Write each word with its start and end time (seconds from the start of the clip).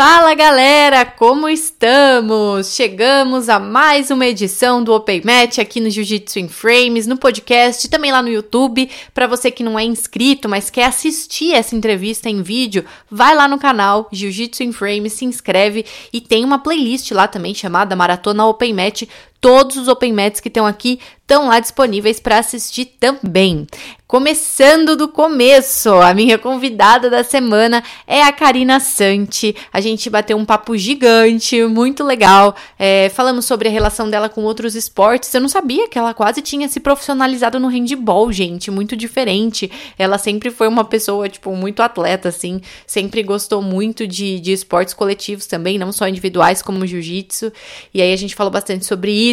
Fala 0.00 0.32
galera, 0.32 1.04
como 1.04 1.48
estamos? 1.48 2.72
Chegamos 2.72 3.48
a 3.48 3.58
mais 3.58 4.12
uma 4.12 4.26
edição 4.26 4.80
do 4.80 4.92
Open 4.92 5.22
Match 5.24 5.58
aqui 5.58 5.80
no 5.80 5.90
Jiu-Jitsu 5.90 6.38
in 6.38 6.48
Frames, 6.48 7.04
no 7.08 7.16
podcast, 7.18 7.88
também 7.88 8.12
lá 8.12 8.22
no 8.22 8.28
YouTube. 8.28 8.88
Para 9.12 9.26
você 9.26 9.50
que 9.50 9.64
não 9.64 9.76
é 9.76 9.82
inscrito, 9.82 10.48
mas 10.48 10.70
quer 10.70 10.84
assistir 10.84 11.52
essa 11.52 11.74
entrevista 11.74 12.30
em 12.30 12.42
vídeo, 12.42 12.84
vai 13.10 13.34
lá 13.34 13.48
no 13.48 13.58
canal 13.58 14.08
Jiu-Jitsu 14.12 14.62
in 14.62 14.70
Frames, 14.70 15.14
se 15.14 15.24
inscreve 15.24 15.84
e 16.12 16.20
tem 16.20 16.44
uma 16.44 16.60
playlist 16.60 17.10
lá 17.10 17.26
também 17.26 17.52
chamada 17.52 17.96
Maratona 17.96 18.46
Open 18.46 18.72
Match 18.72 19.02
Todos 19.40 19.76
os 19.76 19.88
Open 19.88 20.12
Mats 20.12 20.40
que 20.40 20.48
estão 20.48 20.66
aqui 20.66 20.98
estão 21.28 21.46
lá 21.46 21.60
disponíveis 21.60 22.18
para 22.18 22.38
assistir 22.38 22.86
também. 22.98 23.66
Começando 24.06 24.96
do 24.96 25.06
começo, 25.06 25.90
a 25.90 26.14
minha 26.14 26.38
convidada 26.38 27.10
da 27.10 27.22
semana 27.22 27.84
é 28.06 28.22
a 28.22 28.32
Karina 28.32 28.80
Santi. 28.80 29.54
A 29.70 29.82
gente 29.82 30.08
bateu 30.08 30.34
um 30.38 30.46
papo 30.46 30.74
gigante, 30.78 31.62
muito 31.64 32.02
legal. 32.02 32.56
É, 32.78 33.10
falamos 33.10 33.44
sobre 33.44 33.68
a 33.68 33.70
relação 33.70 34.08
dela 34.08 34.30
com 34.30 34.44
outros 34.44 34.74
esportes. 34.74 35.34
Eu 35.34 35.42
não 35.42 35.48
sabia 35.50 35.86
que 35.88 35.98
ela 35.98 36.14
quase 36.14 36.40
tinha 36.40 36.66
se 36.70 36.80
profissionalizado 36.80 37.60
no 37.60 37.68
handball, 37.68 38.32
gente. 38.32 38.70
Muito 38.70 38.96
diferente. 38.96 39.70
Ela 39.98 40.16
sempre 40.16 40.50
foi 40.50 40.68
uma 40.68 40.84
pessoa, 40.84 41.28
tipo, 41.28 41.54
muito 41.54 41.82
atleta, 41.82 42.30
assim. 42.30 42.62
Sempre 42.86 43.22
gostou 43.22 43.60
muito 43.60 44.06
de, 44.06 44.40
de 44.40 44.52
esportes 44.52 44.94
coletivos 44.94 45.46
também, 45.46 45.76
não 45.76 45.92
só 45.92 46.08
individuais, 46.08 46.62
como 46.62 46.86
jiu-jitsu. 46.86 47.52
E 47.92 48.00
aí 48.00 48.14
a 48.14 48.16
gente 48.16 48.34
falou 48.34 48.50
bastante 48.50 48.86
sobre 48.86 49.12
isso. 49.12 49.27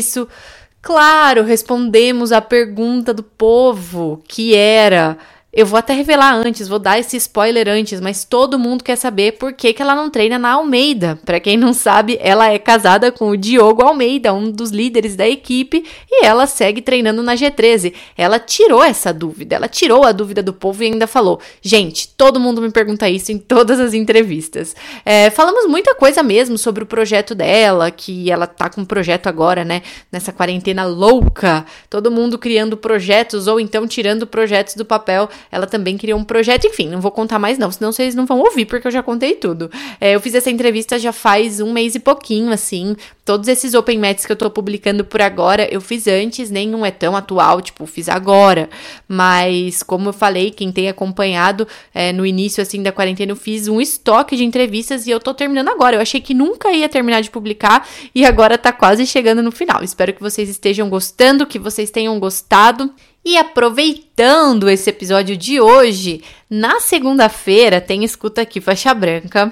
Claro, 0.82 1.44
respondemos 1.44 2.32
a 2.32 2.42
pergunta 2.42 3.12
do 3.12 3.24
povo, 3.24 4.22
que 4.28 4.56
era 4.56 5.18
eu 5.56 5.66
vou 5.66 5.80
até 5.80 5.94
revelar 5.94 6.34
antes, 6.36 6.68
vou 6.68 6.78
dar 6.78 7.00
esse 7.00 7.16
spoiler 7.16 7.70
antes, 7.70 8.02
mas 8.02 8.26
todo 8.26 8.60
mundo 8.60 8.84
quer 8.84 8.98
saber 8.98 9.38
por 9.38 9.54
que, 9.54 9.72
que 9.72 9.82
ela 9.82 9.96
não 9.96 10.10
treina 10.10 10.38
na 10.38 10.52
Almeida. 10.52 11.18
Para 11.24 11.40
quem 11.40 11.56
não 11.56 11.72
sabe, 11.72 12.18
ela 12.22 12.52
é 12.52 12.60
casada 12.60 13.10
com 13.10 13.30
o 13.30 13.38
Diogo 13.38 13.82
Almeida, 13.82 14.34
um 14.34 14.52
dos 14.52 14.72
líderes 14.72 15.16
da 15.16 15.26
equipe, 15.26 15.86
e 16.12 16.26
ela 16.26 16.46
segue 16.46 16.82
treinando 16.82 17.24
na 17.24 17.36
G13. 17.36 17.94
Ela 18.18 18.38
tirou 18.38 18.84
essa 18.84 19.14
dúvida, 19.14 19.56
ela 19.56 19.70
tirou 19.70 20.04
a 20.04 20.12
dúvida 20.12 20.44
do 20.44 20.52
povo 20.52 20.84
e 20.84 20.88
ainda 20.88 21.08
falou: 21.08 21.40
gente, 21.62 22.10
todo 22.10 22.38
mundo 22.38 22.62
me 22.62 22.70
pergunta 22.70 23.08
isso 23.08 23.32
em 23.32 23.38
todas 23.38 23.80
as 23.80 23.94
entrevistas. 23.94 24.76
É, 25.06 25.30
falamos 25.30 25.68
muita 25.68 25.96
coisa 25.96 26.22
mesmo 26.22 26.58
sobre 26.58 26.84
o 26.84 26.86
projeto 26.86 27.34
dela, 27.34 27.90
que 27.92 28.30
ela 28.30 28.46
tá 28.46 28.70
com 28.70 28.82
um 28.82 28.86
projeto 28.86 29.28
agora, 29.28 29.64
né, 29.64 29.84
nessa 30.12 30.34
quarentena 30.34 30.84
louca, 30.84 31.66
todo 31.90 32.12
mundo 32.12 32.38
criando 32.38 32.76
projetos 32.76 33.48
ou 33.48 33.58
então 33.58 33.88
tirando 33.88 34.28
projetos 34.28 34.76
do 34.76 34.84
papel 34.84 35.30
ela 35.52 35.68
também 35.68 35.98
criou 35.98 36.20
um 36.20 36.24
projeto, 36.24 36.68
enfim, 36.68 36.90
não 36.90 37.02
vou 37.02 37.12
contar 37.12 37.40
mais 37.40 37.58
não, 37.58 37.72
senão 37.72 37.92
vocês 37.92 38.16
não 38.16 38.26
vão 38.26 38.40
ouvir, 38.40 38.66
porque 38.66 38.88
eu 38.88 38.92
já 38.92 39.04
contei 39.04 39.36
tudo. 39.36 39.70
É, 40.00 40.16
eu 40.16 40.20
fiz 40.20 40.36
essa 40.36 40.50
entrevista 40.50 40.98
já 41.00 41.12
faz 41.12 41.60
um 41.60 41.72
mês 41.72 41.96
e 41.96 42.00
pouquinho, 42.00 42.52
assim, 42.52 42.96
todos 43.24 43.48
esses 43.48 43.74
open 43.74 44.00
mats 44.00 44.26
que 44.26 44.32
eu 44.32 44.36
tô 44.36 44.50
publicando 44.50 45.04
por 45.04 45.22
agora, 45.22 45.68
eu 45.72 45.82
fiz 45.82 46.08
antes, 46.08 46.50
nenhum 46.50 46.86
é 46.86 46.92
tão 46.92 47.16
atual, 47.16 47.62
tipo, 47.62 47.86
fiz 47.86 48.08
agora, 48.10 48.70
mas 49.08 49.82
como 49.82 50.10
eu 50.10 50.14
falei, 50.14 50.52
quem 50.52 50.72
tem 50.72 50.88
acompanhado 50.88 51.68
é, 51.94 52.12
no 52.12 52.26
início, 52.26 52.62
assim, 52.62 52.84
da 52.84 52.92
quarentena, 52.92 53.32
eu 53.32 53.36
fiz 53.36 53.68
um 53.68 53.82
estoque 53.82 54.36
de 54.36 54.44
entrevistas 54.44 55.08
e 55.08 55.12
eu 55.12 55.20
tô 55.20 55.34
terminando 55.34 55.70
agora, 55.70 55.96
eu 55.96 56.02
achei 56.02 56.22
que 56.22 56.34
nunca 56.34 56.72
ia 56.72 56.90
terminar 56.90 57.22
de 57.22 57.30
publicar 57.30 57.88
e 58.14 58.26
agora 58.26 58.58
tá 58.58 58.72
quase 58.72 59.06
chegando 59.06 59.42
no 59.42 59.52
final. 59.52 59.84
Espero 59.84 60.14
que 60.14 60.22
vocês 60.22 60.50
estejam 60.50 60.90
gostando, 60.90 61.46
que 61.46 61.60
vocês 61.60 61.90
tenham 61.90 62.20
gostado. 62.20 62.94
E 63.26 63.38
aproveitando 63.38 64.70
esse 64.70 64.88
episódio 64.88 65.36
de 65.36 65.60
hoje, 65.60 66.22
na 66.48 66.80
segunda-feira 66.80 67.82
tem 67.82 68.04
escuta 68.04 68.42
aqui 68.42 68.62
faixa 68.62 68.94
branca. 68.94 69.52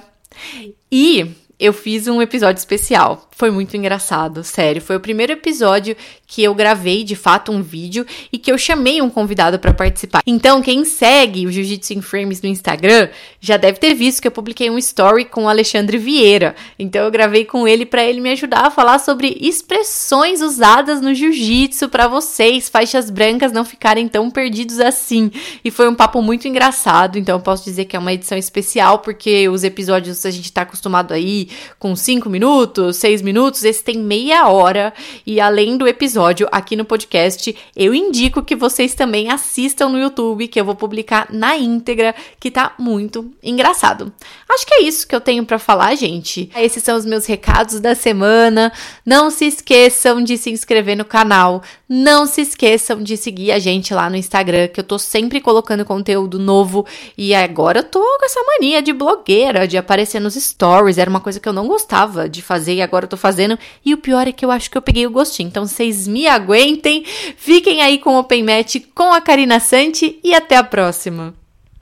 E 0.91 1.31
eu 1.59 1.73
fiz 1.73 2.07
um 2.07 2.21
episódio 2.21 2.59
especial. 2.59 3.27
Foi 3.31 3.49
muito 3.49 3.75
engraçado, 3.75 4.43
sério. 4.43 4.79
Foi 4.79 4.95
o 4.95 4.99
primeiro 4.99 5.33
episódio 5.33 5.95
que 6.33 6.41
eu 6.41 6.55
gravei 6.55 7.03
de 7.03 7.15
fato 7.15 7.51
um 7.51 7.61
vídeo 7.61 8.07
e 8.31 8.39
que 8.39 8.51
eu 8.51 8.57
chamei 8.57 8.99
um 9.03 9.09
convidado 9.09 9.59
para 9.59 9.71
participar. 9.71 10.23
Então, 10.25 10.63
quem 10.63 10.83
segue 10.83 11.45
o 11.45 11.51
Jiu-Jitsu 11.51 11.93
in 11.93 12.01
Frames 12.01 12.41
no 12.41 12.49
Instagram 12.49 13.09
já 13.39 13.55
deve 13.55 13.77
ter 13.77 13.93
visto 13.93 14.19
que 14.19 14.27
eu 14.27 14.31
publiquei 14.31 14.67
um 14.67 14.79
story 14.79 15.25
com 15.25 15.43
o 15.43 15.47
Alexandre 15.47 15.95
Vieira. 15.95 16.55
Então, 16.79 17.05
eu 17.05 17.11
gravei 17.11 17.45
com 17.45 17.67
ele 17.67 17.85
para 17.85 18.03
ele 18.03 18.19
me 18.19 18.31
ajudar 18.31 18.65
a 18.65 18.71
falar 18.71 18.97
sobre 18.97 19.37
expressões 19.39 20.41
usadas 20.41 21.01
no 21.01 21.13
jiu-jitsu 21.13 21.87
para 21.87 22.07
vocês, 22.07 22.67
faixas 22.67 23.11
brancas, 23.11 23.51
não 23.51 23.63
ficarem 23.63 24.07
tão 24.07 24.31
perdidos 24.31 24.79
assim. 24.79 25.29
E 25.63 25.69
foi 25.69 25.87
um 25.87 25.93
papo 25.93 26.19
muito 26.19 26.47
engraçado. 26.47 27.19
Então, 27.19 27.37
eu 27.37 27.43
posso 27.43 27.63
dizer 27.63 27.85
que 27.85 27.95
é 27.95 27.99
uma 27.99 28.11
edição 28.11 28.39
especial 28.39 28.97
porque 28.97 29.47
os 29.49 29.63
episódios 29.63 30.25
a 30.25 30.31
gente 30.31 30.51
tá 30.51 30.63
acostumado 30.63 31.13
aí 31.13 31.49
com 31.77 31.95
5 31.95 32.27
minutos, 32.27 32.97
6 32.97 33.21
minutos, 33.21 33.63
esse 33.63 33.83
tem 33.83 33.99
meia 33.99 34.47
hora. 34.47 34.91
E 35.27 35.39
além 35.39 35.77
do 35.77 35.87
episódio 35.87 36.22
aqui 36.51 36.75
no 36.75 36.85
podcast, 36.85 37.55
eu 37.75 37.93
indico 37.93 38.43
que 38.43 38.55
vocês 38.55 38.93
também 38.93 39.29
assistam 39.29 39.89
no 39.89 39.99
YouTube, 39.99 40.47
que 40.47 40.59
eu 40.59 40.65
vou 40.65 40.75
publicar 40.75 41.27
na 41.31 41.57
íntegra, 41.57 42.15
que 42.39 42.51
tá 42.51 42.73
muito 42.77 43.31
engraçado. 43.41 44.11
Acho 44.49 44.65
que 44.65 44.73
é 44.75 44.81
isso 44.83 45.07
que 45.07 45.15
eu 45.15 45.21
tenho 45.21 45.45
para 45.45 45.57
falar, 45.57 45.95
gente. 45.95 46.49
Esses 46.55 46.83
são 46.83 46.97
os 46.97 47.05
meus 47.05 47.25
recados 47.25 47.79
da 47.79 47.95
semana. 47.95 48.71
Não 49.05 49.29
se 49.29 49.45
esqueçam 49.45 50.21
de 50.23 50.37
se 50.37 50.51
inscrever 50.51 50.97
no 50.97 51.05
canal. 51.05 51.63
Não 51.89 52.25
se 52.25 52.41
esqueçam 52.41 53.01
de 53.03 53.15
seguir 53.17 53.51
a 53.51 53.59
gente 53.59 53.93
lá 53.93 54.09
no 54.09 54.15
Instagram, 54.15 54.67
que 54.67 54.79
eu 54.79 54.83
tô 54.83 54.97
sempre 54.97 55.39
colocando 55.39 55.85
conteúdo 55.85 56.39
novo. 56.39 56.85
E 57.17 57.33
agora 57.35 57.79
eu 57.79 57.83
tô 57.83 57.99
com 57.99 58.25
essa 58.25 58.41
mania 58.43 58.81
de 58.81 58.93
blogueira, 58.93 59.67
de 59.67 59.77
aparecer 59.77 60.19
nos 60.19 60.35
stories. 60.35 60.97
Era 60.97 61.09
uma 61.09 61.19
coisa 61.19 61.39
que 61.39 61.47
eu 61.47 61.53
não 61.53 61.67
gostava 61.67 62.27
de 62.27 62.41
fazer 62.41 62.75
e 62.75 62.81
agora 62.81 63.05
eu 63.05 63.09
tô 63.09 63.17
fazendo. 63.17 63.57
E 63.85 63.93
o 63.93 63.97
pior 63.97 64.27
é 64.27 64.31
que 64.31 64.45
eu 64.45 64.51
acho 64.51 64.71
que 64.71 64.77
eu 64.77 64.81
peguei 64.81 65.05
o 65.05 65.11
gostinho. 65.11 65.47
Então 65.47 65.65
vocês 65.65 66.07
me 66.13 66.27
aguentem. 66.27 67.03
Fiquem 67.03 67.81
aí 67.81 67.97
com 67.97 68.11
o 68.11 68.19
Open 68.19 68.43
Match 68.43 68.75
com 68.93 69.11
a 69.11 69.19
Karina 69.19 69.59
Santi 69.59 70.19
e 70.23 70.35
até 70.35 70.55
a 70.55 70.63
próxima. 70.63 71.33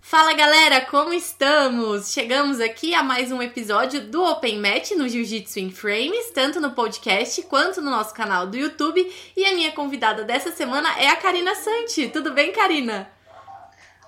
Fala 0.01 0.33
galera, 0.33 0.81
como 0.81 1.13
estamos? 1.13 2.11
Chegamos 2.11 2.59
aqui 2.59 2.93
a 2.93 3.01
mais 3.01 3.31
um 3.31 3.41
episódio 3.41 4.01
do 4.01 4.21
Open 4.23 4.59
Match 4.59 4.91
no 4.91 5.07
Jiu-Jitsu 5.07 5.59
in 5.59 5.71
Frames, 5.71 6.31
tanto 6.33 6.59
no 6.59 6.71
podcast 6.71 7.41
quanto 7.43 7.81
no 7.81 7.89
nosso 7.89 8.13
canal 8.13 8.47
do 8.47 8.57
YouTube. 8.57 9.09
E 9.37 9.45
a 9.45 9.53
minha 9.53 9.71
convidada 9.71 10.23
dessa 10.23 10.51
semana 10.51 10.89
é 10.97 11.07
a 11.07 11.15
Karina 11.15 11.55
Santi. 11.55 12.09
Tudo 12.09 12.33
bem, 12.33 12.51
Karina? 12.51 13.09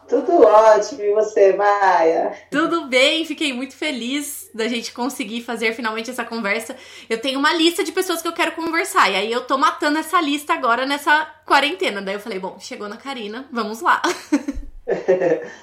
Tudo 0.07 0.43
ótimo, 0.43 1.01
e 1.01 1.13
você, 1.13 1.53
Maia? 1.53 2.33
Tudo 2.51 2.87
bem, 2.87 3.25
fiquei 3.25 3.53
muito 3.53 3.75
feliz 3.75 4.49
da 4.53 4.67
gente 4.67 4.91
conseguir 4.91 5.41
fazer 5.41 5.73
finalmente 5.73 6.09
essa 6.09 6.25
conversa. 6.25 6.75
Eu 7.09 7.19
tenho 7.19 7.39
uma 7.39 7.53
lista 7.53 7.83
de 7.83 7.91
pessoas 7.91 8.21
que 8.21 8.27
eu 8.27 8.33
quero 8.33 8.51
conversar, 8.51 9.09
e 9.09 9.15
aí 9.15 9.31
eu 9.31 9.41
tô 9.41 9.57
matando 9.57 9.97
essa 9.97 10.19
lista 10.19 10.53
agora 10.53 10.85
nessa 10.85 11.25
quarentena. 11.45 12.01
Daí 12.01 12.15
eu 12.15 12.19
falei, 12.19 12.39
bom, 12.39 12.57
chegou 12.59 12.87
na 12.89 12.97
Karina, 12.97 13.47
vamos 13.51 13.81
lá. 13.81 14.01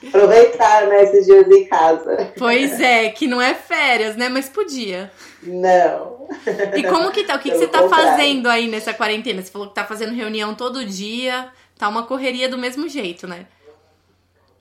Aproveitar, 0.09 0.87
né, 0.87 1.05
esses 1.05 1.27
dias 1.27 1.47
em 1.47 1.67
casa. 1.67 2.33
Pois 2.39 2.81
é, 2.81 3.11
que 3.11 3.27
não 3.27 3.41
é 3.41 3.55
férias, 3.55 4.17
né? 4.17 4.31
Mas 4.31 4.49
podia. 4.49 5.13
Não. 5.43 6.27
E 6.75 6.83
como 6.85 7.11
que 7.11 7.25
tá? 7.25 7.37
O 7.37 7.39
que, 7.39 7.51
que 7.51 7.59
você 7.59 7.67
tá 7.67 7.87
fazendo 7.89 8.49
aí 8.49 8.67
nessa 8.67 8.95
quarentena? 8.95 9.43
Você 9.43 9.51
falou 9.51 9.69
que 9.69 9.75
tá 9.75 9.85
fazendo 9.85 10.15
reunião 10.15 10.55
todo 10.55 10.85
dia, 10.85 11.49
tá 11.79 11.89
uma 11.89 12.05
correria 12.05 12.49
do 12.49 12.57
mesmo 12.57 12.89
jeito, 12.89 13.27
né? 13.27 13.47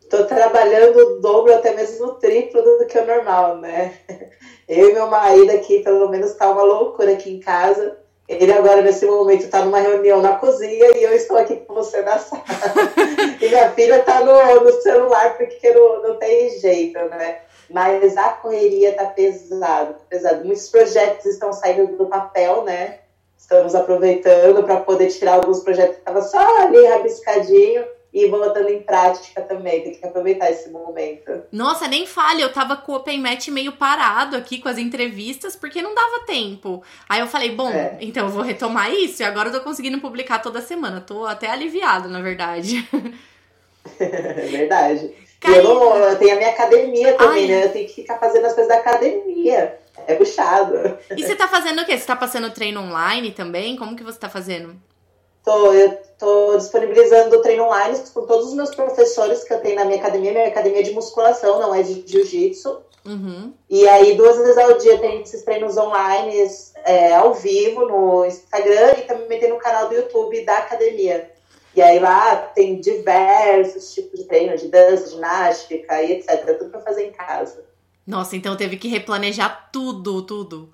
Tô 0.09 0.25
trabalhando 0.25 0.97
o 0.97 1.22
dobro, 1.22 1.53
até 1.53 1.74
mesmo 1.74 2.08
o 2.08 2.16
triplo 2.16 2.62
do 2.62 2.86
que 2.86 2.97
o 2.97 3.06
normal, 3.06 3.58
né? 3.58 3.94
Eu 4.68 4.90
e 4.90 4.94
meu 4.94 5.08
marido 5.08 5.52
aqui, 5.52 5.80
pelo 5.80 6.09
menos, 6.09 6.34
tá 6.34 6.50
uma 6.52 6.64
loucura 6.64 7.14
aqui 7.14 7.34
em 7.34 7.40
casa. 7.40 7.97
Ele 8.28 8.53
agora, 8.53 8.84
nesse 8.84 9.03
momento, 9.06 9.50
tá 9.50 9.66
numa 9.66 9.80
reunião 9.80 10.22
na 10.22 10.36
cozinha 10.36 10.96
e 10.96 11.03
eu 11.03 11.12
estou 11.16 11.36
aqui 11.36 11.56
com 11.56 11.74
você 11.74 12.03
na 12.03 12.20
sala. 12.20 12.44
e 13.42 13.47
minha 13.47 13.72
filha 13.72 14.03
tá 14.03 14.24
no, 14.24 14.64
no 14.64 14.72
celular 14.84 15.36
porque 15.36 15.74
não, 15.74 16.03
não 16.03 16.16
tem 16.18 16.52
jeito, 16.59 17.00
né? 17.06 17.40
Mas 17.68 18.16
a 18.16 18.30
correria 18.30 18.94
tá 18.94 19.06
pesado, 19.06 19.96
pesado. 20.08 20.46
Muitos 20.46 20.70
projetos 20.70 21.26
estão 21.26 21.52
saindo 21.52 21.97
do 21.97 22.06
papel, 22.06 22.64
né? 22.64 23.00
Estamos 23.35 23.73
aproveitando 23.73 24.61
para 24.64 24.82
poder 24.82 25.08
tirar 25.08 25.34
alguns 25.34 25.61
projetos 25.61 25.96
que 25.96 26.02
estavam 26.02 26.22
só 26.22 26.61
ali 26.61 26.85
rabiscadinho 26.85 27.84
e 28.24 28.30
botando 28.30 28.70
em 28.70 28.82
prática 28.82 29.42
também. 29.42 29.82
Tem 29.82 29.94
que 29.94 30.06
aproveitar 30.06 30.52
esse 30.52 30.70
momento. 30.70 31.44
Nossa, 31.52 31.88
nem 31.88 32.06
fale, 32.06 32.42
eu 32.42 32.52
tava 32.52 32.76
com 32.78 32.92
o 32.92 32.96
Open 32.96 33.20
Match 33.20 33.48
meio 33.50 33.74
parado 33.74 34.36
aqui 34.36 34.60
com 34.60 34.70
as 34.70 34.78
entrevistas, 34.78 35.56
porque 35.56 35.82
não 35.82 35.96
dava 35.96 36.26
tempo. 36.26 36.84
Aí 37.08 37.20
eu 37.20 37.28
falei, 37.28 37.52
bom, 37.52 37.70
é. 37.70 37.98
então 38.02 38.26
eu 38.26 38.32
vou 38.32 38.44
retomar 38.44 38.92
isso, 38.92 39.22
e 39.22 39.26
agora 39.26 39.50
eu 39.50 39.54
tô 39.54 39.62
conseguindo 39.62 40.00
publicar 40.00 40.40
toda 40.40 40.62
semana. 40.62 41.02
Tô 41.02 41.26
até 41.26 41.50
aliviado, 41.50 42.10
na 42.10 42.22
verdade. 42.22 42.88
É 43.98 44.46
verdade. 44.46 45.14
Eu, 45.44 45.64
não, 45.64 45.96
eu 45.96 46.18
tenho 46.18 46.34
a 46.34 46.38
minha 46.38 46.50
academia 46.50 47.14
também, 47.14 47.44
Ai. 47.44 47.48
né? 47.48 47.66
Eu 47.66 47.72
tenho 47.72 47.88
que 47.88 47.96
ficar 47.96 48.18
fazendo 48.18 48.46
as 48.46 48.54
coisas 48.54 48.68
da 48.68 48.80
academia. 48.80 49.80
É 50.06 50.16
puxado. 50.16 50.98
E 51.16 51.24
você 51.24 51.36
tá 51.36 51.48
fazendo 51.48 51.82
o 51.82 51.86
quê? 51.86 51.98
Você 51.98 52.06
tá 52.06 52.16
passando 52.16 52.52
treino 52.52 52.82
online 52.82 53.32
também? 53.32 53.76
Como 53.76 53.96
que 53.96 54.04
você 54.04 54.20
tá 54.20 54.30
fazendo? 54.30 54.76
Tô, 55.49 55.73
eu 55.73 55.97
tô 56.19 56.57
disponibilizando 56.57 57.41
treino 57.41 57.63
online 57.63 57.97
com 58.13 58.23
todos 58.28 58.49
os 58.49 58.53
meus 58.53 58.75
professores 58.75 59.43
que 59.43 59.51
eu 59.51 59.59
tenho 59.59 59.78
na 59.78 59.85
minha 59.85 59.97
academia. 59.97 60.31
Minha 60.31 60.47
academia 60.47 60.81
é 60.81 60.84
de 60.84 60.93
musculação, 60.93 61.59
não 61.59 61.73
é 61.73 61.81
de 61.81 62.03
jiu-jitsu. 62.05 62.78
Uhum. 63.03 63.51
E 63.67 63.87
aí, 63.87 64.16
duas 64.16 64.37
vezes 64.37 64.59
ao 64.59 64.78
dia 64.78 64.99
tem 64.99 65.23
esses 65.23 65.41
treinos 65.41 65.75
online, 65.75 66.35
é, 66.85 67.16
ao 67.16 67.34
vivo, 67.34 67.87
no 67.87 68.25
Instagram 68.28 68.91
e 68.99 69.01
também 69.07 69.40
tem 69.40 69.49
no 69.49 69.57
canal 69.57 69.90
do 69.90 69.96
YouTube 69.96 70.46
da 70.46 70.55
academia. 70.59 71.31
E 71.75 71.81
aí 71.81 71.97
lá 71.97 72.35
tem 72.35 72.79
diversos 72.79 73.91
tipos 73.91 74.19
de 74.19 74.28
treino, 74.28 74.55
de 74.55 74.67
dança, 74.67 75.09
ginástica 75.09 75.99
e 76.03 76.11
etc. 76.11 76.59
Tudo 76.59 76.69
pra 76.69 76.81
fazer 76.81 77.07
em 77.07 77.11
casa. 77.11 77.66
Nossa, 78.05 78.35
então 78.35 78.55
teve 78.55 78.78
que 78.78 78.87
replanejar 78.87 79.72
tudo, 79.73 80.22
tudo. 80.22 80.72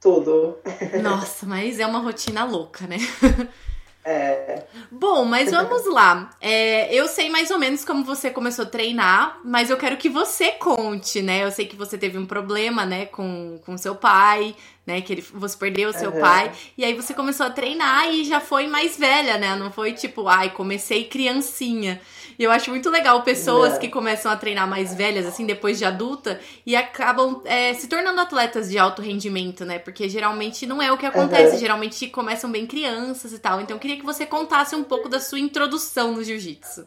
Tudo. 0.00 0.58
Nossa, 1.02 1.46
mas 1.46 1.80
é 1.80 1.86
uma 1.86 1.98
rotina 1.98 2.44
louca, 2.44 2.86
né? 2.86 2.98
É. 4.04 4.64
Bom, 4.90 5.24
mas 5.24 5.50
vamos 5.50 5.86
lá. 5.86 6.30
É, 6.40 6.92
eu 6.92 7.06
sei 7.06 7.30
mais 7.30 7.50
ou 7.50 7.58
menos 7.58 7.84
como 7.84 8.04
você 8.04 8.30
começou 8.30 8.64
a 8.64 8.68
treinar, 8.68 9.38
mas 9.44 9.70
eu 9.70 9.76
quero 9.76 9.96
que 9.96 10.08
você 10.08 10.52
conte, 10.52 11.22
né? 11.22 11.44
Eu 11.44 11.52
sei 11.52 11.66
que 11.66 11.76
você 11.76 11.96
teve 11.96 12.18
um 12.18 12.26
problema, 12.26 12.84
né, 12.84 13.06
com, 13.06 13.60
com 13.64 13.78
seu 13.78 13.94
pai, 13.94 14.56
né? 14.84 15.00
Que 15.00 15.12
ele, 15.12 15.24
você 15.32 15.56
perdeu 15.56 15.90
o 15.90 15.92
seu 15.92 16.10
uhum. 16.10 16.20
pai. 16.20 16.50
E 16.76 16.84
aí 16.84 16.94
você 16.94 17.14
começou 17.14 17.46
a 17.46 17.50
treinar 17.50 18.12
e 18.12 18.24
já 18.24 18.40
foi 18.40 18.66
mais 18.66 18.96
velha, 18.96 19.38
né? 19.38 19.54
Não 19.54 19.70
foi 19.70 19.92
tipo, 19.92 20.26
ai, 20.26 20.50
comecei 20.50 21.04
criancinha. 21.04 22.00
E 22.42 22.44
eu 22.44 22.50
acho 22.50 22.70
muito 22.70 22.90
legal 22.90 23.22
pessoas 23.22 23.74
é. 23.74 23.78
que 23.78 23.88
começam 23.88 24.32
a 24.32 24.34
treinar 24.34 24.68
mais 24.68 24.92
velhas, 24.92 25.24
assim, 25.26 25.46
depois 25.46 25.78
de 25.78 25.84
adulta, 25.84 26.40
e 26.66 26.74
acabam 26.74 27.40
é, 27.44 27.72
se 27.72 27.86
tornando 27.86 28.20
atletas 28.20 28.68
de 28.68 28.76
alto 28.76 29.00
rendimento, 29.00 29.64
né? 29.64 29.78
Porque 29.78 30.08
geralmente 30.08 30.66
não 30.66 30.82
é 30.82 30.90
o 30.90 30.98
que 30.98 31.06
acontece, 31.06 31.52
uhum. 31.52 31.60
geralmente 31.60 32.08
começam 32.08 32.50
bem 32.50 32.66
crianças 32.66 33.32
e 33.32 33.38
tal. 33.38 33.60
Então 33.60 33.76
eu 33.76 33.80
queria 33.80 33.96
que 33.96 34.04
você 34.04 34.26
contasse 34.26 34.74
um 34.74 34.82
pouco 34.82 35.08
da 35.08 35.20
sua 35.20 35.38
introdução 35.38 36.14
no 36.14 36.24
jiu-jitsu. 36.24 36.84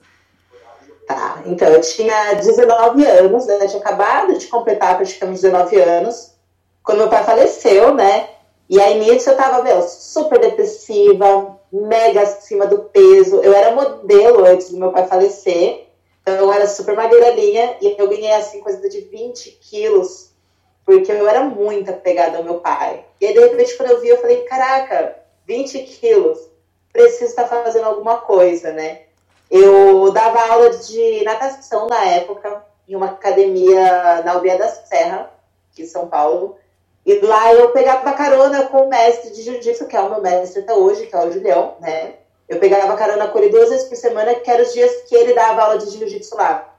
Tá, 1.08 1.42
então 1.46 1.70
eu 1.70 1.80
tinha 1.80 2.34
19 2.34 3.06
anos, 3.06 3.48
né? 3.48 3.58
Eu 3.62 3.68
tinha 3.70 3.80
acabado 3.80 4.38
de 4.38 4.48
completar 4.48 4.98
praticamente 4.98 5.42
19 5.42 5.78
anos, 5.78 6.34
quando 6.84 6.98
meu 6.98 7.08
pai 7.08 7.24
faleceu, 7.24 7.94
né? 7.94 8.28
E 8.70 8.78
aí 8.78 9.00
nisso 9.00 9.30
eu 9.30 9.38
tava, 9.38 9.64
meu, 9.64 9.82
super 9.84 10.38
depressiva, 10.38 11.55
mega 11.82 12.22
acima 12.22 12.66
do 12.66 12.80
peso. 12.86 13.42
Eu 13.42 13.54
era 13.54 13.76
modelo 13.76 14.46
antes 14.46 14.70
do 14.70 14.78
meu 14.78 14.92
pai 14.92 15.08
falecer. 15.08 15.88
Então 16.22 16.36
eu 16.36 16.52
era 16.52 16.68
super 16.68 16.96
magrelinha 16.96 17.78
e 17.82 17.96
eu 17.98 18.08
ganhei 18.08 18.32
assim 18.32 18.62
coisa 18.62 18.90
de 18.90 19.02
20 19.02 19.52
quilos, 19.62 20.32
porque 20.84 21.12
eu 21.12 21.28
era 21.28 21.44
muito 21.44 21.92
apegada 21.92 22.38
ao 22.38 22.44
meu 22.44 22.56
pai. 22.56 23.06
E 23.22 23.28
aí, 23.28 23.34
de 23.34 23.40
repente, 23.40 23.78
quando 23.78 23.92
eu 23.92 24.02
vi, 24.02 24.10
eu 24.10 24.18
falei, 24.18 24.42
caraca, 24.44 25.16
20 25.46 25.84
quilos, 25.84 26.40
preciso 26.92 27.26
estar 27.26 27.48
fazendo 27.48 27.86
alguma 27.86 28.18
coisa, 28.18 28.72
né? 28.72 29.02
Eu 29.52 30.12
dava 30.12 30.52
aula 30.52 30.72
de 30.72 31.24
natação 31.24 31.88
na 31.88 32.04
época, 32.06 32.66
em 32.88 32.96
uma 32.96 33.08
academia 33.08 34.24
na 34.24 34.32
Aldeia 34.32 34.58
da 34.58 34.68
Serra, 34.68 35.32
aqui 35.72 35.84
em 35.84 35.88
São 35.88 36.08
Paulo. 36.08 36.58
E 37.06 37.20
lá 37.20 37.54
eu 37.54 37.70
pegava 37.70 38.14
carona 38.14 38.66
com 38.66 38.84
o 38.86 38.90
mestre 38.90 39.32
de 39.32 39.44
jiu-jitsu, 39.44 39.86
que 39.86 39.96
é 39.96 40.02
o 40.02 40.10
meu 40.10 40.22
mestre 40.22 40.62
até 40.62 40.74
hoje, 40.74 41.06
que 41.06 41.16
é 41.16 41.20
o 41.20 41.32
Julião, 41.32 41.76
né? 41.80 42.16
Eu 42.50 42.60
pegava 42.60 42.96
carona 42.96 43.28
com 43.28 43.38
ele 43.38 43.50
duas 43.50 43.70
vezes 43.70 43.88
por 43.88 43.96
semana, 43.96 44.36
que 44.36 44.50
eram 44.50 44.64
os 44.64 44.74
dias 44.74 44.92
que 45.08 45.16
ele 45.16 45.34
dava 45.34 45.64
aula 45.64 45.78
de 45.78 45.90
jiu-jitsu 45.90 46.36
lá. 46.36 46.76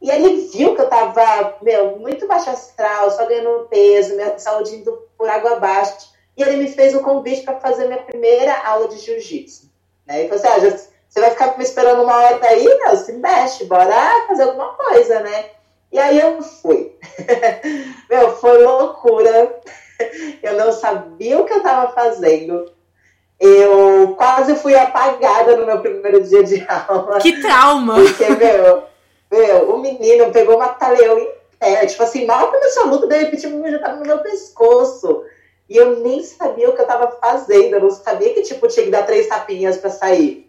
E 0.00 0.10
ele 0.10 0.48
viu 0.48 0.74
que 0.74 0.80
eu 0.80 0.88
tava, 0.88 1.56
meu, 1.62 1.96
muito 1.98 2.26
baixo 2.26 2.50
astral, 2.50 3.10
só 3.10 3.26
ganhando 3.26 3.66
peso, 3.68 4.14
minha 4.14 4.38
saúde 4.38 4.76
indo 4.76 4.92
por 5.16 5.28
água 5.28 5.52
abaixo. 5.52 6.12
E 6.36 6.42
ele 6.42 6.56
me 6.56 6.68
fez 6.68 6.94
o 6.94 7.02
convite 7.02 7.42
para 7.42 7.58
fazer 7.58 7.86
minha 7.86 8.02
primeira 8.02 8.56
aula 8.64 8.88
de 8.88 8.98
jiu-jitsu. 8.98 9.68
Né? 10.06 10.20
Ele 10.20 10.28
falou 10.28 10.44
assim: 10.44 10.66
ah, 10.66 10.78
você 11.08 11.20
vai 11.20 11.30
ficar 11.30 11.56
me 11.56 11.64
esperando 11.64 12.02
uma 12.02 12.14
hora 12.14 12.38
aí? 12.48 12.64
Meu, 12.64 12.96
se 12.96 13.12
mexe, 13.12 13.64
bora 13.64 14.26
fazer 14.28 14.44
alguma 14.44 14.74
coisa, 14.74 15.20
né? 15.20 15.50
E 15.92 15.98
aí 15.98 16.18
eu 16.20 16.42
fui. 16.42 16.92
Meu, 18.10 18.36
foi 18.36 18.62
loucura. 18.62 19.60
Eu 20.42 20.54
não 20.54 20.72
sabia 20.72 21.38
o 21.38 21.44
que 21.44 21.52
eu 21.52 21.58
estava 21.58 21.92
fazendo. 21.92 22.70
Eu 23.40 24.14
quase 24.16 24.56
fui 24.56 24.74
apagada 24.74 25.56
no 25.56 25.64
meu 25.64 25.80
primeiro 25.80 26.20
dia 26.22 26.42
de 26.42 26.64
aula. 26.68 27.18
Que 27.18 27.40
trauma! 27.40 27.94
Porque, 27.94 28.28
meu, 28.30 28.82
meu 29.30 29.70
o 29.70 29.78
menino 29.78 30.32
pegou 30.32 30.56
uma 30.56 30.68
taleão 30.68 31.18
em 31.18 31.30
pé. 31.58 31.86
Tipo 31.86 32.02
assim, 32.02 32.26
mal 32.26 32.50
começou 32.50 32.82
a 32.82 32.86
luta, 32.86 33.06
de 33.06 33.16
repente 33.16 33.46
o 33.46 33.50
menino 33.50 33.70
já 33.70 33.78
tava 33.78 33.96
no 33.96 34.06
meu 34.06 34.18
pescoço. 34.18 35.22
E 35.68 35.76
eu 35.76 36.00
nem 36.00 36.22
sabia 36.22 36.68
o 36.68 36.74
que 36.74 36.80
eu 36.80 36.86
tava 36.86 37.12
fazendo. 37.20 37.74
Eu 37.74 37.80
não 37.80 37.90
sabia 37.90 38.34
que, 38.34 38.42
tipo, 38.42 38.66
tinha 38.66 38.86
que 38.86 38.90
dar 38.90 39.06
três 39.06 39.28
tapinhas 39.28 39.76
para 39.76 39.90
sair. 39.90 40.47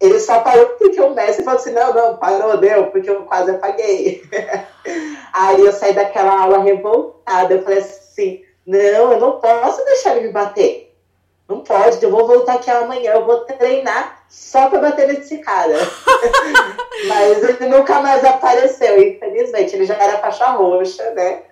Ele 0.00 0.20
só 0.20 0.40
parou 0.40 0.66
porque 0.78 1.00
o 1.00 1.14
mestre 1.14 1.44
falou 1.44 1.58
assim: 1.58 1.72
não, 1.72 1.92
não, 1.92 2.16
parou, 2.16 2.56
deu, 2.58 2.86
porque 2.88 3.08
eu 3.08 3.22
quase 3.22 3.50
apaguei. 3.50 4.22
Aí 5.32 5.60
eu 5.60 5.72
saí 5.72 5.94
daquela 5.94 6.42
aula 6.42 6.58
revoltada. 6.58 7.54
Eu 7.54 7.62
falei 7.62 7.78
assim: 7.78 8.44
não, 8.66 9.12
eu 9.12 9.20
não 9.20 9.40
posso 9.40 9.84
deixar 9.84 10.16
ele 10.16 10.26
me 10.26 10.32
bater. 10.32 10.86
Não 11.48 11.60
pode, 11.60 12.02
eu 12.02 12.10
vou 12.10 12.26
voltar 12.26 12.54
aqui 12.54 12.68
amanhã, 12.68 13.12
eu 13.12 13.24
vou 13.24 13.44
treinar 13.44 14.24
só 14.28 14.68
pra 14.68 14.80
bater 14.80 15.06
nesse 15.06 15.38
cara. 15.38 15.76
Mas 17.06 17.42
ele 17.44 17.68
nunca 17.68 18.00
mais 18.00 18.24
apareceu, 18.24 19.00
infelizmente. 19.00 19.76
Ele 19.76 19.86
já 19.86 19.94
era 19.94 20.18
faixa 20.18 20.46
roxa, 20.46 21.08
né? 21.12 21.42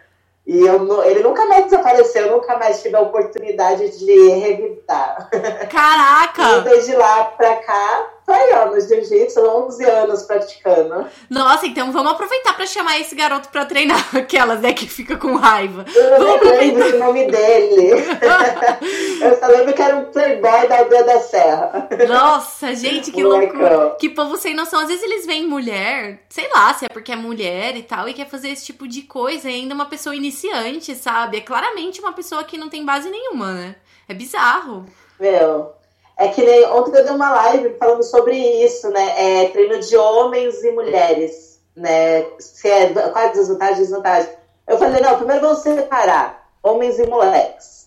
E 0.46 0.61
eu, 0.61 1.02
ele 1.05 1.23
nunca 1.23 1.46
mais 1.46 1.64
desapareceu, 1.64 2.26
eu 2.26 2.32
nunca 2.32 2.58
mais 2.58 2.82
tive 2.82 2.96
a 2.96 3.00
oportunidade 3.00 3.99
de 3.99 4.29
revidar. 4.31 5.31
Caraca! 5.70 6.58
e 6.58 6.61
desde 6.62 6.94
lá 6.96 7.25
pra 7.25 7.56
cá, 7.56 8.11
foi 8.25 8.53
anos 8.53 8.87
de 8.87 8.94
jiu-jitsu, 8.94 9.41
11 9.41 9.85
anos 9.85 10.23
praticando. 10.23 11.06
Nossa, 11.29 11.67
então 11.67 11.93
vamos 11.93 12.12
aproveitar 12.12 12.55
para 12.55 12.67
chamar 12.67 12.99
esse 12.99 13.15
garoto 13.15 13.50
para 13.50 13.67
treinar 13.67 13.99
aquelas, 14.17 14.61
né, 14.61 14.73
que 14.73 14.88
fica 14.88 15.17
com 15.17 15.35
raiva. 15.37 15.85
Eu 15.94 16.19
não 16.19 16.41
lembro 16.41 16.97
o 16.97 16.99
nome 16.99 17.26
dele. 17.31 17.91
eu 19.21 19.38
só 19.38 19.47
lembro 19.47 19.75
que 19.75 19.82
era 19.82 19.97
um 19.97 20.05
playboy 20.06 20.69
da 20.69 20.79
aldeia 20.79 21.05
da 21.05 21.21
serra. 21.21 21.88
Nossa, 22.09 22.75
gente, 22.75 23.12
que 23.12 23.23
loucura. 23.23 23.97
Que 23.99 24.09
povo 24.09 24.37
sem 24.37 24.55
noção. 24.55 24.81
Às 24.81 24.88
vezes 24.88 25.05
eles 25.05 25.27
veem 25.27 25.47
mulher, 25.47 26.20
sei 26.31 26.49
lá, 26.49 26.73
se 26.73 26.87
é 26.87 26.88
porque 26.88 27.12
é 27.12 27.17
mulher 27.17 27.77
e 27.77 27.82
tal, 27.82 28.09
e 28.09 28.15
quer 28.15 28.27
fazer 28.27 28.49
esse 28.49 28.65
tipo 28.65 28.88
de 28.88 29.03
coisa, 29.03 29.50
e 29.50 29.55
ainda 29.55 29.75
uma 29.75 29.87
pessoa 29.87 30.17
iniciante, 30.17 30.94
sabe? 30.94 31.37
É 31.37 31.41
claramente 31.41 32.00
uma 32.00 32.12
pessoa 32.12 32.44
que 32.44 32.56
não 32.56 32.70
tem 32.70 32.85
base 32.85 33.11
nenhuma, 33.11 33.53
né? 33.53 33.77
É 34.09 34.15
bizarro. 34.15 34.87
Meu, 35.19 35.73
é 36.17 36.29
que 36.29 36.43
nem 36.43 36.65
ontem 36.67 36.97
eu 36.97 37.05
dei 37.05 37.15
uma 37.15 37.33
live 37.33 37.77
falando 37.79 38.03
sobre 38.03 38.37
isso, 38.37 38.89
né? 38.91 39.15
É, 39.43 39.49
treino 39.49 39.81
de 39.81 39.97
homens 39.97 40.63
e 40.63 40.71
mulheres, 40.71 41.61
né? 41.77 42.25
Se 42.39 42.69
é, 42.69 42.91
quais 43.11 43.33
desvantagens 43.33 43.79
e 43.79 43.83
desvantagens. 43.83 44.31
Eu 44.67 44.79
falei, 44.79 45.01
não, 45.01 45.17
primeiro 45.17 45.43
vamos 45.43 45.59
separar 45.59 46.49
homens 46.63 46.99
e 46.99 47.07
moleques. 47.07 47.85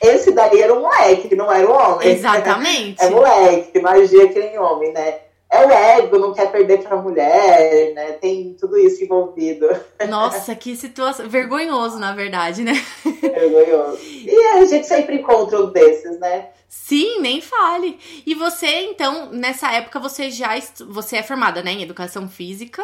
Esse 0.00 0.32
daí 0.32 0.60
era 0.60 0.74
um 0.74 0.82
moleque, 0.82 1.34
não 1.34 1.50
era 1.50 1.66
um 1.66 1.72
homem. 1.72 2.08
Exatamente. 2.08 3.02
é 3.02 3.10
moleque, 3.10 3.80
magia 3.80 4.28
que 4.28 4.38
nem 4.38 4.58
homem, 4.58 4.92
né? 4.92 5.20
É 5.52 5.66
o 5.66 5.70
ego, 5.70 6.18
não 6.18 6.32
quer 6.32 6.50
perder 6.50 6.82
pra 6.82 6.96
mulher, 6.96 7.92
né? 7.92 8.12
Tem 8.12 8.56
tudo 8.58 8.78
isso 8.78 9.04
envolvido. 9.04 9.68
Nossa, 10.08 10.54
que 10.54 10.74
situação. 10.74 11.28
Vergonhoso, 11.28 11.98
na 11.98 12.14
verdade, 12.14 12.64
né? 12.64 12.72
Vergonhoso. 13.20 13.98
E 14.02 14.34
a 14.54 14.64
gente 14.64 14.86
sempre 14.86 15.16
encontra 15.16 15.60
um 15.60 15.70
desses, 15.70 16.18
né? 16.18 16.48
Sim, 16.66 17.20
nem 17.20 17.42
fale. 17.42 17.98
E 18.24 18.34
você, 18.34 18.66
então, 18.66 19.30
nessa 19.30 19.70
época, 19.70 20.00
você 20.00 20.30
já 20.30 20.58
você 20.88 21.18
é 21.18 21.22
formada, 21.22 21.62
né, 21.62 21.72
em 21.72 21.82
educação 21.82 22.26
física? 22.30 22.82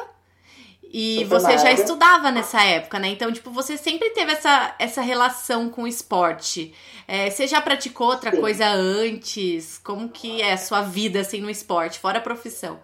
E 0.91 1.25
você 1.25 1.59
já 1.59 1.71
estudava 1.71 2.31
nessa 2.31 2.65
época, 2.65 2.99
né? 2.99 3.09
Então, 3.09 3.31
tipo, 3.31 3.51
você 3.51 3.77
sempre 3.77 4.09
teve 4.11 4.33
essa, 4.33 4.75
essa 4.79 5.03
relação 5.03 5.69
com 5.69 5.83
o 5.83 5.87
esporte. 5.87 6.73
É, 7.07 7.29
você 7.29 7.47
já 7.47 7.61
praticou 7.61 8.07
outra 8.07 8.31
Sim. 8.31 8.41
coisa 8.41 8.67
antes? 8.67 9.79
Como 9.79 10.09
que 10.09 10.41
é 10.41 10.55
a 10.55 10.59
sua 10.59 10.81
vida, 10.81 11.21
assim, 11.21 11.41
no 11.41 11.51
esporte, 11.51 11.99
fora 11.99 12.19
a 12.19 12.23
profissão? 12.23 12.79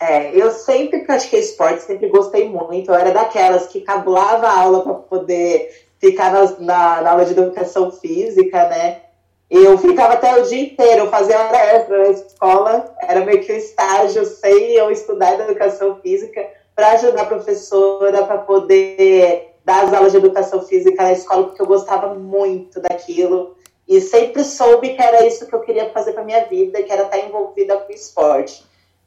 É, 0.00 0.34
eu 0.34 0.50
sempre 0.50 1.00
pratiquei 1.00 1.40
esporte, 1.40 1.82
sempre 1.82 2.08
gostei 2.08 2.48
muito. 2.48 2.90
Eu 2.90 2.94
era 2.94 3.10
daquelas 3.10 3.66
que 3.66 3.82
cabulava 3.82 4.46
a 4.46 4.60
aula 4.60 4.82
para 4.82 4.94
poder 4.94 5.86
ficar 5.98 6.32
na, 6.32 6.44
na, 6.60 7.02
na 7.02 7.10
aula 7.10 7.24
de 7.26 7.32
educação 7.32 7.90
física, 7.92 8.68
né? 8.68 9.02
Eu 9.50 9.76
ficava 9.78 10.14
até 10.14 10.34
o 10.40 10.42
dia 10.42 10.62
inteiro, 10.62 11.10
fazia 11.10 11.38
hora 11.38 11.58
extra 11.76 11.98
na 11.98 12.08
escola, 12.08 12.94
era 13.02 13.24
meio 13.24 13.42
que 13.42 13.52
um 13.52 13.56
estágio 13.56 14.24
sem 14.24 14.72
eu 14.72 14.90
estudar 14.90 15.38
educação 15.38 16.00
física 16.00 16.48
para 16.74 16.92
ajudar 16.92 17.22
a 17.22 17.26
professora 17.26 18.24
para 18.24 18.38
poder 18.38 19.54
dar 19.64 19.84
as 19.84 19.92
aulas 19.92 20.12
de 20.12 20.18
educação 20.18 20.62
física 20.62 21.02
na 21.02 21.12
escola, 21.12 21.44
porque 21.44 21.62
eu 21.62 21.66
gostava 21.66 22.14
muito 22.14 22.80
daquilo 22.80 23.54
e 23.86 24.00
sempre 24.00 24.42
soube 24.42 24.94
que 24.94 25.02
era 25.02 25.26
isso 25.26 25.46
que 25.46 25.54
eu 25.54 25.60
queria 25.60 25.90
fazer 25.90 26.12
para 26.12 26.24
minha 26.24 26.44
vida, 26.46 26.82
que 26.82 26.90
era 26.90 27.04
estar 27.04 27.18
envolvida 27.18 27.76
com 27.76 27.92
esporte. 27.92 28.64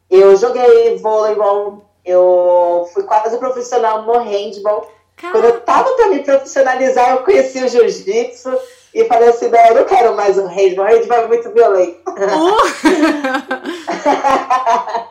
Eu 0.10 0.36
joguei 0.38 0.96
voleibol, 0.98 1.84
eu 2.06 2.88
fui 2.94 3.04
quase 3.04 3.38
profissional 3.38 4.04
no 4.04 4.20
handball. 4.20 4.88
Quando 5.20 5.46
eu 5.46 5.62
tava 5.62 5.92
para 5.94 6.10
me 6.10 6.20
profissionalizar, 6.20 7.12
eu 7.12 7.24
conheci 7.24 7.64
o 7.64 7.68
jiu-jitsu 7.68 8.52
e 8.98 9.06
falei 9.06 9.30
assim, 9.30 9.48
não, 9.50 9.60
eu 9.60 9.76
não 9.76 9.86
quero 9.86 10.16
mais 10.16 10.40
um 10.40 10.48
handball, 10.48 10.86
o 10.86 10.90
handball 10.90 11.20
é 11.20 11.28
muito 11.28 11.52
violento. 11.52 12.02
Uh! 12.10 12.58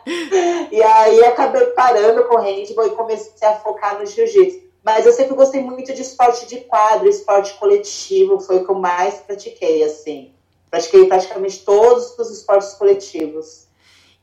e 0.72 0.82
aí 0.82 1.24
acabei 1.24 1.66
parando 1.66 2.24
com 2.24 2.34
o 2.34 2.40
handball 2.40 2.86
e 2.88 2.90
comecei 2.90 3.46
a 3.46 3.54
focar 3.54 3.96
no 3.96 4.04
jiu-jitsu. 4.04 4.66
Mas 4.84 5.06
eu 5.06 5.12
sempre 5.12 5.36
gostei 5.36 5.62
muito 5.62 5.94
de 5.94 6.02
esporte 6.02 6.46
de 6.46 6.62
quadro, 6.62 7.08
esporte 7.08 7.54
coletivo, 7.54 8.40
foi 8.40 8.56
o 8.56 8.64
que 8.64 8.70
eu 8.72 8.74
mais 8.74 9.18
pratiquei, 9.18 9.84
assim. 9.84 10.32
Pratiquei 10.68 11.06
praticamente 11.06 11.64
todos 11.64 12.18
os 12.18 12.30
esportes 12.30 12.74
coletivos. 12.74 13.68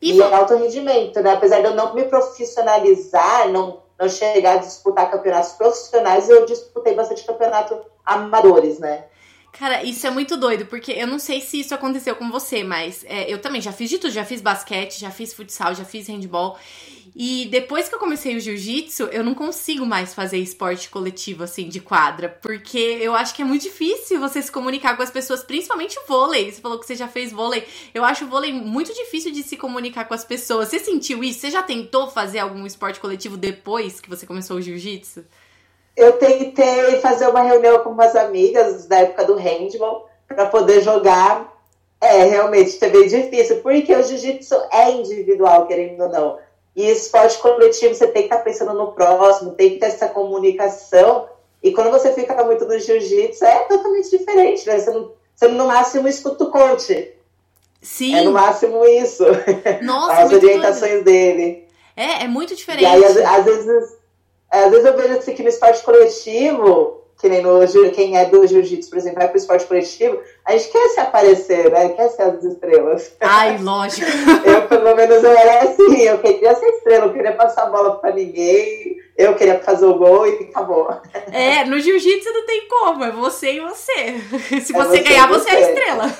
E, 0.01 0.11
e 0.11 0.21
é 0.21 0.33
alto 0.35 0.57
rendimento, 0.57 1.21
né? 1.21 1.31
Apesar 1.31 1.61
de 1.61 1.67
eu 1.67 1.73
não 1.73 1.95
me 1.95 2.03
profissionalizar, 2.03 3.47
não, 3.47 3.81
não 3.97 4.09
chegar 4.09 4.55
a 4.55 4.57
disputar 4.57 5.09
campeonatos 5.09 5.53
profissionais, 5.53 6.29
eu 6.29 6.45
disputei 6.45 6.93
bastante 6.93 7.23
campeonato 7.23 7.77
amadores, 8.05 8.77
né? 8.77 9.05
Cara, 9.53 9.83
isso 9.83 10.05
é 10.07 10.09
muito 10.09 10.35
doido, 10.35 10.65
porque 10.65 10.91
eu 10.91 11.05
não 11.05 11.19
sei 11.19 11.39
se 11.39 11.59
isso 11.59 11.75
aconteceu 11.75 12.15
com 12.15 12.31
você, 12.31 12.63
mas 12.63 13.05
é, 13.07 13.31
eu 13.31 13.39
também 13.39 13.61
já 13.61 13.71
fiz 13.71 13.87
de 13.87 13.99
tudo, 13.99 14.11
já 14.11 14.25
fiz 14.25 14.41
basquete, 14.41 14.99
já 14.99 15.11
fiz 15.11 15.31
futsal, 15.31 15.75
já 15.75 15.85
fiz 15.85 16.07
handball. 16.07 16.57
E 17.15 17.45
depois 17.51 17.87
que 17.87 17.93
eu 17.93 17.99
comecei 17.99 18.35
o 18.35 18.39
jiu-jitsu, 18.39 19.03
eu 19.03 19.23
não 19.23 19.35
consigo 19.35 19.85
mais 19.85 20.15
fazer 20.15 20.39
esporte 20.39 20.89
coletivo, 20.89 21.43
assim, 21.43 21.69
de 21.69 21.79
quadra. 21.79 22.27
Porque 22.27 22.79
eu 22.99 23.13
acho 23.13 23.35
que 23.35 23.43
é 23.43 23.45
muito 23.45 23.61
difícil 23.61 24.19
você 24.19 24.41
se 24.41 24.51
comunicar 24.51 24.97
com 24.97 25.03
as 25.03 25.11
pessoas, 25.11 25.43
principalmente 25.43 25.99
vôlei. 26.07 26.51
Você 26.51 26.59
falou 26.59 26.79
que 26.79 26.87
você 26.87 26.95
já 26.95 27.07
fez 27.07 27.31
vôlei. 27.31 27.63
Eu 27.93 28.03
acho 28.03 28.25
o 28.25 28.27
vôlei 28.27 28.51
muito 28.51 28.91
difícil 28.91 29.31
de 29.31 29.43
se 29.43 29.55
comunicar 29.55 30.05
com 30.05 30.15
as 30.15 30.25
pessoas. 30.25 30.69
Você 30.69 30.79
sentiu 30.79 31.23
isso? 31.23 31.41
Você 31.41 31.51
já 31.51 31.61
tentou 31.61 32.09
fazer 32.09 32.39
algum 32.39 32.65
esporte 32.65 32.99
coletivo 32.99 33.37
depois 33.37 34.01
que 34.01 34.09
você 34.09 34.25
começou 34.25 34.57
o 34.57 34.61
jiu-jitsu? 34.61 35.23
Eu 35.95 36.13
tentei 36.13 36.99
fazer 37.01 37.27
uma 37.27 37.41
reunião 37.41 37.79
com 37.79 37.89
umas 37.89 38.15
amigas 38.15 38.87
da 38.87 38.99
época 38.99 39.25
do 39.25 39.35
handball 39.35 40.09
para 40.27 40.45
poder 40.47 40.81
jogar. 40.81 41.51
É, 42.01 42.23
realmente, 42.25 42.77
é 42.83 42.89
bem 42.89 43.07
difícil, 43.07 43.61
porque 43.61 43.95
o 43.95 44.03
jiu-jitsu 44.03 44.55
é 44.71 44.91
individual, 44.91 45.67
querendo 45.67 46.01
ou 46.01 46.09
não. 46.09 46.39
E 46.75 46.89
esporte 46.89 47.37
coletivo, 47.37 47.93
você 47.93 48.07
tem 48.07 48.23
que 48.23 48.27
estar 48.27 48.37
tá 48.37 48.43
pensando 48.43 48.73
no 48.73 48.91
próximo, 48.91 49.51
tem 49.51 49.71
que 49.71 49.77
ter 49.77 49.85
essa 49.85 50.09
comunicação. 50.09 51.29
E 51.61 51.71
quando 51.71 51.91
você 51.91 52.11
fica 52.11 52.43
muito 52.43 52.65
no 52.65 52.77
jiu-jitsu, 52.77 53.45
é 53.45 53.59
totalmente 53.59 54.09
diferente, 54.09 54.67
né? 54.67 54.79
Você, 54.79 54.91
não, 54.91 55.11
você 55.35 55.47
no 55.47 55.67
máximo 55.67 56.07
escuta 56.07 56.43
o 56.43 56.51
conte. 56.51 57.13
Sim. 57.81 58.15
É 58.15 58.21
no 58.21 58.31
máximo 58.31 58.83
isso. 58.85 59.23
Nossa, 59.81 60.23
As 60.23 60.33
orientações 60.33 60.91
doido. 60.91 61.05
dele. 61.05 61.67
É, 61.95 62.23
é 62.23 62.27
muito 62.27 62.55
diferente. 62.55 62.83
E 62.83 62.85
aí, 62.85 63.05
às, 63.05 63.17
às 63.17 63.45
vezes, 63.45 63.97
às 64.59 64.69
vezes 64.69 64.85
eu 64.85 64.95
vejo 64.95 65.17
assim 65.17 65.33
que 65.33 65.41
no 65.41 65.49
esporte 65.49 65.83
coletivo, 65.83 67.01
que 67.19 67.27
nem 67.27 67.41
no, 67.41 67.65
quem 67.91 68.17
é 68.17 68.25
do 68.25 68.45
jiu-jitsu, 68.45 68.89
por 68.89 68.97
exemplo, 68.97 69.19
vai 69.19 69.27
pro 69.27 69.37
esporte 69.37 69.65
coletivo, 69.65 70.19
a 70.45 70.51
gente 70.51 70.69
quer 70.69 70.89
se 70.89 70.99
aparecer, 70.99 71.71
né? 71.71 71.89
Quer 71.89 72.09
ser 72.09 72.21
as 72.23 72.43
estrelas. 72.43 73.15
Ai, 73.19 73.57
lógico. 73.57 74.05
eu, 74.45 74.67
pelo 74.67 74.95
menos, 74.95 75.23
eu 75.23 75.31
era 75.31 75.63
assim, 75.63 76.01
eu 76.01 76.19
queria 76.19 76.53
ser 76.55 76.67
estrela, 76.67 77.05
eu 77.05 77.13
queria 77.13 77.31
passar 77.31 77.63
a 77.63 77.69
bola 77.69 77.95
pra 77.95 78.11
ninguém, 78.11 78.97
eu 79.17 79.35
queria 79.35 79.59
fazer 79.59 79.85
o 79.85 79.95
gol 79.95 80.27
e 80.27 80.49
acabou. 80.49 80.89
É, 81.31 81.63
no 81.65 81.79
jiu-jitsu 81.79 82.31
não 82.31 82.45
tem 82.45 82.67
como, 82.67 83.03
é 83.03 83.11
você 83.11 83.53
e 83.53 83.59
você. 83.59 84.19
Se 84.61 84.73
você, 84.73 84.79
é 84.81 84.85
você 84.85 84.99
ganhar, 84.99 85.27
você. 85.29 85.49
você 85.49 85.49
é 85.49 85.55
a 85.55 85.61
estrela. 85.61 86.11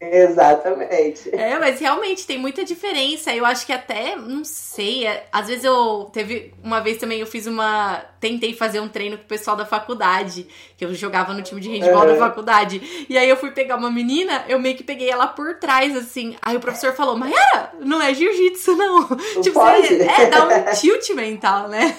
Exatamente. 0.00 1.28
É, 1.34 1.58
mas 1.58 1.78
realmente 1.78 2.26
tem 2.26 2.38
muita 2.38 2.64
diferença. 2.64 3.34
Eu 3.34 3.44
acho 3.44 3.66
que 3.66 3.72
até, 3.72 4.16
não 4.16 4.42
sei, 4.44 5.06
é, 5.06 5.26
às 5.30 5.48
vezes 5.48 5.62
eu 5.62 6.08
teve 6.10 6.54
uma 6.64 6.80
vez 6.80 6.96
também 6.96 7.20
eu 7.20 7.26
fiz 7.26 7.46
uma, 7.46 8.02
tentei 8.18 8.54
fazer 8.54 8.80
um 8.80 8.88
treino 8.88 9.18
com 9.18 9.24
o 9.24 9.26
pessoal 9.26 9.56
da 9.56 9.66
faculdade, 9.66 10.46
que 10.78 10.84
eu 10.86 10.94
jogava 10.94 11.34
no 11.34 11.42
time 11.42 11.60
de 11.60 11.68
handball 11.68 12.06
da 12.06 12.16
faculdade. 12.16 13.06
E 13.10 13.18
aí 13.18 13.28
eu 13.28 13.36
fui 13.36 13.50
pegar 13.50 13.76
uma 13.76 13.90
menina, 13.90 14.44
eu 14.48 14.58
meio 14.58 14.74
que 14.74 14.82
peguei 14.82 15.10
ela 15.10 15.26
por 15.26 15.56
trás 15.56 15.94
assim. 15.94 16.34
Aí 16.40 16.56
o 16.56 16.60
professor 16.60 16.94
falou: 16.94 17.14
"Mayara, 17.16 17.72
não 17.80 18.00
é 18.00 18.14
jiu-jitsu 18.14 18.74
não". 18.76 19.00
não 19.06 19.42
tipo, 19.42 19.60
você, 19.60 20.02
é, 20.02 20.26
dá 20.26 20.46
um 20.46 20.64
tilt 20.80 21.10
mental, 21.10 21.68
né? 21.68 21.94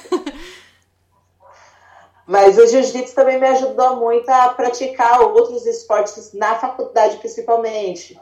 Mas 2.28 2.58
o 2.58 2.66
jiu-jitsu 2.66 3.16
também 3.16 3.40
me 3.40 3.48
ajudou 3.48 3.98
muito 3.98 4.30
a 4.30 4.50
praticar 4.50 5.22
outros 5.22 5.66
esportes 5.66 6.34
na 6.34 6.56
faculdade, 6.56 7.18
principalmente. 7.18 8.20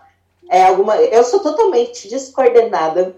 É, 0.49 0.63
alguma, 0.63 0.97
eu 0.97 1.23
sou 1.23 1.39
totalmente 1.39 2.09
descoordenada, 2.09 3.15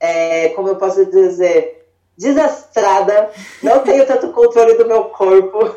é, 0.00 0.50
como 0.50 0.68
eu 0.68 0.76
posso 0.76 1.04
dizer, 1.04 1.86
desastrada, 2.16 3.30
não 3.62 3.80
tenho 3.80 4.06
tanto 4.06 4.32
controle 4.32 4.74
do 4.74 4.86
meu 4.86 5.04
corpo. 5.04 5.76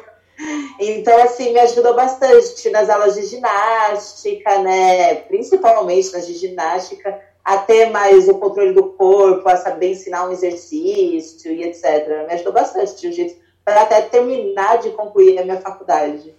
Então, 0.79 1.21
assim, 1.21 1.53
me 1.53 1.59
ajudou 1.59 1.93
bastante 1.93 2.69
nas 2.71 2.89
aulas 2.89 3.13
de 3.13 3.25
ginástica, 3.25 4.57
né? 4.59 5.15
Principalmente 5.15 6.11
nas 6.13 6.25
de 6.25 6.33
ginástica, 6.33 7.21
a 7.43 7.57
ter 7.57 7.91
mais 7.91 8.27
o 8.27 8.35
controle 8.35 8.73
do 8.73 8.93
corpo, 8.93 9.47
a 9.47 9.57
saber 9.57 9.91
ensinar 9.91 10.27
um 10.27 10.31
exercício 10.31 11.51
e 11.51 11.63
etc. 11.63 12.25
Me 12.27 12.33
ajudou 12.33 12.53
bastante 12.53 12.93
o 12.93 12.99
jiu-jitsu 12.99 13.40
para 13.63 13.83
até 13.83 14.01
terminar 14.01 14.79
de 14.79 14.89
concluir 14.91 15.39
a 15.39 15.43
minha 15.43 15.61
faculdade. 15.61 16.33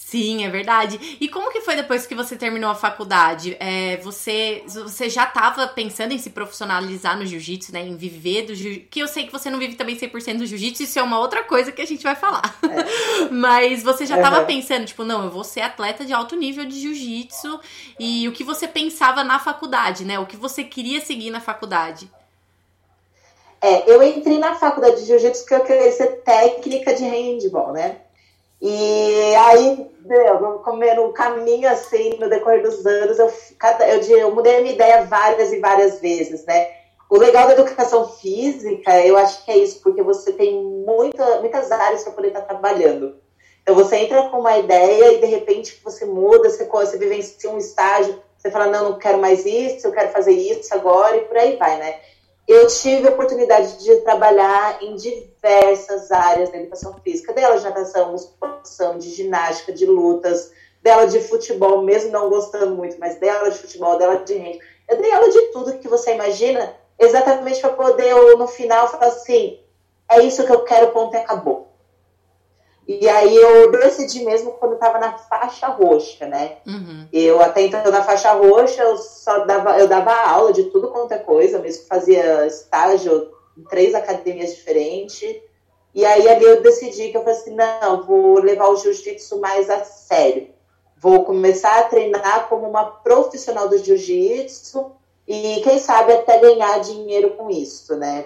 Sim, 0.00 0.44
é 0.44 0.48
verdade. 0.48 1.18
E 1.20 1.28
como 1.28 1.50
que 1.50 1.60
foi 1.60 1.74
depois 1.74 2.06
que 2.06 2.14
você 2.14 2.36
terminou 2.36 2.70
a 2.70 2.74
faculdade? 2.74 3.56
É, 3.58 3.96
você, 3.96 4.62
você 4.66 5.10
já 5.10 5.24
estava 5.24 5.66
pensando 5.66 6.12
em 6.12 6.18
se 6.18 6.30
profissionalizar 6.30 7.18
no 7.18 7.26
jiu-jitsu, 7.26 7.72
né? 7.72 7.80
Em 7.80 7.96
viver 7.96 8.42
do 8.46 8.54
jiu-jitsu? 8.54 8.86
Que 8.90 9.00
eu 9.00 9.08
sei 9.08 9.26
que 9.26 9.32
você 9.32 9.50
não 9.50 9.58
vive 9.58 9.74
também 9.74 9.96
100% 9.96 10.38
do 10.38 10.46
jiu-jitsu, 10.46 10.84
isso 10.84 10.98
é 11.00 11.02
uma 11.02 11.18
outra 11.18 11.42
coisa 11.42 11.72
que 11.72 11.82
a 11.82 11.86
gente 11.86 12.04
vai 12.04 12.14
falar. 12.14 12.56
É. 12.62 13.28
Mas 13.34 13.82
você 13.82 14.06
já 14.06 14.16
estava 14.16 14.44
pensando, 14.44 14.86
tipo, 14.86 15.02
não, 15.02 15.24
eu 15.24 15.30
vou 15.30 15.42
ser 15.42 15.62
atleta 15.62 16.04
de 16.04 16.12
alto 16.12 16.36
nível 16.36 16.64
de 16.64 16.80
jiu-jitsu. 16.80 17.60
E 17.98 18.28
o 18.28 18.32
que 18.32 18.44
você 18.44 18.68
pensava 18.68 19.24
na 19.24 19.40
faculdade, 19.40 20.04
né? 20.04 20.16
O 20.18 20.26
que 20.26 20.36
você 20.36 20.62
queria 20.62 21.00
seguir 21.00 21.30
na 21.30 21.40
faculdade? 21.40 22.08
É, 23.60 23.90
eu 23.90 24.02
entrei 24.02 24.38
na 24.38 24.54
faculdade 24.54 25.00
de 25.00 25.06
jiu-jitsu 25.06 25.42
porque 25.42 25.54
eu 25.54 25.64
queria 25.64 25.92
ser 25.92 26.22
técnica 26.22 26.94
de 26.94 27.04
handball, 27.04 27.72
né? 27.72 27.96
E 28.60 29.34
aí, 29.36 29.90
meu, 30.04 30.58
comendo 30.64 31.04
o 31.04 31.12
caminho 31.12 31.68
assim, 31.68 32.18
no 32.18 32.28
decorrer 32.28 32.62
dos 32.62 32.84
anos, 32.84 33.18
eu, 33.18 33.32
eu, 33.80 34.18
eu 34.18 34.34
mudei 34.34 34.56
a 34.56 34.60
minha 34.60 34.74
ideia 34.74 35.04
várias 35.04 35.52
e 35.52 35.60
várias 35.60 36.00
vezes, 36.00 36.44
né? 36.44 36.68
O 37.10 37.16
legal 37.16 37.46
da 37.46 37.54
educação 37.54 38.08
física, 38.08 39.04
eu 39.04 39.16
acho 39.16 39.44
que 39.44 39.50
é 39.50 39.56
isso, 39.56 39.80
porque 39.80 40.02
você 40.02 40.32
tem 40.32 40.62
muita, 40.62 41.40
muitas 41.40 41.70
áreas 41.72 42.02
para 42.02 42.12
poder 42.12 42.28
estar 42.28 42.42
tá 42.42 42.48
trabalhando. 42.48 43.16
Então, 43.62 43.74
você 43.74 43.96
entra 43.96 44.28
com 44.28 44.40
uma 44.40 44.58
ideia 44.58 45.14
e, 45.14 45.20
de 45.20 45.26
repente, 45.26 45.80
você 45.82 46.04
muda, 46.04 46.50
você, 46.50 46.64
você 46.64 46.98
vivencia 46.98 47.50
um 47.50 47.58
estágio, 47.58 48.20
você 48.36 48.50
fala, 48.50 48.66
não, 48.66 48.90
não 48.90 48.98
quero 48.98 49.18
mais 49.18 49.46
isso, 49.46 49.86
eu 49.86 49.92
quero 49.92 50.10
fazer 50.10 50.32
isso 50.32 50.72
agora, 50.74 51.16
e 51.16 51.22
por 51.22 51.36
aí 51.36 51.56
vai, 51.56 51.78
né? 51.78 51.98
Eu 52.48 52.66
tive 52.66 53.06
a 53.06 53.10
oportunidade 53.10 53.84
de 53.84 53.96
trabalhar 53.96 54.82
em 54.82 54.96
diversas 54.96 56.10
áreas 56.10 56.50
da 56.50 56.56
educação 56.56 56.94
física, 57.04 57.34
dela 57.34 57.58
de 57.58 57.64
natação, 57.64 58.12
musculação, 58.12 58.96
de 58.96 59.10
ginástica, 59.10 59.70
de 59.70 59.84
lutas, 59.84 60.50
dela 60.82 61.04
de 61.04 61.20
futebol, 61.20 61.82
mesmo 61.82 62.10
não 62.10 62.30
gostando 62.30 62.74
muito, 62.74 62.98
mas 62.98 63.16
dela 63.20 63.50
de 63.50 63.58
futebol, 63.58 63.98
dela 63.98 64.16
de 64.24 64.32
rende. 64.32 64.60
Eu 64.88 64.96
dei 64.96 65.12
aula 65.12 65.28
de 65.28 65.40
tudo 65.52 65.78
que 65.78 65.88
você 65.88 66.14
imagina, 66.14 66.74
exatamente 66.98 67.60
para 67.60 67.74
poder, 67.74 68.14
no 68.14 68.48
final, 68.48 68.88
falar 68.88 69.08
assim, 69.08 69.60
é 70.10 70.22
isso 70.22 70.46
que 70.46 70.50
eu 70.50 70.64
quero, 70.64 70.90
ponto 70.92 71.14
e 71.14 71.18
acabou. 71.18 71.67
E 72.88 73.06
aí 73.06 73.36
eu 73.36 73.70
decidi 73.70 74.24
mesmo 74.24 74.52
quando 74.52 74.72
eu 74.72 74.78
tava 74.78 74.98
na 74.98 75.18
faixa 75.18 75.66
roxa, 75.66 76.26
né? 76.26 76.56
Uhum. 76.66 77.06
Eu 77.12 77.38
até 77.38 77.60
então 77.60 77.84
na 77.90 78.02
faixa 78.02 78.32
roxa 78.32 78.82
eu 78.82 78.96
só 78.96 79.44
dava, 79.44 79.78
eu 79.78 79.86
dava 79.86 80.10
aula 80.10 80.54
de 80.54 80.64
tudo 80.64 80.88
quanto 80.88 81.12
é 81.12 81.18
coisa, 81.18 81.58
mesmo 81.58 81.84
fazia 81.84 82.46
estágio 82.46 83.30
em 83.58 83.62
três 83.64 83.94
academias 83.94 84.54
diferentes. 84.54 85.36
E 85.94 86.02
aí 86.02 86.26
ali 86.26 86.42
eu 86.42 86.62
decidi 86.62 87.10
que 87.10 87.18
eu 87.18 87.24
falei 87.24 87.38
assim, 87.38 87.54
não, 87.54 88.06
vou 88.06 88.40
levar 88.40 88.68
o 88.68 88.76
jiu-jitsu 88.76 89.38
mais 89.38 89.68
a 89.68 89.84
sério. 89.84 90.48
Vou 90.96 91.26
começar 91.26 91.80
a 91.80 91.84
treinar 91.84 92.48
como 92.48 92.66
uma 92.66 92.86
profissional 92.86 93.68
do 93.68 93.76
jiu-jitsu 93.76 94.92
e 95.26 95.60
quem 95.62 95.78
sabe 95.78 96.14
até 96.14 96.38
ganhar 96.38 96.80
dinheiro 96.80 97.32
com 97.32 97.50
isso, 97.50 97.94
né? 97.96 98.24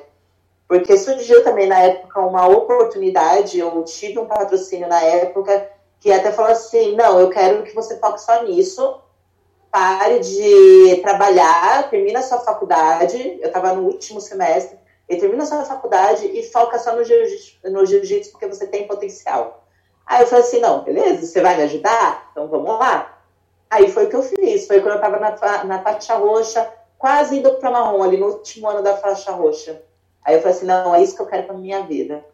Porque 0.72 0.96
surgiu 0.96 1.44
também 1.44 1.66
na 1.66 1.80
época 1.80 2.18
uma 2.20 2.48
oportunidade, 2.48 3.58
eu 3.58 3.84
tive 3.84 4.18
um 4.18 4.24
patrocínio 4.24 4.88
na 4.88 5.02
época 5.02 5.68
que 6.00 6.10
até 6.10 6.32
falou 6.32 6.50
assim: 6.50 6.96
não, 6.96 7.20
eu 7.20 7.28
quero 7.28 7.62
que 7.62 7.74
você 7.74 7.98
foque 7.98 8.22
só 8.22 8.42
nisso, 8.42 8.98
pare 9.70 10.20
de 10.20 10.96
trabalhar, 11.02 11.90
termina 11.90 12.20
a 12.20 12.22
sua 12.22 12.38
faculdade. 12.38 13.38
Eu 13.42 13.48
estava 13.48 13.74
no 13.74 13.82
último 13.82 14.18
semestre, 14.18 14.78
e 15.10 15.16
termina 15.16 15.42
a 15.42 15.46
sua 15.46 15.62
faculdade 15.62 16.24
e 16.26 16.42
foca 16.44 16.78
só 16.78 16.96
no 16.96 17.04
jiu-jitsu, 17.04 18.30
no 18.30 18.32
porque 18.32 18.48
você 18.48 18.66
tem 18.66 18.86
potencial. 18.86 19.66
Aí 20.06 20.22
eu 20.22 20.26
falei 20.26 20.42
assim: 20.42 20.60
não, 20.60 20.82
beleza, 20.82 21.26
você 21.26 21.42
vai 21.42 21.54
me 21.54 21.64
ajudar? 21.64 22.30
Então 22.32 22.48
vamos 22.48 22.78
lá. 22.78 23.18
Aí 23.68 23.90
foi 23.90 24.06
o 24.06 24.08
que 24.08 24.16
eu 24.16 24.22
fiz. 24.22 24.66
Foi 24.66 24.80
quando 24.80 24.92
eu 24.92 25.04
estava 25.04 25.18
na, 25.18 25.64
na 25.64 25.82
faixa 25.82 26.14
roxa, 26.14 26.66
quase 26.96 27.36
indo 27.36 27.52
para 27.56 27.70
marrom, 27.70 28.02
ali 28.02 28.16
no 28.16 28.28
último 28.28 28.70
ano 28.70 28.82
da 28.82 28.96
faixa 28.96 29.32
roxa. 29.32 29.91
Aí 30.24 30.34
eu 30.34 30.40
falei 30.40 30.56
assim, 30.56 30.66
não, 30.66 30.94
é 30.94 31.02
isso 31.02 31.16
que 31.16 31.22
eu 31.22 31.26
quero 31.26 31.44
pra 31.44 31.54
minha 31.54 31.82
vida. 31.82 32.24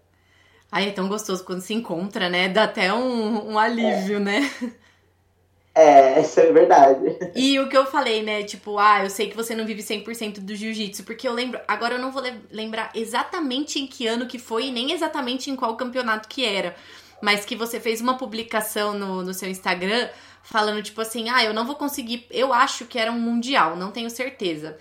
Ai, 0.71 0.89
é 0.89 0.93
tão 0.93 1.09
gostoso 1.09 1.45
quando 1.45 1.63
se 1.63 1.73
encontra, 1.73 2.29
né? 2.29 2.49
Dá 2.49 2.65
até 2.65 2.93
um, 2.93 3.53
um 3.53 3.59
alívio, 3.59 4.17
é. 4.17 4.21
né? 4.21 4.51
É, 5.79 6.21
isso 6.21 6.41
é 6.41 6.51
verdade. 6.51 7.17
E 7.37 7.61
o 7.61 7.69
que 7.69 7.77
eu 7.77 7.87
falei, 7.87 8.21
né? 8.21 8.43
Tipo, 8.43 8.81
ah, 8.81 9.05
eu 9.05 9.11
sei 9.11 9.31
que 9.31 9.37
você 9.37 9.55
não 9.55 9.65
vive 9.65 9.81
100% 9.81 10.41
do 10.41 10.57
jiu-jitsu, 10.57 11.05
porque 11.05 11.29
eu 11.29 11.33
lembro. 11.33 11.61
Agora 11.69 11.95
eu 11.95 12.01
não 12.01 12.11
vou 12.11 12.21
lembrar 12.51 12.91
exatamente 12.97 13.79
em 13.79 13.87
que 13.87 14.05
ano 14.05 14.27
que 14.27 14.41
foi 14.41 14.67
e 14.67 14.73
nem 14.73 14.91
exatamente 14.91 15.53
em 15.53 15.55
qual 15.55 15.77
campeonato 15.77 16.29
que 16.29 16.45
era. 16.45 16.75
Mas 17.23 17.45
que 17.45 17.55
você 17.55 17.79
fez 17.79 18.01
uma 18.01 18.19
publicação 18.19 18.93
no, 18.93 19.23
no 19.23 19.33
seu 19.33 19.49
Instagram 19.49 20.09
falando, 20.43 20.83
tipo 20.83 21.01
assim, 21.01 21.29
ah, 21.29 21.45
eu 21.45 21.55
não 21.55 21.65
vou 21.65 21.77
conseguir. 21.77 22.27
Eu 22.29 22.53
acho 22.53 22.85
que 22.87 22.99
era 22.99 23.13
um 23.13 23.21
mundial, 23.21 23.77
não 23.77 23.93
tenho 23.93 24.11
certeza. 24.11 24.77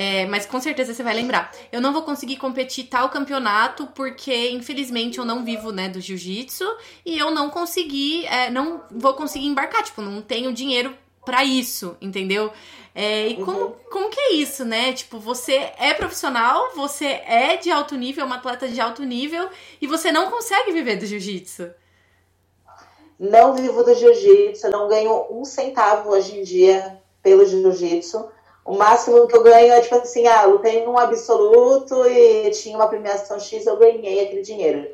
É, 0.00 0.26
mas 0.26 0.46
com 0.46 0.60
certeza 0.60 0.94
você 0.94 1.02
vai 1.02 1.12
lembrar. 1.12 1.50
Eu 1.72 1.80
não 1.80 1.92
vou 1.92 2.02
conseguir 2.02 2.36
competir 2.36 2.84
tal 2.84 3.08
campeonato 3.08 3.88
porque, 3.88 4.50
infelizmente, 4.50 5.18
eu 5.18 5.24
não 5.24 5.44
vivo, 5.44 5.72
né, 5.72 5.88
do 5.88 6.00
jiu-jitsu 6.00 6.64
e 7.04 7.18
eu 7.18 7.32
não 7.32 7.50
consegui, 7.50 8.24
é, 8.26 8.48
não 8.48 8.80
vou 8.92 9.14
conseguir 9.14 9.46
embarcar, 9.48 9.82
tipo, 9.82 10.00
não 10.00 10.22
tenho 10.22 10.52
dinheiro 10.52 10.96
para 11.26 11.42
isso, 11.42 11.96
entendeu? 12.00 12.52
É, 12.94 13.26
e 13.26 13.44
como, 13.44 13.58
uhum. 13.58 13.74
como 13.90 14.08
que 14.08 14.20
é 14.20 14.32
isso, 14.34 14.64
né? 14.64 14.92
Tipo, 14.92 15.18
você 15.18 15.72
é 15.76 15.92
profissional, 15.94 16.70
você 16.76 17.20
é 17.26 17.56
de 17.56 17.68
alto 17.68 17.96
nível, 17.96 18.24
uma 18.24 18.36
atleta 18.36 18.68
de 18.68 18.80
alto 18.80 19.02
nível, 19.02 19.48
e 19.82 19.86
você 19.88 20.12
não 20.12 20.30
consegue 20.30 20.70
viver 20.70 20.94
do 20.94 21.06
jiu-jitsu. 21.06 21.72
Não 23.18 23.52
vivo 23.52 23.82
do 23.82 23.92
jiu-jitsu, 23.92 24.70
não 24.70 24.86
ganho 24.88 25.26
um 25.28 25.44
centavo 25.44 26.10
hoje 26.10 26.38
em 26.38 26.44
dia 26.44 27.02
pelo 27.20 27.44
jiu-jitsu. 27.44 28.37
O 28.68 28.76
máximo 28.76 29.26
que 29.26 29.34
eu 29.34 29.42
ganho 29.42 29.72
é 29.72 29.80
tipo 29.80 29.94
assim, 29.94 30.26
ah, 30.26 30.44
lutei 30.44 30.84
num 30.84 30.98
absoluto 30.98 32.06
e 32.06 32.50
tinha 32.50 32.76
uma 32.76 32.86
premiação 32.86 33.40
X, 33.40 33.64
eu 33.64 33.78
ganhei 33.78 34.26
aquele 34.26 34.42
dinheiro. 34.42 34.86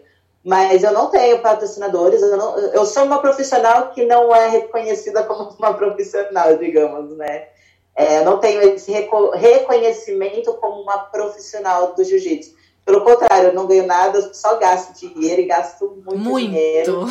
Mas 0.44 0.84
eu 0.84 0.92
não 0.92 1.10
tenho 1.10 1.40
patrocinadores, 1.40 2.22
eu, 2.22 2.36
não, 2.36 2.56
eu 2.56 2.86
sou 2.86 3.02
uma 3.02 3.20
profissional 3.20 3.90
que 3.90 4.04
não 4.04 4.32
é 4.32 4.46
reconhecida 4.46 5.24
como 5.24 5.50
uma 5.58 5.74
profissional, 5.74 6.56
digamos, 6.56 7.16
né? 7.16 7.48
É, 7.96 8.18
eu 8.20 8.24
não 8.24 8.38
tenho 8.38 8.62
esse 8.62 8.92
reconhecimento 8.92 10.54
como 10.54 10.82
uma 10.82 10.98
profissional 11.06 11.94
do 11.94 12.04
jiu-jitsu. 12.04 12.54
Pelo 12.84 13.02
contrário, 13.02 13.48
eu 13.48 13.54
não 13.54 13.66
ganho 13.66 13.86
nada, 13.86 14.18
eu 14.18 14.34
só 14.34 14.58
gasto 14.58 14.92
dinheiro 14.92 15.40
e 15.40 15.46
gasto 15.46 16.02
muito, 16.04 16.18
muito. 16.18 16.46
dinheiro. 16.46 17.06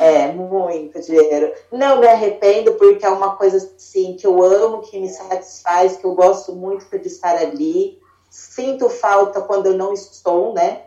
É, 0.00 0.32
muito 0.32 1.00
dinheiro. 1.00 1.52
Não 1.70 2.00
me 2.00 2.06
arrependo, 2.06 2.72
porque 2.74 3.04
é 3.04 3.08
uma 3.08 3.36
coisa 3.36 3.56
assim 3.56 4.16
que 4.16 4.26
eu 4.26 4.42
amo, 4.42 4.80
que 4.80 4.98
me 4.98 5.08
satisfaz, 5.08 5.96
que 5.96 6.04
eu 6.04 6.14
gosto 6.14 6.52
muito 6.52 6.86
de 6.98 7.08
estar 7.08 7.36
ali. 7.36 8.00
Sinto 8.30 8.88
falta 8.88 9.40
quando 9.40 9.66
eu 9.66 9.74
não 9.74 9.92
estou, 9.92 10.54
né? 10.54 10.82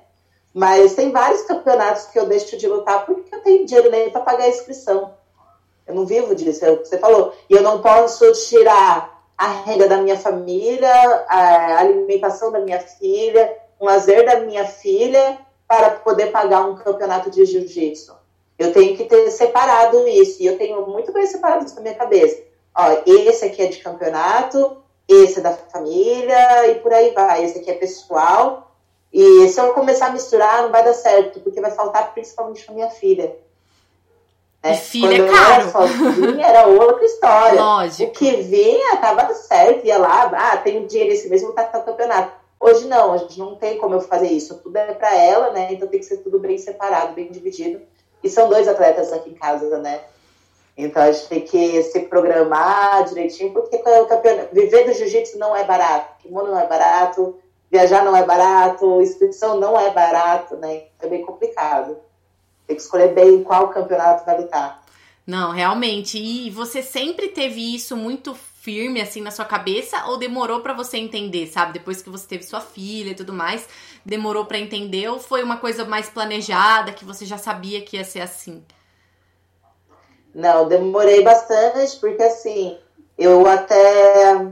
Mas 0.53 0.95
tem 0.95 1.12
vários 1.12 1.41
campeonatos 1.41 2.05
que 2.05 2.17
eu 2.17 2.25
deixo 2.25 2.57
de 2.57 2.67
lutar 2.67 3.05
porque 3.05 3.36
eu 3.36 3.41
tenho 3.41 3.65
dinheiro 3.65 3.91
nem 3.91 4.10
para 4.10 4.22
pagar 4.22 4.45
a 4.45 4.50
inscrição. 4.50 5.13
Eu 5.86 5.93
não 5.93 6.05
vivo 6.05 6.34
disso, 6.34 6.63
é 6.65 6.72
o 6.72 6.77
que 6.77 6.88
você 6.88 6.98
falou. 6.98 7.34
E 7.50 7.53
eu 7.53 7.62
não 7.62 7.81
posso 7.81 8.31
tirar 8.48 9.22
a 9.38 9.48
renda 9.48 9.88
da 9.88 9.98
minha 9.98 10.17
família, 10.17 10.89
a 11.27 11.79
alimentação 11.79 12.51
da 12.51 12.60
minha 12.60 12.79
filha, 12.79 13.53
um 13.79 13.86
lazer 13.86 14.25
da 14.25 14.41
minha 14.41 14.65
filha 14.65 15.38
para 15.67 15.91
poder 15.91 16.27
pagar 16.32 16.65
um 16.65 16.75
campeonato 16.75 17.29
de 17.29 17.46
jiu-jitsu. 17.46 18.15
Eu 18.58 18.72
tenho 18.72 18.96
que 18.96 19.03
ter 19.05 19.29
separado 19.32 20.08
isso, 20.08 20.41
e 20.41 20.46
eu 20.46 20.58
tenho 20.58 20.86
muito 20.88 21.12
bem 21.12 21.25
separado 21.25 21.65
isso 21.65 21.75
na 21.75 21.82
minha 21.82 21.96
cabeça. 21.96 22.41
Ó, 22.77 23.01
esse 23.05 23.46
aqui 23.46 23.62
é 23.62 23.67
de 23.67 23.79
campeonato, 23.79 24.77
esse 25.08 25.39
é 25.39 25.41
da 25.41 25.53
família, 25.53 26.67
e 26.67 26.75
por 26.75 26.94
aí 26.94 27.12
vai. 27.12 27.44
Esse 27.44 27.60
aqui 27.60 27.72
é 27.72 27.75
pessoal. 27.75 28.72
E 29.12 29.48
se 29.48 29.60
eu 29.60 29.74
começar 29.74 30.08
a 30.08 30.12
misturar, 30.12 30.63
não 30.63 30.72
vai 30.72 30.84
dar 30.84 30.94
certo, 30.94 31.39
porque 31.39 31.62
vai 31.62 31.72
faltar 31.72 32.13
principalmente 32.13 32.65
para 32.65 32.75
minha 32.75 32.89
filha. 32.89 33.36
Né? 34.63 34.74
E 34.74 34.77
filha 34.77 35.24
Quando 35.24 35.29
é 35.29 35.38
caro. 35.38 35.62
Eu 35.62 35.62
era 35.62 35.72
sozinha, 35.72 36.46
era 36.46 36.67
outra 36.67 37.05
história. 37.05 37.62
Lógico. 37.63 38.12
O 38.12 38.13
que 38.13 38.32
vinha, 38.38 38.98
tava 38.98 39.34
certo, 39.34 39.86
ia 39.86 39.98
lá, 39.98 40.32
ah, 40.34 40.58
tenho 40.58 40.88
dinheiro 40.88 41.13
esse 41.13 41.29
mesmo, 41.29 41.50
estar 41.50 41.72
no 41.74 41.84
campeonato. 41.84 42.45
Hoje 42.59 42.88
não, 42.88 43.13
a 43.13 43.17
gente 43.17 43.38
não 43.38 43.55
tem 43.55 43.77
como 43.77 43.95
eu 43.95 44.01
fazer 44.01 44.27
isso. 44.27 44.57
Tudo 44.59 44.75
é 44.77 44.93
para 44.93 45.15
ela, 45.15 45.51
né? 45.51 45.74
Então 45.74 45.88
tem 45.88 46.00
que 46.00 46.05
ser 46.05 46.17
tudo 46.17 46.39
bem 46.39 46.57
separado, 46.57 47.13
bem 47.13 47.31
dividido. 47.31 47.81
E 48.24 48.29
são 48.29 48.50
dois 48.50 48.67
atletas 48.67 49.13
aqui 49.13 49.29
em 49.29 49.35
casa, 49.35 49.77
né? 49.77 50.01
Então 50.77 51.01
a 51.01 51.12
gente 51.12 51.27
tem 51.27 51.41
que 51.41 51.83
se 51.83 52.01
programar 52.01 53.05
direitinho, 53.05 53.53
porque 53.53 53.81
viver 54.51 54.85
do 54.85 54.94
jiu-jitsu 54.94 55.37
não 55.37 55.55
é 55.55 55.63
barato. 55.63 56.18
Kimono 56.22 56.51
não 56.51 56.59
é 56.59 56.68
barato, 56.68 57.39
viajar 57.72 58.03
não 58.03 58.15
é 58.15 58.24
barato, 58.24 59.01
inscrição 59.01 59.59
não 59.59 59.79
é 59.79 59.91
barato, 59.91 60.55
né? 60.57 60.83
É 61.00 61.07
bem 61.07 61.24
complicado. 61.24 61.98
Tem 62.68 62.75
que 62.75 62.81
escolher 62.81 63.13
bem 63.13 63.44
qual 63.44 63.70
campeonato 63.70 64.25
vai 64.25 64.41
lutar. 64.41 64.83
Não, 65.25 65.51
realmente. 65.51 66.18
E 66.18 66.50
você 66.50 66.81
sempre 66.81 67.29
teve 67.29 67.75
isso 67.75 67.96
muito 67.96 68.35
firme 68.66 69.00
assim 69.00 69.22
na 69.22 69.30
sua 69.30 69.46
cabeça 69.46 70.08
ou 70.08 70.18
demorou 70.18 70.62
para 70.62 70.74
você 70.74 70.98
entender, 70.98 71.46
sabe? 71.46 71.74
Depois 71.74 72.01
que 72.01 72.10
você 72.10 72.25
teve 72.25 72.44
sua 72.44 72.60
filha 72.60 73.12
e 73.12 73.16
tudo 73.16 73.32
mais, 73.32 73.68
demorou 74.04 74.46
para 74.46 74.58
entender 74.58 75.08
ou 75.08 75.20
foi 75.20 75.44
uma 75.44 75.58
coisa 75.58 75.86
mais 75.86 76.10
planejada 76.10 76.92
que 76.92 77.06
você 77.06 77.28
já 77.28 77.38
sabia 77.38 77.82
que 77.82 77.96
ia 77.96 78.04
ser 78.04 78.22
assim? 78.22 78.66
Não, 80.34 80.68
demorei 80.68 81.22
bastante 81.22 81.96
porque 81.98 82.24
assim, 82.24 82.75
eu 83.16 83.48
até 83.48 84.48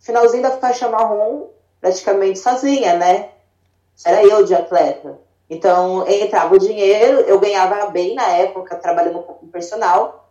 finalzinho 0.00 0.42
da 0.42 0.52
faixa 0.52 0.88
marrom 0.88 1.50
praticamente 1.78 2.38
sozinha, 2.38 2.96
né? 2.96 3.32
Era 4.02 4.24
eu 4.24 4.44
de 4.46 4.54
atleta. 4.54 5.18
Então, 5.50 6.08
entrava 6.08 6.54
o 6.54 6.58
dinheiro, 6.58 7.20
eu 7.20 7.38
ganhava 7.38 7.90
bem 7.90 8.14
na 8.14 8.26
época, 8.28 8.76
trabalhando 8.76 9.22
com 9.22 9.46
personal. 9.48 10.21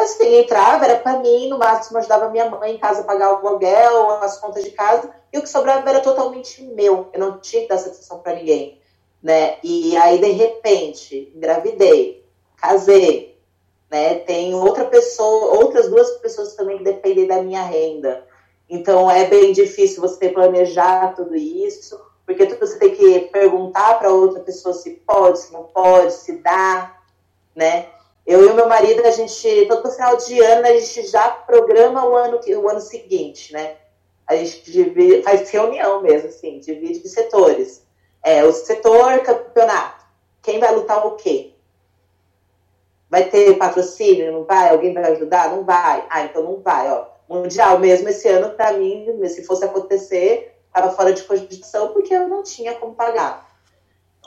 Então, 0.00 0.12
assim, 0.14 0.38
entrava, 0.38 0.86
era 0.86 0.98
para 0.98 1.18
mim, 1.18 1.50
no 1.50 1.58
máximo 1.58 1.98
ajudava 1.98 2.30
minha 2.30 2.48
mãe 2.48 2.74
em 2.74 2.78
casa 2.78 3.02
a 3.02 3.04
pagar 3.04 3.34
o 3.34 3.46
aluguel, 3.46 4.12
as 4.22 4.40
contas 4.40 4.64
de 4.64 4.70
casa, 4.70 5.10
e 5.30 5.36
o 5.36 5.42
que 5.42 5.48
sobrava 5.48 5.86
era 5.90 6.00
totalmente 6.00 6.62
meu. 6.62 7.10
Eu 7.12 7.20
não 7.20 7.38
tinha 7.38 7.62
que 7.62 7.68
dar 7.68 7.76
satisfação 7.76 8.20
para 8.20 8.36
ninguém, 8.36 8.80
né? 9.22 9.58
E 9.62 9.94
aí, 9.98 10.18
de 10.18 10.30
repente, 10.30 11.30
engravidei, 11.36 12.24
casei, 12.56 13.38
né? 13.90 14.14
Tem 14.20 14.54
outra 14.54 14.86
pessoa, 14.86 15.58
outras 15.58 15.90
duas 15.90 16.12
pessoas 16.12 16.54
também 16.54 16.78
que 16.78 16.84
dependem 16.84 17.26
da 17.26 17.42
minha 17.42 17.62
renda. 17.62 18.26
Então, 18.70 19.10
é 19.10 19.26
bem 19.26 19.52
difícil 19.52 20.00
você 20.00 20.30
planejar 20.30 21.14
tudo 21.14 21.36
isso, 21.36 22.00
porque 22.24 22.46
você 22.46 22.78
tem 22.78 22.94
que 22.94 23.20
perguntar 23.32 23.98
para 23.98 24.10
outra 24.10 24.40
pessoa 24.40 24.72
se 24.72 24.92
pode, 25.06 25.40
se 25.40 25.52
não 25.52 25.64
pode, 25.64 26.14
se 26.14 26.38
dá, 26.38 26.96
né? 27.54 27.99
Eu 28.26 28.44
e 28.44 28.46
o 28.46 28.54
meu 28.54 28.68
marido, 28.68 29.04
a 29.04 29.10
gente, 29.10 29.66
todo 29.66 29.90
final 29.90 30.16
de 30.16 30.40
ano, 30.40 30.66
a 30.66 30.78
gente 30.78 31.06
já 31.06 31.30
programa 31.30 32.06
o 32.06 32.14
ano, 32.14 32.40
o 32.46 32.68
ano 32.68 32.80
seguinte, 32.80 33.52
né? 33.52 33.76
A 34.26 34.36
gente 34.36 34.70
divide, 34.70 35.22
faz 35.22 35.48
reunião 35.50 36.02
mesmo, 36.02 36.28
assim, 36.28 36.60
divide 36.60 37.00
de 37.00 37.08
setores. 37.08 37.84
É, 38.22 38.44
o 38.44 38.52
setor 38.52 39.20
campeonato. 39.20 40.04
Quem 40.42 40.60
vai 40.60 40.74
lutar 40.74 41.04
o 41.06 41.16
quê? 41.16 41.54
Vai 43.08 43.28
ter 43.28 43.56
patrocínio? 43.58 44.32
Não 44.32 44.44
vai? 44.44 44.70
Alguém 44.70 44.94
vai 44.94 45.04
ajudar? 45.12 45.50
Não 45.50 45.64
vai. 45.64 46.06
Ah, 46.08 46.22
então 46.22 46.44
não 46.44 46.60
vai, 46.60 46.88
ó. 46.90 47.06
Mundial 47.28 47.78
mesmo 47.78 48.08
esse 48.08 48.28
ano, 48.28 48.54
para 48.54 48.72
mim, 48.74 49.06
se 49.26 49.44
fosse 49.44 49.64
acontecer, 49.64 50.56
estava 50.66 50.90
fora 50.92 51.12
de 51.12 51.22
cogitação 51.24 51.88
porque 51.92 52.14
eu 52.14 52.28
não 52.28 52.42
tinha 52.42 52.74
como 52.74 52.94
pagar 52.94 53.49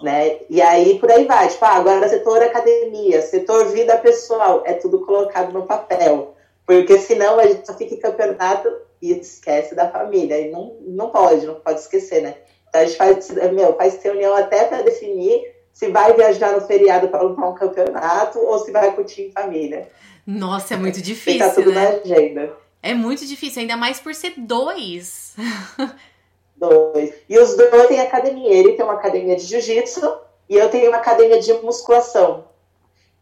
né? 0.04 0.40
E 0.50 0.62
aí 0.62 1.00
por 1.00 1.10
aí 1.10 1.26
vai, 1.26 1.48
tipo, 1.48 1.64
ah, 1.66 1.76
agora 1.76 2.08
setor 2.08 2.44
academia, 2.44 3.22
setor 3.22 3.68
vida 3.68 3.98
pessoal, 3.98 4.64
é 4.66 4.74
tudo 4.74 5.06
colocado 5.06 5.54
no 5.54 5.66
papel. 5.66 6.36
Porque 6.66 6.98
senão 7.00 7.40
a 7.40 7.48
gente 7.48 7.66
só 7.66 7.74
fica 7.74 7.96
em 7.96 8.00
campeonato 8.00 8.70
e 9.02 9.12
esquece 9.12 9.76
da 9.76 9.90
família. 9.90 10.40
E 10.40 10.52
não, 10.52 10.76
não 10.82 11.10
pode, 11.10 11.46
não 11.46 11.56
pode 11.56 11.80
esquecer, 11.80 12.22
né? 12.22 12.36
Então 12.70 12.82
a 12.82 12.86
gente 12.86 12.98
faz, 12.98 13.30
meu, 13.54 13.76
faz 13.76 14.02
reunião 14.02 14.36
até 14.36 14.66
para 14.66 14.82
definir 14.82 15.42
se 15.72 15.90
vai 15.90 16.14
viajar 16.14 16.52
no 16.54 16.62
feriado 16.62 17.08
para 17.10 17.22
lutar 17.22 17.50
um 17.50 17.56
campeonato 17.56 18.40
ou 18.40 18.60
se 18.60 18.72
vai 18.72 18.94
curtir 18.94 19.24
em 19.24 19.32
família. 19.32 19.90
Nossa, 20.26 20.76
é 20.76 20.78
muito 20.78 21.02
difícil. 21.02 21.34
Fica 21.34 21.50
tudo 21.50 21.72
né? 21.72 21.82
na 21.82 21.90
agenda. 21.98 22.54
É 22.82 22.94
muito 22.94 23.26
difícil, 23.26 23.62
ainda 23.62 23.78
mais 23.78 24.00
por 24.00 24.14
ser 24.14 24.34
dois. 24.38 25.36
dois. 26.56 27.14
E 27.30 27.38
os 27.38 27.56
dois 27.56 27.88
têm 27.88 28.00
academia. 28.00 28.54
Ele 28.54 28.74
tem 28.74 28.86
uma 28.86 28.94
academia 28.94 29.36
de 29.36 29.44
jiu-jitsu 29.44 30.18
e 30.50 30.56
eu 30.56 30.70
tenho 30.70 30.90
uma 30.90 30.98
academia 30.98 31.40
de 31.40 31.54
musculação. 31.54 32.46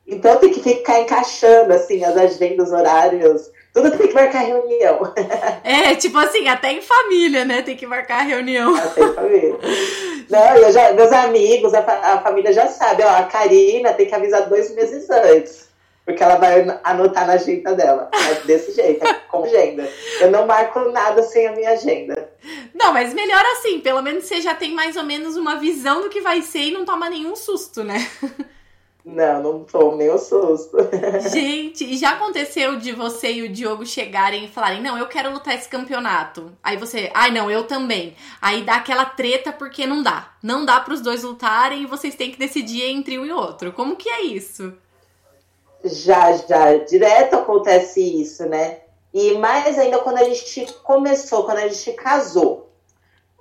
Então 0.08 0.38
tem 0.38 0.52
que 0.52 0.62
ficar 0.62 1.00
encaixando 1.00 1.74
assim 1.74 2.04
as 2.04 2.17
agendas, 2.17 2.72
horários. 2.72 3.50
Tudo 3.74 3.91
tem 3.98 4.08
que 4.08 4.13
marcar 4.13 4.39
reunião. 4.39 5.13
É, 5.63 5.96
tipo 5.96 6.17
assim, 6.17 6.48
até 6.48 6.72
em 6.72 6.82
família, 6.82 7.46
né? 7.46 7.62
Tem 7.62 7.78
que 7.78 7.86
marcar 7.86 8.24
reunião. 8.24 8.76
Até 8.76 9.04
em 9.04 9.13
família. 9.13 9.58
Não, 10.30 10.56
eu 10.58 10.72
já, 10.72 10.91
meus 10.94 11.12
amigos, 11.12 11.74
a, 11.74 11.80
a 11.80 12.22
família 12.22 12.52
já 12.52 12.67
sabe, 12.67 13.04
ó, 13.04 13.08
a 13.08 13.24
Karina 13.24 13.94
tem 13.94 14.08
que 14.08 14.15
avisar 14.15 14.50
dois 14.50 14.74
meses 14.74 15.10
antes 15.10 15.71
porque 16.06 16.24
ela 16.24 16.36
vai 16.36 16.80
anotar 16.84 17.28
na 17.28 17.34
agenda 17.34 17.74
dela. 17.74 18.10
É 18.14 18.46
desse 18.46 18.74
jeito, 18.74 19.06
é 19.06 19.14
com 19.14 19.44
agenda. 19.44 19.88
Eu 20.20 20.32
não 20.32 20.46
marco 20.46 20.80
nada 20.92 21.22
sem 21.24 21.48
a 21.48 21.52
minha 21.54 21.72
agenda. 21.72 22.32
Não, 22.74 22.94
mas 22.94 23.14
melhor 23.14 23.44
assim, 23.54 23.80
pelo 23.80 24.02
menos 24.02 24.26
você 24.26 24.42
já 24.42 24.56
tem 24.56 24.74
mais 24.74 24.96
ou 24.96 25.04
menos 25.04 25.38
uma 25.38 25.58
visão 25.58 26.02
do 26.02 26.10
que 26.10 26.22
vai 26.22 26.42
ser 26.42 26.64
e 26.64 26.72
não 26.72 26.86
toma 26.86 27.10
nenhum 27.10 27.36
susto, 27.36 27.84
né? 27.84 28.08
Não, 29.04 29.42
não 29.42 29.64
tomo 29.64 29.98
o 30.14 30.18
susto. 30.18 30.78
Gente, 31.32 31.84
e 31.84 31.98
já 31.98 32.12
aconteceu 32.12 32.78
de 32.78 32.92
você 32.92 33.34
e 33.34 33.42
o 33.42 33.50
Diogo 33.50 33.84
chegarem 33.84 34.46
e 34.46 34.48
falarem: 34.48 34.82
Não, 34.82 34.96
eu 34.96 35.08
quero 35.08 35.32
lutar 35.32 35.56
esse 35.56 35.68
campeonato. 35.68 36.52
Aí 36.62 36.78
você, 36.78 37.10
ai, 37.14 37.32
não, 37.32 37.50
eu 37.50 37.64
também. 37.64 38.16
Aí 38.40 38.62
dá 38.62 38.76
aquela 38.76 39.06
treta 39.06 39.52
porque 39.52 39.88
não 39.88 40.04
dá. 40.04 40.34
Não 40.44 40.64
dá 40.64 40.80
para 40.80 40.94
os 40.94 41.02
dois 41.02 41.24
lutarem 41.24 41.82
e 41.82 41.88
vocês 41.88 42.14
têm 42.14 42.32
que 42.32 42.38
decidir 42.38 42.84
entre 42.84 43.18
um 43.18 43.26
e 43.26 43.32
outro. 43.32 43.72
Como 43.72 43.96
que 43.96 44.08
é 44.08 44.22
isso? 44.22 44.72
Já, 45.84 46.34
já. 46.34 46.78
Direto 46.78 47.36
acontece 47.36 48.02
isso, 48.22 48.46
né? 48.46 48.80
E 49.13 49.34
mais 49.34 49.78
ainda 49.78 50.00
quando 50.00 50.17
a 50.17 50.24
gente 50.24 50.65
começou, 50.84 51.44
quando 51.44 51.58
a 51.58 51.67
gente 51.67 51.91
casou. 51.94 52.70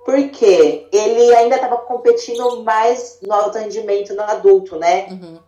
Porque 0.03 0.87
ele 0.91 1.35
ainda 1.35 1.55
estava 1.55 1.77
competindo 1.77 2.63
mais 2.63 3.19
no 3.21 3.33
alto 3.33 3.57
rendimento 3.57 4.13
no 4.15 4.23
adulto, 4.23 4.77
né? 4.77 5.07
Uhum. 5.11 5.39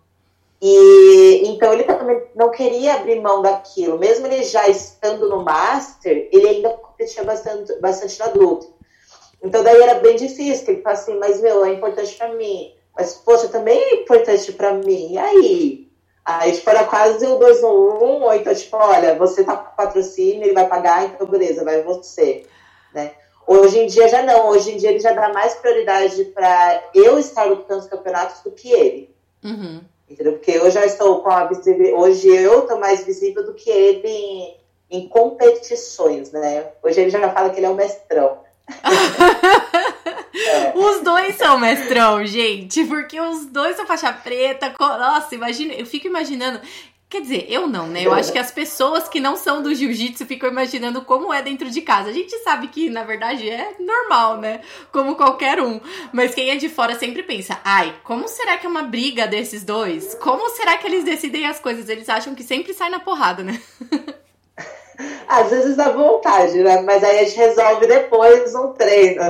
E 0.61 1.41
então 1.45 1.73
ele 1.73 1.83
também 1.83 2.23
não 2.33 2.49
queria 2.49 2.93
abrir 2.93 3.19
mão 3.19 3.41
daquilo, 3.41 3.99
mesmo 3.99 4.25
ele 4.27 4.43
já 4.43 4.69
estando 4.69 5.27
no 5.27 5.43
master, 5.43 6.29
ele 6.31 6.47
ainda 6.47 6.69
competia 6.69 7.21
bastante, 7.21 7.77
bastante 7.81 8.17
no 8.17 8.25
adulto. 8.27 8.73
Então 9.43 9.61
daí 9.61 9.81
era 9.81 9.95
bem 9.95 10.15
difícil, 10.15 10.69
ele 10.69 10.81
falou 10.81 10.97
assim, 10.97 11.19
mas 11.19 11.41
meu, 11.41 11.65
é 11.65 11.73
importante 11.73 12.15
para 12.15 12.33
mim, 12.35 12.73
mas 12.95 13.13
poxa, 13.15 13.49
também 13.49 13.77
é 13.77 13.95
importante 13.95 14.53
para 14.53 14.73
mim. 14.75 15.11
E 15.11 15.17
aí? 15.17 15.91
Aí 16.25 16.53
tipo 16.53 16.69
era 16.69 16.85
quase 16.85 17.25
o 17.25 17.37
dois 17.37 17.61
no 17.61 17.69
um, 17.69 18.23
ou 18.23 18.33
então 18.33 18.53
tipo, 18.55 18.77
olha, 18.77 19.15
você 19.15 19.43
tá 19.43 19.57
com 19.57 19.75
patrocínio, 19.75 20.43
ele 20.43 20.53
vai 20.53 20.67
pagar, 20.67 21.05
então 21.05 21.27
beleza, 21.27 21.65
vai 21.65 21.81
você, 21.83 22.45
né? 22.93 23.11
Hoje 23.45 23.79
em 23.79 23.87
dia 23.87 24.07
já 24.07 24.23
não, 24.23 24.47
hoje 24.47 24.71
em 24.71 24.77
dia 24.77 24.89
ele 24.89 24.99
já 24.99 25.11
dá 25.11 25.33
mais 25.33 25.53
prioridade 25.55 26.23
para 26.25 26.81
eu 26.95 27.19
estar 27.19 27.43
lutando 27.43 27.81
os 27.81 27.87
campeonatos 27.87 28.41
do 28.41 28.51
que 28.51 28.71
ele. 28.71 29.13
Uhum. 29.43 29.81
Entendeu? 30.09 30.33
Porque 30.33 30.51
eu 30.51 30.69
já 30.71 30.85
estou 30.85 31.21
com 31.21 31.29
a 31.29 31.45
visibilidade. 31.45 31.95
Hoje 31.95 32.27
eu 32.27 32.59
estou 32.59 32.79
mais 32.79 33.03
visível 33.03 33.43
do 33.43 33.53
que 33.53 33.69
ele 33.69 34.07
em, 34.07 34.57
em, 34.91 35.07
competições, 35.09 36.31
né? 36.31 36.67
Hoje 36.81 37.01
ele 37.01 37.09
já 37.09 37.29
fala 37.31 37.49
que 37.49 37.59
ele 37.59 37.65
é 37.65 37.69
o 37.69 37.75
mestrão. 37.75 38.37
é. 40.33 40.73
Os 40.75 41.01
dois 41.01 41.35
são 41.35 41.59
mestrão, 41.59 42.25
gente, 42.25 42.83
porque 42.85 43.19
os 43.19 43.45
dois 43.45 43.75
são 43.75 43.85
faixa 43.85 44.11
preta. 44.11 44.73
Nossa, 44.79 45.35
imagina, 45.35 45.73
eu 45.73 45.85
fico 45.85 46.07
imaginando 46.07 46.59
Quer 47.13 47.21
dizer, 47.21 47.45
eu 47.47 47.67
não, 47.67 47.85
né? 47.85 48.01
Eu 48.01 48.11
acho 48.11 48.31
que 48.31 48.39
as 48.39 48.49
pessoas 48.49 49.07
que 49.07 49.19
não 49.19 49.35
são 49.35 49.61
do 49.61 49.71
jiu-jitsu 49.71 50.25
ficam 50.25 50.49
imaginando 50.49 51.03
como 51.03 51.31
é 51.31 51.43
dentro 51.43 51.69
de 51.69 51.79
casa. 51.79 52.09
A 52.09 52.11
gente 52.11 52.35
sabe 52.39 52.69
que, 52.69 52.89
na 52.89 53.03
verdade, 53.03 53.47
é 53.47 53.75
normal, 53.79 54.39
né? 54.39 54.61
Como 54.91 55.15
qualquer 55.15 55.61
um. 55.61 55.79
Mas 56.11 56.33
quem 56.33 56.49
é 56.49 56.55
de 56.55 56.67
fora 56.69 56.97
sempre 56.97 57.21
pensa: 57.21 57.61
ai, 57.63 57.93
como 58.03 58.27
será 58.27 58.57
que 58.57 58.65
é 58.65 58.69
uma 58.69 58.81
briga 58.81 59.27
desses 59.27 59.63
dois? 59.63 60.15
Como 60.15 60.49
será 60.49 60.75
que 60.75 60.87
eles 60.87 61.03
decidem 61.03 61.45
as 61.45 61.59
coisas? 61.59 61.87
Eles 61.87 62.09
acham 62.09 62.33
que 62.33 62.41
sempre 62.41 62.73
sai 62.73 62.89
na 62.89 62.99
porrada, 62.99 63.43
né? 63.43 63.61
Às 65.27 65.49
vezes 65.49 65.75
dá 65.75 65.89
vontade, 65.89 66.61
né? 66.61 66.81
Mas 66.81 67.03
aí 67.03 67.19
a 67.19 67.23
gente 67.23 67.37
resolve 67.37 67.87
depois 67.87 68.53
um 68.55 68.73
treino. 68.73 69.21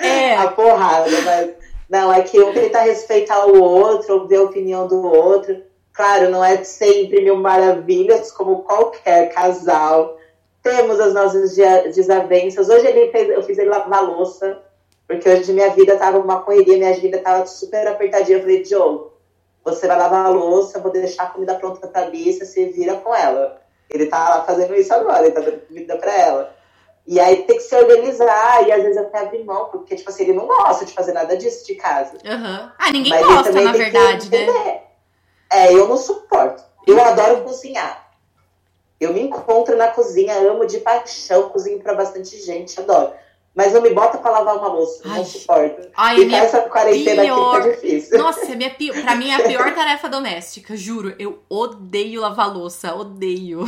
É. 0.00 0.34
a 0.36 0.48
porrada. 0.48 1.10
Mas 1.24 1.50
não, 1.88 2.12
é 2.12 2.22
que 2.22 2.38
um 2.40 2.52
tenta 2.52 2.80
respeitar 2.80 3.46
o 3.46 3.62
outro, 3.62 4.26
ver 4.26 4.36
a 4.36 4.42
opinião 4.42 4.86
do 4.86 5.06
outro. 5.06 5.62
Claro, 5.92 6.30
não 6.30 6.44
é 6.44 6.62
sempre 6.62 7.22
mil 7.22 7.36
maravilhas, 7.36 8.30
como 8.30 8.62
qualquer 8.62 9.30
casal. 9.30 10.16
Temos 10.62 11.00
as 11.00 11.14
nossas 11.14 11.56
desavenças. 11.94 12.68
Hoje 12.68 12.86
ele 12.86 13.10
fez, 13.10 13.28
eu 13.30 13.42
fiz 13.42 13.58
ele 13.58 13.70
lavar 13.70 14.04
louça, 14.04 14.62
porque 15.06 15.28
hoje 15.28 15.52
minha 15.52 15.70
vida 15.70 15.96
tava 15.96 16.18
uma 16.18 16.42
correria, 16.42 16.76
minha 16.76 16.94
vida 16.94 17.18
tava 17.18 17.46
super 17.46 17.88
apertadinha. 17.88 18.38
Eu 18.38 18.42
falei, 18.42 18.62
Diogo, 18.62 19.12
você 19.64 19.86
vai 19.86 19.98
lavar 19.98 20.26
a 20.26 20.28
louça, 20.28 20.78
vou 20.78 20.92
deixar 20.92 21.24
a 21.24 21.30
comida 21.30 21.54
pronta 21.54 21.86
pra 21.88 22.10
Bissa, 22.10 22.44
se 22.44 22.66
vira 22.66 22.96
com 22.96 23.14
ela. 23.14 23.60
Ele 23.90 24.06
tá 24.06 24.28
lá 24.28 24.44
fazendo 24.44 24.74
isso 24.74 24.92
agora, 24.92 25.24
ele 25.24 25.34
tá 25.34 25.40
dando 25.40 25.66
comida 25.66 25.96
pra 25.96 26.12
ela. 26.12 26.56
E 27.06 27.18
aí 27.18 27.44
tem 27.44 27.56
que 27.56 27.62
se 27.62 27.74
organizar, 27.74 28.68
e 28.68 28.72
às 28.72 28.82
vezes 28.82 28.98
até 28.98 29.20
abrir 29.20 29.42
mão, 29.42 29.70
porque, 29.70 29.96
tipo 29.96 30.10
assim, 30.10 30.24
ele 30.24 30.34
não 30.34 30.46
gosta 30.46 30.84
de 30.84 30.92
fazer 30.92 31.12
nada 31.12 31.36
disso 31.36 31.66
de 31.66 31.74
casa. 31.74 32.18
Uhum. 32.22 32.70
Ah, 32.78 32.92
ninguém 32.92 33.10
Mas 33.10 33.26
gosta, 33.26 33.52
na 33.52 33.72
verdade, 33.72 34.30
né? 34.30 34.82
É, 35.50 35.72
eu 35.72 35.88
não 35.88 35.96
suporto. 35.96 36.62
Eu 36.86 37.02
adoro 37.02 37.42
cozinhar. 37.44 38.08
Eu 39.00 39.14
me 39.14 39.22
encontro 39.22 39.76
na 39.76 39.88
cozinha, 39.88 40.34
amo 40.34 40.66
de 40.66 40.80
paixão, 40.80 41.48
cozinho 41.48 41.78
para 41.80 41.94
bastante 41.94 42.36
gente, 42.42 42.78
adoro. 42.78 43.12
Mas 43.58 43.72
não 43.72 43.82
me 43.82 43.90
bota 43.90 44.18
pra 44.18 44.30
lavar 44.30 44.56
uma 44.56 44.68
louça, 44.68 45.02
ai, 45.04 45.18
não 45.18 45.24
suporto. 45.24 45.88
Ai, 45.96 46.18
e 46.18 46.32
essa 46.32 46.60
quarentena 46.60 47.22
pior... 47.22 47.56
aqui 47.56 47.68
tá 47.68 47.74
difícil. 47.74 48.18
Nossa, 48.20 48.52
é 48.52 48.54
minha 48.54 48.70
pi... 48.70 48.92
pra 49.02 49.16
mim 49.16 49.30
é 49.30 49.34
a 49.34 49.42
pior 49.42 49.74
tarefa 49.74 50.08
doméstica, 50.08 50.76
juro. 50.76 51.12
Eu 51.18 51.40
odeio 51.50 52.20
lavar 52.20 52.54
louça, 52.54 52.94
odeio. 52.94 53.64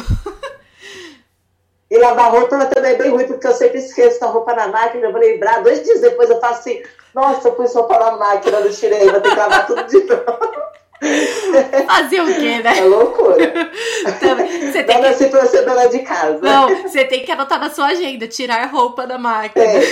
E 1.91 1.99
lavar 1.99 2.31
roupa 2.31 2.67
também 2.67 2.93
é 2.93 2.95
bem 2.95 3.11
ruim, 3.11 3.27
porque 3.27 3.49
eu 3.49 3.53
sempre 3.53 3.81
esqueço 3.81 4.25
a 4.25 4.29
roupa 4.29 4.55
na 4.55 4.69
máquina, 4.69 5.07
eu 5.07 5.11
vou 5.11 5.21
lembrar. 5.21 5.61
Dois 5.61 5.83
dias 5.83 6.01
depois 6.01 6.31
eu 6.31 6.39
faço 6.39 6.61
assim, 6.61 6.85
nossa, 7.13 7.49
eu 7.49 7.53
pus 7.55 7.75
roupa 7.75 7.99
na 7.99 8.13
máquina, 8.13 8.61
não 8.61 8.71
tirei, 8.71 9.11
vou 9.11 9.21
ter 9.21 9.31
que 9.31 9.37
lavar 9.37 9.67
tudo 9.67 9.83
de 9.89 9.99
novo. 10.07 10.70
Fazer 11.87 12.21
o 12.21 12.27
quê, 12.27 12.63
né? 12.63 12.79
É 12.79 12.85
loucura. 12.85 13.71
você 14.05 14.83
tem 14.85 14.97
Não 14.97 15.03
que... 15.03 15.09
assim 15.09 15.29
pra 15.29 15.47
ser 15.47 15.65
dona 15.65 15.89
de 15.89 16.01
casa. 16.01 16.39
Não, 16.41 16.83
você 16.83 17.05
tem 17.05 17.25
que 17.25 17.33
anotar 17.33 17.59
na 17.59 17.71
sua 17.71 17.87
agenda, 17.87 18.29
tirar 18.29 18.67
roupa 18.67 19.07
da 19.07 19.19
máquina. 19.19 19.65
É, 19.65 19.83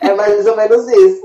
é 0.00 0.14
mais 0.14 0.46
ou 0.46 0.56
menos 0.56 0.88
isso. 0.88 1.22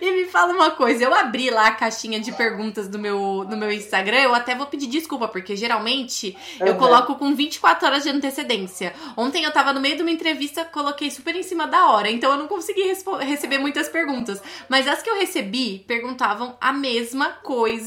E 0.00 0.10
me 0.12 0.24
fala 0.26 0.52
uma 0.52 0.70
coisa, 0.70 1.04
eu 1.04 1.14
abri 1.14 1.50
lá 1.50 1.68
a 1.68 1.72
caixinha 1.72 2.20
de 2.20 2.30
perguntas 2.32 2.86
do 2.86 2.98
meu, 2.98 3.44
no 3.48 3.56
meu 3.56 3.72
Instagram, 3.72 4.18
eu 4.18 4.34
até 4.34 4.54
vou 4.54 4.66
pedir 4.66 4.86
desculpa, 4.86 5.26
porque 5.26 5.56
geralmente 5.56 6.36
uhum. 6.60 6.66
eu 6.66 6.76
coloco 6.76 7.14
com 7.14 7.34
24 7.34 7.86
horas 7.86 8.02
de 8.02 8.10
antecedência. 8.10 8.92
Ontem 9.16 9.44
eu 9.44 9.52
tava 9.52 9.72
no 9.72 9.80
meio 9.80 9.96
de 9.96 10.02
uma 10.02 10.10
entrevista, 10.10 10.64
coloquei 10.64 11.10
super 11.10 11.34
em 11.34 11.42
cima 11.42 11.66
da 11.66 11.90
hora, 11.90 12.10
então 12.10 12.30
eu 12.30 12.38
não 12.38 12.46
consegui 12.46 12.82
receber 13.20 13.58
muitas 13.58 13.88
perguntas. 13.88 14.40
Mas 14.68 14.86
as 14.86 15.02
que 15.02 15.08
eu 15.08 15.18
recebi 15.18 15.84
perguntavam 15.86 16.56
a 16.60 16.72
mesma 16.72 17.30
coisa. 17.42 17.85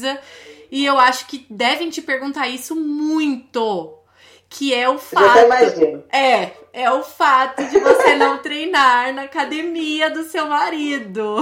E 0.70 0.84
eu 0.84 0.98
acho 0.98 1.26
que 1.26 1.46
devem 1.50 1.90
te 1.90 2.00
perguntar 2.00 2.48
isso 2.48 2.76
muito 2.76 4.00
que 4.50 4.74
é 4.74 4.86
o 4.88 4.98
fato. 4.98 6.04
É, 6.10 6.50
é 6.72 6.90
o 6.90 7.04
fato 7.04 7.62
de 7.64 7.78
você 7.78 8.16
não 8.16 8.38
treinar 8.38 9.14
na 9.14 9.22
academia 9.22 10.10
do 10.10 10.24
seu 10.24 10.46
marido. 10.46 11.36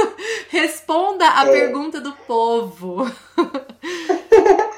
Responda 0.48 1.28
a 1.28 1.46
é. 1.46 1.52
pergunta 1.52 2.00
do 2.00 2.12
povo. 2.26 3.04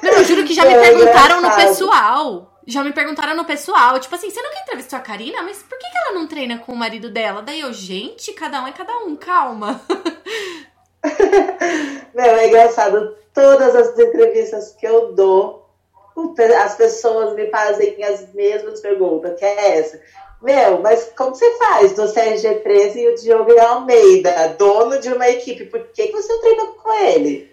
Não, 0.03 0.11
eu 0.11 0.25
juro 0.25 0.43
que 0.43 0.53
já 0.53 0.65
me 0.65 0.73
é 0.73 0.79
perguntaram 0.79 1.41
no 1.41 1.55
pessoal. 1.55 2.53
Já 2.67 2.83
me 2.83 2.91
perguntaram 2.91 3.33
no 3.33 3.45
pessoal, 3.45 3.97
tipo 3.97 4.13
assim, 4.13 4.29
você 4.29 4.41
nunca 4.41 4.59
entrevistou 4.59 4.99
a 4.99 5.01
Karina? 5.01 5.41
Mas 5.41 5.63
por 5.63 5.79
que, 5.79 5.89
que 5.89 5.97
ela 5.97 6.11
não 6.11 6.27
treina 6.27 6.57
com 6.57 6.73
o 6.73 6.75
marido 6.75 7.09
dela? 7.09 7.41
Daí 7.41 7.61
eu, 7.61 7.71
gente, 7.71 8.33
cada 8.33 8.61
um 8.61 8.67
é 8.67 8.73
cada 8.73 8.97
um, 8.99 9.15
calma. 9.15 9.79
Meu, 12.13 12.25
é 12.25 12.47
engraçado. 12.47 13.15
Todas 13.37 13.75
as 13.75 13.99
entrevistas 13.99 14.75
que 14.79 14.87
eu 14.87 15.13
dou, 15.13 15.69
as 16.59 16.75
pessoas 16.75 17.35
me 17.35 17.45
fazem 17.51 18.03
as 18.03 18.33
mesmas 18.33 18.79
perguntas, 18.79 19.37
que 19.37 19.45
é 19.45 19.77
essa. 19.77 20.01
Meu, 20.41 20.79
mas 20.81 21.11
como 21.15 21.35
você 21.35 21.55
faz 21.59 21.93
do 21.93 22.01
CRG13 22.05 22.95
e 22.95 23.07
o 23.09 23.15
Diogo 23.15 23.59
Almeida, 23.59 24.55
dono 24.57 24.99
de 24.99 25.13
uma 25.13 25.29
equipe? 25.29 25.65
Por 25.65 25.83
que, 25.89 26.07
que 26.07 26.13
você 26.13 26.35
treina 26.39 26.65
com 26.65 26.91
ele? 26.91 27.51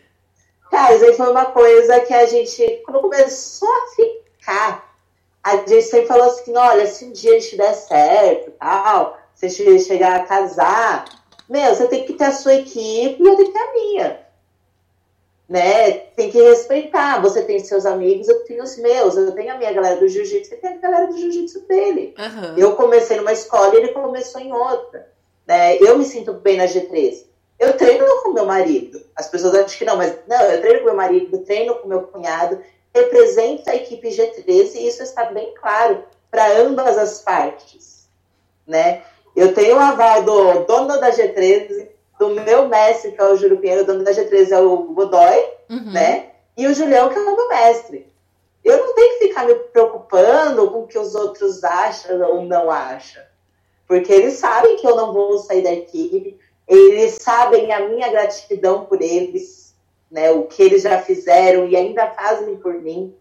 Cara, 0.71 0.95
isso 0.95 1.05
aí 1.05 1.15
foi 1.15 1.31
uma 1.31 1.45
coisa 1.45 2.01
que 2.01 2.15
a 2.15 2.25
gente, 2.25 2.83
quando 2.87 3.03
começou 3.03 3.69
a 3.69 3.89
ficar, 3.95 4.97
a 5.43 5.57
gente 5.59 5.83
sempre 5.83 6.07
falou 6.07 6.29
assim: 6.29 6.57
olha, 6.57 6.87
se 6.87 7.05
um 7.05 7.13
dia 7.13 7.37
a 7.37 7.39
gente 7.39 7.59
der 7.59 7.75
certo 7.75 8.53
tal, 8.53 9.19
se 9.35 9.45
a 9.45 9.49
gente 9.51 9.85
chegar 9.85 10.17
a 10.17 10.25
casar, 10.25 11.05
meu, 11.47 11.75
você 11.75 11.87
tem 11.89 12.07
que 12.07 12.15
ter 12.15 12.25
a 12.25 12.33
sua 12.33 12.55
equipe 12.55 13.23
e 13.23 13.27
eu 13.27 13.37
tenho 13.37 13.53
que 13.53 13.53
ter 13.53 13.59
a 13.59 13.73
minha 13.75 14.24
né? 15.49 15.93
Tem 16.17 16.31
que 16.31 16.41
respeitar. 16.41 17.21
Você 17.21 17.43
tem 17.43 17.59
seus 17.59 17.87
amigos, 17.87 18.29
eu 18.29 18.45
tenho 18.45 18.63
os 18.63 18.77
meus. 18.79 19.17
Eu 19.17 19.33
tenho 19.33 19.53
a 19.53 19.59
minha 19.59 19.73
galera 19.73 19.97
do 19.97 20.09
jiu-jitsu, 20.09 20.51
você 20.51 20.57
tem 20.57 20.71
a 20.71 20.79
galera 20.79 21.07
do 21.07 21.19
jiu-jitsu 21.19 21.61
dele. 21.67 22.15
Uhum. 22.19 22.59
Eu 22.59 22.77
comecei 22.77 23.17
numa 23.17 23.33
escola 23.33 23.75
e 23.75 23.79
ele 23.79 23.89
começou 23.89 24.41
em 24.41 24.53
outra. 24.53 25.09
Né? 25.47 25.77
Eu 25.79 25.99
me 25.99 26.05
sinto 26.05 26.33
bem 26.33 26.57
na 26.57 26.65
G13. 26.65 27.27
Eu 27.59 27.77
treino 27.77 28.05
com 28.23 28.33
meu 28.33 28.47
marido. 28.47 29.01
As 29.15 29.29
pessoas 29.29 29.55
acham 29.55 29.79
que 29.79 29.85
não, 29.85 29.97
mas 29.97 30.17
não, 30.27 30.41
eu 30.43 30.61
treino 30.61 30.81
com 30.81 30.87
meu 30.87 30.97
marido, 30.97 31.39
treino 31.39 31.75
com 31.77 31.89
meu 31.89 32.03
cunhado, 32.03 32.61
represento 32.95 33.69
a 33.71 33.77
equipe 33.77 34.09
G13 34.09 34.75
e 34.75 34.89
isso 34.89 35.03
está 35.03 35.27
bem 35.27 35.53
claro 35.55 36.05
para 36.31 36.59
ambas 36.59 36.99
as 36.99 37.21
partes, 37.21 38.09
né? 38.67 39.03
Eu 39.37 39.55
tenho 39.55 39.77
o 39.77 39.81
aval 39.81 40.23
do 40.23 40.65
dono 40.65 41.01
da 41.01 41.11
G13, 41.11 41.89
do 42.29 42.41
meu 42.41 42.69
mestre, 42.69 43.13
que 43.13 43.21
é 43.21 43.25
o 43.25 43.37
Júlio 43.37 43.59
Pinheiro, 43.59 43.83
o 43.83 43.87
dono 43.87 44.05
da 44.05 44.13
G13 44.13 44.51
é 44.53 44.61
o 44.61 44.77
Godoy, 44.95 45.45
uhum. 45.71 45.93
né? 45.93 46.31
E 46.57 46.67
o 46.67 46.75
Julião, 46.75 47.09
que 47.09 47.19
é 47.19 47.21
o 47.21 47.37
meu 47.37 47.49
mestre. 47.49 48.13
Eu 48.65 48.79
não 48.79 48.95
tenho 48.95 49.19
que 49.19 49.29
ficar 49.29 49.47
me 49.47 49.55
preocupando 49.55 50.71
com 50.71 50.81
o 50.81 50.87
que 50.87 50.99
os 50.99 51.15
outros 51.15 51.63
acham 51.63 52.21
ou 52.23 52.43
não 52.43 52.71
acham. 52.71 53.23
Porque 53.87 54.13
eles 54.13 54.35
sabem 54.35 54.77
que 54.77 54.87
eu 54.87 54.97
não 54.97 55.13
vou 55.13 55.39
sair 55.39 55.63
da 55.63 55.73
equipe, 55.73 56.39
eles 56.67 57.19
sabem 57.21 57.71
a 57.73 57.87
minha 57.89 58.09
gratidão 58.11 58.87
por 58.87 59.03
eles, 59.03 59.75
né, 60.11 60.31
o 60.31 60.45
que 60.45 60.63
eles 60.63 60.83
já 60.83 61.01
fizeram 61.03 61.67
e 61.67 61.77
ainda 61.77 62.07
fazem 62.07 62.57
por 62.57 62.75
mim, 62.75 63.15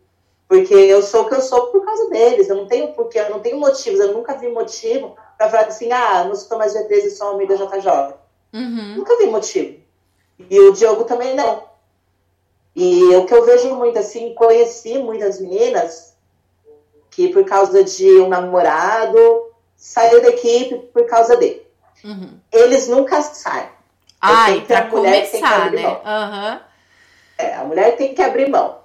porque 0.48 0.74
eu 0.74 1.02
sou 1.02 1.24
o 1.24 1.28
que 1.28 1.36
eu 1.36 1.42
sou 1.42 1.68
por 1.68 1.84
causa 1.84 2.10
deles, 2.10 2.48
eu 2.48 2.56
não 2.56 2.68
tenho 2.68 2.94
porquê, 2.94 3.20
eu 3.20 3.30
não 3.30 3.40
tenho 3.40 3.60
motivos, 3.60 4.00
eu 4.00 4.14
nunca 4.14 4.36
vi 4.36 4.48
motivo 4.48 5.16
para 5.38 5.50
falar 5.50 5.66
assim, 5.66 5.92
ah, 5.92 6.24
não 6.26 6.36
sou 6.36 6.58
mais 6.58 6.74
G13 6.74 7.06
e 7.06 7.10
sou 7.10 7.38
da 7.46 7.56
JJ. 7.56 8.23
Uhum. 8.54 8.96
Nunca 8.98 9.18
vi 9.18 9.26
motivo. 9.26 9.80
E 10.50 10.60
o 10.60 10.72
Diogo 10.72 11.06
também 11.06 11.36
não. 11.36 11.64
E 12.76 13.04
o 13.16 13.26
que 13.26 13.34
eu 13.34 13.46
vejo 13.46 13.76
muito, 13.76 14.00
assim, 14.00 14.34
conheci 14.34 14.98
muitas 14.98 15.40
meninas 15.40 16.14
que 17.12 17.30
por 17.30 17.46
causa 17.46 17.84
de 17.84 18.20
um 18.20 18.30
namorado 18.30 19.52
saiu 19.76 20.22
da 20.22 20.30
equipe 20.30 20.76
por 20.94 21.06
causa 21.06 21.36
dele. 21.38 21.66
Uhum. 22.04 22.40
Eles 22.52 22.88
nunca 22.88 23.22
saem. 23.22 23.70
Ai, 24.20 24.62
pra 24.62 24.88
começar, 24.88 25.72
né? 25.72 25.88
Uhum. 25.88 26.60
É, 27.38 27.56
a 27.56 27.64
mulher 27.66 27.96
tem 27.98 28.16
que 28.16 28.22
abrir 28.22 28.50
mão. 28.50 28.80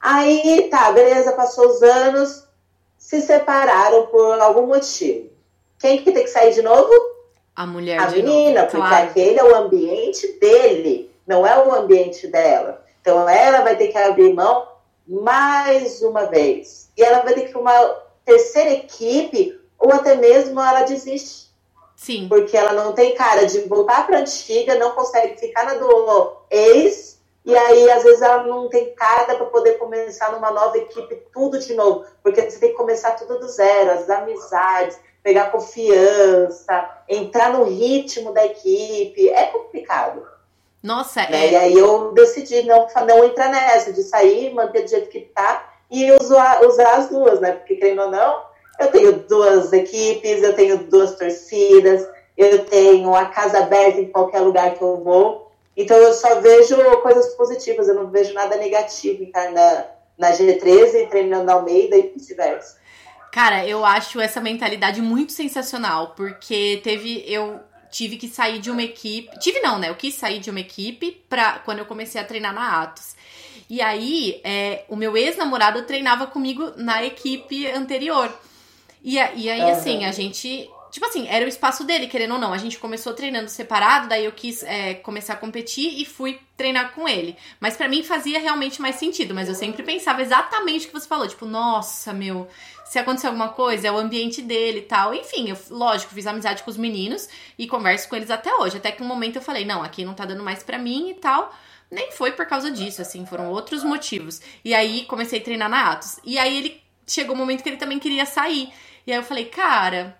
Aí, 0.00 0.68
tá, 0.70 0.92
beleza, 0.92 1.32
passou 1.32 1.66
os 1.66 1.82
anos, 1.82 2.46
se 2.96 3.20
separaram 3.20 4.06
por 4.06 4.40
algum 4.40 4.66
motivo. 4.66 5.30
Quem 5.78 6.02
que 6.02 6.12
tem 6.12 6.24
que 6.24 6.30
sair 6.30 6.52
de 6.52 6.62
novo? 6.62 7.13
A 7.54 7.66
mulher 7.66 8.00
A 8.00 8.06
de 8.06 8.22
menina, 8.22 8.62
novo, 8.62 8.72
porque 8.72 8.88
claro. 8.88 9.06
aquele 9.06 9.38
é 9.38 9.44
o 9.44 9.54
ambiente 9.54 10.26
dele, 10.40 11.10
não 11.26 11.46
é 11.46 11.64
o 11.64 11.72
ambiente 11.72 12.26
dela. 12.26 12.84
Então 13.00 13.28
ela 13.28 13.60
vai 13.60 13.76
ter 13.76 13.88
que 13.88 13.98
abrir 13.98 14.32
mão 14.34 14.66
mais 15.06 16.02
uma 16.02 16.26
vez. 16.26 16.90
E 16.96 17.02
ela 17.02 17.22
vai 17.22 17.34
ter 17.34 17.48
que 17.48 17.56
uma 17.56 17.72
terceira 18.24 18.70
equipe, 18.70 19.60
ou 19.78 19.92
até 19.92 20.14
mesmo 20.14 20.60
ela 20.60 20.82
desiste. 20.82 21.44
Sim. 21.94 22.26
Porque 22.28 22.56
ela 22.56 22.72
não 22.72 22.92
tem 22.92 23.14
cara 23.14 23.46
de 23.46 23.60
voltar 23.60 24.06
para 24.06 24.18
antiga, 24.18 24.74
não 24.76 24.92
consegue 24.92 25.38
ficar 25.38 25.64
na 25.64 25.74
do 25.74 26.36
ex, 26.50 27.20
e 27.44 27.56
aí 27.56 27.90
às 27.90 28.02
vezes 28.02 28.22
ela 28.22 28.42
não 28.44 28.68
tem 28.68 28.94
cara 28.94 29.36
para 29.36 29.46
poder 29.46 29.78
começar 29.78 30.32
numa 30.32 30.50
nova 30.50 30.76
equipe 30.78 31.22
tudo 31.32 31.58
de 31.58 31.74
novo, 31.74 32.04
porque 32.22 32.42
você 32.42 32.58
tem 32.58 32.70
que 32.70 32.76
começar 32.76 33.12
tudo 33.12 33.38
do 33.38 33.48
zero, 33.48 33.92
as 33.92 34.08
amizades, 34.08 34.98
pegar 35.24 35.50
confiança, 35.50 36.88
entrar 37.08 37.50
no 37.54 37.64
ritmo 37.64 38.30
da 38.32 38.44
equipe, 38.44 39.30
é 39.30 39.46
complicado. 39.46 40.22
Nossa, 40.82 41.22
né? 41.22 41.46
é. 41.46 41.52
E 41.52 41.56
aí 41.56 41.72
eu 41.72 42.12
decidi 42.12 42.62
não, 42.64 42.86
não 43.06 43.24
entrar 43.24 43.48
nessa, 43.48 43.90
de 43.90 44.02
sair, 44.02 44.52
manter 44.52 44.82
do 44.82 44.90
jeito 44.90 45.08
que 45.08 45.20
tá 45.20 45.72
e 45.90 46.12
usar, 46.12 46.62
usar 46.62 46.96
as 46.96 47.08
duas, 47.08 47.40
né? 47.40 47.52
Porque 47.52 47.76
querendo 47.76 48.02
ou 48.02 48.10
não, 48.10 48.42
eu 48.78 48.88
tenho 48.88 49.12
duas 49.20 49.72
equipes, 49.72 50.42
eu 50.42 50.52
tenho 50.52 50.76
duas 50.76 51.16
torcidas, 51.16 52.06
eu 52.36 52.66
tenho 52.66 53.14
a 53.14 53.24
casa 53.24 53.60
aberta 53.60 53.98
em 54.00 54.10
qualquer 54.10 54.40
lugar 54.40 54.74
que 54.74 54.82
eu 54.82 54.98
vou. 54.98 55.50
Então 55.74 55.96
eu 55.96 56.12
só 56.12 56.38
vejo 56.40 56.76
coisas 57.00 57.34
positivas, 57.34 57.88
eu 57.88 57.94
não 57.94 58.08
vejo 58.08 58.34
nada 58.34 58.56
negativo 58.56 59.22
em 59.22 59.26
estar 59.26 59.50
na, 59.52 59.86
na 60.18 60.32
G13, 60.32 61.08
treinando 61.08 61.44
na 61.44 61.54
Almeida 61.54 61.96
e 61.96 62.08
vice-versa. 62.08 62.76
Cara, 63.34 63.66
eu 63.66 63.84
acho 63.84 64.20
essa 64.20 64.40
mentalidade 64.40 65.02
muito 65.02 65.32
sensacional, 65.32 66.14
porque 66.16 66.80
teve. 66.84 67.24
Eu 67.26 67.58
tive 67.90 68.16
que 68.16 68.28
sair 68.28 68.60
de 68.60 68.70
uma 68.70 68.84
equipe. 68.84 69.28
Tive 69.40 69.58
não, 69.58 69.76
né? 69.76 69.88
Eu 69.90 69.96
quis 69.96 70.14
sair 70.14 70.38
de 70.38 70.50
uma 70.50 70.60
equipe 70.60 71.20
pra, 71.28 71.58
quando 71.58 71.80
eu 71.80 71.84
comecei 71.84 72.20
a 72.20 72.24
treinar 72.24 72.54
na 72.54 72.80
Atos. 72.80 73.16
E 73.68 73.82
aí, 73.82 74.40
é, 74.44 74.84
o 74.88 74.94
meu 74.94 75.16
ex-namorado 75.16 75.82
treinava 75.82 76.28
comigo 76.28 76.74
na 76.76 77.04
equipe 77.04 77.66
anterior. 77.72 78.32
E, 79.02 79.16
e 79.16 79.50
aí, 79.50 79.62
assim, 79.62 80.04
a 80.04 80.12
gente. 80.12 80.70
Tipo 80.94 81.06
assim, 81.06 81.26
era 81.26 81.44
o 81.44 81.48
espaço 81.48 81.82
dele, 81.82 82.06
querendo 82.06 82.34
ou 82.34 82.38
não. 82.38 82.52
A 82.52 82.56
gente 82.56 82.78
começou 82.78 83.14
treinando 83.14 83.50
separado, 83.50 84.08
daí 84.08 84.26
eu 84.26 84.30
quis 84.30 84.62
é, 84.62 84.94
começar 84.94 85.32
a 85.32 85.36
competir 85.36 86.00
e 86.00 86.04
fui 86.04 86.38
treinar 86.56 86.92
com 86.92 87.08
ele. 87.08 87.36
Mas 87.58 87.76
para 87.76 87.88
mim 87.88 88.04
fazia 88.04 88.38
realmente 88.38 88.80
mais 88.80 88.94
sentido. 88.94 89.34
Mas 89.34 89.48
eu 89.48 89.56
sempre 89.56 89.82
pensava 89.82 90.22
exatamente 90.22 90.84
o 90.84 90.90
que 90.90 90.94
você 90.94 91.08
falou. 91.08 91.26
Tipo, 91.26 91.46
nossa, 91.46 92.12
meu, 92.12 92.46
se 92.84 92.96
acontecer 92.96 93.26
alguma 93.26 93.48
coisa, 93.48 93.88
é 93.88 93.90
o 93.90 93.98
ambiente 93.98 94.40
dele 94.40 94.78
e 94.78 94.82
tal. 94.82 95.12
Enfim, 95.12 95.50
eu, 95.50 95.58
lógico, 95.68 96.14
fiz 96.14 96.28
amizade 96.28 96.62
com 96.62 96.70
os 96.70 96.76
meninos 96.76 97.28
e 97.58 97.66
converso 97.66 98.08
com 98.08 98.14
eles 98.14 98.30
até 98.30 98.54
hoje. 98.54 98.76
Até 98.76 98.92
que 98.92 99.02
um 99.02 99.06
momento 99.06 99.34
eu 99.34 99.42
falei, 99.42 99.64
não, 99.64 99.82
aqui 99.82 100.04
não 100.04 100.14
tá 100.14 100.24
dando 100.24 100.44
mais 100.44 100.62
pra 100.62 100.78
mim 100.78 101.10
e 101.10 101.14
tal. 101.14 101.52
Nem 101.90 102.12
foi 102.12 102.30
por 102.30 102.46
causa 102.46 102.70
disso, 102.70 103.02
assim, 103.02 103.26
foram 103.26 103.50
outros 103.50 103.82
motivos. 103.82 104.40
E 104.64 104.72
aí 104.72 105.06
comecei 105.06 105.40
a 105.40 105.42
treinar 105.42 105.68
na 105.68 105.90
Atos. 105.90 106.20
E 106.22 106.38
aí 106.38 106.56
ele 106.56 106.80
chegou 107.04 107.34
um 107.34 107.38
momento 107.38 107.64
que 107.64 107.68
ele 107.68 107.78
também 107.78 107.98
queria 107.98 108.24
sair. 108.24 108.72
E 109.04 109.10
aí 109.10 109.18
eu 109.18 109.24
falei, 109.24 109.46
cara, 109.46 110.16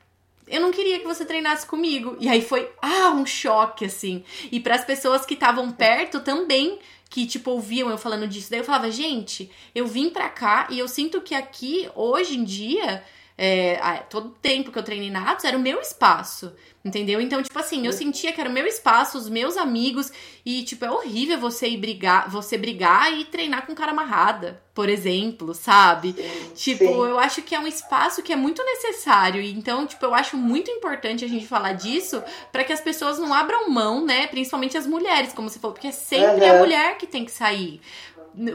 eu 0.46 0.60
não 0.60 0.70
queria 0.70 0.98
que 0.98 1.06
você 1.06 1.24
treinasse 1.24 1.66
comigo. 1.66 2.16
E 2.20 2.28
aí 2.28 2.42
foi, 2.42 2.70
ah, 2.82 3.10
um 3.10 3.24
choque, 3.24 3.84
assim. 3.84 4.24
E 4.50 4.60
para 4.60 4.74
as 4.74 4.84
pessoas 4.84 5.24
que 5.24 5.34
estavam 5.34 5.70
perto 5.70 6.20
também, 6.20 6.78
que, 7.08 7.26
tipo, 7.26 7.50
ouviam 7.50 7.90
eu 7.90 7.98
falando 7.98 8.26
disso. 8.26 8.50
Daí 8.50 8.60
eu 8.60 8.64
falava, 8.64 8.90
gente, 8.90 9.50
eu 9.74 9.86
vim 9.86 10.10
pra 10.10 10.28
cá 10.28 10.66
e 10.70 10.78
eu 10.78 10.88
sinto 10.88 11.20
que 11.20 11.34
aqui, 11.34 11.88
hoje 11.94 12.36
em 12.36 12.44
dia, 12.44 13.04
é, 13.36 13.76
todo 14.08 14.30
tempo 14.40 14.70
que 14.70 14.78
eu 14.78 14.82
treinei 14.82 15.10
na 15.10 15.30
Atos 15.30 15.44
era 15.44 15.56
o 15.56 15.60
meu 15.60 15.80
espaço. 15.80 16.52
Entendeu? 16.84 17.18
Então, 17.18 17.42
tipo 17.42 17.58
assim, 17.58 17.86
eu 17.86 17.94
sentia 17.94 18.30
que 18.30 18.38
era 18.38 18.50
o 18.50 18.52
meu 18.52 18.66
espaço, 18.66 19.16
os 19.16 19.26
meus 19.26 19.56
amigos, 19.56 20.12
e, 20.44 20.62
tipo, 20.64 20.84
é 20.84 20.90
horrível 20.90 21.40
você 21.40 21.66
ir 21.66 21.78
brigar, 21.78 22.28
você 22.28 22.58
brigar 22.58 23.10
e 23.10 23.24
treinar 23.24 23.64
com 23.64 23.74
cara 23.74 23.92
amarrada, 23.92 24.62
por 24.74 24.90
exemplo, 24.90 25.54
sabe? 25.54 26.12
Sim, 26.12 26.52
tipo, 26.54 26.84
sim. 26.84 27.08
eu 27.08 27.18
acho 27.18 27.40
que 27.40 27.54
é 27.54 27.58
um 27.58 27.66
espaço 27.66 28.22
que 28.22 28.34
é 28.34 28.36
muito 28.36 28.62
necessário. 28.62 29.40
Então, 29.40 29.86
tipo, 29.86 30.04
eu 30.04 30.14
acho 30.14 30.36
muito 30.36 30.70
importante 30.70 31.24
a 31.24 31.28
gente 31.28 31.46
falar 31.46 31.72
disso 31.72 32.22
para 32.52 32.62
que 32.62 32.72
as 32.74 32.82
pessoas 32.82 33.18
não 33.18 33.32
abram 33.32 33.70
mão, 33.70 34.04
né? 34.04 34.26
Principalmente 34.26 34.76
as 34.76 34.86
mulheres, 34.86 35.32
como 35.32 35.48
você 35.48 35.58
falou, 35.58 35.72
porque 35.72 35.88
é 35.88 35.92
sempre 35.92 36.44
Uhum. 36.44 36.56
a 36.56 36.58
mulher 36.58 36.98
que 36.98 37.06
tem 37.06 37.24
que 37.24 37.32
sair. 37.32 37.80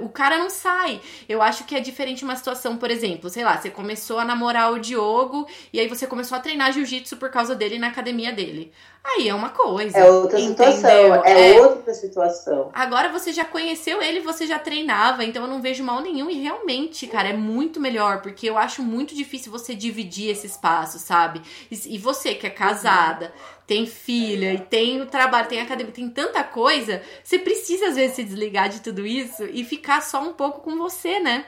O 0.02 0.10
cara 0.10 0.38
não 0.38 0.50
sai. 0.50 1.00
Eu 1.28 1.42
acho 1.42 1.63
que 1.63 1.76
é 1.76 1.80
diferente 1.80 2.24
uma 2.24 2.36
situação, 2.36 2.78
por 2.78 2.92
exemplo, 2.92 3.30
sei 3.30 3.44
lá, 3.44 3.58
você 3.58 3.70
começou 3.70 4.20
a 4.20 4.26
namorar 4.26 4.72
o 4.74 4.80
Diogo 4.80 5.48
e 5.72 5.80
aí 5.80 5.88
você 5.88 6.06
começou 6.06 6.38
a 6.38 6.42
treinar 6.42 6.74
jiu-jitsu 6.74 7.18
por 7.18 7.30
causa 7.30 7.56
dele 7.56 7.80
na 7.80 7.88
academia 7.88 8.32
dele. 8.34 8.72
Aí 9.04 9.30
é 9.30 9.34
uma 9.34 9.50
coisa. 9.50 9.98
É 9.98 10.12
outra 10.12 10.39
entendeu? 10.39 10.72
situação, 10.74 11.24
é, 11.24 11.56
É. 11.56 11.62
outra 11.62 11.94
situação. 11.94 12.70
Agora 12.74 13.10
você 13.10 13.32
já 13.32 13.46
conheceu 13.46 14.02
ele, 14.02 14.20
você 14.20 14.46
já 14.46 14.60
treinava, 14.60 15.24
então 15.24 15.44
eu 15.44 15.48
não 15.48 15.62
vejo 15.62 15.84
mal 15.84 16.02
nenhum. 16.02 16.30
E 16.30 16.42
realmente, 16.42 17.08
cara, 17.08 17.30
é 17.30 17.34
muito 17.34 17.80
melhor, 17.80 18.22
porque 18.22 18.50
eu 18.50 18.58
acho 18.58 18.84
muito 18.84 19.15
difícil 19.15 19.52
você 19.52 19.74
dividir 19.74 20.30
esse 20.30 20.48
espaço, 20.48 21.00
sabe? 21.00 21.42
E, 21.72 21.96
e 21.96 21.98
você 21.98 22.36
que 22.36 22.46
é 22.46 22.50
casada, 22.50 23.34
tem 23.69 23.86
filha, 23.86 24.51
e 24.51 24.58
tem 24.58 24.99
o 24.99 25.05
trabalho, 25.05 25.47
tem 25.47 25.62
academia, 25.62 25.93
tem 25.93 26.10
tanta 26.10 26.43
coisa, 26.43 27.03
você 27.23 27.38
precisa 27.38 27.89
às 27.89 27.95
vezes 27.95 28.15
se 28.15 28.23
desligar 28.23 28.67
de 28.67 28.82
tudo 28.82 29.05
isso 29.05 29.43
e 29.43 29.63
ficar 29.63 30.01
só 30.01 30.19
um 30.21 30.34
pouco 30.34 30.62
com 30.62 30.75
você, 30.75 31.19
né? 31.19 31.45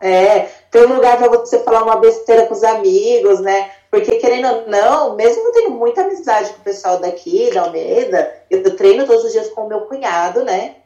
É, 0.00 0.42
tem 0.70 0.86
um 0.86 0.94
lugar 0.94 1.18
para 1.18 1.26
você 1.26 1.58
falar 1.64 1.82
uma 1.82 1.96
besteira 1.96 2.46
com 2.46 2.54
os 2.54 2.62
amigos, 2.62 3.40
né? 3.40 3.72
Porque, 3.90 4.14
querendo 4.18 4.46
ou 4.46 4.68
não, 4.68 5.16
mesmo 5.16 5.42
eu 5.48 5.52
tenho 5.52 5.70
muita 5.70 6.02
amizade 6.02 6.52
com 6.52 6.60
o 6.60 6.64
pessoal 6.64 7.00
daqui, 7.00 7.50
da 7.52 7.62
Almeida, 7.62 8.32
eu 8.48 8.76
treino 8.76 9.06
todos 9.06 9.24
os 9.24 9.32
dias 9.32 9.48
com 9.48 9.62
o 9.62 9.68
meu 9.68 9.80
cunhado, 9.86 10.44
né? 10.44 10.76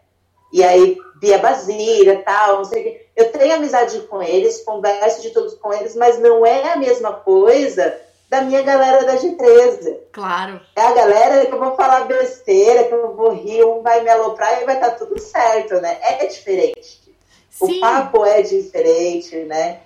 E 0.50 0.64
aí, 0.64 0.96
Bia 1.16 1.36
Basília 1.36 2.22
tal, 2.24 2.56
não 2.56 2.64
sei 2.64 3.04
o. 3.16 3.22
Eu 3.22 3.30
tenho 3.32 3.54
amizade 3.54 4.00
com 4.08 4.22
eles, 4.22 4.62
converso 4.64 5.20
de 5.20 5.28
todos 5.28 5.52
com 5.56 5.70
eles, 5.74 5.94
mas 5.94 6.18
não 6.18 6.46
é 6.46 6.72
a 6.72 6.76
mesma 6.76 7.12
coisa 7.12 7.94
da 8.30 8.42
minha 8.42 8.62
galera 8.62 9.04
da 9.04 9.16
G13. 9.16 9.96
Claro. 10.12 10.60
É 10.76 10.82
a 10.82 10.92
galera 10.94 11.44
que 11.46 11.52
eu 11.52 11.58
vou 11.58 11.74
falar 11.74 12.04
besteira, 12.04 12.84
que 12.84 12.94
eu 12.94 13.12
vou 13.16 13.30
rir, 13.32 13.64
um 13.64 13.82
vai 13.82 14.02
me 14.02 14.08
aloprar 14.08 14.62
e 14.62 14.64
vai 14.64 14.76
estar 14.76 14.92
tudo 14.92 15.18
certo, 15.18 15.74
né? 15.80 15.98
É 16.00 16.24
diferente. 16.26 17.00
Sim. 17.50 17.78
O 17.78 17.80
papo 17.80 18.24
é 18.24 18.40
diferente, 18.42 19.34
né? 19.40 19.80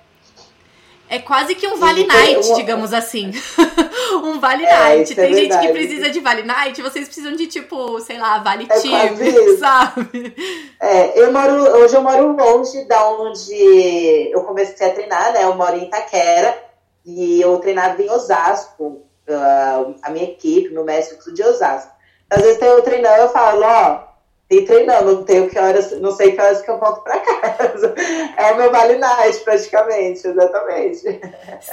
É 1.09 1.19
quase 1.19 1.55
que 1.55 1.67
um 1.67 1.77
Vale 1.77 2.03
E 2.03 2.07
tem 2.09 2.17
Night, 2.35 2.47
uma- 2.49 2.57
digamos 2.57 2.93
assim. 2.93 3.31
um 4.25 4.39
Vale 4.41 4.65
É, 4.65 4.79
Night. 4.79 5.13
é 5.13 5.17
Tem 5.17 5.35
gente 5.35 5.43
que 5.45 5.49
verdade. 5.49 5.73
precisa 5.73 6.11
de 6.11 6.21
Vale 6.21 6.43
Night, 6.43 6.83
vocês 6.83 7.07
precisam 7.07 7.33
de, 7.37 7.47
tipo, 7.47 7.99
sei 8.01 8.19
lá, 8.19 8.39
Vale 8.39 8.67
É 8.71 8.79
Time, 8.81 9.57
sabe? 9.59 10.35
É, 10.81 11.19
eu 11.19 11.33
moro, 11.33 11.55
hoje 11.79 11.95
eu 11.97 12.03
moro 12.03 12.37
longe 12.37 12.85
da 12.85 13.09
onde 13.11 14.31
eu 14.33 14.43
comecei 14.45 14.87
a 14.87 14.93
treinar, 14.93 15.33
né? 15.33 15.45
Eu 15.45 15.55
moro 15.55 15.77
em 15.77 15.85
Itaquera 15.85 16.57
e 17.05 17.41
eu 17.41 17.59
treinava 17.59 18.01
em 18.03 18.11
Osasco, 18.11 19.03
ah, 19.29 19.85
a 20.03 20.11
minha 20.11 20.25
equipe, 20.25 20.71
meu 20.71 20.85
mestre 20.85 21.33
de 21.33 21.43
Osasco. 21.43 21.93
Às 22.31 22.43
vezes 22.43 22.63
eu 22.63 22.83
treinando, 22.83 23.23
eu 23.23 23.29
falo, 23.29 23.63
ó, 23.63 24.15
tem 24.49 24.65
treinando, 24.65 25.17
não 25.17 25.25
tenho 25.25 25.49
que 25.49 25.59
horas, 25.59 25.93
não 26.01 26.13
sei 26.13 26.33
que 26.33 26.41
horas 26.41 26.61
que 26.61 26.71
eu 26.71 26.79
volto 26.79 27.03
pra 27.03 27.19
casa. 27.19 27.95
É 28.37 28.53
o 28.53 28.57
meu 28.57 28.71
Vale 28.71 28.97
Night, 28.97 29.41
praticamente, 29.41 30.27
exatamente. 30.27 31.01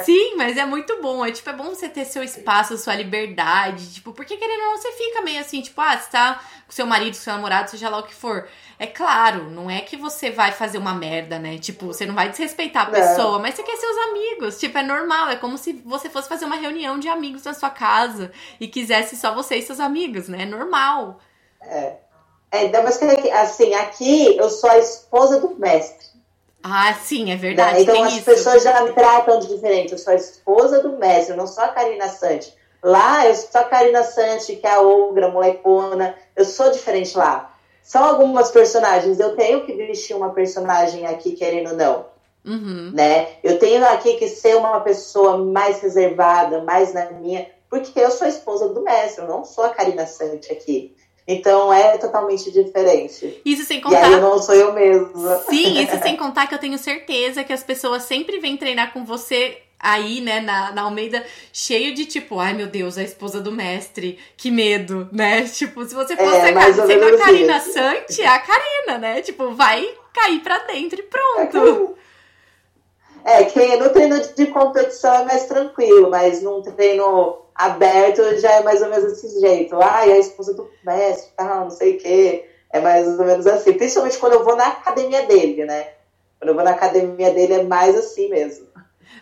Sim, 0.04 0.36
mas 0.36 0.56
é 0.56 0.64
muito 0.64 1.00
bom. 1.02 1.24
É 1.24 1.30
tipo, 1.30 1.50
é 1.50 1.52
bom 1.52 1.64
você 1.64 1.88
ter 1.88 2.04
seu 2.04 2.22
espaço, 2.22 2.76
sua 2.78 2.94
liberdade. 2.94 3.94
Tipo, 3.94 4.12
porque 4.12 4.36
querendo 4.36 4.60
ou 4.60 4.66
não, 4.70 4.76
você 4.78 4.90
fica 4.92 5.20
meio 5.20 5.40
assim, 5.40 5.60
tipo, 5.60 5.80
ah, 5.80 5.98
você 5.98 6.10
tá 6.10 6.40
com 6.66 6.72
seu 6.72 6.86
marido, 6.86 7.14
com 7.14 7.22
seu 7.22 7.34
namorado, 7.34 7.70
seja 7.70 7.90
lá 7.90 7.98
o 7.98 8.04
que 8.04 8.14
for. 8.14 8.48
É 8.82 8.86
claro, 8.88 9.48
não 9.48 9.70
é 9.70 9.80
que 9.80 9.96
você 9.96 10.28
vai 10.28 10.50
fazer 10.50 10.76
uma 10.76 10.92
merda, 10.92 11.38
né? 11.38 11.56
Tipo, 11.56 11.86
você 11.86 12.04
não 12.04 12.16
vai 12.16 12.28
desrespeitar 12.30 12.88
a 12.88 12.90
Não. 12.90 12.92
pessoa, 12.92 13.38
mas 13.38 13.54
você 13.54 13.62
quer 13.62 13.76
seus 13.76 13.96
amigos. 14.08 14.58
Tipo, 14.58 14.76
é 14.76 14.82
normal. 14.82 15.28
É 15.28 15.36
como 15.36 15.56
se 15.56 15.74
você 15.86 16.10
fosse 16.10 16.28
fazer 16.28 16.46
uma 16.46 16.56
reunião 16.56 16.98
de 16.98 17.06
amigos 17.06 17.44
na 17.44 17.54
sua 17.54 17.70
casa 17.70 18.32
e 18.58 18.66
quisesse 18.66 19.14
só 19.14 19.32
você 19.32 19.54
e 19.54 19.62
seus 19.62 19.78
amigos, 19.78 20.26
né? 20.26 20.42
É 20.42 20.46
normal. 20.46 21.20
É. 21.60 21.92
É, 22.50 22.64
então, 22.64 22.82
mas 22.82 23.00
assim, 23.34 23.72
aqui 23.72 24.36
eu 24.36 24.50
sou 24.50 24.68
a 24.68 24.78
esposa 24.78 25.38
do 25.38 25.54
mestre. 25.54 26.08
Ah, 26.60 26.92
sim, 26.92 27.30
é 27.30 27.36
verdade. 27.36 27.74
Né? 27.74 27.82
Então 27.82 28.02
as 28.02 28.14
isso. 28.14 28.24
pessoas 28.24 28.64
já 28.64 28.82
me 28.82 28.90
tratam 28.94 29.38
de 29.38 29.46
diferente. 29.46 29.92
Eu 29.92 29.98
sou 29.98 30.12
a 30.12 30.16
esposa 30.16 30.82
do 30.82 30.98
mestre, 30.98 31.34
eu 31.34 31.36
não 31.36 31.46
sou 31.46 31.62
a 31.62 31.68
Karina 31.68 32.08
Sante. 32.08 32.52
Lá 32.82 33.28
eu 33.28 33.34
sou 33.36 33.60
a 33.60 33.64
Karina 33.64 34.02
Sante, 34.02 34.56
que 34.56 34.66
é 34.66 34.72
a 34.72 34.82
ogra, 34.82 35.30
molecona. 35.30 36.16
Eu 36.34 36.44
sou 36.44 36.72
diferente 36.72 37.16
lá. 37.16 37.51
São 37.82 38.04
algumas 38.04 38.50
personagens. 38.50 39.18
Eu 39.18 39.34
tenho 39.36 39.64
que 39.64 39.72
vestir 39.72 40.14
uma 40.14 40.30
personagem 40.30 41.06
aqui, 41.06 41.32
querendo 41.32 41.70
ou 41.70 41.76
não. 41.76 42.06
Uhum. 42.44 42.90
Né? 42.92 43.28
Eu 43.42 43.58
tenho 43.58 43.84
aqui 43.86 44.14
que 44.14 44.28
ser 44.28 44.56
uma 44.56 44.80
pessoa 44.80 45.38
mais 45.38 45.80
reservada, 45.80 46.62
mais 46.62 46.92
na 46.92 47.10
minha. 47.10 47.46
Porque 47.68 47.98
eu 47.98 48.10
sou 48.10 48.26
a 48.26 48.30
esposa 48.30 48.68
do 48.68 48.82
mestre, 48.82 49.24
eu 49.24 49.28
não 49.28 49.44
sou 49.44 49.64
a 49.64 49.70
Karina 49.70 50.06
Sante 50.06 50.52
aqui. 50.52 50.94
Então 51.26 51.72
é 51.72 51.96
totalmente 51.98 52.50
diferente. 52.50 53.40
Isso 53.44 53.64
sem 53.64 53.80
contar. 53.80 54.10
E 54.10 54.14
aí 54.14 54.20
não 54.20 54.42
sou 54.42 54.54
eu 54.54 54.72
mesma. 54.72 55.38
Sim, 55.48 55.80
isso 55.80 55.96
sem 56.02 56.16
contar 56.16 56.46
que 56.46 56.54
eu 56.54 56.58
tenho 56.58 56.76
certeza 56.78 57.44
que 57.44 57.52
as 57.52 57.62
pessoas 57.62 58.02
sempre 58.02 58.40
vêm 58.40 58.56
treinar 58.56 58.92
com 58.92 59.04
você 59.04 59.61
aí, 59.82 60.20
né, 60.20 60.40
na, 60.40 60.70
na 60.70 60.82
Almeida, 60.82 61.24
cheio 61.52 61.92
de 61.92 62.06
tipo, 62.06 62.38
ai 62.38 62.54
meu 62.54 62.68
Deus, 62.68 62.96
a 62.96 63.02
esposa 63.02 63.40
do 63.40 63.50
mestre, 63.50 64.18
que 64.36 64.48
medo, 64.48 65.08
né? 65.10 65.42
Tipo, 65.52 65.84
se 65.84 65.94
você 65.94 66.16
fosse 66.16 66.36
é, 66.36 66.40
a, 66.40 66.48
a 66.48 67.18
Karina 67.18 67.56
isso. 67.56 67.72
Sante, 67.72 68.22
é 68.22 68.28
a 68.28 68.38
Karina, 68.38 68.98
né? 68.98 69.20
Tipo, 69.20 69.50
vai 69.50 69.84
cair 70.14 70.40
pra 70.40 70.58
dentro 70.58 71.00
e 71.00 71.02
pronto. 71.02 71.96
É, 73.24 73.44
quem 73.44 73.78
no 73.78 73.90
treino 73.90 74.20
de 74.20 74.46
competição 74.46 75.14
é 75.14 75.24
mais 75.24 75.46
tranquilo, 75.46 76.10
mas 76.10 76.42
num 76.42 76.62
treino 76.62 77.42
aberto 77.54 78.36
já 78.38 78.52
é 78.52 78.62
mais 78.62 78.82
ou 78.82 78.88
menos 78.88 79.04
desse 79.04 79.40
jeito. 79.40 79.76
Ai, 79.80 80.12
a 80.12 80.18
esposa 80.18 80.54
do 80.54 80.68
mestre, 80.84 81.32
tal, 81.36 81.64
não 81.64 81.70
sei 81.70 81.96
o 81.96 81.98
quê. 81.98 82.48
É 82.70 82.80
mais 82.80 83.06
ou 83.06 83.24
menos 83.24 83.46
assim. 83.46 83.74
Principalmente 83.74 84.18
quando 84.18 84.34
eu 84.34 84.44
vou 84.44 84.56
na 84.56 84.68
academia 84.68 85.26
dele, 85.26 85.64
né? 85.64 85.88
Quando 86.38 86.48
eu 86.48 86.54
vou 86.54 86.64
na 86.64 86.72
academia 86.72 87.30
dele 87.30 87.54
é 87.54 87.62
mais 87.62 87.96
assim 87.96 88.28
mesmo. 88.28 88.66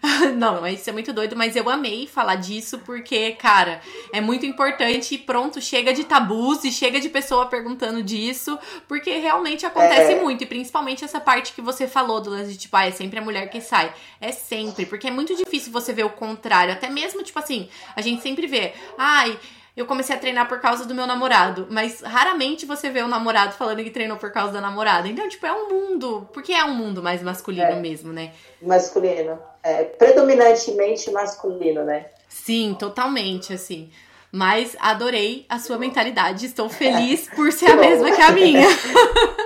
Não, 0.37 0.67
isso 0.67 0.89
é 0.89 0.93
muito 0.93 1.13
doido, 1.13 1.37
mas 1.37 1.57
eu 1.57 1.69
amei 1.69 2.07
falar 2.07 2.37
disso 2.37 2.79
porque, 2.81 3.33
cara, 3.33 3.81
é 4.13 4.21
muito 4.21 4.47
importante 4.47 5.15
e 5.15 5.19
pronto, 5.19 5.61
chega 5.61 5.93
de 5.93 6.05
tabus 6.05 6.65
e 6.65 6.73
chega 6.73 7.01
de 7.01 7.09
pessoa 7.09 7.47
perguntando 7.47 8.03
disso, 8.03 8.59
porque 8.89 9.11
realmente 9.19 9.67
acontece 9.67 10.13
é. 10.13 10.21
muito, 10.21 10.43
e 10.43 10.47
principalmente 10.47 11.05
essa 11.05 11.21
parte 11.21 11.53
que 11.53 11.61
você 11.61 11.87
falou 11.87 12.21
do 12.21 12.31
lance 12.31 12.53
de 12.53 12.59
tipo, 12.59 12.77
ah, 12.77 12.87
é 12.87 12.91
sempre 12.91 13.19
a 13.19 13.23
mulher 13.23 13.51
que 13.51 13.61
sai. 13.61 13.93
É 14.21 14.33
sempre, 14.33 14.87
porque 14.87 15.09
é 15.09 15.11
muito 15.11 15.37
difícil 15.37 15.73
você 15.73 15.93
ver 15.93 16.05
o 16.05 16.11
contrário, 16.11 16.73
até 16.73 16.89
mesmo, 16.89 17.23
tipo 17.23 17.39
assim, 17.39 17.69
a 17.95 18.01
gente 18.01 18.23
sempre 18.23 18.47
vê, 18.47 18.73
ai 18.97 19.39
eu 19.81 19.87
comecei 19.87 20.15
a 20.15 20.19
treinar 20.19 20.49
por 20.49 20.61
causa 20.61 20.85
do 20.85 20.95
meu 20.95 21.07
namorado. 21.07 21.67
Mas 21.71 22.01
raramente 22.01 22.67
você 22.67 22.91
vê 22.91 23.03
o 23.03 23.07
um 23.07 23.09
namorado 23.09 23.55
falando 23.55 23.83
que 23.83 23.91
treinou 23.91 24.17
por 24.17 24.31
causa 24.31 24.53
da 24.53 24.61
namorada. 24.61 25.09
Então, 25.09 25.29
tipo, 25.29 25.47
é 25.47 25.53
um 25.53 25.69
mundo. 25.69 26.29
Porque 26.33 26.53
é 26.53 26.65
um 26.65 26.75
mundo 26.75 27.03
mais 27.03 27.23
masculino 27.23 27.65
é. 27.65 27.77
mesmo, 27.77 28.13
né? 28.13 28.33
Masculino. 28.61 29.39
É, 29.63 29.85
predominantemente 29.85 31.11
masculino, 31.11 31.85
né? 31.85 32.07
Sim, 32.29 32.77
totalmente, 32.79 33.53
assim. 33.53 33.91
Mas 34.31 34.77
adorei 34.79 35.47
a 35.49 35.59
sua 35.59 35.79
mentalidade. 35.79 36.47
Estou 36.47 36.69
feliz 36.69 37.29
por 37.35 37.53
ser 37.53 37.73
a 37.73 37.77
mesma 37.77 38.11
que 38.13 38.23
a 38.23 38.31
minha. 38.31 38.69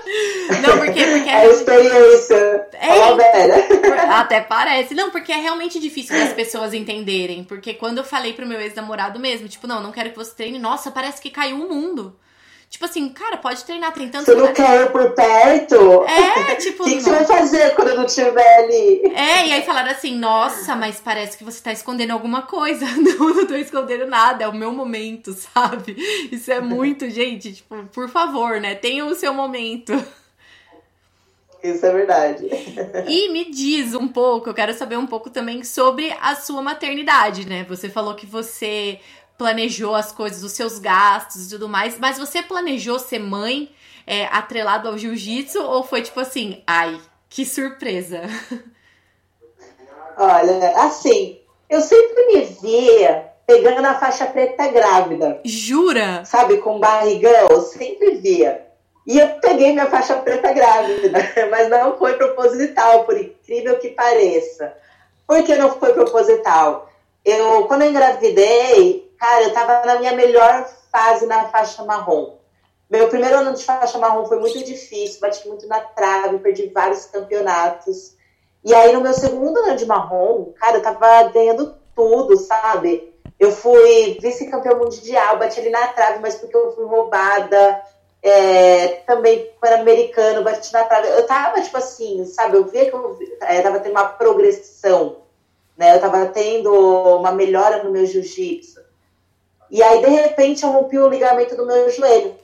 Não, 0.63 0.79
porque, 0.79 1.05
porque 1.05 1.31
é, 1.31 1.47
é 1.47 1.51
experiência. 1.51 2.67
É, 2.75 4.11
até 4.11 4.41
parece. 4.41 4.95
Não, 4.95 5.11
porque 5.11 5.33
é 5.33 5.37
realmente 5.37 5.81
difícil 5.81 6.19
das 6.19 6.33
pessoas 6.33 6.75
entenderem. 6.75 7.45
Porque 7.45 7.75
quando 7.75 7.99
eu 7.99 8.05
falei 8.05 8.33
pro 8.33 8.47
meu 8.47 8.61
ex-namorado 8.61 9.19
mesmo, 9.19 9.49
tipo, 9.49 9.67
não, 9.67 9.83
não 9.83 9.93
quero 9.93 10.11
que 10.11 10.17
você 10.17 10.35
treine, 10.35 10.59
nossa, 10.59 10.91
parece 10.91 11.21
que 11.21 11.31
caiu 11.31 11.57
o 11.57 11.69
mundo. 11.69 12.17
Tipo 12.69 12.87
assim, 12.87 13.09
cara, 13.09 13.37
pode 13.37 13.65
treinar 13.65 13.93
treinando. 13.93 14.25
Você 14.25 14.35
não 14.35 14.53
quer 14.53 14.83
ir 14.83 14.91
por 14.91 15.13
perto? 15.13 16.05
É, 16.05 16.57
tipo. 16.57 16.83
O 16.83 16.87
que, 16.87 16.97
que, 16.97 17.03
você 17.03 17.11
vai 17.11 17.25
fazer 17.25 17.75
quando 17.75 17.89
eu 17.89 17.97
não 17.97 18.05
estiver 18.05 18.59
ali? 18.59 19.03
É, 19.15 19.47
e 19.47 19.53
aí 19.53 19.63
falaram 19.63 19.91
assim: 19.91 20.17
nossa, 20.17 20.75
mas 20.75 21.01
parece 21.01 21.39
que 21.39 21.45
você 21.45 21.63
tá 21.63 21.73
escondendo 21.73 22.11
alguma 22.11 22.43
coisa. 22.43 22.85
Não, 23.05 23.35
não 23.35 23.47
tô 23.47 23.55
escondendo 23.55 24.07
nada, 24.07 24.45
é 24.45 24.49
o 24.49 24.55
meu 24.55 24.73
momento, 24.73 25.33
sabe? 25.55 25.95
Isso 26.33 26.51
é 26.51 26.61
muito, 26.61 27.09
gente. 27.11 27.53
Tipo, 27.53 27.85
por 27.93 28.09
favor, 28.09 28.61
né? 28.61 28.75
Tenha 28.75 29.05
o 29.05 29.15
seu 29.15 29.33
momento. 29.33 29.93
Isso 31.63 31.87
é 31.87 31.93
verdade. 31.93 32.47
E 33.09 33.31
me 33.31 33.51
diz 33.51 33.95
um 33.95 34.09
pouco, 34.09 34.51
eu 34.51 34.55
quero 34.55 34.75
saber 34.75 34.99
um 34.99 35.07
pouco 35.07 35.31
também 35.31 35.65
sobre 35.65 36.15
a 36.21 36.35
sua 36.35 36.61
maternidade, 36.61 37.47
né? 37.47 37.65
Você 37.69 37.89
falou 37.89 38.15
que 38.15 38.27
você 38.27 39.01
planejou 39.37 39.95
as 39.95 40.13
coisas, 40.13 40.43
os 40.43 40.53
seus 40.53 40.79
gastos 40.79 41.47
e 41.47 41.51
tudo 41.51 41.69
mais, 41.69 41.99
mas 41.99 42.19
você 42.19 42.43
planejou 42.43 42.99
ser 42.99 43.19
mãe 43.19 43.75
é, 44.07 44.27
atrelado 44.27 44.89
ao 44.89 44.99
jiu-jitsu 44.99 45.63
ou 45.63 45.83
foi 45.83 46.03
tipo 46.03 46.21
assim, 46.21 46.63
ai, 46.67 47.01
que 47.29 47.45
surpresa? 47.45 48.23
Olha, 50.17 50.71
assim, 50.83 51.41
eu 51.69 51.81
sempre 51.81 52.27
me 52.27 52.45
via 52.45 53.33
pegando 53.47 53.85
a 53.87 53.95
faixa 53.95 54.27
preta 54.27 54.69
grávida. 54.69 55.41
Jura? 55.45 56.25
Sabe, 56.25 56.59
com 56.59 56.79
barrigão, 56.79 57.49
eu 57.51 57.61
sempre 57.63 58.17
via. 58.17 58.65
E 59.07 59.19
eu 59.19 59.29
peguei 59.41 59.73
minha 59.73 59.87
faixa 59.87 60.17
preta 60.17 60.53
grávida, 60.53 61.19
mas 61.51 61.69
não 61.69 61.99
foi 61.99 62.15
proposital, 62.15 63.05
por 63.05 63.19
incrível 63.19 63.79
que 63.79 63.91
pareça. 63.91 64.73
Por 65.27 65.43
que 65.43 65.57
não 65.57 65.79
foi 65.79 65.93
proposital? 65.93 66.89
Eu, 67.25 67.65
quando 67.65 67.83
eu 67.83 67.91
engravidei, 67.91 69.04
Cara, 69.25 69.45
eu 69.45 69.55
tava 69.55 69.87
na 69.87 69.99
minha 70.01 70.13
melhor 70.13 70.69
fase 70.93 71.25
na 71.25 71.49
faixa 71.49 71.83
marrom. 71.83 72.37
Meu 72.91 73.09
primeiro 73.09 73.39
ano 73.39 73.55
de 73.55 73.65
faixa 73.65 73.97
marrom 73.97 74.27
foi 74.27 74.39
muito 74.39 74.63
difícil, 74.63 75.19
bati 75.19 75.49
muito 75.49 75.67
na 75.67 75.81
trave, 75.81 76.41
perdi 76.41 76.67
vários 76.67 77.07
campeonatos. 77.07 78.15
E 78.63 78.75
aí, 78.75 78.93
no 78.93 79.01
meu 79.01 79.15
segundo 79.15 79.57
ano 79.61 79.77
de 79.77 79.87
marrom, 79.87 80.53
cara, 80.61 80.77
eu 80.77 80.83
tava 80.83 81.23
ganhando 81.31 81.75
tudo, 81.97 82.37
sabe? 82.37 83.15
Eu 83.41 83.51
fui 83.51 84.19
vice-campeão 84.21 84.79
mundial, 84.79 85.39
bati 85.39 85.59
ali 85.59 85.71
na 85.71 85.87
trave, 85.87 86.19
mas 86.21 86.35
porque 86.35 86.55
eu 86.55 86.73
fui 86.73 86.85
roubada. 86.85 87.81
É, 88.23 88.89
também 89.07 89.51
pan-americano, 89.59 90.45
bati 90.45 90.71
na 90.71 90.85
trave. 90.85 91.09
Eu 91.09 91.27
tava, 91.27 91.63
tipo 91.63 91.79
assim, 91.79 92.27
sabe? 92.27 92.59
Eu 92.59 92.67
via 92.67 92.91
que 92.91 92.95
eu 92.95 93.19
é, 93.41 93.63
tava 93.63 93.81
tendo 93.81 93.93
uma 93.93 94.05
progressão, 94.05 95.23
né? 95.79 95.97
Eu 95.97 96.01
tava 96.01 96.27
tendo 96.27 96.71
uma 97.17 97.33
melhora 97.33 97.83
no 97.83 97.91
meu 97.91 98.05
jiu-jitsu. 98.05 98.84
E 99.75 99.83
aí, 99.83 100.01
de 100.01 100.09
repente, 100.09 100.63
eu 100.63 100.71
rompi 100.71 100.97
o 100.97 101.09
ligamento 101.09 101.57
do 101.57 101.67
meu 101.67 101.91
joelho. 101.91 102.37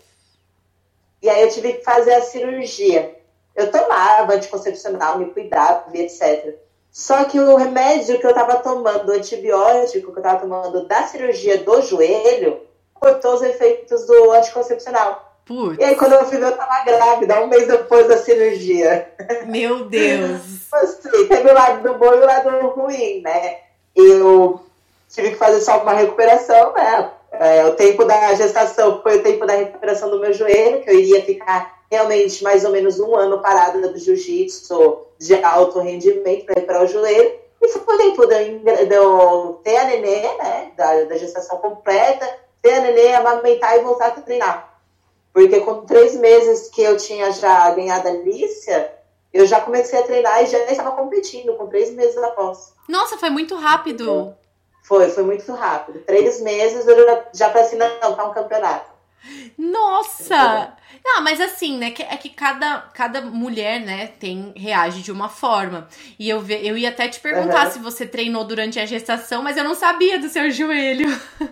E 1.22 1.30
aí 1.30 1.42
eu 1.42 1.48
tive 1.48 1.74
que 1.74 1.84
fazer 1.84 2.12
a 2.14 2.22
cirurgia. 2.22 3.16
Eu 3.54 3.70
tomava 3.70 4.34
anticoncepcional, 4.34 5.16
me 5.16 5.26
cuidava, 5.26 5.84
etc. 5.94 6.56
Só 6.90 7.22
que 7.22 7.38
o 7.38 7.54
remédio 7.54 8.18
que 8.18 8.26
eu 8.26 8.30
estava 8.30 8.56
tomando, 8.56 9.08
o 9.08 9.14
antibiótico 9.14 10.10
que 10.10 10.18
eu 10.18 10.22
estava 10.22 10.40
tomando 10.40 10.88
da 10.88 11.04
cirurgia 11.04 11.58
do 11.58 11.80
joelho, 11.82 12.62
cortou 12.94 13.34
os 13.34 13.42
efeitos 13.42 14.04
do 14.06 14.32
anticoncepcional. 14.32 15.38
Putz. 15.44 15.78
E 15.78 15.84
aí, 15.84 15.94
quando 15.94 16.14
eu 16.14 16.26
fui 16.26 16.36
ver, 16.36 16.46
eu 16.46 16.56
tava 16.56 16.82
grávida, 16.82 17.42
um 17.42 17.46
mês 17.46 17.68
depois 17.68 18.08
da 18.08 18.16
cirurgia. 18.16 19.08
Meu 19.46 19.84
Deus! 19.84 20.40
assim, 20.74 21.28
teve 21.28 21.48
o 21.48 21.54
lado 21.54 21.80
do 21.80 21.96
bom 21.96 22.12
e 22.12 22.18
o 22.18 22.26
lado 22.26 22.50
ruim, 22.70 23.20
né? 23.20 23.58
Eu 23.94 24.60
tive 25.08 25.30
que 25.30 25.36
fazer 25.36 25.60
só 25.60 25.80
uma 25.80 25.92
recuperação, 25.92 26.72
né? 26.72 27.12
É, 27.32 27.64
o 27.66 27.74
tempo 27.74 28.04
da 28.04 28.34
gestação 28.34 29.00
foi 29.02 29.18
o 29.18 29.22
tempo 29.22 29.46
da 29.46 29.54
recuperação 29.54 30.10
do 30.10 30.18
meu 30.18 30.32
joelho, 30.32 30.82
que 30.82 30.90
eu 30.90 30.98
iria 30.98 31.22
ficar 31.22 31.80
realmente 31.90 32.42
mais 32.42 32.64
ou 32.64 32.70
menos 32.70 32.98
um 33.00 33.14
ano 33.16 33.40
parada 33.40 33.88
do 33.88 33.98
jiu-jitsu 33.98 34.98
de 35.18 35.42
alto 35.42 35.80
rendimento 35.80 36.46
para 36.46 36.54
recuperar 36.54 36.84
o 36.84 36.88
joelho. 36.88 37.40
E 37.60 37.68
foi 37.68 37.94
o 37.94 37.98
tempo 37.98 38.26
de, 38.26 38.86
de 38.86 38.94
eu 38.94 39.60
ter 39.62 39.76
a 39.76 39.84
nenê, 39.84 40.22
né, 40.38 40.72
da, 40.76 41.04
da 41.04 41.16
gestação 41.16 41.58
completa, 41.58 42.26
ter 42.62 42.74
a 42.74 42.80
nenê, 42.80 43.12
amamentar 43.14 43.76
e 43.76 43.82
voltar 43.82 44.06
a 44.08 44.10
treinar. 44.12 44.80
Porque 45.32 45.60
com 45.60 45.82
três 45.82 46.16
meses 46.16 46.68
que 46.70 46.82
eu 46.82 46.96
tinha 46.96 47.30
já 47.32 47.70
ganhado 47.70 48.08
a 48.08 48.12
Lícia, 48.12 48.92
eu 49.32 49.46
já 49.46 49.60
comecei 49.60 49.98
a 49.98 50.02
treinar 50.02 50.42
e 50.42 50.46
já 50.46 50.58
estava 50.64 50.92
competindo 50.92 51.54
com 51.54 51.68
três 51.68 51.90
meses 51.92 52.16
após. 52.16 52.72
Nossa, 52.88 53.16
foi 53.16 53.30
muito 53.30 53.54
rápido. 53.54 54.34
Foi, 54.82 55.08
foi 55.10 55.22
muito 55.22 55.52
rápido. 55.52 56.00
Três 56.00 56.40
meses 56.40 56.86
eu 56.86 57.06
já, 57.06 57.24
já 57.32 57.50
pensei, 57.50 57.78
não, 57.78 58.14
tá 58.14 58.24
um 58.24 58.32
campeonato. 58.32 58.90
Nossa! 59.56 60.74
Não, 61.04 61.22
mas 61.22 61.40
assim, 61.40 61.78
né? 61.78 61.94
É 62.10 62.16
que 62.16 62.28
cada, 62.28 62.80
cada 62.94 63.20
mulher, 63.20 63.80
né, 63.80 64.10
tem, 64.18 64.52
reage 64.56 65.02
de 65.02 65.12
uma 65.12 65.28
forma. 65.28 65.88
E 66.18 66.28
eu, 66.28 66.40
ve, 66.40 66.66
eu 66.66 66.76
ia 66.76 66.90
até 66.90 67.08
te 67.08 67.20
perguntar 67.20 67.66
uhum. 67.66 67.72
se 67.72 67.78
você 67.78 68.06
treinou 68.06 68.44
durante 68.44 68.78
a 68.78 68.86
gestação, 68.86 69.42
mas 69.42 69.56
eu 69.56 69.64
não 69.64 69.74
sabia 69.74 70.18
do 70.18 70.28
seu 70.28 70.50
joelho. 70.50 71.08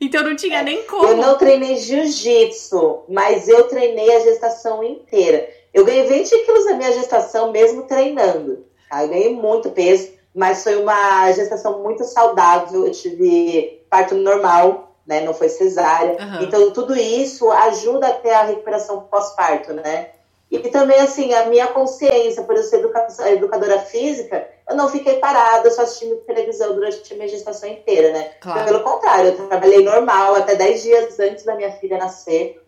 então 0.00 0.22
não 0.22 0.36
tinha 0.36 0.62
nem 0.62 0.84
como. 0.84 1.08
Eu 1.08 1.16
não 1.16 1.36
treinei 1.36 1.76
jiu-jitsu, 1.76 3.04
mas 3.08 3.48
eu 3.48 3.64
treinei 3.64 4.14
a 4.14 4.20
gestação 4.20 4.82
inteira. 4.82 5.48
Eu 5.72 5.84
ganhei 5.84 6.06
20 6.06 6.44
quilos 6.44 6.64
na 6.66 6.74
minha 6.74 6.92
gestação 6.92 7.52
mesmo 7.52 7.82
treinando. 7.82 8.64
Tá? 8.88 9.02
Eu 9.02 9.08
ganhei 9.08 9.34
muito 9.34 9.70
peso 9.70 10.15
mas 10.36 10.62
foi 10.62 10.76
uma 10.76 11.32
gestação 11.32 11.82
muito 11.82 12.04
saudável. 12.04 12.84
Eu 12.86 12.92
tive 12.92 13.82
parto 13.88 14.14
normal, 14.14 14.92
né? 15.06 15.22
Não 15.22 15.32
foi 15.32 15.48
cesárea. 15.48 16.16
Aham. 16.20 16.42
Então, 16.42 16.70
tudo 16.72 16.94
isso 16.94 17.50
ajuda 17.50 18.08
até 18.08 18.34
a 18.34 18.42
recuperação 18.42 19.00
pós-parto, 19.10 19.72
né? 19.72 20.10
E 20.50 20.58
também, 20.68 21.00
assim, 21.00 21.32
a 21.34 21.46
minha 21.46 21.66
consciência, 21.68 22.42
por 22.44 22.54
eu 22.54 22.62
ser 22.62 22.76
educa- 22.76 23.08
educadora 23.30 23.80
física, 23.80 24.46
eu 24.68 24.76
não 24.76 24.88
fiquei 24.88 25.14
parada 25.18 25.68
só 25.70 25.82
assistindo 25.82 26.16
televisão 26.18 26.74
durante 26.74 27.12
a 27.12 27.16
minha 27.16 27.28
gestação 27.28 27.68
inteira, 27.68 28.12
né? 28.12 28.30
Claro. 28.40 28.64
Pelo 28.64 28.80
contrário, 28.80 29.30
eu 29.30 29.48
trabalhei 29.48 29.82
normal 29.82 30.36
até 30.36 30.54
10 30.54 30.82
dias 30.82 31.18
antes 31.18 31.44
da 31.44 31.56
minha 31.56 31.72
filha 31.72 31.98
nascer. 31.98 32.62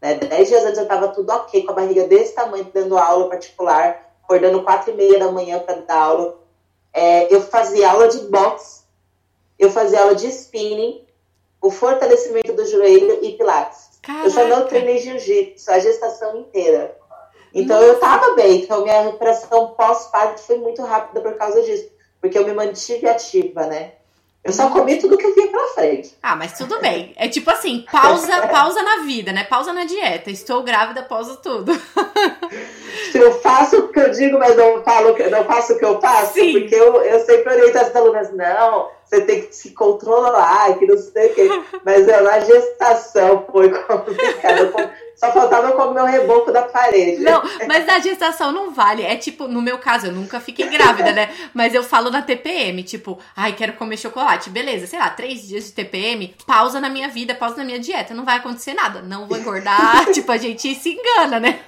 Né? 0.00 0.14
10 0.14 0.48
dias 0.48 0.64
antes 0.64 0.78
eu 0.78 0.86
tava 0.86 1.08
tudo 1.08 1.30
ok, 1.30 1.64
com 1.64 1.72
a 1.72 1.74
barriga 1.74 2.04
desse 2.04 2.32
tamanho, 2.34 2.70
dando 2.72 2.96
aula 2.96 3.28
particular, 3.28 4.08
acordando 4.22 4.62
4 4.62 4.92
e 4.92 4.94
meia 4.94 5.18
da 5.18 5.30
manhã 5.32 5.58
para 5.58 5.80
dar 5.80 5.98
aula. 6.00 6.37
É, 6.92 7.32
eu 7.34 7.40
fazia 7.40 7.90
aula 7.90 8.08
de 8.08 8.18
boxe, 8.28 8.82
eu 9.58 9.70
fazia 9.70 10.00
aula 10.00 10.14
de 10.14 10.26
spinning, 10.28 11.04
o 11.60 11.70
fortalecimento 11.70 12.52
do 12.52 12.64
joelho 12.66 13.18
e 13.22 13.32
pilates. 13.32 13.88
Eu 14.24 14.30
só 14.30 14.42
não 14.44 14.48
Caraca. 14.50 14.68
treinei 14.68 14.98
jiu-jitsu 14.98 15.70
a 15.70 15.78
gestação 15.78 16.36
inteira. 16.38 16.96
Então 17.52 17.80
eu 17.82 17.98
tava 17.98 18.34
bem. 18.34 18.62
Então 18.62 18.82
minha 18.82 19.02
recuperação 19.02 19.74
pós-parto 19.74 20.40
foi 20.40 20.58
muito 20.58 20.82
rápida 20.82 21.20
por 21.20 21.34
causa 21.36 21.62
disso. 21.62 21.90
Porque 22.20 22.38
eu 22.38 22.44
me 22.44 22.54
mantive 22.54 23.06
ativa, 23.08 23.66
né? 23.66 23.92
Eu 24.48 24.52
só 24.54 24.70
comi 24.70 24.96
tudo 24.96 25.18
que 25.18 25.26
eu 25.26 25.34
via 25.34 25.48
pela 25.48 25.68
frente. 25.74 26.16
Ah, 26.22 26.34
mas 26.34 26.56
tudo 26.56 26.80
bem. 26.80 27.12
É 27.16 27.28
tipo 27.28 27.50
assim, 27.50 27.84
pausa, 27.92 28.34
pausa 28.48 28.82
na 28.82 29.02
vida, 29.04 29.30
né? 29.30 29.44
Pausa 29.44 29.74
na 29.74 29.84
dieta. 29.84 30.30
Estou 30.30 30.62
grávida, 30.62 31.02
pausa 31.02 31.36
tudo. 31.36 31.70
Se 33.12 33.18
eu 33.18 33.38
faço 33.40 33.76
o 33.76 33.88
que 33.88 34.00
eu 34.00 34.10
digo, 34.10 34.38
mas 34.38 34.56
não, 34.56 34.82
falo, 34.82 35.14
não 35.30 35.44
faço 35.44 35.74
o 35.74 35.78
que 35.78 35.84
eu 35.84 36.00
faço, 36.00 36.32
Sim. 36.32 36.52
porque 36.52 36.74
eu, 36.74 37.02
eu 37.02 37.20
sempre 37.20 37.52
oriento 37.52 37.76
as 37.76 37.94
alunas, 37.94 38.32
não, 38.32 38.88
você 39.08 39.22
tem 39.22 39.42
que 39.42 39.56
se 39.56 39.70
controlar, 39.70 40.78
que 40.78 40.86
não 40.86 40.98
sei 40.98 41.30
o 41.30 41.34
quê. 41.34 41.48
Mas 41.82 42.06
eu, 42.06 42.22
na 42.22 42.40
gestação 42.40 43.46
foi 43.50 43.70
complicado. 43.70 44.72
Só 45.16 45.32
faltava 45.32 45.68
eu 45.68 45.72
comer 45.72 45.94
meu 45.94 46.04
reboco 46.04 46.52
da 46.52 46.62
parede. 46.62 47.22
Não, 47.22 47.42
mas 47.66 47.86
na 47.86 47.98
gestação 47.98 48.52
não 48.52 48.70
vale. 48.72 49.02
É 49.02 49.16
tipo, 49.16 49.48
no 49.48 49.62
meu 49.62 49.78
caso, 49.78 50.06
eu 50.06 50.12
nunca 50.12 50.38
fiquei 50.38 50.68
grávida, 50.68 51.12
né? 51.12 51.30
Mas 51.54 51.74
eu 51.74 51.82
falo 51.82 52.10
na 52.10 52.22
TPM, 52.22 52.82
tipo, 52.84 53.18
ai, 53.34 53.54
quero 53.54 53.72
comer 53.72 53.96
chocolate. 53.96 54.50
Beleza, 54.50 54.86
sei 54.86 54.98
lá, 54.98 55.10
três 55.10 55.48
dias 55.48 55.64
de 55.64 55.72
TPM, 55.72 56.36
pausa 56.46 56.78
na 56.78 56.90
minha 56.90 57.08
vida, 57.08 57.34
pausa 57.34 57.56
na 57.56 57.64
minha 57.64 57.80
dieta. 57.80 58.14
Não 58.14 58.24
vai 58.24 58.36
acontecer 58.36 58.74
nada. 58.74 59.00
Não 59.00 59.26
vou 59.26 59.38
engordar. 59.38 60.06
tipo, 60.12 60.30
a 60.30 60.36
gente 60.36 60.72
se 60.74 60.90
engana, 60.90 61.40
né? 61.40 61.58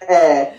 É. 0.00 0.54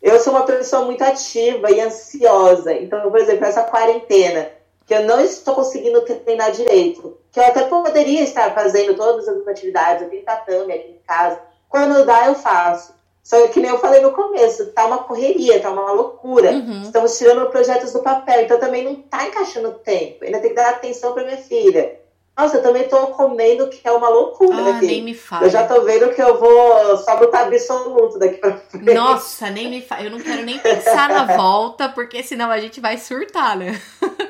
Eu 0.00 0.20
sou 0.20 0.34
uma 0.34 0.44
pessoa 0.44 0.84
muito 0.84 1.02
ativa 1.02 1.70
e 1.70 1.80
ansiosa. 1.80 2.72
Então, 2.72 3.10
por 3.10 3.18
exemplo, 3.18 3.44
essa 3.44 3.64
quarentena, 3.64 4.48
que 4.86 4.94
eu 4.94 5.04
não 5.04 5.20
estou 5.20 5.54
conseguindo 5.54 6.02
treinar 6.02 6.52
direito, 6.52 7.16
que 7.32 7.40
eu 7.40 7.44
até 7.44 7.64
poderia 7.64 8.22
estar 8.22 8.54
fazendo 8.54 8.94
todas 8.94 9.26
as 9.26 9.46
atividades, 9.46 10.02
eu 10.02 10.10
tenho 10.10 10.24
tatame 10.24 10.72
aqui 10.72 10.90
em 10.90 11.00
casa. 11.06 11.40
Quando 11.68 12.04
dá, 12.04 12.26
eu 12.26 12.34
faço. 12.34 12.94
Só 13.22 13.48
que 13.48 13.58
nem 13.58 13.70
eu 13.70 13.78
falei 13.78 14.02
no 14.02 14.12
começo, 14.12 14.66
tá 14.72 14.84
uma 14.84 14.98
correria, 14.98 15.58
tá 15.58 15.70
uma 15.70 15.92
loucura. 15.92 16.50
Uhum. 16.50 16.82
Estamos 16.82 17.16
tirando 17.16 17.48
projetos 17.48 17.92
do 17.92 18.00
papel, 18.00 18.42
então 18.42 18.60
também 18.60 18.84
não 18.84 18.96
tá 18.96 19.26
encaixando 19.26 19.72
tempo. 19.82 20.24
Ainda 20.24 20.40
tem 20.40 20.50
que 20.50 20.56
dar 20.56 20.68
atenção 20.68 21.14
para 21.14 21.24
minha 21.24 21.38
filha. 21.38 21.98
Nossa, 22.36 22.56
eu 22.56 22.62
também 22.62 22.88
tô 22.88 22.98
comendo, 23.08 23.68
que 23.68 23.80
é 23.86 23.92
uma 23.92 24.08
loucura, 24.08 24.56
Ah, 24.56 24.80
nem 24.82 25.02
me 25.02 25.14
fala. 25.14 25.46
Eu 25.46 25.50
já 25.50 25.66
tô 25.66 25.82
vendo 25.82 26.12
que 26.12 26.20
eu 26.20 26.38
vou 26.38 26.96
só 26.98 27.16
botar 27.16 27.42
absoluto 27.42 28.18
daqui 28.18 28.38
pra 28.38 28.56
frente. 28.56 28.92
Nossa, 28.92 29.48
nem 29.50 29.70
me 29.70 29.80
fala. 29.80 30.02
Eu 30.02 30.10
não 30.10 30.18
quero 30.18 30.42
nem 30.42 30.58
pensar 30.58 31.08
na 31.08 31.36
volta, 31.36 31.88
porque 31.88 32.24
senão 32.24 32.50
a 32.50 32.58
gente 32.58 32.80
vai 32.80 32.98
surtar, 32.98 33.56
né? 33.56 33.80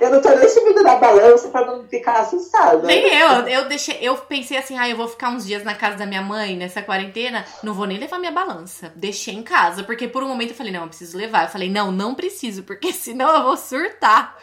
Eu 0.00 0.10
não 0.10 0.20
tô 0.20 0.28
nem 0.30 0.48
subindo 0.48 0.82
na 0.82 0.96
balança 0.96 1.48
pra 1.48 1.64
não 1.64 1.86
ficar 1.86 2.20
assustada. 2.20 2.86
Nem 2.86 3.06
eu. 3.06 3.28
Eu 3.46 3.68
deixei, 3.68 3.98
eu 4.00 4.16
pensei 4.16 4.56
assim, 4.56 4.78
ah, 4.78 4.88
eu 4.88 4.96
vou 4.96 5.08
ficar 5.08 5.30
uns 5.30 5.46
dias 5.46 5.64
na 5.64 5.74
casa 5.74 5.96
da 5.96 6.06
minha 6.06 6.22
mãe 6.22 6.56
nessa 6.56 6.82
quarentena, 6.82 7.44
não 7.62 7.74
vou 7.74 7.86
nem 7.86 7.98
levar 7.98 8.18
minha 8.18 8.32
balança. 8.32 8.92
Deixei 8.96 9.34
em 9.34 9.42
casa, 9.42 9.84
porque 9.84 10.08
por 10.08 10.22
um 10.22 10.28
momento 10.28 10.50
eu 10.50 10.56
falei, 10.56 10.72
não, 10.72 10.82
eu 10.82 10.88
preciso 10.88 11.16
levar. 11.16 11.44
Eu 11.44 11.50
falei, 11.50 11.70
não, 11.70 11.92
não 11.92 12.14
preciso, 12.14 12.62
porque 12.62 12.92
senão 12.92 13.34
eu 13.34 13.42
vou 13.44 13.56
surtar. 13.56 14.36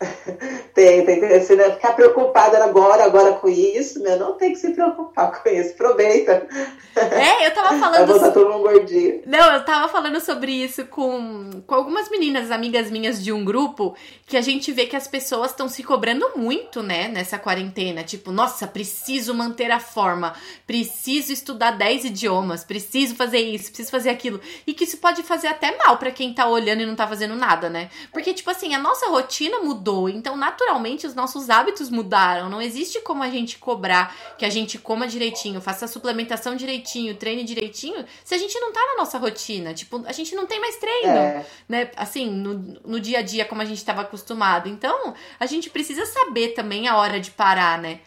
Tem, 0.76 1.06
tem, 1.06 1.20
tem. 1.20 1.40
Se 1.40 1.56
não 1.56 1.72
ficar 1.72 1.94
preocupada 1.94 2.62
agora, 2.62 3.02
agora 3.02 3.32
com 3.32 3.48
isso, 3.48 4.02
meu, 4.02 4.18
não 4.18 4.34
tem 4.34 4.52
que 4.52 4.58
se 4.58 4.74
preocupar 4.74 5.42
com 5.42 5.48
isso. 5.48 5.70
Aproveita. 5.70 6.46
É, 6.94 7.46
eu 7.46 7.54
tava 7.54 7.68
Vai 7.76 7.80
falando 7.80 8.12
botar 8.12 8.30
todo 8.30 8.52
mundo 8.52 8.62
gordinho. 8.62 9.22
Não, 9.24 9.54
eu 9.54 9.64
tava 9.64 9.88
falando 9.88 10.20
sobre 10.20 10.52
isso 10.52 10.84
com, 10.84 11.62
com 11.66 11.74
algumas 11.74 12.10
meninas, 12.10 12.50
amigas 12.50 12.90
minhas 12.90 13.24
de 13.24 13.32
um 13.32 13.42
grupo, 13.42 13.96
que 14.26 14.36
a 14.36 14.42
gente 14.42 14.70
vê 14.70 14.84
que 14.84 14.94
as 14.94 15.08
pessoas 15.08 15.52
estão 15.52 15.66
se 15.66 15.82
cobrando 15.82 16.32
muito, 16.36 16.82
né, 16.82 17.08
nessa 17.08 17.38
quarentena. 17.38 18.04
Tipo, 18.04 18.30
nossa, 18.30 18.66
preciso 18.66 19.32
manter 19.32 19.70
a 19.70 19.80
forma, 19.80 20.34
preciso 20.66 21.32
estudar 21.32 21.70
10 21.70 22.04
idiomas, 22.04 22.64
preciso 22.64 23.14
fazer 23.14 23.38
isso, 23.38 23.68
preciso 23.68 23.90
fazer 23.90 24.10
aquilo. 24.10 24.42
E 24.66 24.74
que 24.74 24.84
isso 24.84 24.98
pode 24.98 25.22
fazer 25.22 25.46
até 25.46 25.74
mal 25.78 25.96
pra 25.96 26.10
quem 26.10 26.34
tá 26.34 26.46
olhando 26.46 26.82
e 26.82 26.86
não 26.86 26.94
tá 26.94 27.08
fazendo 27.08 27.34
nada, 27.34 27.70
né? 27.70 27.88
Porque, 28.12 28.34
tipo 28.34 28.50
assim, 28.50 28.74
a 28.74 28.78
nossa 28.78 29.08
rotina 29.08 29.60
mudou, 29.60 29.85
então 30.08 30.36
naturalmente 30.36 31.06
os 31.06 31.14
nossos 31.14 31.48
hábitos 31.50 31.88
mudaram. 31.90 32.48
Não 32.48 32.60
existe 32.60 33.00
como 33.00 33.22
a 33.22 33.30
gente 33.30 33.58
cobrar 33.58 34.14
que 34.36 34.44
a 34.44 34.50
gente 34.50 34.78
coma 34.78 35.06
direitinho, 35.06 35.60
faça 35.60 35.84
a 35.84 35.88
suplementação 35.88 36.56
direitinho, 36.56 37.14
treine 37.16 37.44
direitinho, 37.44 38.04
se 38.24 38.34
a 38.34 38.38
gente 38.38 38.58
não 38.58 38.72
tá 38.72 38.80
na 38.80 38.96
nossa 38.96 39.18
rotina. 39.18 39.72
Tipo, 39.72 40.02
a 40.06 40.12
gente 40.12 40.34
não 40.34 40.46
tem 40.46 40.60
mais 40.60 40.76
treino, 40.76 41.08
É. 41.08 41.46
né? 41.68 41.90
Assim, 41.96 42.28
no, 42.30 42.54
no 42.84 43.00
dia 43.00 43.20
a 43.20 43.22
dia, 43.22 43.44
como 43.44 43.62
a 43.62 43.64
gente 43.64 43.84
tava 43.84 44.02
acostumado. 44.02 44.68
Então, 44.68 45.14
a 45.38 45.46
gente 45.46 45.70
precisa 45.70 46.04
saber 46.06 46.48
também 46.48 46.88
a 46.88 46.96
hora 46.96 47.20
de 47.20 47.30
parar, 47.30 47.78
né? 47.78 48.00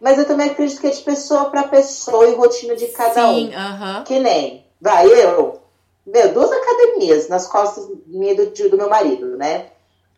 Mas 0.00 0.18
eu 0.18 0.26
também 0.26 0.50
acredito 0.50 0.80
que 0.80 0.86
é 0.86 0.90
de 0.90 1.02
pessoa 1.02 1.46
pra 1.46 1.62
pessoa 1.64 2.28
e 2.28 2.34
rotina 2.34 2.76
de 2.76 2.88
cada 2.88 3.30
um. 3.30 3.34
Sim, 3.34 3.54
aham. 3.54 4.04
Que 4.04 4.18
nem, 4.18 4.66
vai, 4.80 5.06
eu, 5.06 5.62
meu, 6.06 6.34
duas 6.34 6.52
academias 6.52 7.28
nas 7.28 7.46
costas 7.46 7.88
minha 8.06 8.34
do, 8.34 8.46
do 8.68 8.76
meu 8.76 8.90
marido, 8.90 9.36
né? 9.38 9.68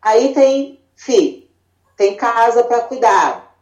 Aí 0.07 0.33
tem 0.33 0.79
filho, 0.95 1.43
tem 1.97 2.15
casa 2.15 2.63
pra 2.63 2.79
cuidar, 2.79 3.53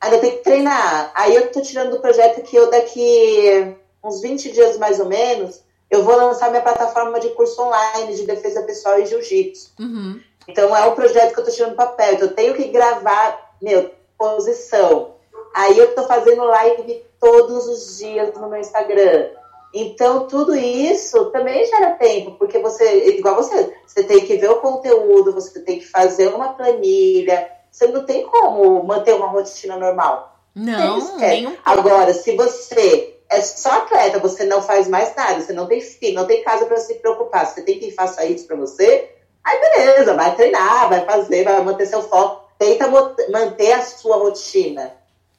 ainda 0.00 0.18
tem 0.18 0.32
que 0.32 0.42
treinar. 0.42 1.12
Aí 1.14 1.32
eu 1.32 1.52
tô 1.52 1.60
tirando 1.60 1.92
do 1.92 2.00
projeto 2.00 2.42
que 2.42 2.56
eu 2.56 2.68
daqui 2.68 3.76
uns 4.02 4.20
20 4.20 4.50
dias 4.50 4.78
mais 4.78 4.98
ou 4.98 5.06
menos, 5.06 5.62
eu 5.88 6.02
vou 6.02 6.16
lançar 6.16 6.50
minha 6.50 6.60
plataforma 6.60 7.20
de 7.20 7.28
curso 7.30 7.62
online 7.62 8.16
de 8.16 8.26
defesa 8.26 8.62
pessoal 8.62 8.98
e 8.98 9.06
jiu-jitsu. 9.06 9.74
Uhum. 9.78 10.20
Então 10.48 10.76
é 10.76 10.84
um 10.86 10.94
projeto 10.96 11.34
que 11.34 11.38
eu 11.38 11.44
tô 11.44 11.52
tirando 11.52 11.70
do 11.70 11.76
papel. 11.76 12.14
Então 12.14 12.26
eu 12.26 12.34
tenho 12.34 12.54
que 12.54 12.64
gravar, 12.64 13.54
meu, 13.62 13.92
posição. 14.18 15.14
Aí 15.54 15.78
eu 15.78 15.94
tô 15.94 16.02
fazendo 16.08 16.42
live 16.42 17.00
todos 17.20 17.68
os 17.68 17.98
dias 17.98 18.34
no 18.34 18.48
meu 18.48 18.58
Instagram. 18.58 19.28
Então 19.74 20.26
tudo 20.26 20.54
isso 20.54 21.26
também 21.26 21.64
gera 21.66 21.92
tempo, 21.92 22.32
porque 22.32 22.58
você, 22.58 23.08
igual 23.16 23.36
você, 23.36 23.74
você 23.86 24.02
tem 24.04 24.26
que 24.26 24.36
ver 24.36 24.50
o 24.50 24.60
conteúdo, 24.60 25.32
você 25.32 25.60
tem 25.60 25.78
que 25.78 25.86
fazer 25.86 26.28
uma 26.28 26.54
planilha. 26.54 27.50
Você 27.70 27.86
não 27.86 28.04
tem 28.04 28.22
como 28.26 28.84
manter 28.84 29.14
uma 29.14 29.28
rotina 29.28 29.76
normal. 29.76 30.38
Não, 30.54 30.96
Eles 30.96 31.10
querem. 31.12 31.44
nem 31.44 31.52
um 31.52 31.56
Agora, 31.64 32.12
se 32.12 32.36
você 32.36 33.18
é 33.30 33.40
só 33.40 33.70
atleta, 33.70 34.18
você 34.18 34.44
não 34.44 34.60
faz 34.60 34.86
mais 34.88 35.14
nada, 35.16 35.40
você 35.40 35.54
não 35.54 35.66
tem 35.66 35.80
filho, 35.80 36.16
não 36.16 36.26
tem 36.26 36.42
casa 36.42 36.66
para 36.66 36.76
se 36.76 36.94
preocupar, 36.96 37.46
você 37.46 37.62
tem 37.62 37.78
quem 37.78 37.90
faça 37.90 38.22
isso 38.26 38.46
para 38.46 38.56
você, 38.56 39.10
aí 39.42 39.58
beleza, 39.58 40.12
vai 40.12 40.36
treinar, 40.36 40.90
vai 40.90 41.06
fazer, 41.06 41.44
vai 41.44 41.62
manter 41.62 41.86
seu 41.86 42.02
foco, 42.02 42.46
tenta 42.58 42.88
manter 43.30 43.72
a 43.72 43.82
sua 43.82 44.18
rotina. 44.18 44.92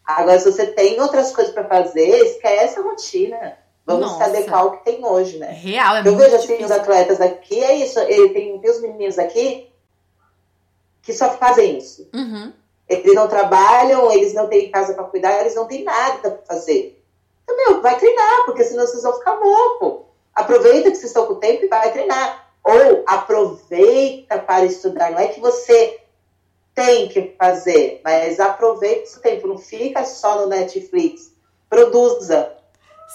Agora, 0.03 0.39
se 0.39 0.51
você 0.51 0.65
tem 0.65 0.99
outras 0.99 1.31
coisas 1.31 1.53
para 1.53 1.65
fazer, 1.65 2.09
esquece 2.25 2.79
a 2.79 2.81
rotina. 2.81 3.62
Vamos 3.85 4.13
se 4.13 4.19
Nossa. 4.19 4.25
adequar 4.31 4.59
ao 4.61 4.77
que 4.77 4.85
tem 4.85 5.05
hoje, 5.05 5.37
né? 5.37 5.51
real, 5.51 5.97
é 5.97 5.99
Eu 6.07 6.15
vejo 6.15 6.35
assim 6.35 6.53
os 6.53 6.57
difícil. 6.59 6.75
atletas 6.75 7.19
aqui, 7.19 7.61
é 7.61 7.75
isso, 7.75 7.99
ele 7.99 8.29
tem, 8.29 8.57
tem 8.59 8.71
os 8.71 8.81
meninos 8.81 9.19
aqui 9.19 9.69
que 11.01 11.11
só 11.13 11.29
fazem 11.31 11.77
isso. 11.77 12.09
Uhum. 12.13 12.53
Eles 12.87 13.13
não 13.13 13.27
trabalham, 13.27 14.11
eles 14.11 14.33
não 14.33 14.47
têm 14.47 14.71
casa 14.71 14.93
para 14.93 15.03
cuidar, 15.03 15.41
eles 15.41 15.55
não 15.55 15.67
têm 15.67 15.83
nada 15.83 16.31
para 16.31 16.45
fazer. 16.45 17.01
Então, 17.43 17.57
meu, 17.57 17.81
vai 17.81 17.97
treinar, 17.97 18.45
porque 18.45 18.63
senão 18.63 18.85
vocês 18.87 19.03
vão 19.03 19.13
ficar 19.13 19.33
louco. 19.33 20.05
Aproveita 20.33 20.89
que 20.89 20.95
vocês 20.95 21.09
estão 21.09 21.25
com 21.25 21.35
tempo 21.35 21.65
e 21.65 21.67
vai 21.67 21.91
treinar. 21.91 22.47
Ou 22.63 23.03
aproveita 23.05 24.39
para 24.39 24.65
estudar. 24.65 25.11
Não 25.11 25.19
é 25.19 25.27
que 25.27 25.41
você 25.41 25.99
tem 26.73 27.09
que 27.09 27.35
fazer, 27.37 28.01
mas 28.03 28.39
aproveita 28.39 29.03
esse 29.03 29.19
tempo. 29.19 29.47
Não 29.47 29.57
fica 29.57 30.05
só 30.05 30.39
no 30.39 30.47
Netflix. 30.47 31.33
Produza. 31.69 32.55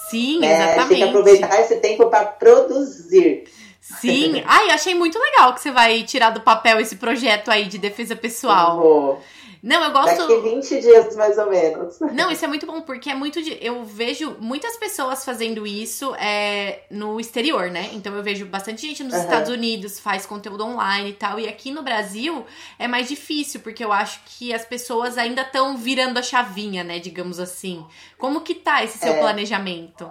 Sim, 0.09 0.39
né? 0.39 0.47
Tem 0.47 0.65
que 0.65 0.71
exatamente. 0.71 1.03
aproveitar 1.03 1.61
esse 1.61 1.75
tempo 1.77 2.07
para 2.07 2.25
produzir. 2.25 3.43
Sim. 3.81 4.43
Ai, 4.45 4.69
achei 4.69 4.93
muito 4.93 5.17
legal 5.17 5.53
que 5.53 5.61
você 5.61 5.71
vai 5.71 6.03
tirar 6.03 6.29
do 6.29 6.41
papel 6.41 6.79
esse 6.79 6.95
projeto 6.95 7.49
aí 7.49 7.65
de 7.65 7.77
defesa 7.77 8.15
pessoal. 8.15 8.79
Vou. 8.79 9.21
Não, 9.61 9.83
eu 9.83 9.91
gosto. 9.91 10.27
Daqui 10.27 10.39
20 10.39 10.79
dias, 10.79 11.15
mais 11.15 11.37
ou 11.37 11.49
menos. 11.49 11.99
Não, 11.99 12.31
isso 12.31 12.45
é 12.45 12.47
muito 12.47 12.65
bom, 12.65 12.81
porque 12.81 13.09
é 13.09 13.15
muito. 13.15 13.41
De... 13.41 13.57
Eu 13.61 13.83
vejo 13.83 14.37
muitas 14.39 14.77
pessoas 14.77 15.25
fazendo 15.25 15.67
isso 15.67 16.15
é, 16.15 16.83
no 16.89 17.19
exterior, 17.19 17.69
né? 17.69 17.89
Então 17.93 18.15
eu 18.15 18.23
vejo 18.23 18.45
bastante 18.45 18.87
gente 18.87 19.03
nos 19.03 19.13
uhum. 19.13 19.19
Estados 19.19 19.49
Unidos 19.49 19.99
faz 19.99 20.25
conteúdo 20.25 20.63
online 20.63 21.09
e 21.09 21.13
tal. 21.13 21.39
E 21.39 21.47
aqui 21.47 21.71
no 21.71 21.83
Brasil 21.83 22.45
é 22.77 22.87
mais 22.87 23.09
difícil, 23.09 23.59
porque 23.59 23.83
eu 23.83 23.91
acho 23.91 24.21
que 24.25 24.53
as 24.53 24.63
pessoas 24.63 25.17
ainda 25.17 25.41
estão 25.41 25.77
virando 25.77 26.17
a 26.17 26.23
chavinha, 26.23 26.83
né? 26.83 26.99
Digamos 26.99 27.39
assim. 27.39 27.85
Como 28.17 28.41
que 28.41 28.55
tá 28.55 28.83
esse 28.83 28.97
seu 28.97 29.13
é. 29.13 29.19
planejamento? 29.19 30.09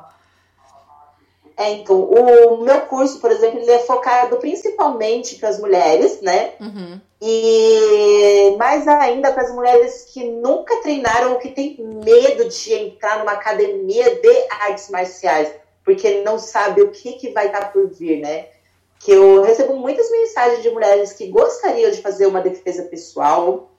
É, 1.57 1.72
então, 1.72 2.01
o 2.01 2.62
meu 2.62 2.82
curso, 2.82 3.18
por 3.18 3.32
exemplo, 3.32 3.59
ele 3.59 3.70
é 3.70 3.80
focado 3.80 4.36
principalmente 4.36 5.34
para 5.36 5.49
as 5.49 5.59
mulheres, 5.59 6.20
né? 6.20 6.53
Uhum. 6.61 7.01
E 7.21 8.55
mais 8.57 8.87
ainda 8.87 9.33
para 9.33 9.43
as 9.43 9.53
mulheres 9.53 10.05
que 10.12 10.25
nunca 10.25 10.81
treinaram 10.83 11.33
ou 11.33 11.39
que 11.39 11.51
têm 11.51 11.77
medo 11.79 12.49
de 12.49 12.75
entrar 12.75 13.19
numa 13.19 13.33
academia 13.33 14.16
de 14.16 14.47
artes 14.61 14.89
marciais, 14.89 15.53
porque 15.85 16.23
não 16.23 16.39
sabe 16.39 16.83
o 16.83 16.91
que, 16.91 17.14
que 17.14 17.31
vai 17.31 17.47
estar 17.47 17.73
por 17.73 17.89
vir, 17.89 18.21
né? 18.21 18.47
Que 19.01 19.12
eu 19.12 19.43
recebo 19.43 19.75
muitas 19.75 20.11
mensagens 20.11 20.62
de 20.62 20.71
mulheres 20.71 21.12
que 21.12 21.29
gostariam 21.29 21.91
de 21.91 22.01
fazer 22.01 22.27
uma 22.27 22.41
defesa 22.41 22.85
pessoal, 22.85 23.71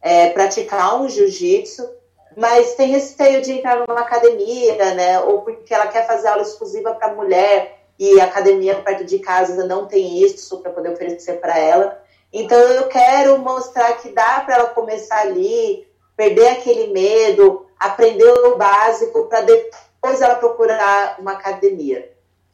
é, 0.00 0.30
praticar 0.30 1.00
um 1.00 1.08
jiu-jitsu, 1.08 1.88
mas 2.36 2.74
tem 2.74 2.88
receio 2.88 3.40
de 3.42 3.52
entrar 3.52 3.78
numa 3.86 4.00
academia, 4.00 4.94
né? 4.94 5.20
Ou 5.20 5.42
porque 5.42 5.72
ela 5.72 5.86
quer 5.86 6.06
fazer 6.06 6.28
aula 6.28 6.42
exclusiva 6.42 6.94
para 6.94 7.14
mulher 7.14 7.78
e 7.98 8.20
a 8.20 8.24
academia 8.24 8.74
perto 8.76 9.04
de 9.04 9.18
casa 9.18 9.66
não 9.66 9.86
tem 9.86 10.22
isso 10.22 10.58
para 10.58 10.72
poder 10.72 10.90
oferecer 10.90 11.40
para 11.40 11.58
ela. 11.58 12.01
Então 12.32 12.58
eu 12.58 12.88
quero 12.88 13.38
mostrar 13.38 13.92
que 13.94 14.08
dá 14.08 14.40
para 14.40 14.54
ela 14.54 14.66
começar 14.68 15.20
ali, 15.20 15.86
perder 16.16 16.48
aquele 16.48 16.86
medo, 16.88 17.66
aprender 17.78 18.30
o 18.30 18.56
básico 18.56 19.24
para 19.24 19.42
depois 19.42 20.22
ela 20.22 20.36
procurar 20.36 21.16
uma 21.18 21.32
academia, 21.32 22.10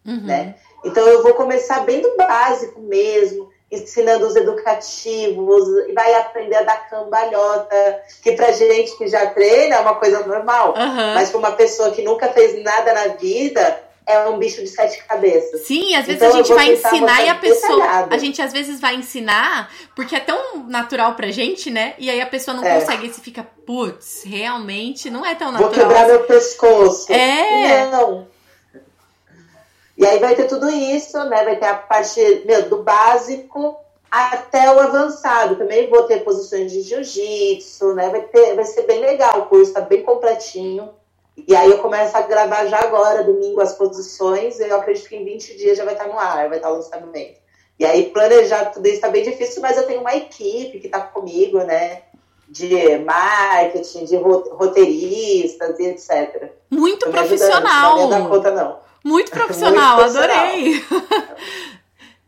uhum. 0.07 0.25
né? 0.25 0.57
Então 0.85 1.07
eu 1.07 1.23
vou 1.23 1.35
começar 1.35 1.81
bem 1.81 2.01
do 2.01 2.17
básico 2.17 2.81
mesmo, 2.81 3.49
ensinando 3.71 4.27
os 4.27 4.35
educativos, 4.35 5.69
e 5.89 5.93
vai 5.93 6.15
aprender 6.15 6.57
a 6.57 6.63
dar 6.63 6.89
cambalhota, 6.89 8.03
que 8.23 8.33
pra 8.33 8.51
gente 8.51 8.97
que 8.97 9.07
já 9.07 9.27
treina 9.27 9.77
é 9.77 9.81
uma 9.81 9.97
coisa 9.97 10.27
normal, 10.27 10.75
uhum. 10.77 11.15
mas 11.15 11.31
pra 11.31 11.39
uma 11.39 11.53
pessoa 11.53 11.91
que 11.91 12.03
nunca 12.03 12.29
fez 12.29 12.63
nada 12.65 12.95
na 12.95 13.09
vida, 13.09 13.88
é 14.09 14.27
um 14.27 14.39
bicho 14.39 14.63
de 14.63 14.69
sete 14.69 15.05
cabeças. 15.05 15.61
Sim, 15.67 15.95
às 15.95 16.07
vezes 16.07 16.23
então, 16.23 16.35
a 16.35 16.43
gente 16.43 16.55
vai 16.55 16.73
ensinar 16.73 17.25
e 17.27 17.29
a 17.29 17.35
pessoa. 17.35 17.83
Detalhado. 17.83 18.15
A 18.15 18.19
gente 18.19 18.41
às 18.41 18.53
vezes 18.55 18.81
vai 18.81 18.97
ensinar 18.97 19.71
porque 19.95 20.17
é 20.17 20.21
tão 20.21 20.67
natural 20.67 21.15
pra 21.15 21.31
gente, 21.31 21.71
né? 21.71 21.95
E 21.99 22.09
aí 22.09 22.19
a 22.19 22.27
pessoa 22.27 22.57
não 22.57 22.65
é. 22.65 22.81
consegue 22.81 23.07
e 23.07 23.13
se 23.13 23.21
fica, 23.21 23.47
putz, 23.67 24.23
realmente 24.25 25.11
não 25.11 25.27
é 25.27 25.35
tão 25.35 25.53
natural. 25.53 25.71
Vou 25.71 25.83
quebrar 25.83 26.07
meu 26.07 26.25
pescoço. 26.25 27.13
É. 27.13 27.87
Não. 27.91 28.27
E 29.99 30.07
aí 30.07 30.19
vai 30.19 30.35
ter 30.35 30.45
tudo 30.45 30.71
isso, 30.71 31.23
né? 31.25 31.45
Vai 31.45 31.57
ter 31.57 31.67
a 31.67 31.75
parte 31.75 32.43
meu, 32.47 32.63
do 32.63 32.83
básico 32.83 33.77
até 34.11 34.73
o 34.73 34.81
avançado. 34.81 35.57
Também 35.57 35.91
vou 35.91 36.05
ter 36.05 36.25
posições 36.25 36.73
de 36.73 36.81
jiu-jitsu, 36.81 37.93
né? 37.95 38.09
Vai, 38.09 38.23
ter, 38.23 38.55
vai 38.55 38.65
ser 38.65 38.83
bem 38.83 39.01
legal 39.01 39.41
o 39.41 39.47
curso, 39.47 39.75
tá 39.75 39.83
bem 39.83 40.03
completinho. 40.03 40.89
E 41.47 41.55
aí 41.55 41.71
eu 41.71 41.79
começo 41.79 42.17
a 42.17 42.23
gravar 42.23 42.67
já 42.67 42.81
agora, 42.81 43.23
domingo, 43.23 43.61
as 43.61 43.75
posições. 43.75 44.59
E 44.59 44.69
eu 44.69 44.77
acredito 44.77 45.09
que 45.09 45.17
em 45.17 45.25
20 45.25 45.57
dias 45.57 45.79
já 45.79 45.85
vai 45.85 45.95
estar 45.95 46.09
no 46.09 46.19
ar, 46.19 46.49
vai 46.49 46.59
estar 46.59 46.71
o 46.71 46.77
lançamento. 46.77 47.39
E 47.79 47.85
aí 47.85 48.11
planejar 48.11 48.67
tudo 48.67 48.89
isso 48.89 49.01
tá 49.01 49.09
bem 49.09 49.23
difícil, 49.23 49.63
mas 49.63 49.77
eu 49.77 49.87
tenho 49.87 50.01
uma 50.01 50.15
equipe 50.17 50.81
que 50.81 50.89
tá 50.89 51.01
comigo, 51.01 51.59
né? 51.59 52.03
De 52.49 52.99
marketing, 52.99 54.05
de 54.05 54.17
roteiristas 54.17 55.79
e 55.79 55.87
etc. 55.87 56.51
Muito 56.71 57.09
profissional. 57.11 57.97
Não 57.97 58.17
é 58.17 58.21
da 58.21 58.29
conta, 58.29 58.51
não. 58.51 58.79
Muito 59.05 59.31
profissional, 59.33 60.01
Muito 60.01 60.19
adorei. 60.19 60.85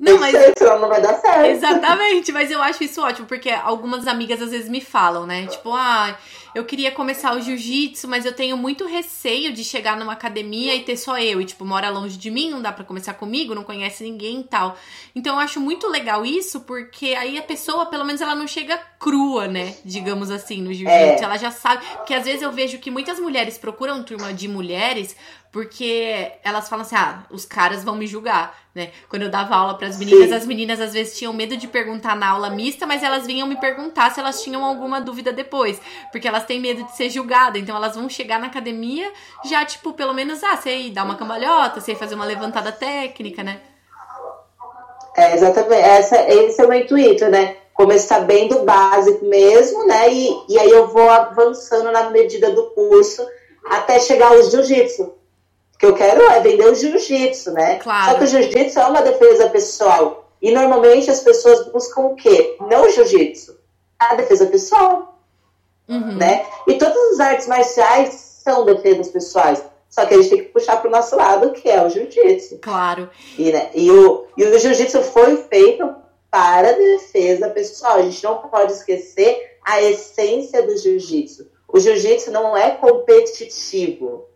Não, 0.00 0.18
mas. 0.18 0.34
Senão 0.56 0.80
não 0.80 0.88
vai 0.88 1.02
dar 1.02 1.14
certo. 1.20 1.44
Exatamente, 1.44 2.32
mas 2.32 2.50
eu 2.50 2.62
acho 2.62 2.82
isso 2.82 3.02
ótimo, 3.02 3.26
porque 3.26 3.50
algumas 3.50 4.08
amigas 4.08 4.40
às 4.40 4.50
vezes 4.50 4.68
me 4.68 4.80
falam, 4.80 5.26
né? 5.26 5.46
Tipo, 5.46 5.74
ah, 5.74 6.16
eu 6.54 6.64
queria 6.64 6.90
começar 6.90 7.36
o 7.36 7.40
jiu-jitsu, 7.40 8.08
mas 8.08 8.24
eu 8.24 8.32
tenho 8.32 8.56
muito 8.56 8.86
receio 8.86 9.52
de 9.52 9.62
chegar 9.62 9.98
numa 9.98 10.14
academia 10.14 10.74
e 10.74 10.80
ter 10.80 10.96
só 10.96 11.18
eu. 11.18 11.40
E, 11.40 11.44
tipo, 11.44 11.66
mora 11.66 11.90
longe 11.90 12.16
de 12.16 12.30
mim, 12.30 12.50
não 12.50 12.62
dá 12.62 12.72
para 12.72 12.84
começar 12.84 13.12
comigo, 13.14 13.54
não 13.54 13.62
conhece 13.62 14.02
ninguém 14.02 14.40
e 14.40 14.44
tal. 14.44 14.76
Então 15.14 15.34
eu 15.34 15.40
acho 15.40 15.60
muito 15.60 15.86
legal 15.86 16.24
isso, 16.24 16.60
porque 16.62 17.14
aí 17.14 17.38
a 17.38 17.42
pessoa, 17.42 17.86
pelo 17.86 18.04
menos, 18.04 18.22
ela 18.22 18.34
não 18.34 18.46
chega 18.46 18.80
crua, 18.98 19.46
né? 19.46 19.74
Digamos 19.84 20.30
assim, 20.30 20.62
no 20.62 20.72
jiu-jitsu. 20.72 21.22
É. 21.22 21.24
Ela 21.24 21.36
já 21.36 21.50
sabe. 21.50 21.84
Porque 21.96 22.14
às 22.14 22.24
vezes 22.24 22.40
eu 22.40 22.50
vejo 22.50 22.78
que 22.78 22.90
muitas 22.90 23.20
mulheres 23.20 23.58
procuram 23.58 24.02
turma 24.02 24.32
de 24.32 24.48
mulheres 24.48 25.14
porque 25.52 26.30
elas 26.44 26.68
falam 26.68 26.84
assim: 26.84 26.96
ah, 26.96 27.24
os 27.30 27.44
caras 27.44 27.82
vão 27.82 27.96
me 27.96 28.06
julgar, 28.06 28.56
né? 28.74 28.90
Quando 29.08 29.22
eu 29.22 29.30
dava 29.30 29.54
aula 29.54 29.74
para 29.74 29.88
as 29.88 29.98
meninas, 29.98 30.28
Sim. 30.28 30.34
as 30.34 30.46
meninas 30.46 30.80
às 30.80 30.92
vezes 30.92 31.18
tinham 31.18 31.32
medo 31.32 31.56
de 31.56 31.66
perguntar 31.66 32.14
na 32.14 32.28
aula 32.28 32.50
mista, 32.50 32.86
mas 32.86 33.02
elas 33.02 33.26
vinham 33.26 33.48
me 33.48 33.56
perguntar 33.56 34.10
se 34.10 34.20
elas 34.20 34.42
tinham 34.42 34.64
alguma 34.64 35.00
dúvida 35.00 35.32
depois, 35.32 35.80
porque 36.12 36.28
elas 36.28 36.44
têm 36.44 36.60
medo 36.60 36.84
de 36.84 36.96
ser 36.96 37.10
julgada, 37.10 37.58
então 37.58 37.76
elas 37.76 37.96
vão 37.96 38.08
chegar 38.08 38.38
na 38.38 38.46
academia 38.46 39.10
já, 39.44 39.64
tipo, 39.64 39.92
pelo 39.92 40.14
menos, 40.14 40.42
ah, 40.44 40.56
sei 40.56 40.90
dar 40.90 41.04
uma 41.04 41.16
cambalhota, 41.16 41.80
sei 41.80 41.94
fazer 41.94 42.14
uma 42.14 42.24
levantada 42.24 42.70
técnica, 42.70 43.42
né? 43.42 43.60
É, 45.16 45.34
exatamente. 45.34 45.82
Essa, 45.82 46.30
esse 46.30 46.60
é 46.60 46.64
o 46.64 46.68
meu 46.68 46.80
intuito, 46.80 47.26
né? 47.26 47.56
Começar 47.74 48.20
bem 48.20 48.46
do 48.46 48.60
básico 48.60 49.24
mesmo, 49.24 49.86
né? 49.86 50.12
E, 50.12 50.44
e 50.48 50.58
aí 50.58 50.70
eu 50.70 50.86
vou 50.86 51.10
avançando 51.10 51.90
na 51.90 52.10
medida 52.10 52.50
do 52.52 52.70
curso 52.70 53.26
até 53.64 53.98
chegar 53.98 54.28
ao 54.28 54.42
jiu-jitsu 54.42 55.19
que 55.80 55.86
eu 55.86 55.94
quero 55.94 56.22
é 56.24 56.40
vender 56.40 56.66
o 56.66 56.74
jiu-jitsu, 56.74 57.52
né? 57.52 57.76
Claro. 57.76 58.12
Só 58.12 58.18
que 58.18 58.24
o 58.24 58.26
jiu-jitsu 58.26 58.78
é 58.78 58.84
uma 58.84 59.00
defesa 59.00 59.48
pessoal. 59.48 60.30
E 60.42 60.52
normalmente 60.52 61.10
as 61.10 61.20
pessoas 61.20 61.72
buscam 61.72 62.02
o 62.02 62.14
quê? 62.14 62.58
Não 62.60 62.82
o 62.82 62.90
jiu-jitsu, 62.90 63.58
a 63.98 64.14
defesa 64.14 64.44
pessoal. 64.44 65.18
Uhum. 65.88 66.16
Né? 66.16 66.44
E 66.68 66.74
todas 66.74 67.14
as 67.14 67.20
artes 67.20 67.46
marciais 67.46 68.12
são 68.44 68.66
defesas 68.66 69.08
pessoais. 69.08 69.64
Só 69.88 70.04
que 70.04 70.12
a 70.12 70.18
gente 70.18 70.28
tem 70.28 70.38
que 70.44 70.50
puxar 70.50 70.76
para 70.76 70.88
o 70.88 70.92
nosso 70.92 71.16
lado, 71.16 71.52
que 71.52 71.68
é 71.68 71.82
o 71.82 71.88
jiu-jitsu. 71.88 72.58
Claro. 72.58 73.08
E, 73.38 73.50
né, 73.50 73.70
e 73.74 73.90
o, 73.90 74.26
e 74.36 74.44
o 74.44 74.58
jiu-jitsu 74.58 75.02
foi 75.02 75.38
feito 75.44 75.94
para 76.30 76.72
defesa 76.72 77.48
pessoal. 77.48 77.94
A 77.94 78.02
gente 78.02 78.22
não 78.22 78.36
pode 78.36 78.72
esquecer 78.72 79.56
a 79.64 79.80
essência 79.80 80.62
do 80.62 80.76
jiu-jitsu. 80.76 81.50
O 81.66 81.80
jiu-jitsu 81.80 82.30
não 82.30 82.54
é 82.54 82.72
competitivo 82.72 84.28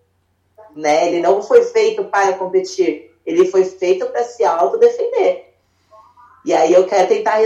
né? 0.75 1.09
Ele 1.09 1.20
não 1.20 1.43
foi 1.43 1.62
feito 1.64 2.05
para 2.05 2.35
competir, 2.35 3.11
ele 3.25 3.47
foi 3.47 3.64
feito 3.64 4.07
para 4.07 4.25
se 4.25 4.45
autodefender. 4.45 5.55
E 6.45 6.53
aí 6.53 6.72
eu 6.75 6.87
quero 6.87 7.09
tentar 7.09 7.39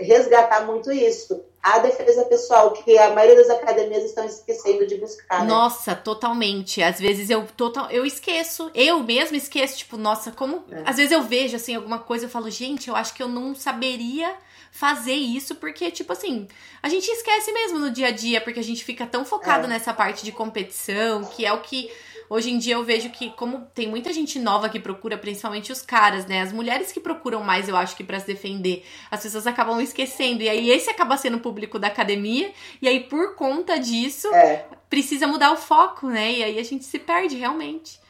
resgatar, 0.00 0.66
muito 0.66 0.90
isso. 0.90 1.40
A 1.62 1.78
defesa 1.78 2.24
pessoal, 2.24 2.72
que 2.72 2.98
a 2.98 3.10
maioria 3.14 3.36
das 3.36 3.48
academias 3.48 4.04
estão 4.04 4.24
esquecendo 4.24 4.86
de 4.86 4.96
buscar. 4.96 5.42
Né? 5.42 5.46
Nossa, 5.46 5.94
totalmente. 5.94 6.82
Às 6.82 6.98
vezes 6.98 7.30
eu 7.30 7.46
total, 7.56 7.88
eu 7.90 8.04
esqueço. 8.04 8.70
Eu 8.74 9.02
mesmo 9.02 9.36
esqueço, 9.36 9.78
tipo, 9.78 9.96
nossa, 9.96 10.32
como. 10.32 10.64
É. 10.70 10.82
Às 10.84 10.96
vezes 10.96 11.12
eu 11.12 11.22
vejo 11.22 11.56
assim 11.56 11.76
alguma 11.76 12.00
coisa, 12.00 12.26
eu 12.26 12.28
falo, 12.28 12.50
gente, 12.50 12.88
eu 12.88 12.96
acho 12.96 13.14
que 13.14 13.22
eu 13.22 13.28
não 13.28 13.54
saberia 13.54 14.34
fazer 14.72 15.14
isso, 15.14 15.54
porque, 15.54 15.88
tipo 15.92 16.12
assim, 16.12 16.48
a 16.82 16.88
gente 16.88 17.08
esquece 17.08 17.52
mesmo 17.52 17.78
no 17.78 17.92
dia 17.92 18.08
a 18.08 18.10
dia, 18.10 18.40
porque 18.40 18.58
a 18.58 18.64
gente 18.64 18.84
fica 18.84 19.06
tão 19.06 19.24
focado 19.24 19.66
é. 19.66 19.68
nessa 19.68 19.94
parte 19.94 20.24
de 20.24 20.32
competição, 20.32 21.24
que 21.24 21.46
é 21.46 21.52
o 21.52 21.60
que 21.60 21.88
Hoje 22.34 22.50
em 22.50 22.58
dia 22.58 22.74
eu 22.74 22.82
vejo 22.82 23.10
que, 23.10 23.30
como 23.30 23.64
tem 23.72 23.86
muita 23.86 24.12
gente 24.12 24.40
nova 24.40 24.68
que 24.68 24.80
procura, 24.80 25.16
principalmente 25.16 25.70
os 25.70 25.80
caras, 25.80 26.26
né? 26.26 26.40
As 26.40 26.50
mulheres 26.52 26.90
que 26.90 26.98
procuram 26.98 27.44
mais, 27.44 27.68
eu 27.68 27.76
acho 27.76 27.94
que 27.94 28.02
para 28.02 28.18
se 28.18 28.26
defender, 28.26 28.84
as 29.08 29.22
pessoas 29.22 29.46
acabam 29.46 29.80
esquecendo. 29.80 30.42
E 30.42 30.48
aí 30.48 30.68
esse 30.68 30.90
acaba 30.90 31.16
sendo 31.16 31.36
o 31.36 31.40
público 31.40 31.78
da 31.78 31.86
academia. 31.86 32.50
E 32.82 32.88
aí, 32.88 33.04
por 33.04 33.36
conta 33.36 33.78
disso, 33.78 34.26
é. 34.34 34.64
precisa 34.90 35.28
mudar 35.28 35.52
o 35.52 35.56
foco, 35.56 36.08
né? 36.08 36.32
E 36.32 36.42
aí 36.42 36.58
a 36.58 36.64
gente 36.64 36.84
se 36.84 36.98
perde 36.98 37.36
realmente. 37.36 38.00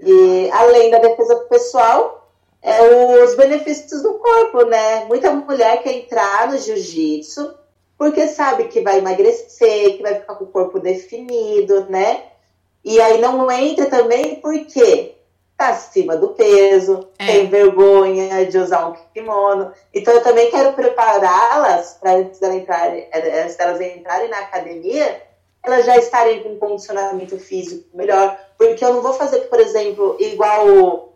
E 0.00 0.50
além 0.50 0.90
da 0.90 0.98
defesa 0.98 1.36
pessoal, 1.48 2.34
é 2.60 2.82
os 3.22 3.36
benefícios 3.36 4.02
do 4.02 4.14
corpo, 4.14 4.64
né? 4.64 5.04
Muita 5.04 5.30
mulher 5.30 5.84
quer 5.84 5.92
entrar 5.92 6.50
no 6.50 6.58
jiu-jitsu 6.58 7.54
porque 7.96 8.26
sabe 8.26 8.64
que 8.64 8.80
vai 8.80 8.98
emagrecer, 8.98 9.98
que 9.98 10.02
vai 10.02 10.16
ficar 10.16 10.34
com 10.34 10.44
o 10.44 10.48
corpo 10.48 10.80
definido, 10.80 11.84
né? 11.88 12.29
E 12.84 13.00
aí 13.00 13.20
não 13.20 13.50
entra 13.50 13.86
também 13.86 14.36
porque 14.36 15.14
tá 15.56 15.68
acima 15.68 16.16
do 16.16 16.28
peso, 16.28 17.06
é. 17.18 17.26
tem 17.26 17.46
vergonha 17.46 18.46
de 18.46 18.56
usar 18.56 18.88
um 18.88 18.94
kimono. 19.12 19.72
Então 19.92 20.14
eu 20.14 20.22
também 20.22 20.50
quero 20.50 20.72
prepará-las 20.72 21.98
para 22.00 22.14
antes 22.14 22.40
delas 22.40 22.56
entrarem, 22.56 23.08
antes 23.14 23.56
delas 23.56 23.80
entrarem 23.80 24.30
na 24.30 24.38
academia, 24.38 25.22
elas 25.62 25.84
já 25.84 25.98
estarem 25.98 26.42
com 26.42 26.50
um 26.50 26.58
condicionamento 26.58 27.38
físico 27.38 27.84
melhor. 27.94 28.38
Porque 28.56 28.82
eu 28.82 28.94
não 28.94 29.02
vou 29.02 29.12
fazer, 29.12 29.40
por 29.40 29.60
exemplo, 29.60 30.16
igual 30.18 31.10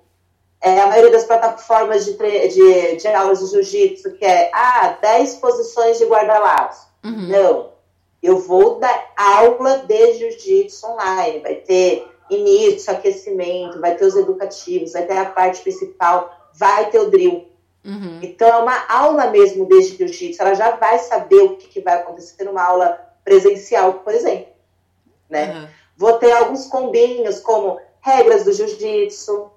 é, 0.60 0.80
a 0.80 0.86
maioria 0.88 1.12
das 1.12 1.24
plataformas 1.24 2.04
de, 2.04 2.12
de, 2.12 2.96
de 2.96 3.08
aulas 3.08 3.40
de 3.40 3.46
jiu-jitsu, 3.46 4.12
que 4.12 4.26
é, 4.26 4.50
ah, 4.52 4.98
10 5.00 5.36
posições 5.36 5.98
de 5.98 6.04
guarda-laço. 6.04 6.86
Uhum. 7.02 7.28
Não. 7.28 7.73
Eu 8.24 8.38
vou 8.38 8.78
dar 8.78 9.12
aula 9.14 9.84
de 9.86 10.14
jiu-jitsu 10.14 10.86
online. 10.86 11.40
Vai 11.40 11.56
ter 11.56 12.08
início, 12.30 12.90
aquecimento, 12.90 13.78
vai 13.78 13.94
ter 13.96 14.06
os 14.06 14.16
educativos, 14.16 14.94
vai 14.94 15.04
ter 15.04 15.18
a 15.18 15.26
parte 15.26 15.60
principal, 15.60 16.34
vai 16.54 16.88
ter 16.88 17.00
o 17.00 17.10
drill. 17.10 17.46
Uhum. 17.84 18.20
Então, 18.22 18.48
é 18.48 18.56
uma 18.56 18.86
aula 18.88 19.26
mesmo 19.26 19.68
de 19.68 19.82
jiu-jitsu. 19.82 20.40
Ela 20.40 20.54
já 20.54 20.70
vai 20.70 20.98
saber 21.00 21.42
o 21.42 21.56
que, 21.56 21.68
que, 21.68 21.80
vai 21.82 21.96
acontecer 21.96 22.44
numa 22.44 22.64
aula 22.64 22.98
presencial, 23.22 23.92
por 23.92 24.14
exemplo. 24.14 24.54
Né? 25.28 25.52
Uhum. 25.52 25.68
Vou 25.94 26.14
ter 26.14 26.32
alguns 26.32 26.66
combinhos, 26.66 27.40
como 27.40 27.78
regras 28.00 28.44
do 28.44 28.54
jiu-jitsu, 28.54 29.50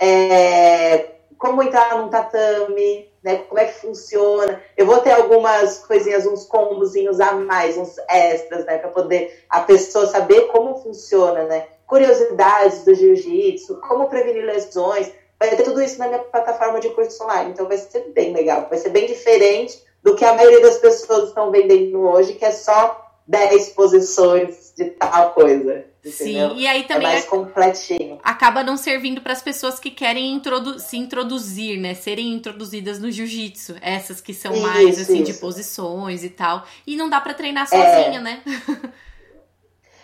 é, 0.00 1.14
como 1.36 1.64
entrar 1.64 1.98
num 1.98 2.08
tatame, 2.08 3.08
né, 3.24 3.38
como 3.48 3.58
é 3.58 3.64
que 3.64 3.80
funciona. 3.80 4.62
Eu 4.76 4.84
vou 4.84 4.98
ter 5.00 5.12
algumas 5.12 5.78
coisinhas, 5.78 6.26
uns 6.26 6.44
combozinhos 6.44 7.18
a 7.20 7.32
mais, 7.32 7.78
uns 7.78 7.96
extras, 8.08 8.66
né, 8.66 8.76
para 8.76 8.90
poder 8.90 9.44
a 9.48 9.60
pessoa 9.60 10.06
saber 10.06 10.42
como 10.48 10.82
funciona, 10.82 11.44
né? 11.44 11.66
Curiosidades 11.86 12.84
do 12.84 12.94
jiu-jitsu, 12.94 13.80
como 13.80 14.08
prevenir 14.08 14.44
lesões. 14.44 15.10
Vai 15.40 15.56
ter 15.56 15.62
tudo 15.62 15.82
isso 15.82 15.98
na 15.98 16.08
minha 16.08 16.20
plataforma 16.20 16.78
de 16.80 16.90
curso 16.90 17.24
online, 17.24 17.50
então 17.50 17.66
vai 17.66 17.78
ser 17.78 18.12
bem 18.12 18.32
legal, 18.32 18.66
vai 18.68 18.78
ser 18.78 18.90
bem 18.90 19.06
diferente 19.06 19.82
do 20.02 20.14
que 20.14 20.24
a 20.24 20.34
maioria 20.34 20.60
das 20.60 20.78
pessoas 20.78 21.28
estão 21.28 21.50
vendendo 21.50 22.00
hoje, 22.00 22.34
que 22.34 22.44
é 22.44 22.50
só 22.50 23.10
10 23.26 23.70
posições 23.70 24.72
de 24.76 24.90
tal 24.90 25.32
coisa. 25.32 25.86
Sim, 26.04 26.56
e 26.56 26.66
aí 26.66 26.84
também. 26.84 27.08
É 27.08 27.12
mais 27.12 27.24
completinho. 27.24 28.18
Acaba 28.22 28.62
não 28.62 28.76
servindo 28.76 29.22
para 29.22 29.32
as 29.32 29.40
pessoas 29.40 29.78
que 29.78 29.90
querem 29.90 30.32
introdu 30.32 30.78
se 30.78 30.98
introduzir, 30.98 31.80
né? 31.80 31.94
Serem 31.94 32.32
introduzidas 32.32 32.98
no 32.98 33.10
jiu-jitsu. 33.10 33.76
Essas 33.80 34.20
que 34.20 34.34
são 34.34 34.52
isso, 34.52 34.62
mais, 34.62 35.00
assim, 35.00 35.22
isso. 35.22 35.32
de 35.32 35.38
posições 35.38 36.22
e 36.22 36.28
tal. 36.28 36.64
E 36.86 36.94
não 36.96 37.08
dá 37.08 37.20
para 37.20 37.32
treinar 37.32 37.66
sozinha, 37.66 38.18
é. 38.18 38.20
né? 38.20 38.42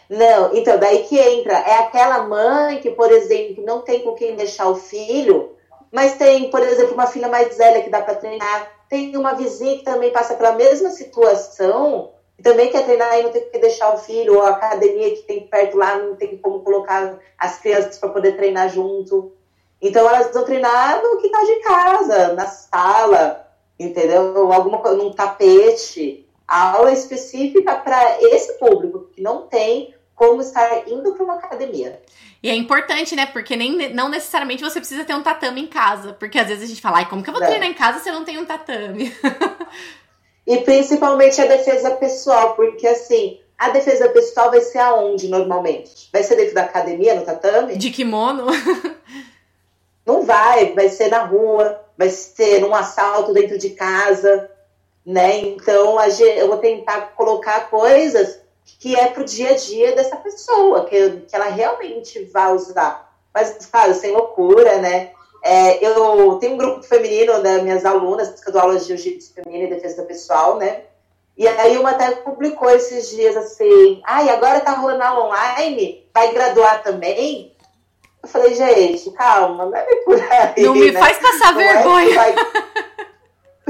não, 0.08 0.56
então, 0.56 0.78
daí 0.78 1.04
que 1.04 1.18
entra. 1.18 1.58
É 1.58 1.80
aquela 1.80 2.26
mãe 2.26 2.80
que, 2.80 2.90
por 2.92 3.12
exemplo, 3.12 3.62
não 3.64 3.82
tem 3.82 4.00
com 4.00 4.14
quem 4.14 4.36
deixar 4.36 4.68
o 4.68 4.76
filho, 4.76 5.54
mas 5.92 6.14
tem, 6.14 6.50
por 6.50 6.62
exemplo, 6.62 6.94
uma 6.94 7.06
filha 7.06 7.28
mais 7.28 7.58
velha 7.58 7.82
que 7.82 7.90
dá 7.90 8.00
para 8.00 8.14
treinar. 8.14 8.70
Tem 8.88 9.14
uma 9.16 9.34
vizinha 9.34 9.76
que 9.76 9.84
também 9.84 10.10
passa 10.10 10.34
pela 10.34 10.52
mesma 10.52 10.90
situação 10.90 12.12
e 12.40 12.42
também 12.42 12.70
quer 12.70 12.86
treinar 12.86 13.18
e 13.18 13.22
não 13.24 13.32
tem 13.32 13.50
que 13.50 13.58
deixar 13.58 13.92
o 13.92 13.98
filho, 13.98 14.36
ou 14.36 14.42
a 14.42 14.48
academia 14.48 15.14
que 15.14 15.22
tem 15.24 15.46
perto 15.46 15.76
lá 15.76 15.98
não 15.98 16.16
tem 16.16 16.38
como 16.38 16.60
colocar 16.60 17.18
as 17.36 17.58
crianças 17.58 17.98
para 17.98 18.08
poder 18.08 18.34
treinar 18.34 18.70
junto. 18.70 19.32
Então 19.80 20.08
elas 20.08 20.32
vão 20.32 20.42
treinar 20.42 21.02
no 21.02 21.18
quintal 21.18 21.44
de 21.44 21.56
casa, 21.56 22.32
na 22.32 22.46
sala, 22.46 23.46
entendeu? 23.78 24.50
Alguma 24.50 24.78
coisa, 24.78 24.96
num 24.96 25.12
tapete. 25.12 26.26
A 26.48 26.72
aula 26.72 26.92
específica 26.92 27.76
para 27.76 28.22
esse 28.22 28.54
público 28.54 29.10
que 29.14 29.20
não 29.20 29.42
tem 29.42 29.94
como 30.14 30.40
estar 30.40 30.88
indo 30.88 31.12
para 31.12 31.22
uma 31.22 31.34
academia. 31.34 32.00
E 32.42 32.48
é 32.48 32.54
importante, 32.54 33.14
né? 33.14 33.26
Porque 33.26 33.54
nem, 33.54 33.92
não 33.92 34.08
necessariamente 34.08 34.62
você 34.62 34.80
precisa 34.80 35.04
ter 35.04 35.14
um 35.14 35.22
tatame 35.22 35.60
em 35.60 35.66
casa. 35.66 36.14
Porque 36.14 36.38
às 36.38 36.48
vezes 36.48 36.64
a 36.64 36.66
gente 36.66 36.80
fala, 36.80 36.98
ai, 36.98 37.08
como 37.08 37.22
que 37.22 37.28
eu 37.28 37.34
vou 37.34 37.42
treinar 37.42 37.68
em 37.68 37.74
casa 37.74 37.98
se 38.00 38.08
eu 38.08 38.14
não 38.14 38.24
tenho 38.24 38.40
um 38.40 38.46
tatame? 38.46 39.14
E 40.50 40.58
principalmente 40.62 41.40
a 41.40 41.46
defesa 41.46 41.92
pessoal, 41.92 42.56
porque 42.56 42.84
assim, 42.84 43.38
a 43.56 43.68
defesa 43.68 44.08
pessoal 44.08 44.50
vai 44.50 44.60
ser 44.60 44.80
aonde 44.80 45.28
normalmente? 45.28 46.08
Vai 46.12 46.24
ser 46.24 46.34
dentro 46.34 46.56
da 46.56 46.62
academia, 46.62 47.14
no 47.14 47.24
tatame? 47.24 47.76
De 47.76 47.88
kimono? 47.92 48.46
Não 50.04 50.24
vai, 50.24 50.72
vai 50.74 50.88
ser 50.88 51.06
na 51.06 51.22
rua, 51.22 51.80
vai 51.96 52.08
ser 52.08 52.60
num 52.62 52.74
assalto 52.74 53.32
dentro 53.32 53.56
de 53.56 53.70
casa, 53.70 54.50
né? 55.06 55.38
Então 55.38 55.96
eu 56.02 56.48
vou 56.48 56.58
tentar 56.58 57.12
colocar 57.14 57.70
coisas 57.70 58.40
que 58.80 58.96
é 58.96 59.06
pro 59.06 59.24
dia 59.24 59.50
a 59.50 59.56
dia 59.56 59.94
dessa 59.94 60.16
pessoa, 60.16 60.84
que, 60.86 61.10
que 61.28 61.36
ela 61.36 61.46
realmente 61.46 62.24
vai 62.24 62.52
usar. 62.52 63.16
Mas, 63.32 63.66
claro, 63.66 63.94
sem 63.94 64.10
loucura, 64.10 64.78
né? 64.78 65.12
É, 65.42 65.84
eu 65.84 66.36
tenho 66.36 66.54
um 66.54 66.58
grupo 66.58 66.82
feminino 66.82 67.42
das 67.42 67.62
minhas 67.62 67.84
alunas, 67.84 68.40
que 68.40 68.48
eu 68.48 68.52
dou 68.52 68.62
aula 68.62 68.78
de 68.78 68.86
jiu-jitsu 68.86 69.34
feminino 69.34 69.64
e 69.66 69.74
defesa 69.74 70.02
pessoal, 70.02 70.56
né? 70.56 70.82
E 71.36 71.48
aí 71.48 71.78
uma 71.78 71.90
até 71.90 72.10
publicou 72.16 72.68
esses 72.70 73.08
dias 73.10 73.36
assim, 73.36 74.02
ai, 74.04 74.28
ah, 74.28 74.34
agora 74.34 74.60
tá 74.60 74.72
rolando 74.72 75.02
aula 75.02 75.26
online, 75.26 76.06
vai 76.12 76.32
graduar 76.34 76.82
também? 76.82 77.54
Eu 78.22 78.28
falei, 78.28 78.54
gente, 78.54 79.10
calma, 79.12 79.64
não 79.64 79.74
é 79.74 79.82
por 80.04 80.20
aí. 80.20 80.62
Não 80.62 80.74
me 80.74 80.90
né? 80.90 81.00
faz 81.00 81.16
passar 81.18 81.54
não 81.54 81.60
é 81.62 81.72
vergonha. 81.72 82.10
É 82.10 82.14
vai... 82.14 82.34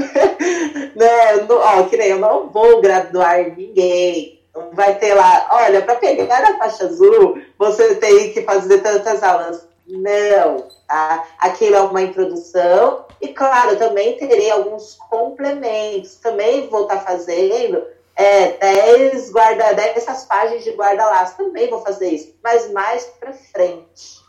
né, 0.95 1.35
não, 1.47 1.57
ó, 1.57 1.83
que 1.83 1.95
nem 1.95 2.09
eu 2.09 2.19
não 2.19 2.49
vou 2.49 2.81
graduar 2.81 3.55
ninguém. 3.55 4.41
Não 4.53 4.71
vai 4.71 4.95
ter 4.95 5.13
lá, 5.13 5.47
olha, 5.51 5.81
para 5.81 5.95
pegar 5.95 6.43
a 6.43 6.57
faixa 6.57 6.83
azul, 6.83 7.41
você 7.57 7.95
tem 7.95 8.33
que 8.33 8.41
fazer 8.41 8.79
tantas 8.79 9.23
aulas. 9.23 9.65
Não 9.87 10.67
Tá? 10.91 11.25
Aquilo 11.39 11.75
é 11.75 11.81
uma 11.81 12.01
introdução 12.01 13.05
e, 13.21 13.29
claro, 13.29 13.77
também 13.77 14.17
terei 14.17 14.51
alguns 14.51 14.95
complementos. 15.09 16.15
Também 16.15 16.67
vou 16.67 16.81
estar 16.81 16.97
tá 16.97 17.01
fazendo 17.01 17.81
é, 18.13 18.57
10 18.57 19.31
guarda, 19.31 19.71
10 19.73 20.25
páginas 20.25 20.65
de 20.65 20.71
guarda-laço. 20.71 21.37
Também 21.37 21.69
vou 21.69 21.81
fazer 21.81 22.09
isso, 22.09 22.35
mas 22.43 22.69
mais 22.71 23.05
para 23.05 23.31
frente. 23.31 24.19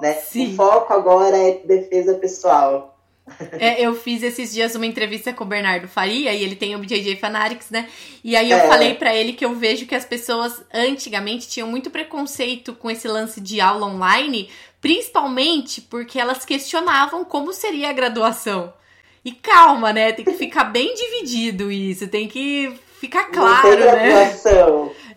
Né? 0.00 0.14
Sim. 0.14 0.52
O 0.52 0.56
foco 0.56 0.92
agora 0.92 1.36
é 1.36 1.60
defesa 1.64 2.14
pessoal. 2.14 2.96
É, 3.60 3.80
eu 3.82 3.94
fiz 3.94 4.22
esses 4.22 4.52
dias 4.52 4.74
uma 4.74 4.86
entrevista 4.86 5.34
com 5.34 5.44
o 5.44 5.46
Bernardo 5.46 5.86
Faria 5.86 6.32
e 6.32 6.42
ele 6.42 6.56
tem 6.56 6.74
o 6.74 6.78
BJJ 6.78 7.16
Fanatics, 7.16 7.70
né? 7.70 7.88
E 8.24 8.34
aí 8.34 8.50
eu 8.50 8.56
é. 8.56 8.66
falei 8.66 8.94
para 8.94 9.14
ele 9.14 9.34
que 9.34 9.44
eu 9.44 9.54
vejo 9.54 9.86
que 9.86 9.94
as 9.94 10.04
pessoas 10.04 10.62
antigamente 10.72 11.46
tinham 11.46 11.68
muito 11.68 11.90
preconceito 11.90 12.74
com 12.74 12.90
esse 12.90 13.06
lance 13.06 13.40
de 13.40 13.60
aula 13.60 13.86
online, 13.86 14.48
Principalmente 14.80 15.80
porque 15.80 16.18
elas 16.18 16.44
questionavam 16.44 17.24
como 17.24 17.52
seria 17.52 17.90
a 17.90 17.92
graduação. 17.92 18.72
E 19.24 19.32
calma, 19.32 19.92
né? 19.92 20.12
Tem 20.12 20.24
que 20.24 20.32
ficar 20.32 20.64
bem 20.64 20.94
dividido 20.94 21.70
isso, 21.70 22.08
tem 22.08 22.28
que 22.28 22.72
ficar 23.00 23.24
claro, 23.24 23.68
né? 23.76 24.32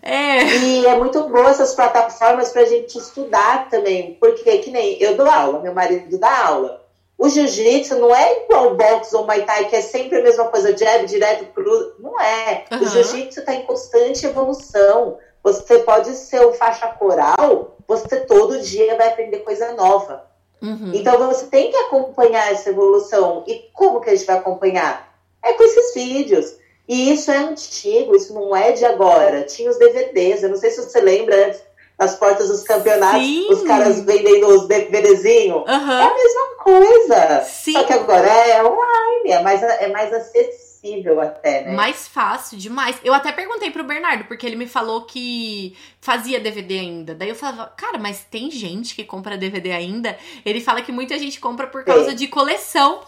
É. 0.02 0.44
E 0.44 0.86
é 0.86 0.96
muito 0.96 1.22
boa 1.28 1.50
essas 1.50 1.74
plataformas 1.74 2.50
pra 2.50 2.64
gente 2.64 2.98
estudar 2.98 3.68
também, 3.68 4.16
porque 4.20 4.58
que 4.58 4.70
nem 4.70 5.00
eu 5.00 5.16
dou 5.16 5.30
aula, 5.30 5.60
meu 5.60 5.72
marido 5.72 6.18
dá 6.18 6.46
aula. 6.46 6.82
O 7.16 7.28
jiu-jitsu 7.28 8.00
não 8.00 8.12
é 8.12 8.42
igual 8.42 8.74
boxe 8.74 9.14
ou 9.14 9.24
muay 9.24 9.42
thai, 9.42 9.66
que 9.66 9.76
é 9.76 9.80
sempre 9.80 10.18
a 10.18 10.22
mesma 10.22 10.46
coisa, 10.46 10.76
jab, 10.76 11.06
direto, 11.06 11.52
cruz. 11.52 11.92
Não 12.00 12.20
é. 12.20 12.64
Uhum. 12.72 12.80
O 12.80 12.88
jiu-jitsu 12.88 13.40
está 13.40 13.54
em 13.54 13.62
constante 13.62 14.26
evolução. 14.26 15.18
Você 15.42 15.80
pode 15.80 16.14
ser 16.14 16.40
o 16.40 16.52
faixa 16.52 16.86
coral, 16.88 17.76
você 17.86 18.20
todo 18.20 18.60
dia 18.60 18.96
vai 18.96 19.08
aprender 19.08 19.38
coisa 19.38 19.72
nova. 19.72 20.24
Uhum. 20.62 20.92
Então 20.94 21.18
você 21.26 21.46
tem 21.46 21.70
que 21.70 21.76
acompanhar 21.76 22.52
essa 22.52 22.70
evolução. 22.70 23.44
E 23.46 23.68
como 23.72 24.00
que 24.00 24.10
a 24.10 24.14
gente 24.14 24.26
vai 24.26 24.36
acompanhar? 24.36 25.12
É 25.42 25.52
com 25.54 25.64
esses 25.64 25.92
vídeos. 25.94 26.54
E 26.88 27.12
isso 27.12 27.30
é 27.30 27.38
antigo, 27.38 28.14
isso 28.14 28.32
não 28.32 28.54
é 28.54 28.72
de 28.72 28.84
agora. 28.84 29.42
Tinha 29.42 29.70
os 29.70 29.78
DVDs, 29.78 30.42
eu 30.42 30.50
não 30.50 30.56
sei 30.56 30.70
se 30.70 30.82
você 30.82 31.00
lembra 31.00 31.56
nas 31.98 32.14
portas 32.16 32.48
dos 32.48 32.62
campeonatos, 32.62 33.22
Sim. 33.22 33.46
os 33.50 33.62
caras 33.62 34.00
vendendo 34.00 34.46
os 34.48 34.66
DVDzinhos. 34.66 35.62
Uhum. 35.62 35.66
É 35.66 36.04
a 36.04 36.14
mesma 36.14 36.46
coisa. 36.62 37.44
Sim. 37.44 37.72
Só 37.72 37.84
que 37.84 37.92
agora 37.92 38.26
é 38.26 38.64
online, 38.64 39.30
é 39.30 39.42
mais, 39.42 39.62
é 39.62 39.88
mais 39.88 40.12
acessível 40.12 40.61
acessível 40.82 41.20
até, 41.20 41.62
né? 41.64 41.72
Mais 41.72 42.08
fácil 42.08 42.58
demais. 42.58 42.98
Eu 43.04 43.14
até 43.14 43.30
perguntei 43.32 43.70
pro 43.70 43.84
Bernardo, 43.84 44.24
porque 44.24 44.44
ele 44.44 44.56
me 44.56 44.66
falou 44.66 45.02
que 45.02 45.76
fazia 46.00 46.40
DVD 46.40 46.80
ainda. 46.80 47.14
Daí 47.14 47.28
eu 47.28 47.36
falava, 47.36 47.66
cara, 47.76 47.98
mas 47.98 48.24
tem 48.24 48.50
gente 48.50 48.94
que 48.94 49.04
compra 49.04 49.38
DVD 49.38 49.72
ainda? 49.72 50.18
Ele 50.44 50.60
fala 50.60 50.82
que 50.82 50.92
muita 50.92 51.18
gente 51.18 51.40
compra 51.40 51.66
por 51.66 51.84
causa 51.84 52.10
sim. 52.10 52.16
de 52.16 52.26
coleção. 52.26 53.00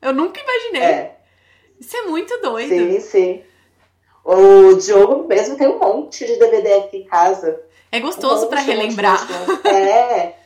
Eu 0.00 0.14
nunca 0.14 0.40
imaginei. 0.40 0.82
É. 0.82 1.16
Isso 1.78 1.96
é 1.96 2.02
muito 2.02 2.36
doido. 2.40 2.68
Sim, 2.68 3.00
sim. 3.00 3.42
O 4.24 4.74
Diogo 4.74 5.26
mesmo 5.26 5.56
tem 5.56 5.68
um 5.68 5.78
monte 5.78 6.26
de 6.26 6.36
DVD 6.38 6.74
aqui 6.74 6.98
em 6.98 7.04
casa. 7.04 7.60
É 7.92 8.00
gostoso 8.00 8.46
um 8.46 8.48
para 8.48 8.60
relembrar. 8.60 9.18
É. 9.66 10.39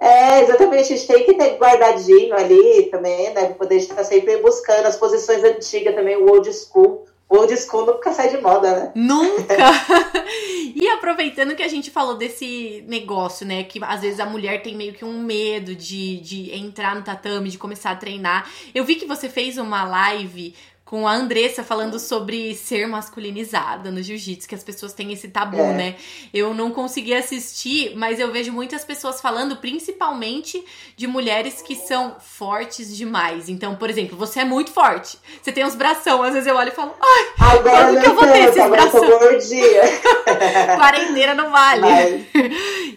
É, 0.00 0.42
exatamente, 0.42 0.92
a 0.92 0.96
gente 0.96 1.06
tem 1.06 1.24
que 1.24 1.34
ter 1.34 1.56
guardadinho 1.56 2.34
ali 2.34 2.88
também, 2.90 3.32
né? 3.32 3.46
Poder 3.54 3.76
estar 3.76 4.04
sempre 4.04 4.36
buscando 4.38 4.86
as 4.86 4.96
posições 4.96 5.42
antigas 5.42 5.94
também, 5.94 6.16
o 6.16 6.30
old 6.30 6.52
school. 6.52 7.06
O 7.28 7.38
old 7.38 7.56
school 7.56 7.86
nunca 7.86 8.12
sai 8.12 8.28
de 8.28 8.40
moda, 8.40 8.70
né? 8.70 8.92
Nunca! 8.94 9.56
e 10.76 10.86
aproveitando 10.88 11.56
que 11.56 11.62
a 11.62 11.68
gente 11.68 11.90
falou 11.90 12.14
desse 12.14 12.84
negócio, 12.86 13.46
né? 13.46 13.64
Que 13.64 13.80
às 13.82 14.02
vezes 14.02 14.20
a 14.20 14.26
mulher 14.26 14.62
tem 14.62 14.76
meio 14.76 14.92
que 14.92 15.04
um 15.04 15.18
medo 15.18 15.74
de, 15.74 16.20
de 16.20 16.54
entrar 16.54 16.94
no 16.94 17.02
tatame, 17.02 17.48
de 17.48 17.58
começar 17.58 17.90
a 17.90 17.96
treinar. 17.96 18.48
Eu 18.74 18.84
vi 18.84 18.96
que 18.96 19.06
você 19.06 19.28
fez 19.28 19.58
uma 19.58 19.82
live 19.84 20.54
com 20.86 21.06
a 21.06 21.12
Andressa 21.12 21.64
falando 21.64 21.98
sobre 21.98 22.54
ser 22.54 22.86
masculinizada 22.86 23.90
no 23.90 24.00
jiu-jitsu, 24.00 24.48
que 24.48 24.54
as 24.54 24.62
pessoas 24.62 24.92
têm 24.92 25.12
esse 25.12 25.26
tabu, 25.26 25.58
é. 25.58 25.72
né? 25.74 25.96
Eu 26.32 26.54
não 26.54 26.70
consegui 26.70 27.12
assistir, 27.12 27.96
mas 27.96 28.20
eu 28.20 28.30
vejo 28.30 28.52
muitas 28.52 28.84
pessoas 28.84 29.20
falando, 29.20 29.56
principalmente 29.56 30.64
de 30.96 31.08
mulheres 31.08 31.60
que 31.60 31.74
são 31.74 32.14
fortes 32.20 32.96
demais. 32.96 33.48
Então, 33.48 33.74
por 33.74 33.90
exemplo, 33.90 34.16
você 34.16 34.40
é 34.40 34.44
muito 34.44 34.70
forte. 34.70 35.18
Você 35.42 35.50
tem 35.50 35.64
uns 35.64 35.74
bração, 35.74 36.22
às 36.22 36.32
vezes 36.32 36.46
eu 36.46 36.54
olho 36.54 36.68
e 36.68 36.74
falo, 36.74 36.94
ai, 37.00 37.58
agora 37.58 37.86
quando 37.86 38.00
que 38.00 38.06
eu 38.06 38.14
vou 38.14 38.26
ter 38.28 38.44
esses 38.44 38.70
bração? 38.70 39.00
Quarentena 40.76 41.34
não 41.34 41.50
vale. 41.50 41.80
Mas... 41.80 42.26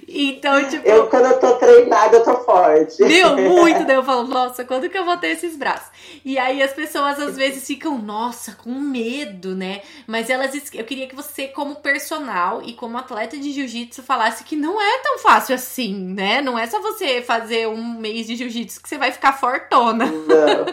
então, 0.08 0.64
tipo. 0.70 0.88
Eu, 0.88 1.08
quando 1.08 1.26
eu 1.26 1.40
tô 1.40 1.54
treinada, 1.54 2.18
eu 2.18 2.24
tô 2.24 2.36
forte. 2.44 3.04
Meu, 3.04 3.36
muito. 3.36 3.84
Daí 3.90 3.96
eu 3.96 4.04
falo, 4.04 4.28
nossa, 4.28 4.64
quando 4.64 4.90
que 4.90 4.98
eu 4.98 5.06
vou 5.06 5.18
ter 5.18 5.30
esses 5.30 5.56
braços? 5.56 5.90
E 6.24 6.38
aí 6.38 6.62
as 6.62 6.72
pessoas 6.72 7.20
às 7.20 7.36
vezes 7.36 7.66
ficam 7.66 7.79
ficam, 7.80 7.98
nossa, 7.98 8.58
com 8.62 8.72
medo, 8.72 9.56
né? 9.56 9.82
Mas 10.06 10.30
elas. 10.30 10.54
Eu 10.74 10.84
queria 10.84 11.08
que 11.08 11.16
você, 11.16 11.48
como 11.48 11.78
personal 11.78 12.62
e 12.62 12.74
como 12.74 12.98
atleta 12.98 13.38
de 13.38 13.54
jiu-jitsu, 13.54 14.04
falasse 14.04 14.44
que 14.44 14.58
não 14.58 14.82
é 14.82 14.98
tão 15.00 15.18
fácil 15.20 15.56
assim, 15.56 15.96
né? 15.96 16.42
Não 16.42 16.60
é 16.60 16.68
só 16.68 16.82
você 16.82 17.22
fazer 17.22 17.68
um 17.70 17.94
mês 17.98 18.28
de 18.28 18.36
jiu-jitsu 18.36 18.84
que 18.84 18.90
você 18.90 18.98
vai 18.98 19.14
ficar 19.14 19.40
fortona. 19.40 20.06
Não. 20.06 20.66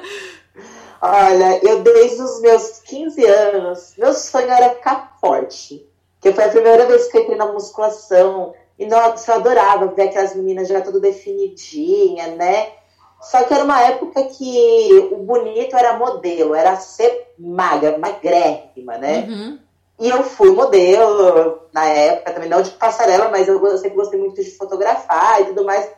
Olha, 1.01 1.61
eu 1.63 1.83
desde 1.83 2.21
os 2.21 2.41
meus 2.41 2.81
15 2.81 3.25
anos, 3.25 3.95
meu 3.97 4.13
sonho 4.13 4.51
era 4.51 4.71
ficar 4.71 5.17
forte. 5.21 5.87
Que 6.21 6.33
foi 6.33 6.45
a 6.45 6.49
primeira 6.49 6.87
vez 6.87 7.07
que 7.07 7.17
eu 7.17 7.23
entrei 7.23 7.37
na 7.37 7.53
musculação. 7.53 8.53
E 8.77 8.87
nossa, 8.87 9.31
eu 9.31 9.37
adorava 9.37 9.87
ver 9.89 10.09
aquelas 10.09 10.35
meninas 10.35 10.67
já 10.67 10.81
tudo 10.81 11.01
definidinha, 11.01 12.29
né? 12.29 12.73
Só 13.21 13.43
que 13.45 13.55
era 13.55 13.65
uma 13.65 13.81
época 13.83 14.23
que 14.25 15.09
o 15.11 15.17
bonito 15.17 15.77
era 15.77 15.97
modelo, 15.97 16.55
era 16.55 16.77
ser 16.77 17.33
magra, 17.39 17.99
magrérrima, 17.99 18.99
né? 18.99 19.27
Uhum. 19.29 19.59
E 19.99 20.09
eu 20.11 20.23
fui 20.23 20.51
modelo 20.51 21.63
na 21.73 21.87
época, 21.87 22.33
também 22.33 22.49
não 22.49 22.61
de 22.61 22.71
passarela, 22.73 23.31
mas 23.31 23.49
eu 23.49 23.59
sempre 23.79 23.97
gostei 23.97 24.21
muito 24.21 24.43
de 24.43 24.51
fotografar 24.51 25.41
e 25.41 25.47
tudo 25.47 25.65
mais. 25.65 25.91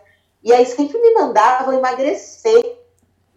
E 0.42 0.52
aí 0.52 0.64
sempre 0.64 0.98
me 0.98 1.14
mandavam 1.14 1.74
emagrecer. 1.74 2.78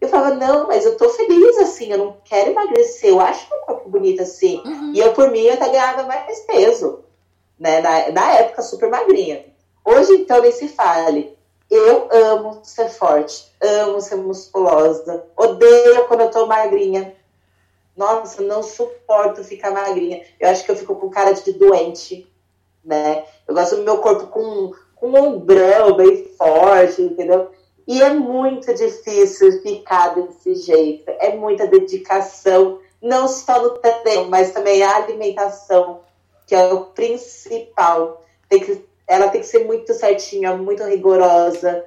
Eu 0.00 0.08
falava, 0.08 0.34
não, 0.34 0.68
mas 0.68 0.84
eu 0.84 0.96
tô 0.96 1.08
feliz 1.10 1.58
assim, 1.58 1.90
eu 1.90 1.98
não 1.98 2.16
quero 2.24 2.50
emagrecer, 2.50 3.10
eu 3.10 3.20
acho 3.20 3.48
meu 3.50 3.60
corpo 3.60 3.88
bonito 3.88 4.22
assim. 4.22 4.62
Uhum. 4.64 4.92
E 4.94 5.00
eu, 5.00 5.12
por 5.12 5.30
mim, 5.30 5.40
eu 5.40 5.54
até 5.54 5.68
ganhava 5.68 6.04
mais 6.04 6.40
peso, 6.40 7.04
né? 7.58 7.80
Na, 7.80 8.10
na 8.10 8.32
época, 8.34 8.62
super 8.62 8.88
magrinha. 8.88 9.44
Hoje, 9.84 10.12
então, 10.14 10.40
nem 10.40 10.52
se 10.52 10.68
fale. 10.68 11.36
Eu 11.74 12.06
amo 12.12 12.60
ser 12.62 12.90
forte, 12.90 13.50
amo 13.58 13.98
ser 13.98 14.16
musculosa, 14.16 15.24
odeio 15.34 16.06
quando 16.06 16.20
eu 16.20 16.30
tô 16.30 16.44
magrinha. 16.44 17.16
Nossa, 17.96 18.42
não 18.42 18.62
suporto 18.62 19.42
ficar 19.42 19.70
magrinha. 19.70 20.22
Eu 20.38 20.50
acho 20.50 20.66
que 20.66 20.70
eu 20.70 20.76
fico 20.76 20.94
com 20.96 21.08
cara 21.08 21.32
de 21.32 21.50
doente, 21.54 22.30
né? 22.84 23.24
Eu 23.48 23.54
gosto 23.54 23.76
do 23.76 23.84
meu 23.84 23.96
corpo 24.02 24.26
com, 24.26 24.74
com 24.94 25.08
um 25.12 25.16
ombrão 25.16 25.96
bem 25.96 26.26
forte, 26.36 27.00
entendeu? 27.00 27.50
E 27.88 28.02
é 28.02 28.12
muito 28.12 28.74
difícil 28.74 29.62
ficar 29.62 30.14
desse 30.14 30.54
jeito. 30.56 31.10
É 31.20 31.34
muita 31.34 31.66
dedicação, 31.66 32.80
não 33.00 33.26
só 33.26 33.62
no 33.62 33.70
treino, 33.78 34.28
mas 34.28 34.52
também 34.52 34.82
a 34.82 34.96
alimentação, 34.96 36.00
que 36.46 36.54
é 36.54 36.70
o 36.70 36.84
principal. 36.84 38.22
Tem 38.46 38.60
que 38.60 38.91
ela 39.12 39.28
tem 39.28 39.42
que 39.42 39.46
ser 39.46 39.66
muito 39.66 39.92
certinha, 39.92 40.56
muito 40.56 40.82
rigorosa. 40.84 41.84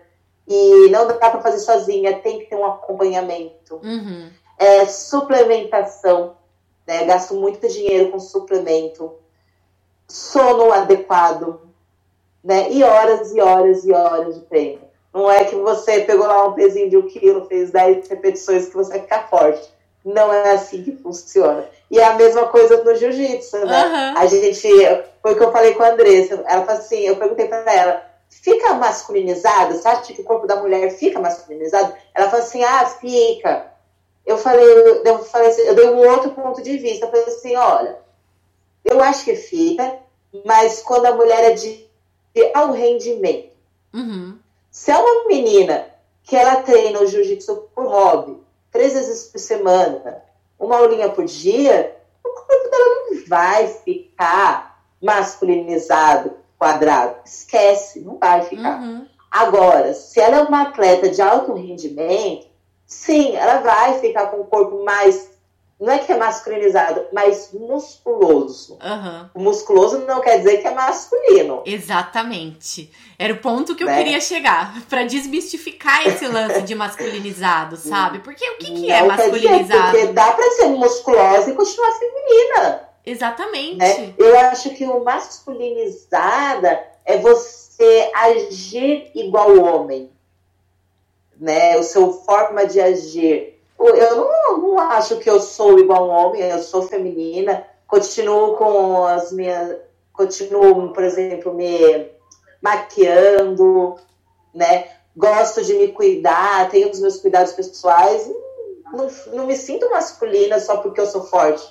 E 0.47 0.89
não 0.89 1.07
dá 1.07 1.15
para 1.15 1.41
fazer 1.41 1.57
sozinha, 1.57 2.19
tem 2.19 2.37
que 2.37 2.45
ter 2.45 2.55
um 2.55 2.65
acompanhamento. 2.65 3.77
Uhum. 3.83 4.29
É, 4.59 4.85
suplementação, 4.85 6.37
né? 6.85 7.03
Gasto 7.05 7.33
muito 7.33 7.67
dinheiro 7.67 8.11
com 8.11 8.19
suplemento. 8.19 9.15
Sono 10.07 10.71
adequado, 10.71 11.61
né? 12.43 12.71
E 12.71 12.83
horas 12.83 13.33
e 13.33 13.41
horas 13.41 13.83
e 13.85 13.91
horas 13.91 14.35
de 14.35 14.41
treino. 14.41 14.85
Não 15.11 15.31
é 15.31 15.45
que 15.45 15.55
você 15.55 16.01
pegou 16.01 16.27
lá 16.27 16.45
um 16.47 16.53
pezinho 16.53 16.91
de 16.91 16.97
um 16.97 17.07
quilo, 17.07 17.45
fez 17.45 17.71
10 17.71 18.07
repetições 18.07 18.67
que 18.67 18.75
você 18.75 18.91
vai 18.91 19.01
ficar 19.01 19.27
forte. 19.27 19.74
Não 20.05 20.31
é 20.31 20.51
assim 20.51 20.83
que 20.83 20.95
funciona. 20.95 21.67
E 21.89 21.99
é 21.99 22.05
a 22.05 22.13
mesma 22.13 22.47
coisa 22.47 22.83
no 22.83 22.95
jiu-jitsu, 22.95 23.65
né? 23.65 23.85
Uhum. 23.85 24.17
A 24.19 24.25
gente, 24.27 24.69
foi 25.21 25.33
o 25.33 25.35
que 25.35 25.43
eu 25.43 25.51
falei 25.51 25.73
com 25.73 25.81
a 25.81 25.89
Andressa. 25.89 26.43
Ela 26.47 26.63
falou 26.63 26.79
assim, 26.79 26.99
eu 26.99 27.15
perguntei 27.15 27.47
para 27.47 27.73
ela, 27.73 28.05
fica 28.29 28.75
masculinizado? 28.75 29.73
Você 29.73 29.87
acha 29.87 30.13
que 30.13 30.21
o 30.21 30.23
corpo 30.23 30.45
da 30.45 30.57
mulher 30.57 30.91
fica 30.91 31.19
masculinizado? 31.19 31.95
Ela 32.13 32.29
falou 32.29 32.45
assim, 32.45 32.63
ah, 32.63 32.85
fica. 32.85 33.71
Eu 34.23 34.37
falei, 34.37 34.65
eu, 35.03 35.19
falei 35.23 35.49
assim, 35.49 35.61
eu 35.61 35.75
dei 35.75 35.89
um 35.89 35.97
outro 35.97 36.31
ponto 36.31 36.61
de 36.61 36.77
vista. 36.77 37.07
Eu 37.07 37.09
falei 37.09 37.25
assim, 37.25 37.55
olha, 37.55 37.97
eu 38.83 39.01
acho 39.01 39.25
que 39.25 39.35
fica, 39.35 39.97
mas 40.45 40.83
quando 40.83 41.07
a 41.07 41.15
mulher 41.15 41.51
é 41.51 41.53
de, 41.53 41.87
de 42.33 42.51
alto 42.53 42.73
rendimento. 42.73 43.49
Uhum. 43.93 44.37
Se 44.69 44.91
é 44.91 44.97
uma 44.97 45.25
menina 45.25 45.87
que 46.23 46.35
ela 46.35 46.57
treina 46.57 46.99
o 46.99 47.07
jiu-jitsu 47.07 47.69
por 47.73 47.87
hobby, 47.87 48.44
três 48.75 48.91
vezes 48.91 49.23
por 49.29 49.39
semana, 49.39 50.21
uma 50.59 50.75
aulinha 50.75 51.07
por 51.07 51.23
dia, 51.23 51.95
o 52.21 52.29
corpo 52.29 52.69
dela 52.69 53.09
não 53.09 53.25
vai 53.25 53.67
ficar 53.67 54.83
masculinizado, 55.01 56.33
quadrado. 56.59 57.15
Esquece, 57.23 58.01
não 58.01 58.17
vai 58.17 58.41
ficar. 58.41 58.81
Uhum. 58.81 59.07
Agora, 59.31 59.93
se 59.93 60.19
ela 60.19 60.39
é 60.39 60.41
uma 60.41 60.63
atleta 60.63 61.07
de 61.07 61.21
alto 61.21 61.53
rendimento, 61.53 62.47
sim, 62.85 63.33
ela 63.37 63.61
vai 63.61 63.97
ficar 63.99 64.25
com 64.25 64.41
o 64.41 64.45
corpo 64.45 64.83
mais 64.83 65.31
não 65.79 65.91
é 65.91 65.99
que 65.99 66.11
é 66.11 66.17
masculinizado, 66.17 67.05
mas 67.11 67.49
musculoso. 67.51 68.73
Uhum. 68.81 69.29
O 69.33 69.39
musculoso 69.41 69.99
não 69.99 70.21
quer 70.21 70.37
dizer 70.37 70.57
que 70.57 70.67
é 70.67 70.73
masculino. 70.73 71.63
Exatamente. 71.65 72.91
Era 73.19 73.33
o 73.33 73.37
ponto 73.37 73.75
que 73.75 73.83
eu 73.83 73.87
né? 73.87 73.97
queria 73.97 74.21
chegar, 74.21 74.81
para 74.89 75.03
desmistificar 75.03 76.07
esse 76.07 76.25
lance 76.27 76.61
de 76.61 76.73
masculinizado, 76.73 77.75
sabe? 77.77 78.19
Porque 78.19 78.49
o 78.51 78.57
que, 78.57 78.73
que 78.73 78.91
é 78.91 79.03
masculinizado? 79.03 79.91
Dizer, 79.91 80.07
porque 80.07 80.13
dá 80.13 80.31
para 80.31 80.51
ser 80.51 80.67
musculosa 80.67 81.51
e 81.51 81.55
continuar 81.55 81.91
feminina. 81.91 82.89
Exatamente. 83.05 83.75
Né? 83.75 84.13
Eu 84.17 84.39
acho 84.39 84.69
que 84.71 84.85
o 84.85 85.03
masculinizada 85.03 86.87
é 87.03 87.17
você 87.17 88.09
agir 88.15 89.11
igual 89.13 89.59
homem. 89.59 90.09
Né? 91.37 91.77
O 91.77 91.83
seu 91.83 92.13
forma 92.13 92.65
de 92.65 92.79
agir 92.79 93.54
eu 93.89 94.15
não, 94.15 94.57
não 94.57 94.79
acho 94.79 95.17
que 95.17 95.29
eu 95.29 95.39
sou 95.39 95.77
igual 95.79 96.07
um 96.07 96.11
homem, 96.11 96.41
eu 96.41 96.59
sou 96.59 96.83
feminina, 96.83 97.65
continuo 97.87 98.55
com 98.55 99.05
as 99.05 99.31
minhas. 99.31 99.77
Continuo, 100.13 100.93
por 100.93 101.03
exemplo, 101.03 101.53
me 101.53 102.09
maquiando, 102.61 103.95
né? 104.53 104.87
Gosto 105.15 105.61
de 105.61 105.73
me 105.73 105.89
cuidar, 105.89 106.69
tenho 106.69 106.89
os 106.89 107.01
meus 107.01 107.17
cuidados 107.17 107.51
pessoais. 107.51 108.31
Não, 108.93 109.09
não 109.33 109.45
me 109.45 109.57
sinto 109.57 109.89
masculina 109.89 110.57
só 110.59 110.77
porque 110.77 111.01
eu 111.01 111.05
sou 111.05 111.25
forte. 111.25 111.63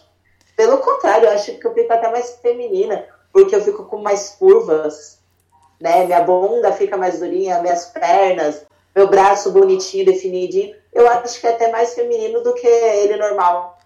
Pelo 0.55 0.79
contrário, 0.79 1.27
eu 1.27 1.33
acho 1.33 1.59
que 1.59 1.67
eu 1.67 1.73
fico 1.73 1.91
até 1.91 2.11
mais 2.11 2.39
feminina, 2.43 3.07
porque 3.33 3.57
eu 3.57 3.63
fico 3.63 3.85
com 3.85 3.97
mais 3.99 4.37
curvas, 4.39 5.19
né? 5.81 6.05
Minha 6.05 6.21
bunda 6.21 6.71
fica 6.73 6.99
mais 6.99 7.19
durinha, 7.19 7.63
minhas 7.63 7.87
pernas, 7.87 8.67
meu 8.95 9.09
braço 9.09 9.51
bonitinho, 9.53 10.05
definidinho 10.05 10.77
eu 10.95 11.09
acho 11.09 11.41
que 11.41 11.47
é 11.47 11.51
até 11.51 11.71
mais 11.71 11.95
feminino 11.95 12.43
do 12.43 12.55
que 12.55 12.67
ele 12.67 13.17
normal. 13.17 13.79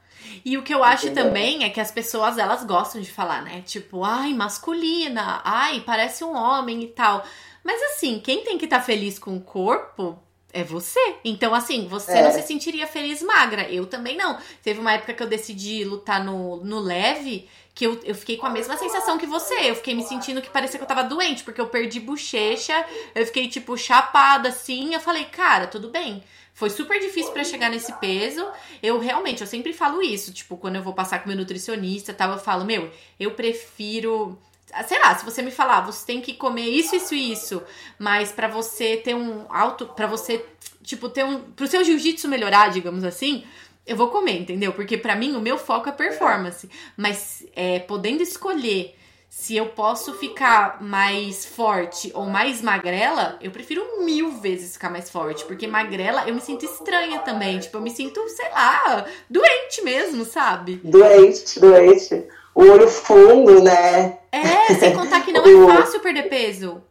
E 0.45 0.57
o 0.57 0.63
que 0.63 0.75
eu 0.75 0.85
acho 0.85 1.07
Entendeu? 1.07 1.25
também 1.25 1.65
é 1.65 1.71
que 1.71 1.81
as 1.81 1.91
pessoas 1.91 2.39
elas 2.39 2.65
gostam 2.65 3.01
de 3.01 3.11
falar, 3.11 3.43
né? 3.43 3.63
Tipo, 3.65 4.05
ai, 4.05 4.33
masculina, 4.35 5.41
ai, 5.45 5.83
parece 5.85 6.23
um 6.23 6.35
homem 6.35 6.83
e 6.83 6.89
tal. 6.89 7.25
Mas 7.65 7.83
assim, 7.83 8.21
quem 8.21 8.45
tem 8.45 8.59
que 8.59 8.67
estar 8.67 8.79
tá 8.79 8.85
feliz 8.85 9.19
com 9.19 9.37
o 9.37 9.41
corpo 9.41 10.19
é 10.53 10.65
você. 10.65 11.17
Então, 11.25 11.55
assim, 11.55 11.87
você 11.89 12.13
é. 12.13 12.23
não 12.23 12.33
se 12.33 12.43
sentiria 12.43 12.87
feliz 12.87 13.23
magra. 13.23 13.71
Eu 13.71 13.87
também 13.87 14.17
não. 14.17 14.39
Teve 14.63 14.81
uma 14.81 14.93
época 14.93 15.13
que 15.13 15.23
eu 15.23 15.27
decidi 15.27 15.85
lutar 15.85 16.25
no, 16.25 16.57
no 16.65 16.79
leve 16.79 17.49
que 17.75 17.87
eu, 17.87 18.01
eu 18.03 18.15
fiquei 18.15 18.37
com 18.37 18.47
a 18.47 18.51
mesma 18.51 18.77
sensação 18.77 19.19
que 19.19 19.27
você. 19.27 19.55
Eu 19.71 19.77
fiquei 19.77 19.95
me 19.95 20.03
sentindo 20.03 20.43
que 20.43 20.51
parecia 20.51 20.79
que 20.79 20.83
eu 20.83 20.89
tava 20.89 21.05
doente, 21.05 21.45
porque 21.45 21.61
eu 21.61 21.69
perdi 21.69 22.01
bochecha, 22.01 22.85
eu 23.15 23.25
fiquei, 23.25 23.49
tipo, 23.49 23.77
chapada 23.77 24.49
assim. 24.49 24.95
Eu 24.95 25.01
falei, 25.01 25.27
cara, 25.27 25.67
tudo 25.69 25.89
bem. 25.89 26.25
Foi 26.59 26.71
super 26.71 26.99
difícil 26.99 27.31
para 27.31 27.45
chegar 27.45 27.71
nesse 27.71 27.93
peso. 28.01 28.45
Eu 28.83 28.99
realmente, 28.99 29.43
eu 29.43 29.47
sempre 29.47 29.73
falo 29.73 30.03
isso, 30.03 30.33
tipo, 30.33 30.57
quando 30.57 30.75
eu 30.75 30.83
vou 30.83 30.93
passar 30.93 31.21
com 31.21 31.29
meu 31.29 31.39
nutricionista, 31.39 32.13
tal, 32.13 32.33
eu 32.33 32.39
falo, 32.39 32.65
meu, 32.65 32.91
eu 33.21 33.31
prefiro 33.31 34.37
sei 34.87 34.99
lá, 34.99 35.17
se 35.17 35.25
você 35.25 35.41
me 35.41 35.53
falar, 35.53 35.81
você 35.83 36.05
tem 36.05 36.21
que 36.21 36.35
comer 36.35 36.69
isso, 36.69 36.97
isso 36.97 37.15
e 37.15 37.33
isso, 37.33 37.63
mas 37.99 38.33
para 38.33 38.49
você 38.49 38.97
ter 38.99 39.15
um 39.15 39.47
alto, 39.49 39.87
para 39.87 40.07
você, 40.07 40.45
tipo, 40.83 41.09
ter 41.09 41.25
um, 41.25 41.41
pro 41.53 41.67
seu 41.67 41.83
jiu-jitsu 41.83 42.29
melhorar, 42.29 42.69
digamos 42.69 43.03
assim, 43.05 43.45
eu 43.87 43.97
vou 43.97 44.09
comer, 44.09 44.41
entendeu? 44.41 44.73
Porque 44.73 44.99
para 44.99 45.15
mim 45.15 45.37
o 45.37 45.41
meu 45.41 45.57
foco 45.57 45.89
é 45.89 45.93
performance, 45.93 46.69
mas 46.97 47.47
é, 47.55 47.79
podendo 47.79 48.21
escolher 48.21 48.98
se 49.29 49.57
eu 49.57 49.67
posso 49.67 50.15
ficar 50.15 50.83
mais 50.83 51.45
forte 51.45 52.11
ou 52.15 52.25
mais 52.25 52.63
magrela, 52.63 53.39
eu 53.41 53.51
prefiro 53.51 53.83
mil 54.05 54.33
vezes 54.33 54.73
ficar 54.73 54.91
mais 54.91 55.11
forte. 55.11 55.45
Porque 55.45 55.67
magrela 55.67 56.27
eu 56.27 56.35
me 56.35 56.41
sinto 56.41 56.65
estranha 56.65 57.21
também. 57.21 57.59
Tipo, 57.59 57.77
eu 57.77 57.83
me 57.83 57.91
sinto, 57.91 58.27
sei 58.29 58.49
lá, 58.51 59.05
doente 59.29 59.83
mesmo, 59.83 60.25
sabe? 60.25 60.81
Doente, 60.83 61.61
doente. 61.61 62.27
O 62.55 62.63
olho 62.63 62.89
fundo, 62.89 63.63
né? 63.63 64.19
É, 64.33 64.75
sem 64.75 64.95
contar 64.95 65.25
que 65.25 65.31
não 65.31 65.45
é 65.71 65.77
fácil 65.77 66.01
perder 66.01 66.29
peso. 66.29 66.83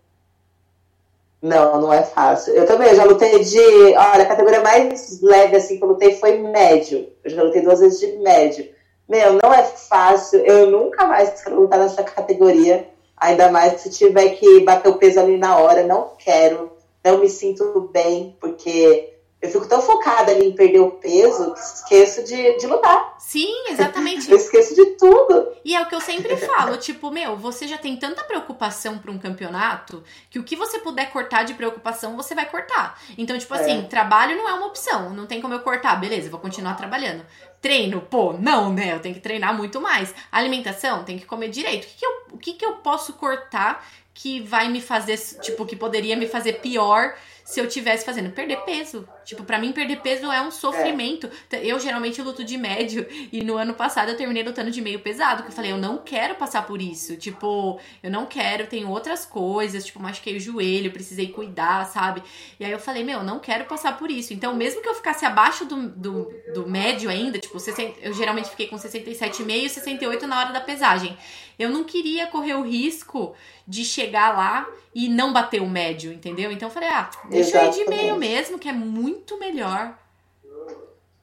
Não, 1.41 1.81
não 1.81 1.93
é 1.93 2.03
fácil. 2.03 2.53
Eu 2.53 2.65
também, 2.65 2.89
eu 2.89 2.95
já 2.95 3.03
lutei 3.03 3.43
de. 3.43 3.59
Olha, 3.59 4.23
a 4.23 4.25
categoria 4.25 4.61
mais 4.61 5.21
leve 5.21 5.55
assim 5.55 5.77
que 5.77 5.83
eu 5.83 5.89
lutei 5.89 6.15
foi 6.15 6.37
médio. 6.39 7.09
Eu 7.23 7.31
já 7.31 7.43
lutei 7.43 7.61
duas 7.61 7.79
vezes 7.79 7.99
de 7.99 8.17
médio. 8.17 8.67
Meu, 9.07 9.33
não 9.33 9.53
é 9.53 9.63
fácil. 9.63 10.39
Eu 10.39 10.69
nunca 10.69 11.05
mais 11.05 11.41
quero 11.41 11.61
lutar 11.61 11.79
nessa 11.79 12.03
categoria. 12.03 12.87
Ainda 13.15 13.51
mais 13.51 13.81
se 13.81 13.89
tiver 13.89 14.29
que 14.31 14.59
bater 14.61 14.89
o 14.89 14.97
peso 14.97 15.19
ali 15.19 15.37
na 15.37 15.57
hora. 15.57 15.83
Não 15.83 16.11
quero. 16.17 16.71
Não 17.03 17.19
me 17.19 17.29
sinto 17.29 17.89
bem, 17.93 18.35
porque 18.39 19.16
eu 19.39 19.51
fico 19.51 19.67
tão 19.67 19.81
focada 19.81 20.31
ali 20.31 20.47
em 20.47 20.55
perder 20.55 20.79
o 20.79 20.91
peso 20.91 21.53
que 21.53 21.59
esqueço 21.59 22.23
de, 22.23 22.57
de 22.57 22.65
lutar. 22.65 23.15
Sim, 23.19 23.53
exatamente. 23.69 24.29
eu 24.31 24.37
esqueço 24.37 24.73
de 24.73 24.85
tudo. 24.97 25.51
E 25.63 25.75
é 25.75 25.81
o 25.81 25.85
que 25.85 25.93
eu 25.93 26.01
sempre 26.01 26.35
falo, 26.37 26.77
tipo, 26.77 27.11
meu, 27.11 27.37
você 27.37 27.67
já 27.67 27.77
tem 27.77 27.95
tanta 27.97 28.23
preocupação 28.23 28.97
para 28.97 29.11
um 29.11 29.19
campeonato 29.19 30.03
que 30.29 30.39
o 30.39 30.43
que 30.43 30.55
você 30.55 30.79
puder 30.79 31.11
cortar 31.11 31.43
de 31.43 31.53
preocupação, 31.53 32.15
você 32.15 32.33
vai 32.33 32.49
cortar. 32.49 32.99
Então, 33.15 33.37
tipo 33.37 33.53
assim, 33.53 33.79
é. 33.79 33.83
trabalho 33.83 34.35
não 34.37 34.49
é 34.49 34.53
uma 34.53 34.67
opção, 34.67 35.11
não 35.11 35.27
tem 35.27 35.39
como 35.39 35.53
eu 35.53 35.59
cortar, 35.59 35.95
beleza, 35.97 36.31
vou 36.31 36.39
continuar 36.39 36.73
trabalhando. 36.73 37.23
Treino, 37.61 38.01
pô, 38.01 38.33
não, 38.33 38.73
né? 38.73 38.93
Eu 38.93 38.99
tenho 38.99 39.15
que 39.15 39.21
treinar 39.21 39.55
muito 39.55 39.79
mais. 39.79 40.13
Alimentação, 40.31 41.03
tem 41.03 41.19
que 41.19 41.25
comer 41.25 41.49
direito. 41.49 41.85
O 41.85 41.87
que, 41.87 41.97
que 41.97 42.05
eu, 42.05 42.11
o 42.31 42.37
que, 42.37 42.53
que 42.53 42.65
eu 42.65 42.73
posso 42.77 43.13
cortar 43.13 43.85
que 44.13 44.41
vai 44.41 44.67
me 44.67 44.81
fazer, 44.81 45.15
tipo, 45.41 45.63
que 45.63 45.75
poderia 45.75 46.15
me 46.15 46.27
fazer 46.27 46.53
pior 46.53 47.13
se 47.43 47.59
eu 47.59 47.67
tivesse 47.67 48.03
fazendo 48.03 48.31
perder 48.31 48.57
peso. 48.61 49.07
Tipo, 49.27 49.43
para 49.43 49.59
mim 49.59 49.73
perder 49.73 49.97
peso 49.97 50.31
é 50.31 50.41
um 50.41 50.49
sofrimento. 50.49 51.29
É. 51.51 51.65
Eu 51.65 51.77
geralmente 51.81 52.21
luto 52.21 52.45
de 52.45 52.57
médio 52.57 53.05
e 53.29 53.43
no 53.43 53.57
ano 53.57 53.73
passado 53.73 54.07
eu 54.07 54.15
terminei 54.15 54.41
lutando 54.41 54.71
de 54.71 54.81
meio 54.81 54.99
pesado, 54.99 55.43
que 55.43 55.49
eu 55.49 55.53
falei, 55.53 55.73
eu 55.73 55.77
não 55.77 55.97
quero 55.97 56.35
passar 56.35 56.65
por 56.65 56.81
isso. 56.81 57.17
Tipo, 57.17 57.77
eu 58.01 58.09
não 58.09 58.25
quero, 58.25 58.67
tenho 58.67 58.89
outras 58.89 59.25
coisas, 59.25 59.85
tipo, 59.85 60.01
machuquei 60.01 60.37
o 60.37 60.39
joelho, 60.39 60.93
precisei 60.93 61.27
cuidar, 61.27 61.85
sabe? 61.87 62.23
E 62.57 62.63
aí 62.63 62.71
eu 62.71 62.79
falei, 62.79 63.03
meu, 63.03 63.21
não 63.21 63.37
quero 63.37 63.65
passar 63.65 63.97
por 63.97 64.09
isso. 64.09 64.33
Então, 64.33 64.55
mesmo 64.55 64.81
que 64.81 64.87
eu 64.87 64.95
ficasse 64.95 65.25
abaixo 65.25 65.65
do, 65.65 65.89
do, 65.89 66.31
do 66.53 66.65
médio 66.65 67.09
ainda, 67.09 67.37
tipo, 67.37 67.57
eu 68.01 68.13
geralmente 68.13 68.49
fiquei 68.49 68.67
com 68.67 68.77
67,5 68.77 69.45
e 69.49 69.69
68 69.69 70.25
na 70.25 70.39
hora 70.39 70.53
da 70.53 70.61
pesagem. 70.61 71.17
Eu 71.59 71.69
não 71.69 71.83
queria 71.83 72.27
correr 72.27 72.53
o 72.53 72.61
risco 72.61 73.35
de 73.67 73.83
chegar 73.83 74.37
lá 74.37 74.69
e 74.95 75.09
não 75.09 75.33
bater 75.33 75.61
o 75.61 75.67
médio, 75.67 76.13
entendeu? 76.13 76.51
Então 76.51 76.69
eu 76.69 76.73
falei, 76.73 76.89
ah, 76.89 77.09
deixa 77.29 77.61
eu 77.61 77.67
ir 77.67 77.73
de 77.73 77.89
meio 77.89 78.15
mesmo, 78.15 78.57
que 78.57 78.69
é 78.69 78.73
muito 78.73 79.16
melhor. 79.39 79.97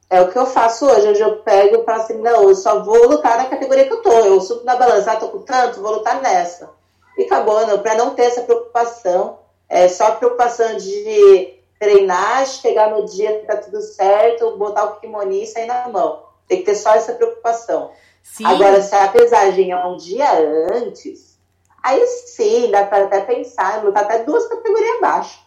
É 0.09 0.21
o 0.21 0.31
que 0.31 0.37
eu 0.37 0.45
faço 0.45 0.85
hoje. 0.85 1.07
Hoje 1.07 1.21
eu 1.21 1.37
pego 1.37 1.77
e 1.77 1.83
falo 1.83 2.01
assim, 2.01 2.17
não, 2.19 2.43
eu 2.43 2.55
só 2.55 2.83
vou 2.83 3.07
lutar 3.07 3.37
na 3.37 3.45
categoria 3.45 3.85
que 3.85 3.93
eu 3.93 4.01
tô. 4.01 4.11
Eu 4.11 4.39
subo 4.41 4.63
na 4.63 4.75
balança, 4.75 5.11
ah, 5.11 5.15
tô 5.15 5.29
com 5.29 5.41
tanto, 5.41 5.81
vou 5.81 5.93
lutar 5.93 6.21
nessa. 6.21 6.69
E 7.17 7.23
acabou, 7.23 7.65
não, 7.65 7.79
pra 7.79 7.95
não 7.95 8.11
ter 8.13 8.23
essa 8.23 8.41
preocupação. 8.41 9.39
É 9.67 9.87
só 9.87 10.11
preocupação 10.11 10.77
de 10.77 11.55
treinar, 11.79 12.45
chegar 12.45 12.91
no 12.91 13.05
dia 13.05 13.39
que 13.39 13.47
tá 13.47 13.57
tudo 13.57 13.81
certo, 13.81 14.57
botar 14.57 14.85
o 14.85 14.99
kimono 14.99 15.31
e 15.31 15.45
sair 15.45 15.65
na 15.65 15.87
mão. 15.87 16.23
Tem 16.47 16.59
que 16.59 16.65
ter 16.65 16.75
só 16.75 16.93
essa 16.93 17.13
preocupação. 17.13 17.91
Sim. 18.23 18.45
Agora, 18.45 18.81
se 18.81 18.95
a 18.95 19.07
pesagem 19.07 19.71
é 19.71 19.85
um 19.85 19.97
dia 19.97 20.27
antes, 20.71 21.37
aí 21.81 22.05
sim, 22.07 22.69
dá 22.71 22.85
para 22.85 23.05
até 23.05 23.21
pensar 23.21 23.83
lutar 23.83 24.03
até 24.03 24.19
duas 24.19 24.47
categorias 24.47 24.97
abaixo. 24.97 25.39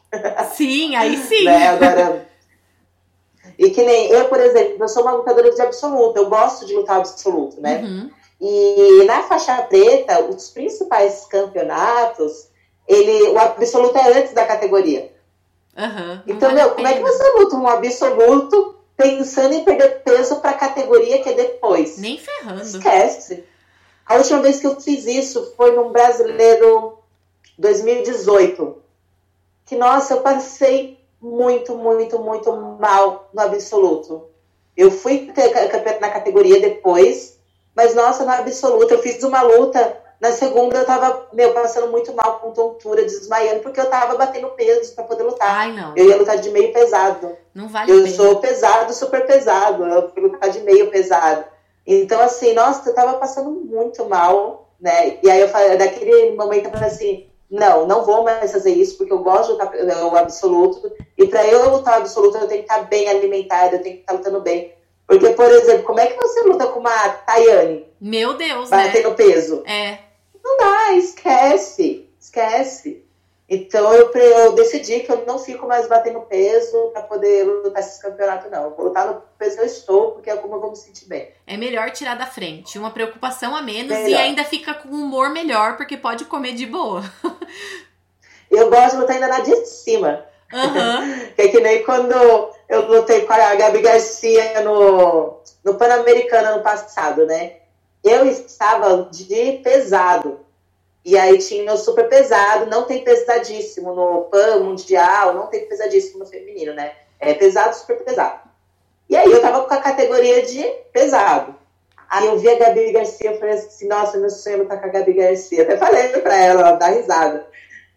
Sim, 0.52 0.96
aí 0.96 1.16
sim. 1.26 1.44
né? 1.44 1.68
Agora. 1.68 2.27
E 3.58 3.70
que 3.70 3.82
nem 3.82 4.08
eu, 4.10 4.26
por 4.26 4.38
exemplo, 4.38 4.76
eu 4.80 4.88
sou 4.88 5.02
uma 5.02 5.12
lutadora 5.12 5.50
de 5.50 5.60
absoluto, 5.60 6.16
eu 6.16 6.28
gosto 6.28 6.64
de 6.64 6.76
lutar 6.76 6.98
absoluto, 6.98 7.60
né? 7.60 7.82
Uhum. 7.82 8.10
E 8.40 9.04
na 9.04 9.24
faixa 9.24 9.60
preta, 9.62 10.22
os 10.22 10.50
principais 10.50 11.26
campeonatos, 11.28 12.48
ele, 12.86 13.30
o 13.30 13.38
absoluto 13.38 13.98
é 13.98 14.18
antes 14.18 14.32
da 14.32 14.46
categoria. 14.46 15.12
Uhum, 15.76 16.20
então, 16.26 16.52
meu, 16.54 16.70
como 16.70 16.86
é 16.86 16.94
que 16.94 17.02
você 17.02 17.30
luta 17.38 17.56
um 17.56 17.68
absoluto 17.68 18.78
pensando 18.98 19.54
em 19.54 19.64
perder 19.64 20.02
peso 20.02 20.40
para 20.40 20.50
a 20.50 20.54
categoria 20.54 21.22
que 21.22 21.28
é 21.28 21.34
depois. 21.34 21.98
Nem 21.98 22.18
ferrando. 22.18 22.62
Esquece. 22.62 23.44
A 24.04 24.16
última 24.16 24.40
vez 24.42 24.58
que 24.58 24.66
eu 24.66 24.80
fiz 24.80 25.06
isso 25.06 25.54
foi 25.56 25.76
num 25.76 25.92
brasileiro 25.92 26.98
2018. 27.56 28.76
Que, 29.66 29.76
nossa, 29.76 30.14
eu 30.14 30.20
passei 30.20 30.97
muito, 31.20 31.76
muito, 31.76 32.18
muito 32.18 32.52
mal 32.78 33.28
no 33.32 33.40
absoluto. 33.42 34.28
Eu 34.76 34.90
fui 34.90 35.32
na 36.00 36.10
categoria 36.10 36.60
depois, 36.60 37.38
mas, 37.74 37.94
nossa, 37.94 38.24
no 38.24 38.30
absoluto, 38.30 38.92
eu 38.92 39.02
fiz 39.02 39.22
uma 39.22 39.42
luta 39.42 39.96
na 40.20 40.32
segunda 40.32 40.78
eu 40.78 40.84
tava, 40.84 41.28
meu, 41.32 41.52
passando 41.52 41.92
muito 41.92 42.12
mal 42.12 42.40
com 42.40 42.50
tontura, 42.50 43.02
desmaiando, 43.02 43.60
porque 43.60 43.78
eu 43.78 43.88
tava 43.88 44.16
batendo 44.16 44.48
peso 44.48 44.92
para 44.94 45.04
poder 45.04 45.22
lutar. 45.22 45.48
Ai, 45.48 45.72
não. 45.72 45.94
Eu 45.96 46.08
ia 46.08 46.16
lutar 46.16 46.38
de 46.38 46.50
meio 46.50 46.72
pesado. 46.72 47.36
Não 47.54 47.68
vale 47.68 47.92
Eu 47.92 48.06
sou 48.08 48.40
pesado, 48.40 48.92
super 48.92 49.24
pesado. 49.26 49.86
Eu 49.86 50.10
fui 50.10 50.22
lutar 50.22 50.50
de 50.50 50.60
meio 50.62 50.90
pesado. 50.90 51.44
Então, 51.86 52.20
assim, 52.20 52.52
nossa, 52.52 52.88
eu 52.88 52.94
tava 52.94 53.14
passando 53.14 53.50
muito 53.50 54.04
mal, 54.06 54.68
né? 54.80 55.18
E 55.22 55.30
aí 55.30 55.40
eu 55.40 55.48
falei, 55.48 55.76
daquele 55.76 56.34
momento 56.34 56.66
eu 56.66 56.72
falei 56.72 56.88
assim, 56.88 57.27
não, 57.50 57.86
não 57.86 58.04
vou 58.04 58.24
mais 58.24 58.52
fazer 58.52 58.72
isso, 58.72 58.96
porque 58.98 59.12
eu 59.12 59.20
gosto 59.20 59.56
de 59.56 59.62
lutar 59.62 60.04
o 60.04 60.16
absoluto. 60.16 60.92
E 61.16 61.26
para 61.26 61.46
eu 61.46 61.70
lutar 61.70 61.94
o 61.94 62.02
absoluto, 62.02 62.36
eu 62.36 62.46
tenho 62.46 62.62
que 62.62 62.70
estar 62.70 62.82
bem 62.84 63.08
alimentada, 63.08 63.76
eu 63.76 63.82
tenho 63.82 63.96
que 63.96 64.00
estar 64.02 64.12
lutando 64.12 64.40
bem. 64.40 64.74
Porque, 65.06 65.30
por 65.30 65.50
exemplo, 65.50 65.84
como 65.84 66.00
é 66.00 66.06
que 66.06 66.20
você 66.20 66.42
luta 66.42 66.66
com 66.66 66.80
uma 66.80 67.08
Tayane? 67.08 67.86
Meu 67.98 68.34
Deus, 68.34 68.68
batendo 68.68 69.08
né? 69.10 69.14
peso. 69.14 69.62
É. 69.66 69.98
Não 70.44 70.58
dá, 70.58 70.92
esquece, 70.92 72.08
esquece. 72.20 73.07
Então 73.48 73.92
eu, 73.94 74.12
eu 74.12 74.52
decidi 74.52 75.00
que 75.00 75.10
eu 75.10 75.24
não 75.26 75.38
fico 75.38 75.66
mais 75.66 75.88
batendo 75.88 76.20
peso 76.20 76.90
para 76.92 77.02
poder 77.02 77.44
lutar 77.44 77.82
esses 77.82 78.00
campeonatos, 78.00 78.50
não. 78.50 78.64
Eu 78.64 78.74
vou 78.76 78.86
lutar 78.86 79.06
no 79.06 79.22
peso 79.38 79.56
que 79.56 79.62
eu 79.62 79.66
estou, 79.66 80.10
porque 80.12 80.28
é 80.28 80.36
como 80.36 80.56
eu 80.56 80.60
vou 80.60 80.70
me 80.70 80.76
sentir 80.76 81.06
bem. 81.06 81.30
É 81.46 81.56
melhor 81.56 81.90
tirar 81.90 82.14
da 82.14 82.26
frente, 82.26 82.78
uma 82.78 82.90
preocupação 82.90 83.56
a 83.56 83.62
menos 83.62 83.96
melhor. 83.96 84.10
e 84.10 84.14
ainda 84.14 84.44
fica 84.44 84.74
com 84.74 84.88
humor 84.88 85.30
melhor, 85.30 85.76
porque 85.78 85.96
pode 85.96 86.26
comer 86.26 86.52
de 86.52 86.66
boa. 86.66 87.02
eu 88.50 88.68
gosto 88.68 88.96
de 88.96 88.96
lutar 88.98 89.14
ainda 89.14 89.28
na 89.28 89.40
de 89.40 89.64
cima. 89.64 90.24
Uhum. 90.52 91.28
que 91.34 91.42
é 91.42 91.48
que 91.48 91.60
nem 91.60 91.82
quando 91.84 92.12
eu 92.68 92.86
lutei 92.86 93.22
com 93.22 93.32
a 93.32 93.54
Gabi 93.54 93.80
Garcia 93.80 94.60
no, 94.60 95.40
no 95.64 95.74
Pan-Americano 95.74 96.48
ano 96.48 96.62
passado, 96.62 97.24
né? 97.24 97.58
eu 98.04 98.26
estava 98.26 99.08
de 99.10 99.60
pesado. 99.62 100.40
E 101.08 101.16
aí 101.16 101.38
tinha 101.38 101.72
o 101.72 101.76
super 101.78 102.06
pesado, 102.06 102.66
não 102.66 102.82
tem 102.82 103.02
pesadíssimo 103.02 103.94
no 103.94 104.24
PAN 104.24 104.58
mundial, 104.58 105.32
não 105.32 105.46
tem 105.46 105.64
pesadíssimo 105.64 106.18
no 106.18 106.26
feminino, 106.26 106.74
né? 106.74 106.92
É 107.18 107.32
pesado, 107.32 107.74
super 107.74 107.96
pesado. 108.04 108.40
E 109.08 109.16
aí 109.16 109.32
eu 109.32 109.40
tava 109.40 109.64
com 109.64 109.72
a 109.72 109.78
categoria 109.78 110.42
de 110.42 110.62
pesado. 110.92 111.54
Aí 112.10 112.26
eu 112.26 112.38
vi 112.38 112.50
a 112.50 112.58
Gabi 112.58 112.92
Garcia, 112.92 113.30
eu 113.30 113.38
falei 113.38 113.54
assim, 113.54 113.88
nossa, 113.88 114.18
meu 114.18 114.28
sonho 114.28 114.56
é 114.56 114.58
lutar 114.58 114.78
com 114.82 114.86
a 114.86 114.90
Gabi 114.90 115.14
Garcia. 115.14 115.62
Até 115.62 115.78
falei 115.78 116.08
pra 116.08 116.36
ela, 116.36 116.60
ela 116.60 116.72
dá 116.72 116.88
risada. 116.88 117.46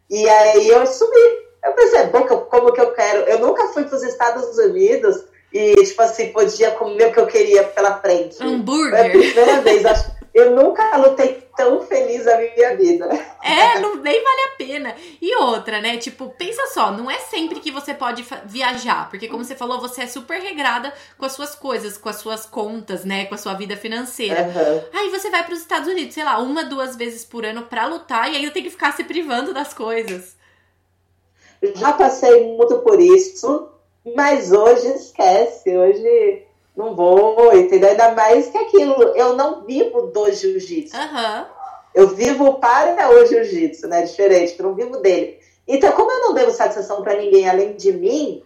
E 0.10 0.30
aí 0.30 0.70
eu 0.70 0.88
subi. 0.88 1.42
Eu 1.66 1.74
pensei, 1.74 2.06
bom, 2.06 2.24
como 2.24 2.72
que 2.72 2.80
eu 2.80 2.94
quero? 2.94 3.24
Eu 3.24 3.40
nunca 3.40 3.68
fui 3.74 3.84
para 3.84 3.98
os 3.98 4.04
Estados 4.04 4.58
Unidos 4.58 5.22
e, 5.52 5.76
tipo 5.84 6.02
assim, 6.02 6.32
podia 6.32 6.72
comer 6.72 7.08
o 7.08 7.12
que 7.12 7.20
eu 7.20 7.28
queria 7.28 7.66
pela 7.66 8.00
frente. 8.00 8.42
Hambúrguer. 8.42 8.94
É 8.94 9.08
a 9.08 9.10
primeira 9.10 9.60
vez, 9.60 9.86
acho. 9.86 10.21
Eu 10.34 10.52
nunca 10.56 10.96
lutei 10.96 11.46
tão 11.58 11.82
feliz 11.82 12.26
a 12.26 12.38
minha 12.38 12.76
vida. 12.78 13.10
É, 13.44 13.80
não, 13.80 13.96
nem 13.96 14.24
vale 14.24 14.42
a 14.42 14.56
pena. 14.58 14.96
E 15.22 15.36
outra, 15.36 15.82
né? 15.82 15.98
Tipo, 15.98 16.30
pensa 16.38 16.68
só, 16.68 16.92
não 16.92 17.12
é 17.12 17.18
sempre 17.20 17.60
que 17.60 17.72
você 17.72 17.94
pode 17.94 18.26
viajar, 18.46 19.10
porque 19.10 19.28
como 19.28 19.44
você 19.44 19.56
falou, 19.56 19.82
você 19.82 20.04
é 20.04 20.08
super 20.08 20.40
regrada 20.40 20.94
com 21.18 21.26
as 21.26 21.34
suas 21.34 21.54
coisas, 21.54 21.98
com 21.98 22.08
as 22.08 22.18
suas 22.18 22.46
contas, 22.46 23.04
né? 23.04 23.26
Com 23.26 23.36
a 23.36 23.38
sua 23.38 23.54
vida 23.54 23.76
financeira. 23.76 24.44
Uhum. 24.44 25.00
Aí 25.00 25.10
você 25.10 25.30
vai 25.30 25.44
para 25.44 25.54
os 25.54 25.60
Estados 25.60 25.90
Unidos, 25.90 26.14
sei 26.14 26.24
lá, 26.24 26.38
uma, 26.40 26.64
duas 26.64 26.96
vezes 26.96 27.26
por 27.26 27.46
ano 27.46 27.64
para 27.64 27.88
lutar 27.88 28.32
e 28.32 28.38
ainda 28.38 28.52
tem 28.52 28.64
que 28.64 28.70
ficar 28.70 28.94
se 28.94 29.04
privando 29.04 29.54
das 29.54 29.74
coisas. 29.74 30.38
Já 31.76 31.94
passei 31.94 32.56
muito 32.56 32.80
por 32.80 33.00
isso. 33.02 33.70
Mas 34.16 34.52
hoje 34.52 34.88
esquece, 34.88 35.78
hoje 35.78 36.44
não 36.82 36.96
vou, 36.96 37.56
entendeu? 37.56 37.90
Ainda 37.90 38.12
mais 38.12 38.48
que 38.48 38.58
aquilo, 38.58 39.02
eu 39.16 39.36
não 39.36 39.64
vivo 39.64 40.08
do 40.08 40.32
jiu-jitsu. 40.32 40.98
Uhum. 40.98 41.46
Eu 41.94 42.08
vivo 42.10 42.56
para 42.56 43.10
o 43.10 43.26
jiu-jitsu, 43.26 43.88
né? 43.88 44.02
Diferente, 44.04 44.56
eu 44.58 44.66
não 44.66 44.76
vivo 44.76 44.98
dele. 44.98 45.40
Então, 45.68 45.92
como 45.94 46.12
eu 46.12 46.22
não 46.22 46.34
devo 46.34 46.52
satisfação 46.52 47.02
para 47.02 47.16
ninguém 47.16 47.48
além 47.48 47.74
de 47.74 47.92
mim, 47.92 48.44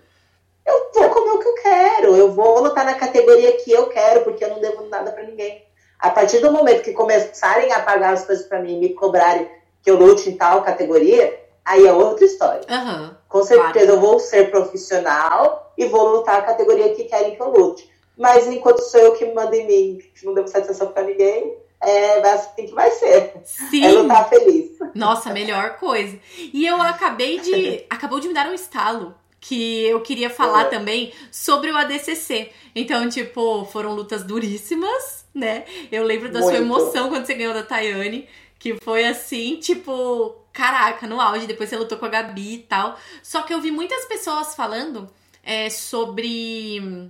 eu 0.66 0.92
vou 0.94 1.10
comer 1.10 1.32
o 1.32 1.40
que 1.40 1.48
eu 1.48 1.56
quero, 1.56 2.16
eu 2.16 2.32
vou 2.32 2.60
lutar 2.60 2.86
na 2.86 2.96
categoria 2.96 3.58
que 3.58 3.72
eu 3.72 3.88
quero, 3.88 4.24
porque 4.24 4.44
eu 4.44 4.50
não 4.50 4.60
devo 4.60 4.86
nada 4.88 5.12
para 5.12 5.24
ninguém. 5.24 5.64
A 6.00 6.10
partir 6.10 6.40
do 6.40 6.52
momento 6.52 6.84
que 6.84 6.92
começarem 6.92 7.72
a 7.72 7.80
pagar 7.80 8.14
as 8.14 8.26
coisas 8.26 8.46
para 8.46 8.62
mim, 8.62 8.80
me 8.80 8.90
cobrarem 8.90 9.50
que 9.82 9.90
eu 9.90 9.96
lute 9.96 10.30
em 10.30 10.38
tal 10.38 10.64
categoria, 10.64 11.40
aí 11.64 11.86
é 11.86 11.94
outra 11.94 12.26
história. 12.26 12.62
Uhum, 12.70 13.12
Com 13.30 13.44
certeza 13.44 13.86
claro. 13.86 13.92
eu 13.92 14.00
vou 14.00 14.20
ser 14.20 14.52
profissional 14.52 15.72
e 15.78 15.86
vou 15.88 16.10
lutar 16.10 16.40
a 16.40 16.42
categoria 16.42 16.94
que 16.94 17.06
querem 17.06 17.36
que 17.36 17.42
eu 17.42 17.50
lute. 17.50 17.90
Mas 18.18 18.48
enquanto 18.48 18.80
sou 18.80 19.00
eu 19.00 19.14
que 19.14 19.26
mando 19.34 19.54
em 19.56 19.68
mim, 19.68 20.02
que 20.14 20.26
não 20.26 20.34
devo 20.34 20.48
satisfação 20.48 20.92
para 20.92 21.04
ninguém, 21.04 21.58
é 21.82 22.20
assim 22.32 22.66
que 22.66 22.74
vai 22.74 22.90
ser. 22.92 23.34
Sim. 23.44 23.84
É 23.84 23.92
lutar 23.92 24.30
feliz. 24.30 24.72
Nossa, 24.94 25.32
melhor 25.32 25.78
coisa. 25.78 26.18
E 26.38 26.66
eu 26.66 26.82
acabei 26.82 27.40
de. 27.40 27.86
acabou 27.90 28.20
de 28.20 28.28
me 28.28 28.34
dar 28.34 28.48
um 28.48 28.54
estalo 28.54 29.14
que 29.40 29.84
eu 29.84 30.02
queria 30.02 30.30
falar 30.30 30.64
é. 30.64 30.70
também 30.70 31.14
sobre 31.32 31.70
o 31.70 31.78
ADCC. 31.78 32.52
Então, 32.76 33.08
tipo, 33.08 33.64
foram 33.66 33.94
lutas 33.94 34.24
duríssimas, 34.24 35.26
né? 35.34 35.66
Eu 35.92 36.04
lembro 36.04 36.32
da 36.32 36.40
Muito. 36.40 36.56
sua 36.56 36.66
emoção 36.66 37.10
quando 37.10 37.28
você 37.28 37.36
ganhou 37.36 37.54
da 37.54 37.62
Tayane, 37.62 38.28
que 38.58 38.76
foi 38.84 39.06
assim, 39.06 39.58
tipo, 39.58 40.36
caraca, 40.52 41.06
no 41.06 41.22
auge. 41.22 41.46
Depois 41.46 41.70
você 41.70 41.78
lutou 41.78 42.00
com 42.00 42.06
a 42.06 42.10
Gabi 42.10 42.56
e 42.56 42.60
tal. 42.60 42.98
Só 43.22 43.44
que 43.44 43.54
eu 43.54 43.62
vi 43.62 43.70
muitas 43.70 44.06
pessoas 44.06 44.56
falando 44.56 45.08
é, 45.44 45.70
sobre 45.70 47.10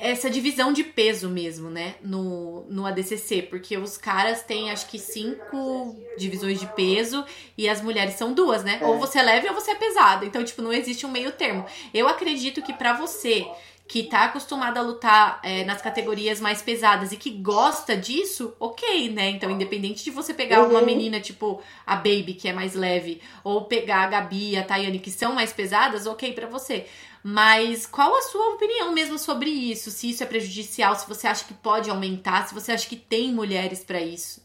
essa 0.00 0.30
divisão 0.30 0.72
de 0.72 0.82
peso 0.82 1.28
mesmo, 1.28 1.68
né, 1.70 1.94
no, 2.02 2.64
no 2.68 2.86
ADCC, 2.86 3.42
porque 3.42 3.76
os 3.76 3.96
caras 3.96 4.42
têm 4.42 4.70
acho 4.70 4.88
que 4.88 4.98
cinco 4.98 5.96
divisões 6.16 6.58
de 6.58 6.66
peso 6.68 7.24
e 7.56 7.68
as 7.68 7.80
mulheres 7.82 8.14
são 8.14 8.32
duas, 8.32 8.64
né? 8.64 8.78
É. 8.80 8.84
Ou 8.86 8.98
você 8.98 9.18
é 9.18 9.22
leve 9.22 9.48
ou 9.48 9.54
você 9.54 9.72
é 9.72 9.74
pesado. 9.74 10.24
Então, 10.24 10.42
tipo, 10.42 10.62
não 10.62 10.72
existe 10.72 11.04
um 11.06 11.10
meio 11.10 11.32
termo. 11.32 11.64
Eu 11.92 12.08
acredito 12.08 12.62
que 12.62 12.72
para 12.72 12.94
você 12.94 13.46
que 13.90 14.04
tá 14.04 14.26
acostumada 14.26 14.78
a 14.78 14.84
lutar 14.84 15.40
é, 15.42 15.64
nas 15.64 15.82
categorias 15.82 16.40
mais 16.40 16.62
pesadas 16.62 17.10
e 17.10 17.16
que 17.16 17.28
gosta 17.28 17.96
disso, 17.96 18.54
ok, 18.60 19.10
né? 19.10 19.30
Então, 19.30 19.50
independente 19.50 20.04
de 20.04 20.12
você 20.12 20.32
pegar 20.32 20.62
uhum. 20.62 20.70
uma 20.70 20.80
menina 20.80 21.18
tipo 21.18 21.60
a 21.84 21.96
Baby, 21.96 22.34
que 22.34 22.48
é 22.48 22.52
mais 22.52 22.74
leve, 22.74 23.20
ou 23.42 23.64
pegar 23.64 24.04
a 24.04 24.06
Gabi, 24.06 24.56
a 24.56 24.62
Tayane, 24.62 25.00
que 25.00 25.10
são 25.10 25.34
mais 25.34 25.52
pesadas, 25.52 26.06
ok 26.06 26.32
para 26.32 26.46
você. 26.46 26.86
Mas 27.22 27.86
qual 27.86 28.14
a 28.16 28.22
sua 28.22 28.54
opinião 28.54 28.92
mesmo 28.92 29.18
sobre 29.18 29.50
isso? 29.50 29.90
Se 29.90 30.10
isso 30.10 30.22
é 30.22 30.26
prejudicial, 30.26 30.94
se 30.96 31.06
você 31.06 31.26
acha 31.26 31.44
que 31.44 31.52
pode 31.52 31.90
aumentar, 31.90 32.48
se 32.48 32.54
você 32.54 32.72
acha 32.72 32.88
que 32.88 32.96
tem 32.96 33.32
mulheres 33.32 33.84
para 33.84 34.00
isso? 34.00 34.42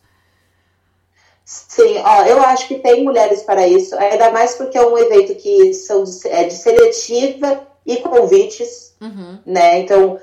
Sim, 1.46 2.00
ó, 2.04 2.26
eu 2.26 2.42
acho 2.42 2.68
que 2.68 2.80
tem 2.80 3.04
mulheres 3.04 3.44
para 3.44 3.68
isso, 3.68 3.96
ainda 3.96 4.32
mais 4.32 4.56
porque 4.56 4.78
é 4.78 4.86
um 4.86 4.98
evento 4.98 5.36
que 5.36 5.74
são 5.74 6.04
de, 6.04 6.28
é 6.28 6.46
de 6.46 6.56
seletiva 6.56 7.68
e 7.86 7.98
convites, 7.98 8.96
uhum. 9.00 9.38
né? 9.46 9.80
Então, 9.80 10.20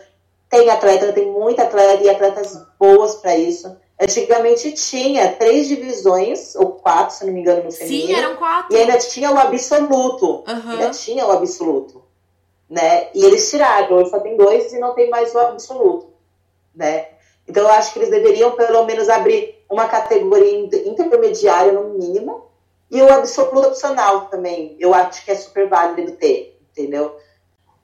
tem 0.51 0.69
atleta, 0.69 1.13
tem 1.13 1.31
muita 1.31 1.63
atleta 1.63 2.03
e 2.03 2.11
atletas 2.11 2.61
boas 2.79 3.15
para 3.15 3.37
isso. 3.37 3.75
Antigamente 4.01 4.73
tinha 4.73 5.33
três 5.33 5.69
divisões, 5.69 6.57
ou 6.57 6.73
quatro, 6.73 7.15
se 7.15 7.25
não 7.25 7.33
me 7.33 7.41
engano, 7.41 7.63
no 7.63 7.71
feminino. 7.71 8.07
Sim, 8.09 8.15
eram 8.15 8.37
quatro. 8.37 8.75
E 8.75 8.81
ainda 8.81 8.99
tinha 8.99 9.31
o 9.31 9.39
absoluto. 9.39 10.43
Uhum. 10.49 10.71
Ainda 10.73 10.91
tinha 10.91 11.25
o 11.25 11.31
absoluto 11.31 12.02
né? 12.73 13.09
E 13.15 13.23
eles 13.23 13.51
tiraram, 13.51 13.99
hoje 13.99 14.09
só 14.09 14.19
tem 14.19 14.35
dois 14.35 14.73
e 14.73 14.79
não 14.79 14.95
tem 14.95 15.11
mais 15.11 15.35
o 15.35 15.39
absoluto, 15.39 16.11
né? 16.75 17.09
Então 17.47 17.65
eu 17.65 17.69
acho 17.69 17.93
que 17.93 17.99
eles 17.99 18.09
deveriam 18.09 18.53
pelo 18.53 18.87
menos 18.87 19.11
abrir 19.11 19.63
uma 19.69 19.87
categoria 19.89 20.59
intermediária 20.87 21.73
no 21.73 21.91
mínimo 21.91 22.47
e 22.91 23.03
o 23.03 23.13
absoluto 23.13 23.69
opcional 23.69 24.23
também. 24.29 24.75
Eu 24.81 24.95
acho 24.95 25.23
que 25.23 25.31
é 25.31 25.35
super 25.35 25.69
válido 25.69 26.13
ter, 26.13 26.59
entendeu? 26.71 27.15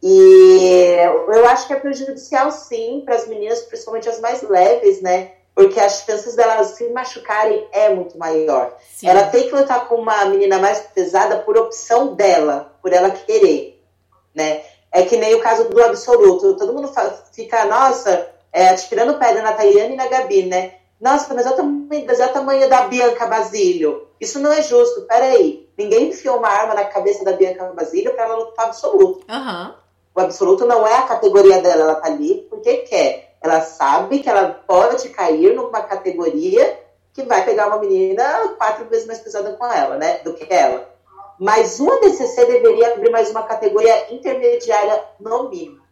E 0.02 0.96
eu 1.34 1.46
acho 1.48 1.66
que 1.66 1.74
é 1.74 1.80
prejudicial 1.80 2.50
sim 2.50 3.02
para 3.04 3.16
as 3.16 3.28
meninas, 3.28 3.60
principalmente 3.64 4.08
as 4.08 4.20
mais 4.20 4.40
leves, 4.40 5.02
né? 5.02 5.32
Porque 5.54 5.78
as 5.78 6.04
chances 6.06 6.34
delas 6.34 6.68
se 6.68 6.88
machucarem 6.88 7.68
é 7.72 7.90
muito 7.90 8.16
maior. 8.16 8.74
Sim. 8.94 9.06
Ela 9.06 9.24
tem 9.24 9.48
que 9.48 9.54
lutar 9.54 9.86
com 9.86 9.96
uma 9.96 10.24
menina 10.24 10.58
mais 10.58 10.78
pesada 10.94 11.40
por 11.40 11.58
opção 11.58 12.14
dela, 12.14 12.72
por 12.80 12.90
ela 12.90 13.10
querer, 13.10 13.84
né? 14.34 14.62
É 14.98 15.04
que 15.04 15.16
nem 15.16 15.32
o 15.34 15.40
caso 15.40 15.68
do 15.68 15.84
absoluto. 15.84 16.56
Todo 16.56 16.72
mundo 16.72 16.90
fica, 17.32 17.64
nossa, 17.66 18.28
é, 18.52 18.70
atirando 18.70 19.16
pedra 19.16 19.42
na 19.42 19.52
Tayane 19.52 19.94
e 19.94 19.96
na 19.96 20.08
Gabi, 20.08 20.42
né? 20.42 20.74
Nossa, 21.00 21.32
mas 21.32 21.46
é 21.46 21.50
o 21.50 21.54
tamanho, 21.54 22.04
mas 22.04 22.18
é 22.18 22.26
o 22.26 22.32
tamanho 22.32 22.68
da 22.68 22.88
Bianca 22.88 23.26
Basílio. 23.26 24.08
Isso 24.20 24.40
não 24.40 24.52
é 24.52 24.60
justo. 24.60 25.02
Peraí. 25.02 25.68
Ninguém 25.78 26.08
enfiou 26.08 26.38
uma 26.38 26.48
arma 26.48 26.74
na 26.74 26.84
cabeça 26.84 27.24
da 27.24 27.32
Bianca 27.32 27.72
Basílio 27.76 28.12
para 28.12 28.24
ela 28.24 28.34
lutar 28.38 28.66
absoluto. 28.66 29.24
Uhum. 29.30 29.74
O 30.16 30.20
absoluto 30.20 30.66
não 30.66 30.84
é 30.84 30.96
a 30.96 31.02
categoria 31.02 31.62
dela. 31.62 31.82
Ela 31.82 31.94
tá 31.94 32.08
ali 32.08 32.44
porque 32.50 32.78
quer. 32.78 33.36
Ela 33.40 33.60
sabe 33.60 34.18
que 34.18 34.28
ela 34.28 34.48
pode 34.66 35.10
cair 35.10 35.54
numa 35.54 35.82
categoria 35.82 36.76
que 37.14 37.22
vai 37.22 37.44
pegar 37.44 37.68
uma 37.68 37.78
menina 37.78 38.48
quatro 38.58 38.86
vezes 38.86 39.06
mais 39.06 39.20
pesada 39.20 39.52
com 39.52 39.64
ela, 39.64 39.96
né? 39.96 40.18
Do 40.24 40.34
que 40.34 40.52
ela. 40.52 40.97
Mas 41.38 41.78
o 41.78 41.90
ADCC 41.90 42.46
deveria 42.46 42.94
abrir 42.94 43.10
mais 43.10 43.30
uma 43.30 43.42
categoria 43.42 44.12
intermediária 44.12 45.04
no 45.20 45.48
mínimo. 45.48 45.82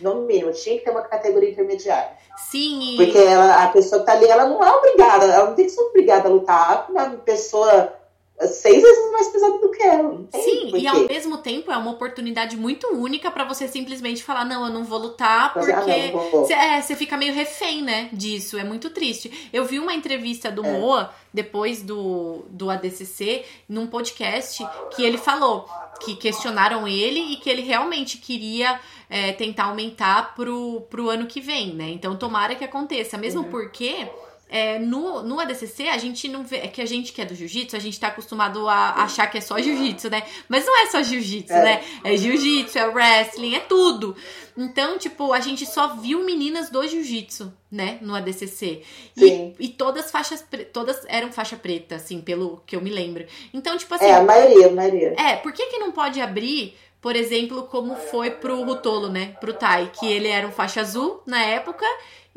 No 0.00 0.22
mínimo, 0.22 0.52
tinha 0.52 0.78
que 0.78 0.84
ter 0.84 0.90
uma 0.90 1.02
categoria 1.02 1.50
intermediária. 1.50 2.12
Sim. 2.50 2.94
Porque 2.96 3.18
ela, 3.18 3.62
a 3.62 3.68
pessoa 3.68 4.00
que 4.00 4.06
tá 4.06 4.12
ali, 4.12 4.26
ela 4.26 4.46
não 4.46 4.62
é 4.62 4.70
obrigada, 4.72 5.24
ela 5.26 5.46
não 5.46 5.54
tem 5.54 5.66
que 5.66 5.70
ser 5.70 5.82
obrigada 5.82 6.28
a 6.28 6.32
lutar 6.32 6.86
com 6.86 6.92
uma 6.92 7.10
pessoa 7.10 7.92
seis 8.40 8.82
vezes 8.82 9.12
mais 9.12 9.28
pesado 9.28 9.58
do 9.58 9.70
que 9.70 9.82
ela. 9.82 10.20
Sim, 10.32 10.53
e 10.76 10.86
ao 10.86 11.06
mesmo 11.06 11.38
tempo 11.38 11.70
é 11.70 11.76
uma 11.76 11.90
oportunidade 11.90 12.56
muito 12.56 12.86
única 12.88 13.30
para 13.30 13.44
você 13.44 13.68
simplesmente 13.68 14.22
falar: 14.22 14.44
não, 14.44 14.66
eu 14.66 14.72
não 14.72 14.84
vou 14.84 14.98
lutar, 14.98 15.52
porque 15.52 16.12
você 16.32 16.52
é, 16.52 16.82
fica 16.82 17.16
meio 17.16 17.34
refém, 17.34 17.82
né, 17.82 18.08
disso. 18.12 18.58
É 18.58 18.64
muito 18.64 18.90
triste. 18.90 19.48
Eu 19.52 19.64
vi 19.64 19.78
uma 19.78 19.94
entrevista 19.94 20.50
do 20.50 20.64
é. 20.64 20.72
Moa 20.72 21.12
depois 21.32 21.82
do, 21.82 22.44
do 22.48 22.70
ADCC 22.70 23.44
num 23.68 23.86
podcast 23.86 24.64
que 24.94 25.02
ele 25.02 25.18
falou 25.18 25.68
que 26.00 26.16
questionaram 26.16 26.86
ele 26.86 27.32
e 27.32 27.36
que 27.36 27.48
ele 27.48 27.62
realmente 27.62 28.18
queria 28.18 28.80
é, 29.08 29.32
tentar 29.32 29.64
aumentar 29.64 30.34
pro, 30.34 30.82
pro 30.90 31.08
ano 31.08 31.26
que 31.26 31.40
vem, 31.40 31.72
né? 31.74 31.90
Então 31.90 32.16
tomara 32.16 32.54
que 32.54 32.64
aconteça, 32.64 33.16
mesmo 33.16 33.42
uhum. 33.42 33.50
porque 33.50 34.08
é, 34.54 34.78
no, 34.78 35.20
no 35.24 35.40
ADCC, 35.40 35.88
a 35.88 35.98
gente 35.98 36.28
não 36.28 36.44
vê. 36.44 36.58
É 36.58 36.68
que 36.68 36.80
a 36.80 36.86
gente 36.86 37.12
que 37.12 37.20
é 37.20 37.24
do 37.24 37.34
jiu-jitsu, 37.34 37.74
a 37.74 37.80
gente 37.80 37.98
tá 37.98 38.06
acostumado 38.06 38.68
a 38.68 39.02
achar 39.02 39.26
que 39.26 39.36
é 39.36 39.40
só 39.40 39.58
jiu-jitsu, 39.58 40.08
né? 40.08 40.22
Mas 40.48 40.64
não 40.64 40.78
é 40.80 40.86
só 40.86 41.02
jiu-jitsu, 41.02 41.52
é. 41.52 41.62
né? 41.64 41.84
É 42.04 42.16
jiu-jitsu, 42.16 42.78
é 42.78 42.86
wrestling, 42.86 43.56
é 43.56 43.58
tudo. 43.58 44.14
Então, 44.56 44.96
tipo, 44.96 45.32
a 45.32 45.40
gente 45.40 45.66
só 45.66 45.96
viu 45.96 46.24
meninas 46.24 46.70
do 46.70 46.86
jiu-jitsu, 46.86 47.52
né? 47.68 47.98
No 48.00 48.14
ADCC. 48.14 48.82
E, 49.16 49.54
e, 49.58 49.68
todas 49.70 50.12
faixas. 50.12 50.46
Todas 50.72 51.04
eram 51.08 51.32
faixa 51.32 51.56
preta, 51.56 51.96
assim, 51.96 52.20
pelo 52.20 52.62
que 52.64 52.76
eu 52.76 52.80
me 52.80 52.90
lembro. 52.90 53.26
Então, 53.52 53.76
tipo 53.76 53.92
assim. 53.92 54.04
É, 54.04 54.14
a 54.14 54.22
maioria, 54.22 54.68
a 54.68 54.70
maioria. 54.70 55.14
É, 55.18 55.34
por 55.34 55.52
que, 55.52 55.66
que 55.66 55.78
não 55.78 55.90
pode 55.90 56.20
abrir 56.20 56.76
por 57.00 57.16
exemplo, 57.16 57.64
como 57.64 57.96
foi 57.96 58.30
pro 58.30 58.64
Rutolo, 58.64 59.10
né? 59.10 59.36
Pro 59.38 59.52
Tai, 59.52 59.90
que 59.92 60.10
ele 60.10 60.28
era 60.28 60.48
um 60.48 60.50
faixa 60.50 60.80
azul 60.80 61.20
na 61.26 61.44
época 61.44 61.84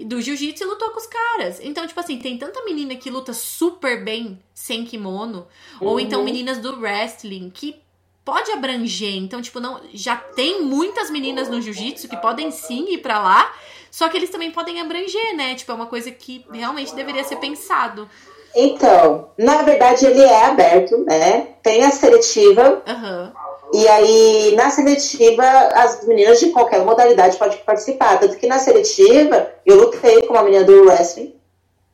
do 0.03 0.21
jiu-jitsu 0.21 0.63
e 0.63 0.67
lutou 0.67 0.91
com 0.91 0.99
os 0.99 1.07
caras. 1.07 1.59
Então, 1.61 1.87
tipo 1.87 1.99
assim, 1.99 2.17
tem 2.17 2.37
tanta 2.37 2.63
menina 2.63 2.95
que 2.95 3.09
luta 3.09 3.33
super 3.33 4.03
bem 4.03 4.39
sem 4.53 4.85
kimono, 4.85 5.47
uhum. 5.81 5.87
ou 5.87 5.99
então 5.99 6.23
meninas 6.23 6.59
do 6.59 6.79
wrestling 6.79 7.49
que 7.49 7.81
pode 8.23 8.51
abranger. 8.51 9.15
Então, 9.15 9.41
tipo, 9.41 9.59
não, 9.59 9.81
já 9.93 10.15
tem 10.15 10.61
muitas 10.61 11.09
meninas 11.09 11.49
no 11.49 11.61
jiu-jitsu 11.61 12.07
que 12.07 12.17
podem 12.17 12.51
sim 12.51 12.93
ir 12.93 12.99
para 12.99 13.19
lá, 13.19 13.53
só 13.89 14.07
que 14.09 14.17
eles 14.17 14.29
também 14.29 14.51
podem 14.51 14.79
abranger, 14.81 15.35
né? 15.35 15.55
Tipo, 15.55 15.71
é 15.71 15.75
uma 15.75 15.87
coisa 15.87 16.11
que 16.11 16.45
realmente 16.51 16.93
deveria 16.93 17.23
ser 17.23 17.37
pensado. 17.37 18.07
Então, 18.55 19.31
na 19.37 19.61
verdade, 19.61 20.05
ele 20.05 20.21
é 20.21 20.45
aberto, 20.45 20.97
né? 21.05 21.55
Tem 21.63 21.83
a 21.83 21.91
seletiva. 21.91 22.83
Uhum 22.87 23.46
e 23.73 23.87
aí, 23.87 24.55
na 24.55 24.69
seletiva, 24.69 25.43
as 25.43 26.05
meninas 26.05 26.39
de 26.39 26.51
qualquer 26.51 26.83
modalidade 26.85 27.37
podem 27.37 27.57
participar. 27.59 28.19
Tanto 28.19 28.37
que 28.37 28.47
na 28.47 28.59
seletiva, 28.59 29.51
eu 29.65 29.75
lutei 29.75 30.21
com 30.23 30.33
uma 30.33 30.43
menina 30.43 30.63
do 30.63 30.85
wrestling, 30.85 31.35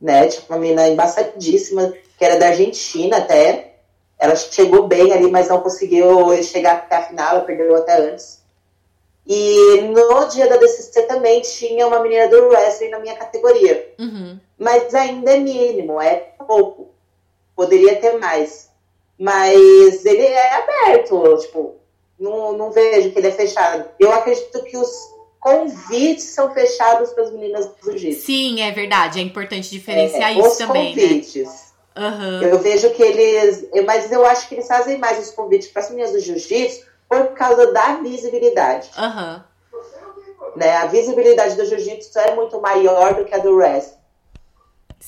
né? 0.00 0.28
Tipo, 0.28 0.52
uma 0.52 0.58
menina 0.58 0.88
embaçadíssima, 0.88 1.92
que 2.16 2.24
era 2.24 2.38
da 2.38 2.48
Argentina 2.48 3.16
até. 3.16 3.72
Ela 4.18 4.36
chegou 4.36 4.86
bem 4.86 5.12
ali, 5.12 5.30
mas 5.30 5.48
não 5.48 5.60
conseguiu 5.60 6.40
chegar 6.42 6.74
até 6.74 6.96
a 6.96 7.02
final, 7.02 7.36
ela 7.36 7.44
perdeu 7.44 7.74
até 7.76 7.98
antes. 7.98 8.42
E 9.26 9.80
no 9.82 10.24
dia 10.26 10.46
da 10.46 10.56
DCC 10.56 11.02
também 11.02 11.40
tinha 11.40 11.86
uma 11.86 12.00
menina 12.00 12.28
do 12.28 12.48
wrestling 12.48 12.90
na 12.90 13.00
minha 13.00 13.16
categoria. 13.16 13.94
Uhum. 13.98 14.38
Mas 14.58 14.94
ainda 14.94 15.32
é 15.32 15.38
mínimo, 15.38 16.00
é 16.00 16.14
pouco. 16.46 16.90
Poderia 17.56 17.96
ter 17.96 18.18
mais. 18.18 18.70
Mas 19.18 20.04
ele 20.04 20.22
é 20.22 20.54
aberto, 20.56 21.38
tipo, 21.38 21.76
não, 22.18 22.52
não 22.52 22.72
vejo 22.72 23.10
que 23.12 23.18
ele 23.18 23.28
é 23.28 23.32
fechado. 23.32 23.88
Eu 23.98 24.12
acredito 24.12 24.62
que 24.64 24.76
os 24.76 24.90
convites 25.40 26.24
são 26.24 26.52
fechados 26.52 27.10
para 27.10 27.24
as 27.24 27.32
meninas 27.32 27.66
do 27.66 27.90
jiu-jitsu. 27.92 28.26
Sim, 28.26 28.62
é 28.62 28.72
verdade. 28.72 29.20
É 29.20 29.22
importante 29.22 29.70
diferenciar 29.70 30.30
é, 30.30 30.40
isso 30.40 30.58
também. 30.58 30.90
Os 30.90 30.96
né? 30.96 31.02
convites. 31.02 31.74
Né? 31.94 32.08
Uhum. 32.08 32.42
Eu 32.42 32.58
vejo 32.58 32.90
que 32.90 33.02
eles. 33.02 33.68
Mas 33.86 34.10
eu 34.10 34.24
acho 34.26 34.48
que 34.48 34.56
eles 34.56 34.66
fazem 34.66 34.98
mais 34.98 35.18
os 35.20 35.30
convites 35.32 35.68
para 35.68 35.82
as 35.82 35.90
meninas 35.90 36.12
do 36.12 36.18
jiu-jitsu 36.18 36.86
por 37.08 37.28
causa 37.34 37.72
da 37.72 37.96
visibilidade. 37.96 38.90
Uhum. 38.98 39.40
Né? 40.56 40.76
A 40.76 40.86
visibilidade 40.86 41.56
do 41.56 41.66
jiu-jitsu 41.66 42.18
é 42.18 42.34
muito 42.34 42.60
maior 42.60 43.14
do 43.14 43.24
que 43.24 43.34
a 43.34 43.38
do 43.38 43.54
wrestling. 43.54 44.03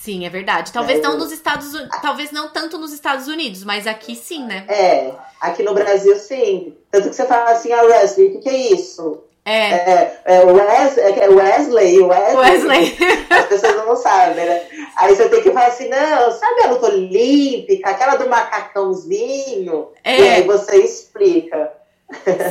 Sim, 0.03 0.25
é 0.25 0.31
verdade. 0.31 0.73
Talvez 0.73 1.01
é, 1.01 1.03
não 1.03 1.19
nos 1.19 1.33
Estados 1.33 1.73
talvez 2.01 2.31
não 2.31 2.49
tanto 2.49 2.79
nos 2.79 2.93
Estados 2.93 3.27
Unidos, 3.27 3.65
mas 3.65 3.87
aqui 3.87 4.15
sim, 4.15 4.45
né? 4.45 4.65
É, 4.69 5.13
aqui 5.41 5.65
no 5.65 5.75
Brasil 5.75 6.17
sim. 6.17 6.77
Tanto 6.91 7.09
que 7.09 7.17
você 7.17 7.27
fala 7.27 7.51
assim, 7.51 7.73
ah, 7.73 7.83
Wesley, 7.83 8.29
o 8.29 8.33
que, 8.33 8.39
que 8.39 8.49
é 8.49 8.57
isso? 8.73 9.25
É. 9.45 9.71
É, 9.73 10.21
é, 10.25 10.45
Wes, 10.45 10.99
é 10.99 11.29
Wesley, 11.29 12.01
Wesley. 12.01 12.37
Wesley. 12.37 12.99
As 13.31 13.47
pessoas 13.47 13.77
não 13.77 13.97
sabem, 13.97 14.45
né? 14.45 14.63
Aí 14.97 15.15
você 15.15 15.29
tem 15.29 15.43
que 15.43 15.51
falar 15.51 15.67
assim, 15.67 15.89
não, 15.89 16.31
sabe 16.33 16.63
a 16.63 16.71
luta 16.71 16.87
olímpica, 16.87 17.91
aquela 17.91 18.17
do 18.17 18.29
macacãozinho? 18.29 19.89
É. 20.05 20.21
E 20.21 20.29
aí 20.29 20.43
você 20.43 20.77
explica. 20.77 21.73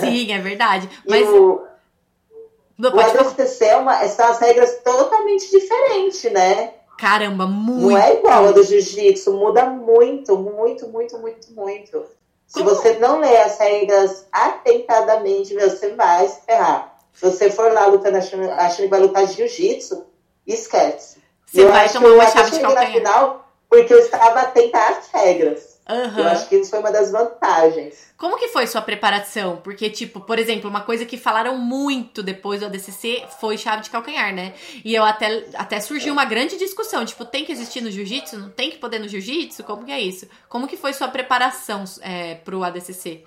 Sim, 0.02 0.34
é 0.34 0.40
verdade. 0.40 0.90
Mas. 1.08 1.26
o, 1.28 1.64
não, 2.78 2.94
o 2.94 3.00
ADCC 3.00 3.66
é 3.66 3.78
uma, 3.78 4.06
são 4.08 4.28
as 4.28 4.40
regras 4.40 4.82
totalmente 4.84 5.50
diferentes, 5.50 6.24
né? 6.32 6.74
Caramba, 6.98 7.46
muito. 7.46 7.90
Não 7.90 7.98
é 7.98 8.16
igual 8.16 8.48
a 8.48 8.52
do 8.52 8.64
jiu-jitsu, 8.64 9.34
muda 9.34 9.66
muito, 9.66 10.38
muito, 10.38 10.88
muito, 10.88 11.18
muito, 11.20 11.54
muito. 11.54 12.06
Se 12.48 12.64
você 12.64 12.94
não 13.00 13.20
ler 13.20 13.38
as 13.42 13.58
regras 13.58 14.26
atentadamente, 14.32 15.54
você 15.54 15.94
vai 15.94 16.28
se 16.28 16.42
ferrar. 16.46 16.96
Se 17.14 17.26
você 17.26 17.50
for 17.50 17.72
lá 17.72 17.88
lutando 17.88 18.18
achando, 18.18 18.50
achando 18.52 18.84
que 18.84 18.88
vai 18.88 19.00
lutar 19.00 19.28
jiu-jitsu, 19.28 20.06
esquece. 20.46 21.18
Você 21.46 21.64
eu 21.64 21.70
vai 21.70 21.90
tomar 21.90 22.10
uma 22.10 22.28
chave 22.28 22.52
de 22.52 22.60
calcanhar. 22.60 22.90
na 22.90 22.94
final 22.94 23.46
porque 23.70 23.94
eu 23.94 24.00
estava 24.00 24.42
atenta 24.42 24.78
às 24.78 25.08
regras. 25.12 25.75
Uhum. 25.88 26.20
Eu 26.20 26.28
acho 26.30 26.50
que 26.50 26.56
isso 26.56 26.72
foi 26.72 26.80
uma 26.80 26.92
das 26.92 27.12
vantagens. 27.12 28.12
Como 28.18 28.38
que 28.38 28.48
foi 28.48 28.66
sua 28.66 28.82
preparação? 28.82 29.58
Porque, 29.58 29.88
tipo, 29.88 30.20
por 30.20 30.40
exemplo, 30.40 30.68
uma 30.68 30.82
coisa 30.82 31.06
que 31.06 31.16
falaram 31.16 31.58
muito 31.58 32.24
depois 32.24 32.60
do 32.60 32.66
ADCC 32.66 33.26
foi 33.40 33.56
chave 33.56 33.84
de 33.84 33.92
calcanhar, 33.92 34.34
né? 34.34 34.54
E 34.84 34.96
eu 34.96 35.04
até, 35.04 35.46
até 35.54 35.80
surgiu 35.80 36.12
uma 36.12 36.26
grande 36.26 36.58
discussão, 36.58 37.06
tipo, 37.06 37.24
tem 37.24 37.46
que 37.46 37.52
existir 37.52 37.82
no 37.82 37.92
jiu-jitsu? 37.92 38.38
Não 38.38 38.50
tem 38.50 38.72
que 38.72 38.78
poder 38.78 38.98
no 38.98 39.08
jiu-jitsu? 39.08 39.64
Como 39.64 39.86
que 39.86 39.92
é 39.92 40.00
isso? 40.00 40.28
Como 40.50 40.68
que 40.68 40.76
foi 40.76 40.92
sua 40.92 41.08
preparação 41.08 41.84
é, 42.02 42.36
pro 42.36 42.64
ADCC? 42.64 43.24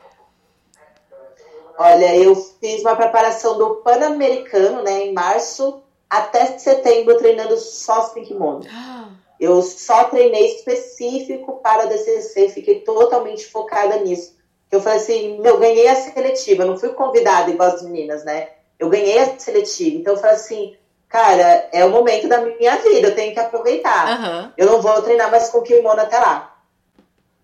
Olha, 1.78 2.16
eu 2.16 2.34
fiz 2.34 2.80
uma 2.80 2.96
preparação 2.96 3.56
do 3.56 3.76
Pan-Americano, 3.76 4.82
né, 4.82 5.06
em 5.06 5.12
março, 5.12 5.80
até 6.10 6.58
setembro, 6.58 7.16
treinando 7.18 7.56
só 7.56 8.02
sem 8.02 8.24
kimono. 8.24 8.66
Ah. 8.68 9.10
Eu 9.38 9.62
só 9.62 10.04
treinei 10.04 10.56
específico 10.56 11.60
para 11.62 11.84
a 11.84 11.86
DCC, 11.86 12.48
fiquei 12.48 12.80
totalmente 12.80 13.46
focada 13.46 13.96
nisso. 13.98 14.36
Eu 14.70 14.80
falei 14.80 14.98
assim, 14.98 15.40
eu 15.42 15.58
ganhei 15.58 15.88
a 15.88 15.94
seletiva, 15.94 16.64
não 16.64 16.76
fui 16.76 16.90
convidada 16.90 17.50
igual 17.50 17.70
as 17.70 17.82
meninas, 17.82 18.24
né? 18.24 18.48
Eu 18.78 18.88
ganhei 18.88 19.18
a 19.18 19.38
seletiva, 19.38 19.96
então 19.96 20.14
eu 20.14 20.20
falei 20.20 20.36
assim, 20.36 20.76
cara, 21.08 21.68
é 21.72 21.84
o 21.84 21.90
momento 21.90 22.28
da 22.28 22.40
minha 22.42 22.76
vida, 22.76 23.08
eu 23.08 23.14
tenho 23.14 23.32
que 23.32 23.40
aproveitar. 23.40 24.20
Uhum. 24.20 24.52
Eu 24.56 24.66
não 24.66 24.82
vou 24.82 25.00
treinar 25.02 25.30
mais 25.30 25.48
com 25.48 25.62
kimono 25.62 26.00
até 26.00 26.18
lá. 26.18 26.56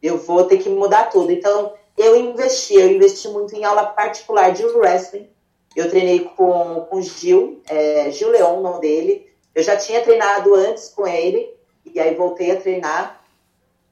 Eu 0.02 0.18
vou 0.18 0.44
ter 0.44 0.58
que 0.58 0.68
mudar 0.68 1.10
tudo. 1.10 1.32
Então, 1.32 1.72
eu 1.96 2.16
investi, 2.16 2.74
eu 2.74 2.90
investi 2.90 3.28
muito 3.28 3.54
em 3.56 3.64
aula 3.64 3.86
particular 3.86 4.52
de 4.52 4.64
wrestling. 4.64 5.28
Eu 5.74 5.88
treinei 5.88 6.20
com 6.20 6.86
o 6.90 7.00
Gil, 7.00 7.62
é, 7.68 8.10
Gil 8.10 8.30
Leon, 8.30 8.58
o 8.58 8.62
nome 8.62 8.80
dele. 8.80 9.32
Eu 9.54 9.62
já 9.62 9.76
tinha 9.76 10.02
treinado 10.02 10.54
antes 10.54 10.88
com 10.88 11.06
ele, 11.06 11.48
e 11.84 12.00
aí 12.00 12.14
voltei 12.14 12.50
a 12.50 12.60
treinar. 12.60 13.20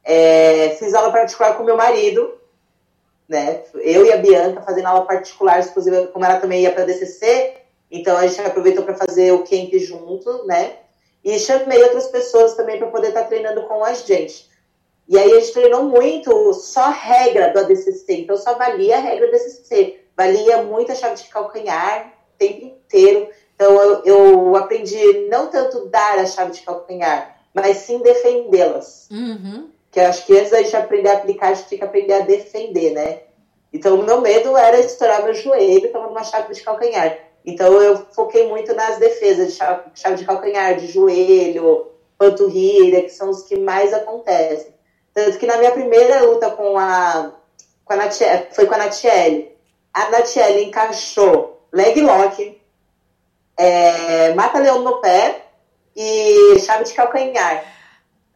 É, 0.05 0.71
fiz 0.79 0.95
aula 0.95 1.13
particular 1.13 1.57
com 1.57 1.65
meu 1.65 1.77
marido, 1.77 2.35
né? 3.29 3.63
Eu 3.75 4.05
e 4.05 4.13
a 4.13 4.17
Bianca 4.17 4.63
fazendo 4.63 4.87
aula 4.87 5.07
particular, 5.07 5.61
exclusiva, 5.61 6.09
como 6.09 6.25
ela 6.25 6.41
também 6.41 6.63
ia 6.63 6.73
para 6.73 6.85
DCC, 6.85 7.55
então 7.91 8.17
a 8.17 8.27
gente 8.27 8.41
aproveitou 8.41 8.85
para 8.85 8.95
fazer 8.95 9.33
o 9.33 9.45
camp 9.45 9.73
junto, 9.75 10.47
né? 10.47 10.77
E 11.23 11.39
chamei 11.39 11.83
outras 11.83 12.09
pessoas 12.09 12.55
também 12.55 12.79
para 12.79 12.89
poder 12.89 13.09
estar 13.09 13.23
tá 13.23 13.29
treinando 13.29 13.63
com 13.69 13.85
a 13.85 13.95
gente. 13.95 14.51
E 15.09 15.19
aí 15.19 15.31
a 15.33 15.41
gente 15.41 15.53
treinou 15.53 15.85
muito 15.85 16.55
só 16.55 16.91
regra 16.91 17.53
do 17.53 17.59
ADCC, 17.59 18.05
então 18.15 18.37
só 18.37 18.55
valia 18.55 18.97
a 18.97 19.01
regra 19.01 19.29
do 19.29 19.37
ADCC. 19.37 20.01
Valia 20.17 20.63
muito 20.63 20.91
a 20.91 20.95
chave 20.95 21.17
de 21.17 21.29
calcanhar 21.29 22.13
o 22.35 22.39
tempo 22.39 22.65
inteiro. 22.65 23.29
Então 23.55 23.81
eu, 23.81 24.05
eu 24.05 24.57
aprendi 24.57 25.29
não 25.29 25.49
tanto 25.49 25.87
dar 25.87 26.19
a 26.19 26.27
chave 26.27 26.53
de 26.53 26.63
calcanhar, 26.63 27.39
mas 27.55 27.79
sim 27.79 27.99
defendê-las. 27.99 29.09
Uhum. 29.11 29.69
Que 29.91 30.01
eu 30.01 30.07
acho 30.07 30.27
que 30.27 30.37
antes 30.37 30.51
da 30.51 30.63
gente 30.63 30.77
aprender 30.77 31.11
a 31.11 31.15
aplicar, 31.15 31.49
a 31.49 31.55
gente 31.55 31.69
tem 31.69 31.79
que 31.79 31.85
aprender 31.85 32.15
a 32.15 32.21
defender, 32.21 32.93
né? 32.93 33.21
Então, 33.73 33.99
o 33.99 34.05
meu 34.05 34.21
medo 34.21 34.57
era 34.57 34.81
estourar 34.81 35.25
meu 35.25 35.35
joelho 35.35 35.91
tomando 35.93 36.11
uma 36.11 36.25
chave 36.25 36.53
de 36.53 36.63
calcanhar. 36.63 37.19
Então, 37.45 37.73
eu 37.81 38.07
foquei 38.15 38.49
muito 38.49 38.75
nas 38.75 38.99
defesas 38.99 39.49
de 39.49 39.55
chave, 39.55 39.83
chave 39.95 40.17
de 40.17 40.25
calcanhar, 40.25 40.77
de 40.77 40.87
joelho, 40.87 41.91
panturrilha, 42.19 43.03
que 43.03 43.09
são 43.09 43.31
os 43.31 43.43
que 43.43 43.59
mais 43.59 43.93
acontecem. 43.93 44.73
Tanto 45.13 45.39
que 45.39 45.47
na 45.47 45.59
minha 45.59 45.73
primeira 45.73 46.23
luta 46.23 46.51
com 46.51 46.79
a, 46.79 47.33
com 47.85 47.93
a 47.93 47.97
Natiele, 47.97 48.47
foi 48.53 48.67
com 48.67 48.75
a 48.75 48.79
Natiele, 48.79 49.53
a 49.93 50.11
Natiele 50.11 50.65
encaixou 50.65 51.61
leg 51.73 52.01
lock, 52.01 52.61
é, 53.57 54.35
mata-leão 54.35 54.83
no 54.83 55.01
pé 55.01 55.42
e 55.97 56.59
chave 56.61 56.85
de 56.85 56.95
calcanhar. 56.95 57.65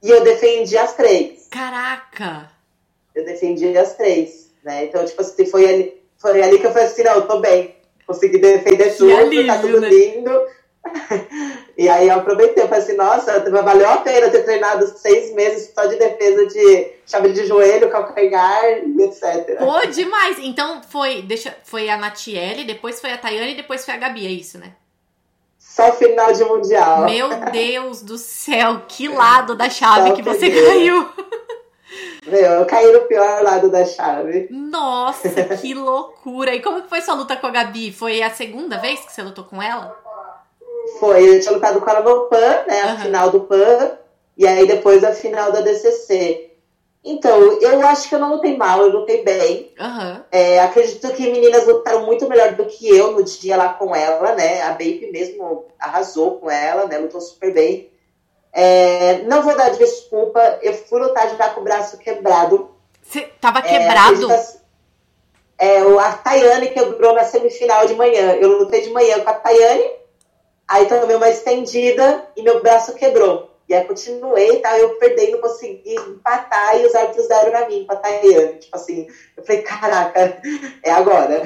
E 0.03 0.11
eu 0.11 0.23
defendi 0.23 0.77
as 0.77 0.95
três. 0.95 1.49
Caraca! 1.51 2.51
Eu 3.15 3.25
defendi 3.25 3.77
as 3.77 3.95
três, 3.95 4.53
né? 4.63 4.85
Então, 4.85 5.05
tipo 5.05 5.21
assim, 5.23 5.47
foi 5.47 5.67
ali, 5.67 6.03
foi 6.19 6.43
ali 6.43 6.59
que 6.59 6.67
eu 6.67 6.73
falei 6.73 6.87
assim, 6.87 7.03
não, 7.03 7.15
eu 7.15 7.27
tô 7.27 7.41
bem. 7.41 7.75
Consegui 8.07 8.39
defender 8.39 8.91
que 8.91 8.99
tudo, 8.99 9.17
alívio, 9.17 9.47
tá 9.47 9.59
tudo 9.59 9.81
né? 9.81 9.89
lindo. 9.89 10.31
e 11.77 11.89
aí 11.89 12.09
eu 12.09 12.15
aproveitei, 12.15 12.63
eu 12.63 12.69
falei 12.69 12.85
assim, 12.85 12.95
nossa, 12.95 13.51
valeu 13.51 13.89
a 13.89 13.97
pena 13.97 14.31
ter 14.31 14.45
treinado 14.45 14.87
seis 14.99 15.35
meses 15.35 15.73
só 15.75 15.87
de 15.87 15.97
defesa 15.97 16.47
de 16.47 16.93
chave 17.07 17.33
de 17.33 17.47
joelho, 17.47 17.91
calcanhar, 17.91 18.63
etc. 19.01 19.59
Pô, 19.59 19.87
demais! 19.87 20.39
Então 20.41 20.83
foi, 20.85 21.23
deixa, 21.23 21.57
foi 21.65 21.89
a 21.89 21.97
Natiele, 21.97 22.65
depois 22.65 23.01
foi 23.01 23.11
a 23.13 23.19
Tayane 23.19 23.53
e 23.53 23.57
depois 23.57 23.85
foi 23.85 23.95
a 23.95 23.99
Gabi, 23.99 24.27
é 24.27 24.31
isso, 24.31 24.59
né? 24.59 24.75
Só 25.77 25.93
final 25.93 26.33
de 26.33 26.43
mundial. 26.43 27.05
Meu 27.05 27.29
Deus 27.53 28.01
do 28.01 28.17
céu, 28.17 28.81
que 28.89 29.09
lado 29.09 29.55
da 29.55 29.69
chave 29.69 30.09
Só 30.09 30.15
que 30.17 30.23
você 30.23 30.49
caiu. 30.49 31.07
Meu, 32.27 32.53
eu 32.53 32.65
caí 32.65 32.91
no 32.91 33.03
pior 33.03 33.43
lado 33.43 33.69
da 33.69 33.85
chave. 33.85 34.49
Nossa, 34.51 35.29
que 35.61 35.75
loucura! 35.75 36.55
E 36.55 36.63
como 36.63 36.81
que 36.81 36.89
foi 36.89 37.03
sua 37.03 37.13
luta 37.13 37.37
com 37.37 37.47
a 37.47 37.51
Gabi? 37.51 37.93
Foi 37.93 38.23
a 38.23 38.31
segunda 38.31 38.79
vez 38.79 39.01
que 39.01 39.13
você 39.13 39.23
lutou 39.23 39.45
com 39.45 39.63
ela? 39.63 39.95
Foi, 40.99 41.37
eu 41.37 41.41
tinha 41.41 41.53
lutado 41.53 41.79
com 41.79 41.91
ela 41.91 42.01
no 42.01 42.27
PAN, 42.27 42.65
né? 42.67 42.81
A 42.81 42.87
uhum. 42.93 42.99
final 42.99 43.31
do 43.31 43.41
PAN. 43.41 43.99
E 44.35 44.47
aí 44.47 44.67
depois 44.67 45.05
a 45.05 45.13
final 45.13 45.53
da 45.53 45.61
DCC. 45.61 46.56
Então, 47.09 47.61
eu 47.61 47.87
acho 47.87 48.09
que 48.09 48.17
eu 48.17 48.19
não 48.19 48.35
lutei 48.35 48.57
mal, 48.57 48.81
eu 48.83 48.89
lutei 48.89 49.23
bem. 49.23 49.73
Uhum. 49.79 50.23
É, 50.29 50.59
acredito 50.59 51.09
que 51.13 51.31
meninas 51.31 51.65
lutaram 51.65 52.05
muito 52.05 52.29
melhor 52.29 52.55
do 52.55 52.65
que 52.67 52.89
eu 52.89 53.13
no 53.13 53.23
dia 53.23 53.57
lá 53.57 53.69
com 53.75 53.95
ela, 53.95 54.35
né? 54.35 54.63
A 54.63 54.73
Baby 54.73 55.11
mesmo 55.13 55.67
arrasou 55.79 56.41
com 56.41 56.51
ela, 56.51 56.87
né? 56.87 56.99
Lutou 56.99 57.21
super 57.21 57.55
bem. 57.55 57.89
É, 58.53 59.19
não 59.23 59.41
vou 59.41 59.57
dar 59.57 59.71
desculpa, 59.71 60.59
eu 60.63 60.75
fui 60.75 60.99
lutar 60.99 61.29
já 61.37 61.51
com 61.51 61.61
o 61.61 61.65
braço 61.65 61.97
quebrado. 61.97 62.71
Você 63.01 63.23
tava 63.41 63.63
quebrado? 63.63 64.29
É, 65.57 65.77
é, 65.77 65.99
a 66.01 66.13
Tayane 66.13 66.71
quebrou 66.71 67.15
na 67.15 67.23
semifinal 67.23 67.87
de 67.87 67.95
manhã. 67.95 68.33
Eu 68.33 68.59
lutei 68.59 68.81
de 68.81 68.91
manhã 68.91 69.21
com 69.21 69.31
a 69.31 69.35
Tayane, 69.35 69.89
aí 70.67 70.87
tomei 70.87 71.15
uma 71.15 71.29
estendida 71.29 72.27
e 72.37 72.43
meu 72.43 72.61
braço 72.61 72.95
quebrou. 72.95 73.56
E 73.69 73.75
aí 73.75 73.85
continuei, 73.85 74.61
tá? 74.61 74.79
Eu 74.79 74.91
perdei, 74.97 75.33
não 75.33 75.41
consegui 75.41 75.95
empatar 75.95 76.81
e 76.81 76.87
os 76.87 76.95
árbitros 76.95 77.27
deram 77.27 77.51
pra 77.51 77.69
mim, 77.69 77.87
Tayane. 77.87 78.59
Tipo 78.59 78.77
assim, 78.77 79.09
eu 79.37 79.45
falei, 79.45 79.63
caraca, 79.63 80.41
é 80.83 80.91
agora. 80.93 81.43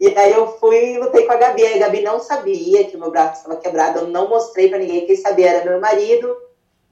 E 0.00 0.16
aí 0.16 0.32
eu 0.32 0.46
fui 0.58 0.94
e 0.94 0.98
lutei 0.98 1.26
com 1.26 1.32
a 1.32 1.36
Gabi. 1.36 1.66
A 1.66 1.78
Gabi 1.78 2.02
não 2.02 2.20
sabia 2.20 2.84
que 2.84 2.96
o 2.96 3.00
meu 3.00 3.10
braço 3.10 3.40
estava 3.40 3.56
quebrado, 3.56 3.98
eu 3.98 4.06
não 4.06 4.28
mostrei 4.28 4.68
pra 4.68 4.78
ninguém. 4.78 5.06
Quem 5.06 5.16
sabia 5.16 5.50
era 5.50 5.68
meu 5.68 5.80
marido, 5.80 6.36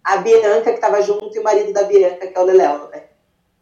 a 0.02 0.16
Bianca 0.16 0.72
que 0.72 0.80
tava 0.80 1.00
junto 1.02 1.34
e 1.34 1.38
o 1.38 1.44
marido 1.44 1.72
da 1.72 1.84
Bianca, 1.84 2.26
que 2.26 2.36
é 2.36 2.40
o 2.40 2.44
Leléo, 2.44 2.88
né? 2.88 3.04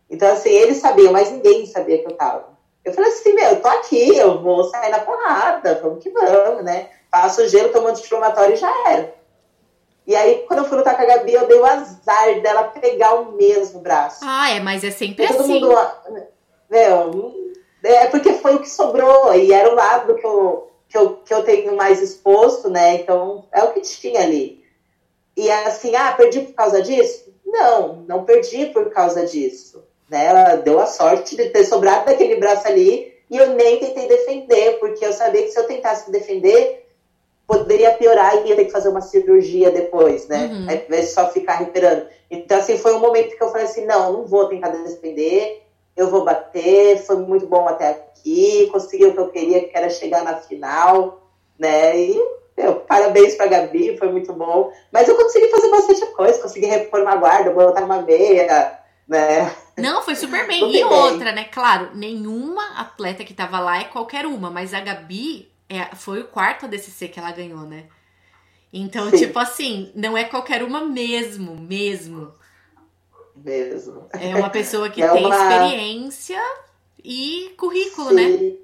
Então, 0.09 0.33
assim, 0.33 0.51
eles 0.51 0.79
sabiam, 0.79 1.13
mas 1.13 1.31
ninguém 1.31 1.67
sabia 1.67 1.99
que 1.99 2.07
eu 2.07 2.17
tava. 2.17 2.55
Eu 2.85 2.93
falei 2.93 3.11
assim, 3.11 3.33
meu, 3.33 3.51
eu 3.51 3.61
tô 3.61 3.69
aqui, 3.69 4.17
eu 4.17 4.43
vou 4.43 4.65
sair 4.65 4.91
na 4.91 5.01
porrada, 5.01 5.81
vamos 5.83 6.03
que 6.03 6.11
vamos, 6.11 6.63
né? 6.63 6.89
Passo 7.11 7.47
gelo, 7.49 7.71
tomo 7.71 7.89
anti-inflamatório 7.89 8.55
e 8.55 8.57
já 8.57 8.72
era. 8.91 9.14
E 10.07 10.14
aí, 10.14 10.45
quando 10.47 10.61
eu 10.61 10.64
fui 10.67 10.76
lutar 10.76 10.97
com 10.97 11.03
a 11.03 11.07
Gabi, 11.07 11.33
eu 11.33 11.47
dei 11.47 11.59
o 11.59 11.64
azar 11.64 12.41
dela 12.43 12.64
pegar 12.64 13.14
o 13.14 13.33
mesmo 13.33 13.81
braço. 13.81 14.21
Ah, 14.22 14.51
é, 14.51 14.61
mas 14.61 14.85
é 14.85 14.91
sempre 14.91 15.26
todo 15.26 15.41
assim. 15.41 15.61
Mundo, 15.61 15.75
meu, 16.71 17.35
é 17.83 18.07
porque 18.07 18.35
foi 18.35 18.57
o 18.57 18.61
que 18.61 18.68
sobrou, 18.68 19.35
e 19.35 19.53
era 19.53 19.71
o 19.71 19.75
lado 19.75 20.14
que 20.17 20.26
eu, 20.26 20.71
que 20.89 20.99
eu, 20.99 21.17
que 21.17 21.33
eu 21.33 21.43
tenho 21.43 21.75
mais 21.76 22.03
exposto, 22.03 22.68
né? 22.68 22.97
Então, 22.97 23.47
é 23.51 23.63
o 23.63 23.72
que 23.72 23.81
tinha 23.81 24.21
ali. 24.21 24.63
E 25.37 25.51
assim, 25.51 25.95
ah, 25.97 26.13
perdi 26.13 26.41
por 26.41 26.55
causa 26.55 26.83
disso? 26.83 27.35
Não, 27.45 28.05
não 28.07 28.25
perdi 28.25 28.67
por 28.67 28.91
causa 28.91 29.25
disso. 29.25 29.85
Né? 30.09 30.26
Ela 30.26 30.57
deu 30.57 30.81
a 30.81 30.87
sorte 30.87 31.35
de 31.37 31.49
ter 31.51 31.64
sobrado 31.64 32.07
daquele 32.07 32.37
braço 32.37 32.68
ali, 32.68 33.14
e 33.31 33.37
eu 33.37 33.49
nem 33.55 33.79
tentei 33.79 34.07
defender, 34.07 34.79
porque 34.79 35.05
eu 35.05 35.13
sabia 35.13 35.43
que 35.43 35.51
se 35.51 35.59
eu 35.59 35.67
tentasse 35.67 36.11
defender, 36.11 36.84
poderia 37.46 37.92
piorar 37.92 38.37
e 38.37 38.49
ia 38.49 38.57
ter 38.57 38.64
que 38.66 38.72
fazer 38.72 38.88
uma 38.88 39.00
cirurgia 39.00 39.71
depois, 39.71 40.26
né? 40.29 40.46
Uhum. 40.46 40.66
Ao 40.68 40.75
invés 40.75 41.08
de 41.08 41.12
só 41.12 41.30
ficar 41.30 41.57
recuperando. 41.57 42.07
Então, 42.30 42.58
assim, 42.58 42.79
foi 42.79 42.95
um 42.95 43.00
momento 43.00 43.37
que 43.37 43.42
eu 43.42 43.49
falei 43.49 43.64
assim, 43.66 43.84
não, 43.84 44.12
não 44.12 44.26
vou 44.26 44.49
tentar 44.49 44.68
defender, 44.68 45.62
eu 45.96 46.11
vou 46.11 46.25
bater, 46.25 46.99
foi 47.04 47.16
muito 47.16 47.46
bom 47.46 47.68
até 47.68 47.91
aqui, 47.91 48.68
consegui 48.72 49.07
o 49.07 49.12
que 49.12 49.21
eu 49.21 49.29
queria, 49.29 49.68
que 49.68 49.76
era 49.76 49.91
chegar 49.91 50.25
na 50.25 50.37
final, 50.37 51.22
né? 51.58 51.96
E, 51.96 52.21
meu, 52.57 52.76
parabéns 52.76 53.34
pra 53.34 53.46
Gabi, 53.46 53.96
foi 53.99 54.11
muito 54.11 54.33
bom. 54.33 54.72
Mas 54.91 55.07
eu 55.07 55.16
consegui 55.16 55.49
fazer 55.49 55.71
bastante 55.71 56.07
coisa, 56.07 56.42
consegui 56.42 56.66
repor 56.66 57.03
uma 57.03 57.16
guarda, 57.16 57.50
botar 57.50 57.84
uma 57.84 58.03
meia, 58.03 58.79
né? 59.07 59.54
Não, 59.76 60.03
foi 60.03 60.14
super 60.16 60.46
bem. 60.49 60.68
E 60.71 60.72
bem. 60.72 60.84
outra, 60.84 61.30
né? 61.30 61.45
Claro, 61.45 61.91
nenhuma 61.95 62.80
atleta 62.80 63.22
que 63.22 63.34
tava 63.34 63.61
lá 63.61 63.80
é 63.80 63.84
qualquer 63.84 64.26
uma, 64.26 64.50
mas 64.50 64.72
a 64.72 64.80
Gabi 64.80 65.54
é, 65.68 65.95
foi 65.95 66.20
o 66.20 66.28
quarto 66.28 66.66
ADCC 66.66 67.08
que 67.08 67.18
ela 67.18 67.32
ganhou, 67.32 67.61
né? 67.61 67.84
Então, 68.72 69.08
Sim. 69.11 69.16
tipo 69.18 69.38
assim, 69.38 69.92
não 69.95 70.16
é 70.18 70.24
qualquer 70.24 70.62
uma 70.62 70.84
mesmo, 70.84 71.57
mesmo. 71.57 72.32
Mesmo. 73.36 74.07
É 74.12 74.34
uma 74.36 74.50
pessoa 74.50 74.88
que 74.91 75.00
É 75.03 75.08
tem 75.11 75.24
uma- 75.26 75.34
experiência 75.36 76.41
e 77.03 77.54
currículo, 77.57 78.12
né? 78.12 78.22
Sim. 78.38 78.58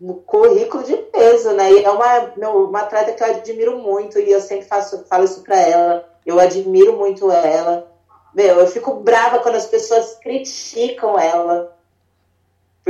Um 0.00 0.14
currículo 0.14 0.84
de 0.84 0.96
peso, 0.96 1.52
né? 1.52 1.72
E 1.72 1.82
é 1.84 1.90
uma, 1.90 2.32
meu, 2.36 2.64
uma 2.68 2.80
atleta 2.82 3.12
que 3.12 3.22
eu 3.22 3.26
admiro 3.26 3.78
muito 3.78 4.18
e 4.18 4.30
eu 4.30 4.40
sempre 4.40 4.66
faço, 4.66 5.04
falo 5.08 5.24
isso 5.24 5.42
pra 5.42 5.56
ela. 5.56 6.08
Eu 6.24 6.38
admiro 6.38 6.96
muito 6.96 7.30
ela. 7.32 7.90
Meu, 8.32 8.60
eu 8.60 8.66
fico 8.68 8.94
brava 9.00 9.40
quando 9.40 9.56
as 9.56 9.66
pessoas 9.66 10.16
criticam 10.22 11.18
ela. 11.18 11.76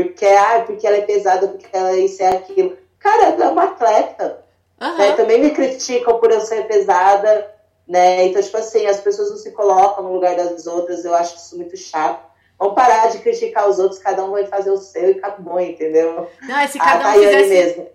Porque, 0.04 0.24
ah, 0.26 0.62
porque 0.64 0.86
ela 0.86 0.96
é 0.98 1.00
pesada, 1.00 1.48
porque 1.48 1.66
ela 1.72 1.90
é 1.90 1.96
isso 1.96 2.22
e 2.22 2.24
aquilo. 2.26 2.76
Cara, 3.00 3.30
ela 3.30 3.44
é 3.46 3.48
uma 3.48 3.64
atleta. 3.64 4.44
Aham. 4.80 4.96
né? 4.96 5.12
Também 5.16 5.40
me 5.40 5.50
criticam 5.50 6.20
por 6.20 6.30
eu 6.30 6.40
ser 6.40 6.68
pesada, 6.68 7.52
né? 7.86 8.26
Então, 8.26 8.40
tipo 8.40 8.56
assim, 8.58 8.86
as 8.86 9.00
pessoas 9.00 9.30
não 9.30 9.36
se 9.36 9.50
colocam 9.50 10.04
no 10.04 10.12
lugar 10.12 10.36
das 10.36 10.68
outras, 10.68 11.04
eu 11.04 11.12
acho 11.16 11.34
isso 11.34 11.56
muito 11.56 11.76
chato. 11.76 12.22
Vamos 12.56 12.74
parar 12.76 13.08
de 13.10 13.18
criticar 13.18 13.68
os 13.68 13.80
outros, 13.80 14.00
cada 14.00 14.24
um 14.24 14.30
vai 14.30 14.46
fazer 14.46 14.70
o 14.70 14.76
seu 14.76 15.10
e 15.10 15.18
acabou, 15.18 15.58
entendeu? 15.58 16.28
Não, 16.42 16.58
é 16.58 16.68
se 16.68 16.78
a 16.78 16.84
cada 16.84 16.98
um 17.08 17.12
Tayane 17.14 17.42
fizesse. 17.42 17.48
mesmo. 17.48 17.86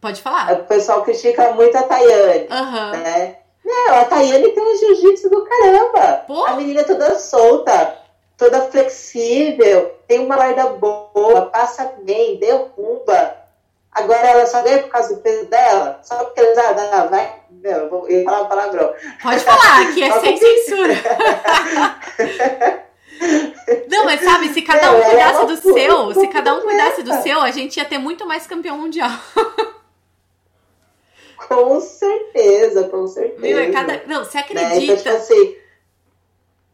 Pode 0.00 0.22
falar. 0.22 0.52
O 0.52 0.64
pessoal 0.64 1.02
critica 1.02 1.50
muito 1.54 1.76
a 1.76 1.82
Tayane, 1.82 2.46
Aham. 2.50 2.90
né? 2.98 3.36
Não, 3.64 3.94
a 3.96 4.04
Tayane 4.04 4.48
tem 4.52 4.62
um 4.62 4.76
jiu-jitsu 4.78 5.28
do 5.28 5.44
caramba. 5.44 6.22
Pô. 6.28 6.44
A 6.46 6.54
menina 6.54 6.82
é 6.82 6.84
toda 6.84 7.18
solta, 7.18 7.98
toda 8.36 8.70
flexível, 8.70 9.94
tem 10.06 10.20
uma 10.20 10.36
guarda 10.36 10.66
boa, 10.66 11.46
passa 11.46 11.92
bem, 12.02 12.38
derruba. 12.38 13.36
Agora 13.90 14.26
ela 14.28 14.46
só 14.46 14.62
ganha 14.62 14.82
por 14.82 14.90
causa 14.90 15.14
do 15.14 15.22
peso 15.22 15.46
dela? 15.46 16.00
Só 16.02 16.16
porque 16.24 16.40
eles, 16.40 16.58
ah, 16.58 17.06
vai. 17.10 17.40
Meu, 17.50 17.72
eu 17.72 17.88
vou 17.88 18.06
falar 18.24 18.42
um 18.42 18.46
palavrão. 18.46 18.92
Pode 19.22 19.40
falar, 19.40 19.94
que 19.94 20.02
é 20.02 20.12
sem 20.20 20.36
censura. 20.36 20.94
Não, 23.88 24.04
mas 24.04 24.20
sabe, 24.20 24.48
se 24.50 24.60
cada 24.60 24.92
um 24.92 24.96
ela 24.96 25.06
é 25.06 25.10
cuidasse 25.10 25.46
do 25.46 25.56
seu, 25.56 26.14
se 26.14 26.28
cada 26.28 26.54
um 26.54 26.60
cuidasse 26.60 27.02
do 27.02 27.14
seu, 27.22 27.40
a 27.40 27.50
gente 27.50 27.78
ia 27.78 27.84
ter 27.86 27.96
muito 27.96 28.26
mais 28.26 28.46
campeão 28.46 28.76
mundial. 28.76 29.10
Com 31.48 31.80
certeza, 31.80 32.88
com 32.88 33.06
certeza. 33.06 33.40
Viu? 33.40 33.58
É 33.58 33.70
cada... 33.70 34.02
Não, 34.06 34.24
você 34.24 34.38
Né? 34.38 34.46
Então, 34.50 34.66
acredita? 34.66 34.96
tipo 34.96 35.08
assim, 35.10 35.56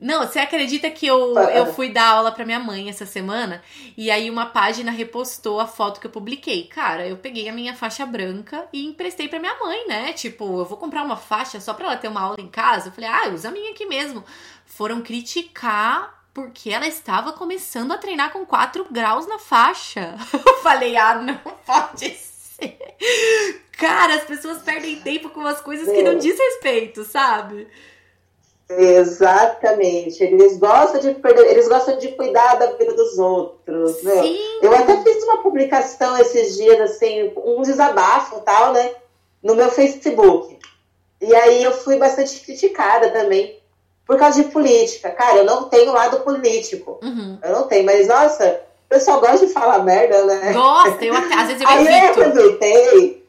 Não, 0.02 0.26
você 0.26 0.40
acredita 0.40 0.90
que 0.90 1.06
eu, 1.06 1.38
eu 1.38 1.72
fui 1.74 1.88
dar 1.88 2.08
aula 2.08 2.32
pra 2.32 2.44
minha 2.44 2.58
mãe 2.58 2.90
essa 2.90 3.06
semana 3.06 3.62
e 3.96 4.10
aí 4.10 4.28
uma 4.28 4.46
página 4.46 4.90
repostou 4.90 5.60
a 5.60 5.66
foto 5.68 6.00
que 6.00 6.08
eu 6.08 6.10
publiquei. 6.10 6.64
Cara, 6.64 7.06
eu 7.06 7.16
peguei 7.16 7.48
a 7.48 7.52
minha 7.52 7.72
faixa 7.72 8.04
branca 8.04 8.66
e 8.72 8.84
emprestei 8.84 9.28
pra 9.28 9.38
minha 9.38 9.56
mãe, 9.60 9.86
né? 9.86 10.12
Tipo, 10.12 10.58
eu 10.58 10.64
vou 10.64 10.76
comprar 10.76 11.04
uma 11.04 11.16
faixa 11.16 11.60
só 11.60 11.72
pra 11.72 11.86
ela 11.86 11.96
ter 11.96 12.08
uma 12.08 12.20
aula 12.20 12.36
em 12.40 12.48
casa. 12.48 12.88
Eu 12.88 12.92
falei, 12.92 13.08
ah, 13.08 13.30
usa 13.32 13.46
a 13.46 13.52
minha 13.52 13.70
aqui 13.70 13.86
mesmo. 13.86 14.24
Foram 14.66 15.02
criticar 15.02 16.20
porque 16.34 16.70
ela 16.70 16.88
estava 16.88 17.32
começando 17.32 17.92
a 17.92 17.98
treinar 17.98 18.32
com 18.32 18.44
4 18.44 18.88
graus 18.90 19.28
na 19.28 19.38
faixa. 19.38 20.16
Eu 20.34 20.58
falei, 20.62 20.96
ah, 20.96 21.14
não 21.14 21.36
pode 21.64 22.10
ser. 22.10 22.76
Cara, 23.70 24.16
as 24.16 24.24
pessoas 24.24 24.62
perdem 24.62 25.00
tempo 25.00 25.30
com 25.30 25.40
umas 25.40 25.60
coisas 25.60 25.88
que 25.88 26.02
não 26.02 26.18
diz 26.18 26.36
respeito, 26.36 27.04
sabe? 27.04 27.68
Exatamente. 28.78 30.22
Eles 30.22 30.58
gostam 30.58 31.00
de 31.00 31.14
perder, 31.14 31.50
eles 31.50 31.68
gostam 31.68 31.98
de 31.98 32.08
cuidar 32.08 32.54
da 32.54 32.72
vida 32.72 32.92
dos 32.94 33.18
outros, 33.18 34.02
né? 34.02 34.22
Sim. 34.22 34.38
Eu 34.62 34.74
até 34.74 35.02
fiz 35.02 35.22
uma 35.24 35.38
publicação 35.38 36.16
esses 36.18 36.56
dias, 36.56 36.80
assim, 36.80 37.32
um 37.44 37.62
desabafo 37.62 38.38
e 38.38 38.40
tal, 38.40 38.72
né? 38.72 38.92
No 39.42 39.54
meu 39.54 39.70
Facebook. 39.70 40.58
E 41.20 41.34
aí 41.34 41.62
eu 41.62 41.72
fui 41.72 41.96
bastante 41.96 42.40
criticada 42.40 43.10
também 43.10 43.60
por 44.06 44.18
causa 44.18 44.42
de 44.42 44.50
política. 44.50 45.10
Cara, 45.10 45.38
eu 45.38 45.44
não 45.44 45.68
tenho 45.68 45.92
lado 45.92 46.20
político. 46.20 46.98
Uhum. 47.02 47.38
Eu 47.42 47.52
não 47.52 47.68
tenho, 47.68 47.84
mas 47.84 48.08
nossa, 48.08 48.60
o 48.86 48.88
pessoal 48.88 49.20
gosta 49.20 49.46
de 49.46 49.52
falar 49.52 49.78
merda, 49.84 50.24
né? 50.24 50.52
Gosta, 50.52 51.04
eu 51.04 51.14
até, 51.14 51.34
às 51.34 51.46
vezes 51.48 51.62
eu 51.62 51.68
Aí 51.68 51.86
eu 51.86 51.92
evito. 51.92 52.20
aproveitei, 52.20 53.21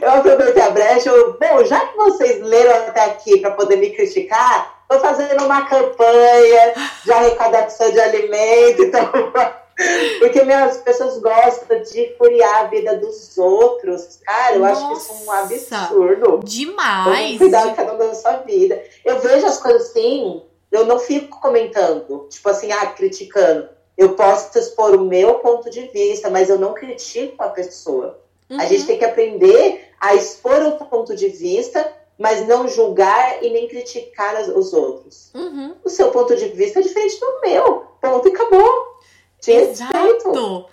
eu 0.00 0.10
aproveitei 0.10 0.62
a 0.62 0.70
brecha, 0.70 1.08
eu, 1.08 1.38
bom, 1.38 1.64
já 1.64 1.78
que 1.86 1.96
vocês 1.96 2.42
leram 2.42 2.88
até 2.88 3.04
aqui 3.04 3.38
para 3.38 3.52
poder 3.52 3.76
me 3.76 3.90
criticar, 3.90 4.82
tô 4.88 4.98
fazendo 4.98 5.44
uma 5.44 5.66
campanha 5.66 6.74
de 7.04 7.12
arrecadação 7.12 7.90
de 7.90 8.00
alimento, 8.00 8.82
então, 8.82 9.08
porque 10.18 10.42
meu, 10.42 10.58
as 10.64 10.78
pessoas 10.78 11.18
gostam 11.18 11.80
de 11.82 12.14
furiar 12.18 12.62
a 12.62 12.64
vida 12.64 12.96
dos 12.96 13.38
outros, 13.38 14.18
cara, 14.24 14.56
eu 14.56 14.64
acho 14.64 14.88
que 14.88 14.94
isso 14.94 15.12
é 15.12 15.14
um 15.14 15.24
Nossa. 15.26 15.76
absurdo. 15.76 16.40
Demais. 16.42 17.38
cuidar 17.38 17.68
de 17.68 17.74
cada 17.74 17.94
um 17.94 17.98
da 17.98 18.14
sua 18.14 18.38
vida. 18.38 18.82
Eu 19.04 19.20
vejo 19.20 19.46
as 19.46 19.58
coisas 19.58 19.90
assim, 19.90 20.42
eu 20.72 20.86
não 20.86 20.98
fico 20.98 21.40
comentando, 21.40 22.26
tipo 22.28 22.48
assim, 22.48 22.72
ah, 22.72 22.86
criticando. 22.86 23.68
Eu 23.96 24.14
posso 24.14 24.56
expor 24.58 24.94
o 24.94 25.04
meu 25.04 25.34
ponto 25.36 25.70
de 25.70 25.82
vista, 25.88 26.30
mas 26.30 26.48
eu 26.48 26.58
não 26.58 26.74
critico 26.74 27.42
a 27.42 27.48
pessoa. 27.48 28.18
Uhum. 28.50 28.60
A 28.60 28.64
gente 28.66 28.86
tem 28.86 28.98
que 28.98 29.04
aprender 29.04 29.92
a 30.00 30.14
expor 30.14 30.60
o 30.62 30.84
ponto 30.86 31.14
de 31.14 31.28
vista, 31.28 31.92
mas 32.18 32.46
não 32.46 32.66
julgar 32.68 33.42
e 33.42 33.50
nem 33.50 33.68
criticar 33.68 34.36
as- 34.36 34.48
os 34.48 34.72
outros. 34.72 35.30
Uhum. 35.34 35.76
O 35.84 35.88
seu 35.88 36.10
ponto 36.10 36.34
de 36.34 36.48
vista 36.48 36.80
é 36.80 36.82
diferente 36.82 37.20
do 37.20 37.40
meu. 37.42 37.86
Ponto 38.00 38.28
e 38.28 38.32
acabou. 38.32 38.98
Te 39.40 39.52
respeito. 39.52 40.28
Exato. 40.28 40.66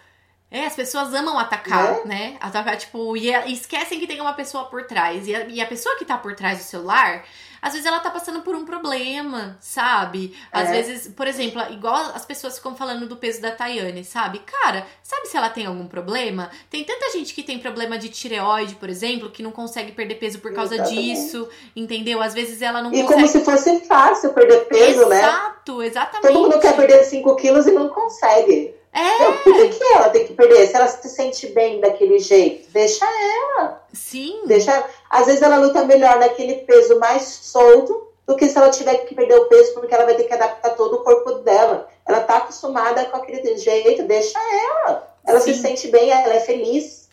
É, 0.49 0.65
as 0.65 0.75
pessoas 0.75 1.13
amam 1.13 1.37
atacar, 1.37 2.05
né? 2.05 2.37
Atacar, 2.39 2.77
tipo, 2.77 3.17
e, 3.17 3.29
e 3.29 3.53
esquecem 3.53 3.99
que 3.99 4.07
tem 4.07 4.21
uma 4.21 4.33
pessoa 4.33 4.65
por 4.65 4.85
trás. 4.85 5.27
E 5.27 5.35
a, 5.35 5.39
e 5.47 5.59
a 5.59 5.65
pessoa 5.67 5.97
que 5.97 6.05
tá 6.05 6.17
por 6.17 6.33
trás 6.35 6.59
do 6.59 6.63
celular, 6.63 7.25
às 7.65 7.71
vezes 7.73 7.87
ela 7.87 7.99
tá 7.99 8.11
passando 8.11 8.41
por 8.41 8.53
um 8.55 8.63
problema, 8.63 9.57
sabe? 9.59 10.37
Às 10.51 10.69
É. 10.69 10.71
vezes, 10.71 11.07
por 11.07 11.25
exemplo, 11.25 11.59
igual 11.71 11.95
as 12.13 12.23
pessoas 12.23 12.57
ficam 12.57 12.75
falando 12.75 13.07
do 13.07 13.17
peso 13.17 13.41
da 13.41 13.49
Tayane, 13.49 14.05
sabe? 14.05 14.39
Cara, 14.45 14.85
sabe 15.01 15.27
se 15.27 15.35
ela 15.35 15.49
tem 15.49 15.65
algum 15.65 15.87
problema? 15.87 16.51
Tem 16.69 16.83
tanta 16.83 17.09
gente 17.11 17.33
que 17.33 17.41
tem 17.41 17.57
problema 17.57 17.97
de 17.97 18.09
tireoide, 18.09 18.75
por 18.75 18.87
exemplo, 18.87 19.31
que 19.31 19.41
não 19.41 19.51
consegue 19.51 19.91
perder 19.93 20.15
peso 20.15 20.37
por 20.37 20.53
causa 20.53 20.75
Exatamente. 20.75 21.01
disso, 21.15 21.49
entendeu? 21.75 22.21
Às 22.21 22.35
vezes 22.35 22.61
ela 22.61 22.83
não 22.83 22.93
E 22.93 23.01
consegue. 23.01 23.13
como 23.13 23.27
se 23.27 23.43
fosse 23.43 23.79
fácil 23.87 24.31
perder 24.33 24.65
peso, 24.67 25.07
né? 25.09 25.17
Exato, 25.19 25.81
exatamente. 25.81 26.27
Todo 26.33 26.39
mundo 26.43 26.59
quer 26.59 26.75
perder 26.75 27.03
5 27.03 27.35
quilos 27.35 27.65
e 27.65 27.71
não 27.71 27.89
consegue. 27.89 28.75
É, 28.97 29.19
Meu, 29.19 29.33
por 29.39 29.53
que, 29.53 29.67
que 29.69 29.83
ela 29.83 30.09
tem 30.09 30.25
que 30.25 30.33
perder? 30.33 30.67
Se 30.67 30.75
ela 30.77 30.87
se 30.87 31.09
sente 31.09 31.47
bem 31.47 31.81
daquele 31.81 32.17
jeito, 32.17 32.71
deixa 32.71 33.05
ela. 33.05 33.83
sim. 33.91 34.43
Deixa 34.45 34.71
ela. 34.71 34.87
Às 35.15 35.27
vezes 35.27 35.41
ela 35.41 35.55
luta 35.55 35.85
melhor 35.85 36.19
naquele 36.19 36.55
peso 36.55 36.99
mais 36.99 37.23
solto 37.23 38.09
do 38.27 38.35
que 38.35 38.49
se 38.49 38.57
ela 38.57 38.69
tiver 38.69 38.95
que 39.05 39.15
perder 39.15 39.35
o 39.35 39.45
peso, 39.45 39.73
porque 39.73 39.93
ela 39.93 40.03
vai 40.03 40.15
ter 40.15 40.25
que 40.25 40.33
adaptar 40.33 40.71
todo 40.71 40.95
o 40.95 41.03
corpo 41.05 41.35
dela. 41.35 41.87
Ela 42.05 42.19
tá 42.19 42.37
acostumada 42.37 43.05
com 43.05 43.15
aquele 43.15 43.57
jeito, 43.57 44.03
deixa 44.03 44.37
ela. 44.37 45.15
Ela 45.25 45.39
se 45.39 45.53
Sim. 45.53 45.61
sente 45.61 45.87
bem, 45.87 46.11
ela 46.11 46.33
é 46.33 46.41
feliz. 46.41 47.07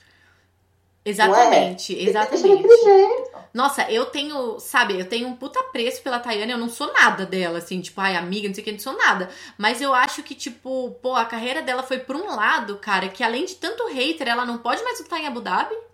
Exatamente, 1.04 1.94
Deixa 1.94 2.10
exatamente. 2.10 2.64
Nossa, 3.54 3.88
eu 3.88 4.06
tenho, 4.06 4.58
sabe, 4.58 4.98
eu 4.98 5.08
tenho 5.08 5.28
um 5.28 5.36
puta 5.36 5.62
preço 5.64 6.02
pela 6.02 6.18
Tayane, 6.18 6.50
eu 6.50 6.58
não 6.58 6.68
sou 6.68 6.92
nada 6.92 7.24
dela, 7.24 7.58
assim, 7.58 7.80
tipo, 7.80 8.00
ai, 8.00 8.16
amiga, 8.16 8.48
não 8.48 8.54
sei 8.54 8.62
o 8.62 8.64
que, 8.64 8.72
não 8.72 8.80
sou 8.80 8.96
nada. 8.96 9.30
Mas 9.56 9.80
eu 9.80 9.94
acho 9.94 10.24
que, 10.24 10.34
tipo, 10.34 10.90
pô, 11.00 11.14
a 11.14 11.24
carreira 11.24 11.62
dela 11.62 11.84
foi 11.84 11.98
por 11.98 12.16
um 12.16 12.34
lado, 12.34 12.78
cara, 12.78 13.08
que 13.08 13.22
além 13.22 13.44
de 13.44 13.54
tanto 13.54 13.86
hater, 13.86 14.26
ela 14.26 14.44
não 14.44 14.58
pode 14.58 14.82
mais 14.82 14.98
lutar 14.98 15.20
em 15.20 15.26
Abu 15.28 15.40
Dhabi. 15.40 15.91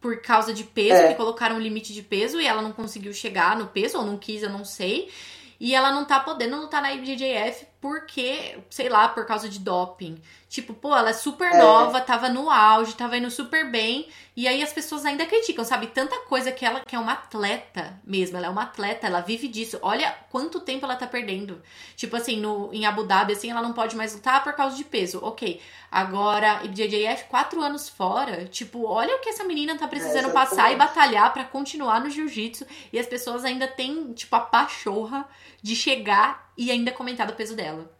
Por 0.00 0.20
causa 0.22 0.52
de 0.54 0.64
peso, 0.64 0.94
É. 1.02 1.08
que 1.08 1.14
colocaram 1.14 1.56
um 1.56 1.60
limite 1.60 1.92
de 1.92 2.02
peso 2.02 2.40
e 2.40 2.46
ela 2.46 2.62
não 2.62 2.72
conseguiu 2.72 3.12
chegar 3.12 3.56
no 3.56 3.66
peso, 3.66 3.98
ou 3.98 4.04
não 4.04 4.16
quis, 4.16 4.42
eu 4.42 4.50
não 4.50 4.64
sei. 4.64 5.10
E 5.58 5.74
ela 5.74 5.92
não 5.92 6.06
tá 6.06 6.18
podendo 6.18 6.56
lutar 6.56 6.80
na 6.80 6.90
IBJJF 6.94 7.66
porque, 7.82 8.58
sei 8.70 8.88
lá, 8.88 9.08
por 9.08 9.26
causa 9.26 9.46
de 9.46 9.58
doping. 9.58 10.18
Tipo, 10.50 10.74
pô, 10.74 10.96
ela 10.96 11.10
é 11.10 11.12
super 11.12 11.52
é. 11.52 11.58
nova, 11.58 12.00
tava 12.00 12.28
no 12.28 12.50
auge, 12.50 12.96
tava 12.96 13.16
indo 13.16 13.30
super 13.30 13.70
bem. 13.70 14.08
E 14.36 14.48
aí 14.48 14.64
as 14.64 14.72
pessoas 14.72 15.06
ainda 15.06 15.24
criticam, 15.24 15.64
sabe? 15.64 15.86
Tanta 15.86 16.18
coisa 16.22 16.50
que 16.50 16.66
ela 16.66 16.80
que 16.80 16.96
é 16.96 16.98
uma 16.98 17.12
atleta 17.12 17.96
mesmo. 18.02 18.36
Ela 18.36 18.48
é 18.48 18.50
uma 18.50 18.64
atleta, 18.64 19.06
ela 19.06 19.20
vive 19.20 19.46
disso. 19.46 19.78
Olha 19.80 20.12
quanto 20.28 20.58
tempo 20.58 20.84
ela 20.84 20.96
tá 20.96 21.06
perdendo. 21.06 21.62
Tipo 21.94 22.16
assim, 22.16 22.40
no, 22.40 22.68
em 22.72 22.84
Abu 22.84 23.04
Dhabi, 23.04 23.34
assim, 23.34 23.48
ela 23.48 23.62
não 23.62 23.72
pode 23.72 23.94
mais 23.94 24.12
lutar 24.12 24.42
por 24.42 24.52
causa 24.54 24.74
de 24.76 24.82
peso. 24.82 25.20
Ok. 25.22 25.60
Agora, 25.88 26.66
JJF, 26.66 27.26
quatro 27.28 27.62
anos 27.62 27.88
fora. 27.88 28.46
Tipo, 28.46 28.86
olha 28.86 29.14
o 29.14 29.20
que 29.20 29.28
essa 29.28 29.44
menina 29.44 29.78
tá 29.78 29.86
precisando 29.86 30.30
é, 30.30 30.32
passar 30.32 30.72
e 30.72 30.76
batalhar 30.76 31.32
para 31.32 31.44
continuar 31.44 32.00
no 32.00 32.10
jiu-jitsu. 32.10 32.66
E 32.92 32.98
as 32.98 33.06
pessoas 33.06 33.44
ainda 33.44 33.68
têm, 33.68 34.12
tipo, 34.14 34.34
a 34.34 34.40
pachorra 34.40 35.28
de 35.62 35.76
chegar 35.76 36.50
e 36.58 36.72
ainda 36.72 36.90
comentar 36.90 37.28
do 37.28 37.34
peso 37.34 37.54
dela. 37.54 37.99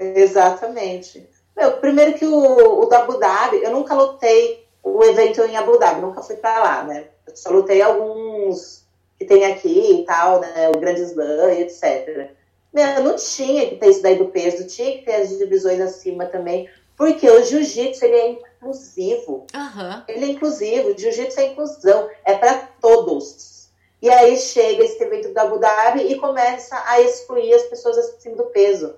Exatamente. 0.00 1.28
Meu, 1.56 1.72
primeiro 1.72 2.14
que 2.14 2.26
o, 2.26 2.80
o 2.80 2.86
da 2.86 3.00
Abu 3.00 3.18
Dhabi, 3.18 3.62
eu 3.62 3.70
nunca 3.70 3.94
lutei 3.94 4.66
o 4.82 5.04
evento 5.04 5.42
em 5.42 5.56
Abu 5.56 5.78
Dhabi, 5.78 6.00
nunca 6.00 6.22
fui 6.22 6.36
para 6.36 6.58
lá, 6.58 6.82
né? 6.84 7.08
Eu 7.26 7.36
só 7.36 7.50
lutei 7.50 7.82
alguns 7.82 8.84
que 9.18 9.26
tem 9.26 9.44
aqui 9.44 10.00
e 10.00 10.04
tal, 10.04 10.40
né? 10.40 10.70
O 10.70 10.78
Grande 10.80 11.02
Slam 11.02 11.52
e 11.52 11.62
etc. 11.62 12.30
Meu, 12.72 13.02
não 13.02 13.16
tinha 13.16 13.68
que 13.68 13.76
ter 13.76 13.90
isso 13.90 14.02
daí 14.02 14.16
do 14.16 14.28
peso, 14.28 14.66
tinha 14.66 14.98
que 14.98 15.04
ter 15.04 15.16
as 15.16 15.36
divisões 15.36 15.80
acima 15.80 16.24
também, 16.26 16.68
porque 16.96 17.28
o 17.28 17.44
jiu-jitsu 17.44 18.04
ele 18.04 18.16
é 18.16 18.28
inclusivo. 18.30 19.46
Uhum. 19.54 20.02
Ele 20.08 20.24
é 20.24 20.28
inclusivo, 20.28 20.96
jiu-jitsu 20.96 21.40
é 21.40 21.46
inclusão, 21.48 22.08
é 22.24 22.34
para 22.34 22.68
todos. 22.80 23.68
E 24.00 24.08
aí 24.08 24.36
chega 24.38 24.84
esse 24.84 25.02
evento 25.02 25.34
da 25.34 25.42
Abu 25.42 25.58
Dhabi 25.58 26.10
e 26.10 26.16
começa 26.16 26.82
a 26.86 27.00
excluir 27.02 27.52
as 27.52 27.64
pessoas 27.64 27.98
acima 27.98 28.36
do 28.36 28.44
peso. 28.46 28.94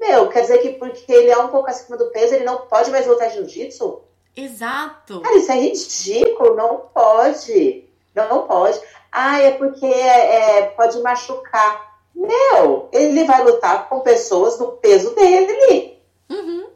Meu, 0.00 0.28
quer 0.30 0.40
dizer 0.40 0.58
que 0.58 0.70
porque 0.70 1.12
ele 1.12 1.30
é 1.30 1.36
um 1.36 1.48
pouco 1.48 1.68
acima 1.68 1.96
do 1.96 2.06
peso, 2.06 2.34
ele 2.34 2.44
não 2.44 2.62
pode 2.62 2.90
mais 2.90 3.06
lutar 3.06 3.30
jiu-jitsu? 3.30 4.00
Exato. 4.34 5.20
Cara, 5.20 5.36
isso 5.36 5.52
é 5.52 5.60
ridículo, 5.60 6.56
não 6.56 6.78
pode. 6.92 7.84
Não 8.14 8.46
pode. 8.46 8.80
Ah, 9.12 9.40
é 9.40 9.52
porque 9.52 9.84
é, 9.84 10.62
pode 10.76 10.98
machucar. 11.02 12.00
Meu, 12.14 12.88
ele 12.92 13.24
vai 13.24 13.44
lutar 13.44 13.88
com 13.88 14.00
pessoas 14.00 14.56
do 14.56 14.72
peso 14.72 15.14
dele. 15.14 15.98
Uhum. 16.30 16.66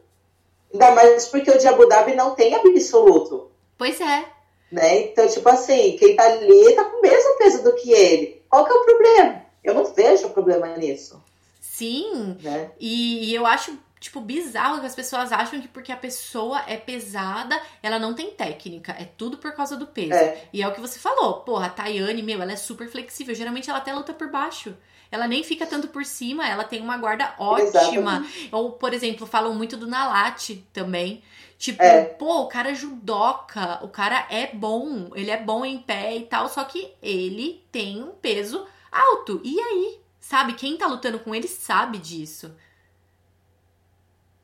Ainda 0.71 0.91
mais 0.91 1.27
porque 1.27 1.49
o 1.49 1.57
de 1.57 1.67
Abu 1.67 1.87
Dhabi 1.87 2.13
não 2.15 2.35
tem 2.35 2.53
absoluto. 2.53 3.49
Pois 3.77 3.99
é. 3.99 4.25
Né? 4.71 4.99
Então, 4.99 5.27
tipo 5.27 5.47
assim, 5.49 5.95
quem 5.97 6.15
tá 6.15 6.25
ali 6.25 6.75
tá 6.75 6.83
com 6.85 6.97
o 6.97 7.01
mesmo 7.01 7.37
peso 7.37 7.63
do 7.63 7.73
que 7.73 7.91
ele. 7.91 8.43
Qual 8.49 8.65
que 8.65 8.71
é 8.71 8.75
o 8.75 8.85
problema? 8.85 9.41
Eu 9.63 9.73
não 9.73 9.85
vejo 9.85 10.29
problema 10.29 10.67
nisso. 10.77 11.21
Sim. 11.71 12.37
Né? 12.41 12.71
E, 12.79 13.31
e 13.31 13.35
eu 13.35 13.45
acho 13.45 13.77
tipo, 13.99 14.21
bizarro 14.21 14.79
que 14.79 14.85
as 14.85 14.95
pessoas 14.95 15.31
acham 15.31 15.59
que 15.59 15.67
porque 15.67 15.91
a 15.91 15.97
pessoa 15.97 16.63
é 16.67 16.77
pesada, 16.77 17.59
ela 17.81 17.97
não 17.97 18.13
tem 18.13 18.31
técnica. 18.31 18.95
É 18.99 19.05
tudo 19.05 19.37
por 19.37 19.51
causa 19.53 19.75
do 19.75 19.87
peso. 19.87 20.13
É. 20.13 20.43
E 20.53 20.61
é 20.61 20.67
o 20.67 20.73
que 20.73 20.79
você 20.79 20.99
falou. 20.99 21.41
Porra, 21.41 21.67
a 21.67 21.69
Tayane, 21.69 22.21
meu, 22.21 22.41
ela 22.41 22.51
é 22.51 22.55
super 22.55 22.87
flexível. 22.89 23.33
Geralmente 23.33 23.69
ela 23.69 23.79
até 23.79 23.93
luta 23.93 24.13
por 24.13 24.29
baixo. 24.29 24.75
Ela 25.11 25.27
nem 25.27 25.43
fica 25.43 25.65
tanto 25.65 25.87
por 25.87 26.05
cima, 26.05 26.47
ela 26.47 26.63
tem 26.63 26.81
uma 26.81 26.97
guarda 26.97 27.33
ótima. 27.37 27.67
Exatamente. 27.67 28.49
Ou, 28.51 28.73
por 28.73 28.93
exemplo, 28.93 29.25
falam 29.25 29.53
muito 29.53 29.75
do 29.75 29.87
Nalate 29.87 30.65
também. 30.71 31.23
Tipo, 31.57 31.81
é. 31.81 32.03
pô, 32.03 32.41
o 32.41 32.47
cara 32.47 32.71
é 32.71 32.75
judoca, 32.75 33.79
o 33.81 33.87
cara 33.87 34.27
é 34.29 34.47
bom, 34.53 35.09
ele 35.15 35.31
é 35.31 35.37
bom 35.37 35.65
em 35.65 35.79
pé 35.79 36.15
e 36.15 36.25
tal, 36.25 36.49
só 36.49 36.63
que 36.65 36.91
ele 37.01 37.63
tem 37.71 38.03
um 38.03 38.11
peso 38.11 38.67
alto. 38.91 39.41
E 39.43 39.59
aí? 39.59 40.04
Sabe? 40.27 40.53
Quem 40.53 40.75
tá 40.75 40.87
lutando 40.87 41.19
com 41.19 41.35
ele 41.35 41.47
sabe 41.47 41.99
disso. 41.99 42.51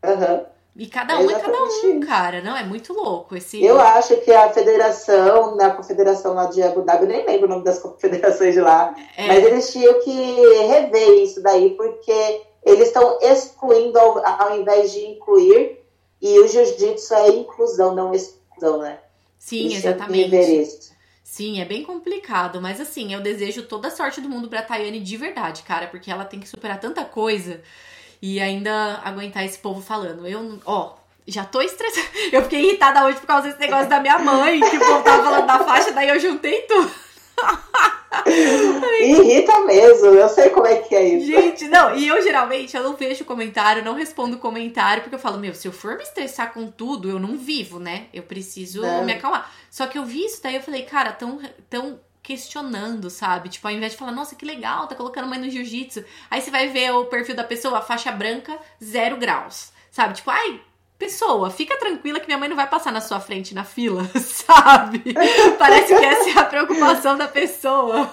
Uhum. 0.06 0.46
E 0.76 0.86
cada 0.86 1.18
um 1.18 1.30
é, 1.30 1.34
é 1.34 1.40
cada 1.40 1.58
um, 1.64 2.00
cara. 2.02 2.40
Não, 2.44 2.56
é 2.56 2.64
muito 2.64 2.94
louco 2.94 3.36
esse. 3.36 3.64
Eu 3.64 3.80
acho 3.80 4.16
que 4.18 4.32
a 4.32 4.54
federação, 4.54 5.56
na 5.56 5.72
confederação 5.72 6.36
lá 6.36 6.46
de 6.46 6.62
Abu 6.62 6.84
Dhabi, 6.84 7.06
eu 7.06 7.10
nem 7.10 7.26
lembro 7.26 7.48
o 7.48 7.50
nome 7.50 7.64
das 7.64 7.80
confederações 7.82 8.54
de 8.54 8.62
lá, 8.62 8.96
é. 9.18 9.28
mas 9.28 9.44
eles 9.44 9.72
tinham 9.72 10.00
que 10.02 10.12
rever 10.68 11.24
isso 11.24 11.42
daí, 11.42 11.72
porque 11.72 12.44
eles 12.64 12.88
estão 12.88 13.18
excluindo 13.20 13.98
ao, 13.98 14.24
ao 14.24 14.60
invés 14.60 14.92
de 14.92 15.00
incluir, 15.00 15.80
e 16.22 16.40
o 16.40 16.48
jiu-jitsu 16.48 17.14
é 17.16 17.30
inclusão, 17.30 17.96
não 17.96 18.14
exclusão, 18.14 18.78
né? 18.78 19.00
Sim, 19.40 19.66
eles 19.66 19.84
exatamente. 19.84 20.91
Sim, 21.32 21.62
é 21.62 21.66
bem 21.66 21.82
complicado, 21.82 22.60
mas 22.60 22.82
assim, 22.82 23.14
eu 23.14 23.22
desejo 23.22 23.64
toda 23.64 23.88
a 23.88 23.92
sorte 23.92 24.20
do 24.20 24.28
mundo 24.28 24.50
pra 24.50 24.62
Tayane 24.62 25.00
de 25.00 25.16
verdade, 25.16 25.64
cara, 25.64 25.88
porque 25.88 26.12
ela 26.12 26.26
tem 26.26 26.42
que 26.42 26.48
superar 26.48 26.78
tanta 26.78 27.06
coisa 27.06 27.62
e 28.22 28.38
ainda 28.42 29.00
aguentar 29.02 29.46
esse 29.46 29.58
povo 29.58 29.82
falando. 29.82 30.28
Eu, 30.28 30.60
ó, 30.66 30.96
já 31.26 31.46
tô 31.46 31.62
estressada. 31.62 32.06
Eu 32.34 32.44
fiquei 32.44 32.68
irritada 32.68 33.06
hoje 33.06 33.18
por 33.18 33.28
causa 33.28 33.48
desse 33.48 33.62
negócio 33.62 33.88
da 33.88 34.02
minha 34.02 34.20
mãe, 34.20 34.60
que 34.60 34.76
o 34.76 34.80
povo 34.82 35.04
tava 35.06 35.24
falando 35.24 35.48
da 35.48 35.60
faixa, 35.60 35.94
daí 35.94 36.10
eu 36.10 36.20
juntei 36.20 36.64
tudo. 36.64 36.92
Irrita 39.02 39.60
mesmo, 39.62 40.08
eu 40.08 40.30
sei 40.30 40.50
como 40.50 40.68
é 40.68 40.76
que 40.78 40.96
é 40.96 41.04
isso. 41.08 41.26
Gente, 41.28 41.68
não, 41.68 41.96
e 41.96 42.08
eu 42.08 42.22
geralmente 42.22 42.76
eu 42.76 42.84
não 42.84 42.96
vejo 42.96 43.26
comentário, 43.26 43.84
não 43.84 43.96
respondo 43.96 44.38
comentário, 44.38 45.02
porque 45.02 45.16
eu 45.16 45.20
falo, 45.20 45.40
meu, 45.40 45.54
se 45.54 45.68
eu 45.68 45.72
for 45.72 45.96
me 45.96 46.04
estressar 46.04 46.54
com 46.54 46.70
tudo, 46.70 47.10
eu 47.10 47.20
não 47.20 47.38
vivo, 47.38 47.80
né? 47.80 48.08
Eu 48.14 48.24
preciso 48.24 48.82
não. 48.82 49.04
me 49.04 49.14
acalmar. 49.14 49.52
Só 49.70 49.88
que 49.88 49.98
eu 49.98 50.06
vi 50.06 50.26
isso, 50.26 50.42
daí 50.44 50.56
eu 50.56 50.62
falei, 50.62 50.84
cara, 50.84 51.12
tão, 51.12 51.42
tão 51.70 52.00
questionando, 52.22 53.10
sabe? 53.10 53.50
Tipo, 53.50 53.68
ao 53.68 53.74
invés 53.74 53.94
de 53.94 53.98
falar, 53.98 54.12
nossa, 54.12 54.36
que 54.36 54.46
legal, 54.46 54.88
tá 54.88 54.96
colocando 54.96 55.28
mãe 55.28 55.40
no 55.40 55.50
jiu-jitsu. 55.50 56.04
Aí 56.30 56.42
você 56.42 56.52
vai 56.52 56.68
ver 56.68 56.92
o 56.92 57.06
perfil 57.06 57.36
da 57.36 57.44
pessoa, 57.44 57.82
faixa 57.82 58.12
branca, 58.12 58.58
zero 58.84 59.18
graus. 59.18 59.72
Sabe? 59.90 60.14
Tipo, 60.14 60.30
ai, 60.32 60.62
pessoa, 61.02 61.50
fica 61.50 61.76
tranquila 61.80 62.20
que 62.20 62.28
minha 62.28 62.38
mãe 62.38 62.48
não 62.48 62.56
vai 62.56 62.70
passar 62.70 62.94
na 62.94 63.02
sua 63.02 63.20
frente 63.20 63.56
na 63.56 63.64
fila, 63.64 64.04
sabe? 64.14 65.16
Parece 65.58 65.88
que 65.88 66.06
essa 66.06 66.30
é 66.30 66.40
a 66.40 66.46
preocupação 66.46 67.18
da 67.18 67.28
pessoa. 67.28 68.08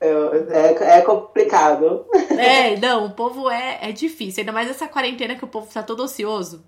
É, 0.00 0.08
é, 0.08 0.98
é, 0.98 1.00
complicado. 1.02 2.06
É, 2.30 2.76
não, 2.78 3.06
o 3.06 3.10
povo 3.10 3.50
é, 3.50 3.78
é 3.82 3.92
difícil. 3.92 4.40
Ainda 4.40 4.52
mais 4.52 4.70
essa 4.70 4.88
quarentena 4.88 5.34
que 5.34 5.44
o 5.44 5.48
povo 5.48 5.70
tá 5.72 5.82
todo 5.82 6.02
ocioso. 6.02 6.64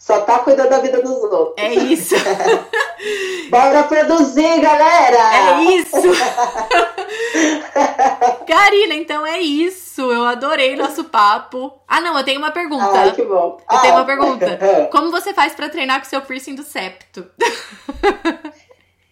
Só 0.00 0.22
tá 0.22 0.38
cuidando 0.38 0.70
da 0.70 0.78
vida 0.78 1.02
dos 1.02 1.10
outros. 1.10 1.52
É 1.58 1.74
isso. 1.74 2.14
Bora 3.50 3.82
produzir, 3.82 4.58
galera! 4.58 5.36
É 5.36 5.60
isso! 5.74 6.00
Karina, 8.48 8.94
então 8.94 9.26
é 9.26 9.40
isso. 9.40 10.10
Eu 10.10 10.24
adorei 10.24 10.74
nosso 10.74 11.04
papo. 11.04 11.78
Ah, 11.86 12.00
não, 12.00 12.16
eu 12.16 12.24
tenho 12.24 12.38
uma 12.38 12.50
pergunta. 12.50 12.98
Ai, 12.98 13.12
que 13.12 13.22
bom. 13.22 13.58
Eu 13.58 13.64
ah. 13.68 13.78
tenho 13.80 13.94
uma 13.94 14.06
pergunta. 14.06 14.58
Como 14.90 15.10
você 15.10 15.34
faz 15.34 15.52
para 15.52 15.68
treinar 15.68 16.00
com 16.00 16.08
seu 16.08 16.22
piercing 16.22 16.54
do 16.54 16.62
septo? 16.62 17.26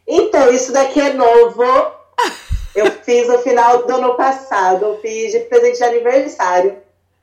então, 0.06 0.51
isso 0.51 0.73
daqui 0.73 1.02
é 1.02 1.12
novo. 1.12 1.65
Eu 2.74 2.90
fiz 3.02 3.28
no 3.28 3.39
final 3.40 3.86
do 3.86 3.94
ano 3.94 4.15
passado. 4.15 4.86
Eu 4.86 4.98
fiz 5.02 5.32
de 5.32 5.40
presente 5.40 5.77
de 5.77 5.85
aniversário. 5.85 6.78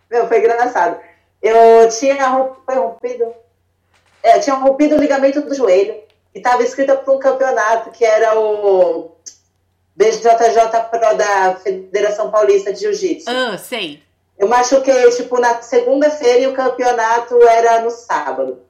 Meu, 0.08 0.28
foi 0.28 0.38
engraçado. 0.38 1.00
Eu 1.42 1.90
tinha 1.90 2.48
foi 2.64 2.76
rompido 2.76 3.34
é, 4.26 4.40
tinha 4.40 4.56
rompido 4.56 4.96
o 4.96 5.00
ligamento 5.00 5.40
do 5.42 5.54
joelho 5.54 5.94
e 6.34 6.40
estava 6.40 6.64
inscrita 6.64 6.98
para 6.98 7.14
um 7.14 7.20
campeonato 7.20 7.92
que 7.92 8.04
era 8.04 8.38
o 8.40 9.12
BJJ 9.96 10.82
Pro 10.90 11.16
da 11.16 11.56
Federação 11.56 12.32
Paulista 12.32 12.74
de 12.74 12.80
Jiu-Jitsu. 12.80 13.30
Ah, 13.30 13.58
sei. 13.58 14.04
Eu 14.38 14.48
machuquei, 14.48 15.12
tipo, 15.12 15.40
na 15.40 15.62
segunda-feira 15.62 16.40
e 16.40 16.48
o 16.48 16.54
campeonato 16.54 17.42
era 17.44 17.82
no 17.82 17.92
sábado. 17.92 18.62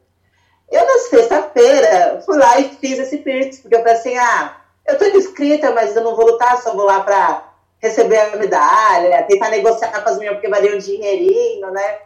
Eu, 0.69 0.85
na 0.85 0.99
sexta-feira, 0.99 2.21
fui 2.25 2.37
lá 2.37 2.59
e 2.59 2.69
fiz 2.69 2.99
esse 2.99 3.17
piercing, 3.17 3.61
porque 3.61 3.75
eu 3.75 3.83
pensei, 3.83 4.17
ah, 4.17 4.57
eu 4.85 4.97
tô 4.97 5.05
inscrita, 5.05 5.71
mas 5.71 5.95
eu 5.95 6.03
não 6.03 6.15
vou 6.15 6.25
lutar, 6.25 6.61
só 6.61 6.75
vou 6.75 6.85
lá 6.85 6.99
pra 6.99 7.53
receber 7.79 8.19
a 8.19 8.35
medalha, 8.35 9.23
tentar 9.23 9.49
negociar 9.49 10.03
com 10.03 10.09
as 10.09 10.17
minhas, 10.17 10.33
porque 10.33 10.49
valia 10.49 10.75
um 10.75 10.79
dinheirinho, 10.79 11.71
né? 11.71 11.97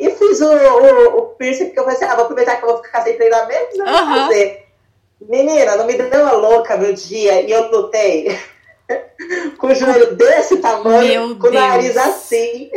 E 0.00 0.10
fiz 0.12 0.40
o, 0.40 0.50
o, 0.50 1.18
o 1.18 1.22
piercing, 1.34 1.66
porque 1.66 1.80
eu 1.80 1.84
pensei, 1.84 2.08
ah, 2.08 2.14
vou 2.14 2.24
aproveitar 2.24 2.56
que 2.56 2.64
eu 2.64 2.70
vou 2.70 2.82
ficar 2.82 3.02
sem 3.02 3.16
treinamento, 3.16 3.76
não 3.76 3.86
vou 3.86 4.16
fazer. 4.16 4.66
Menina, 5.20 5.76
não 5.76 5.86
me 5.86 5.92
deu 5.92 6.22
uma 6.22 6.32
louca 6.32 6.78
meu 6.78 6.94
dia 6.94 7.42
e 7.42 7.52
eu 7.52 7.70
lutei 7.70 8.34
com 9.58 9.66
o 9.66 9.74
joelho 9.74 10.16
desse 10.16 10.56
tamanho, 10.56 11.28
meu 11.28 11.38
com 11.38 11.48
o 11.48 11.52
nariz 11.52 11.94
assim. 11.98 12.70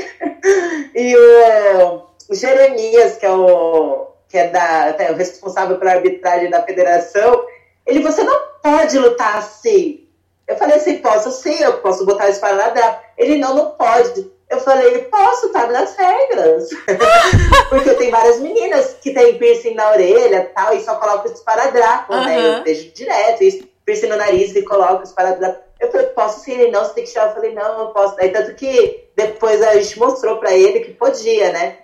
e 0.94 1.16
o, 1.16 2.04
o 2.30 2.36
Jeremias, 2.36 3.16
que 3.16 3.26
é 3.26 3.32
o 3.32 4.08
que 4.28 4.38
é 4.38 4.50
da, 4.50 4.96
é 5.00 5.12
o 5.12 5.16
responsável 5.16 5.78
pela 5.78 5.92
arbitragem 5.92 6.50
da 6.50 6.62
federação, 6.64 7.46
ele, 7.86 8.02
você 8.02 8.24
não 8.24 8.38
pode 8.62 9.00
lutar 9.00 9.38
assim. 9.38 10.08
Eu 10.46 10.58
falei 10.58 10.76
assim, 10.76 10.98
posso 10.98 11.32
sim, 11.32 11.62
eu 11.62 11.78
posso 11.78 12.06
botar 12.06 12.30
isso 12.30 12.42
para 12.42 12.56
lá. 12.56 13.02
Ele, 13.18 13.38
não, 13.38 13.56
não 13.56 13.72
pode. 13.72 14.30
Eu 14.54 14.60
falei, 14.60 15.00
posso, 15.06 15.50
tá 15.50 15.66
nas 15.66 15.96
regras. 15.96 16.70
Porque 17.70 17.90
tem 17.96 18.12
várias 18.12 18.40
meninas 18.40 18.96
que 19.02 19.12
têm 19.12 19.40
piercing 19.40 19.74
na 19.74 19.90
orelha 19.90 20.52
tal, 20.54 20.76
e 20.76 20.82
só 20.82 20.96
colocam 20.96 21.32
o 21.32 21.34
esparadrapo, 21.34 22.14
uhum. 22.14 22.24
né? 22.24 22.60
Eu 22.60 22.64
vejo 22.64 22.92
direto 22.92 23.44
isso, 23.44 23.68
piercing 23.84 24.10
no 24.10 24.16
nariz 24.16 24.56
e 24.56 24.62
coloco 24.62 25.00
o 25.00 25.04
esparadrapo. 25.04 25.60
Eu 25.80 25.92
falei, 25.92 26.06
posso 26.08 26.42
sim, 26.42 26.52
ele 26.54 26.72
não, 26.72 26.86
você 26.86 26.94
tem 26.94 27.04
que 27.04 27.12
tirar. 27.12 27.30
Eu 27.30 27.34
falei, 27.34 27.54
não, 27.56 27.80
eu 27.80 27.88
posso. 27.88 28.16
Aí, 28.20 28.30
tanto 28.30 28.54
que 28.54 29.10
depois 29.16 29.60
a 29.64 29.74
gente 29.74 29.98
mostrou 29.98 30.38
pra 30.38 30.54
ele 30.54 30.82
que 30.82 30.94
podia, 30.94 31.52
né? 31.52 31.78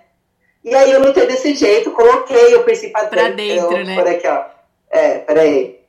E 0.62 0.72
aí 0.72 0.92
eu 0.92 1.00
lutei 1.00 1.26
desse 1.26 1.54
jeito, 1.54 1.90
coloquei 1.90 2.54
o 2.54 2.62
principal 2.62 3.08
pra 3.08 3.30
dentro, 3.30 3.76
eu, 3.76 3.84
né? 3.84 3.96
Por 3.96 4.06
aqui, 4.06 4.28
ó. 4.28 4.44
É, 4.90 5.18
peraí. 5.18 5.79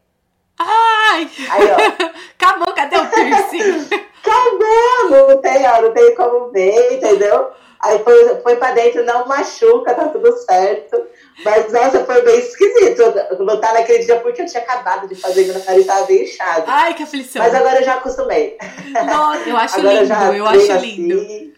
Ai! 0.67 1.29
Aí, 1.49 1.63
ó. 1.71 2.11
Acabou, 2.39 2.73
cadê 2.73 2.97
o 2.97 3.05
piercing? 3.07 3.87
Acabou! 4.23 5.27
Não 5.29 5.37
tem, 5.41 5.67
ó, 5.67 5.81
não 5.81 5.93
tem 5.93 6.15
como 6.15 6.51
ver, 6.51 6.93
entendeu? 6.93 7.51
Aí 7.79 7.97
foi, 8.03 8.41
foi 8.41 8.55
pra 8.57 8.71
dentro, 8.71 9.03
não 9.03 9.25
machuca, 9.25 9.95
tá 9.95 10.07
tudo 10.09 10.31
certo. 10.37 11.01
Mas, 11.43 11.73
nossa, 11.73 12.05
foi 12.05 12.21
bem 12.21 12.37
esquisito 12.37 13.01
lutar 13.39 13.73
naquele 13.73 14.05
dia 14.05 14.17
porque 14.17 14.43
eu 14.43 14.45
tinha 14.45 14.61
acabado 14.61 15.07
de 15.07 15.15
fazer 15.15 15.45
meu 15.45 15.57
nariz 15.65 15.87
tava 15.87 16.05
bem 16.05 16.23
inchado. 16.23 16.65
Ai, 16.67 16.93
que 16.93 17.01
aflição. 17.01 17.41
Mas 17.41 17.55
agora 17.55 17.79
eu 17.79 17.83
já 17.83 17.95
acostumei. 17.95 18.55
Nossa, 19.05 19.49
eu 19.49 19.57
acho 19.57 19.79
agora 19.79 20.01
lindo, 20.01 20.13
eu, 20.13 20.33
eu 20.35 20.47
acho 20.47 20.73
lindo. 20.73 21.21
Assim. 21.21 21.53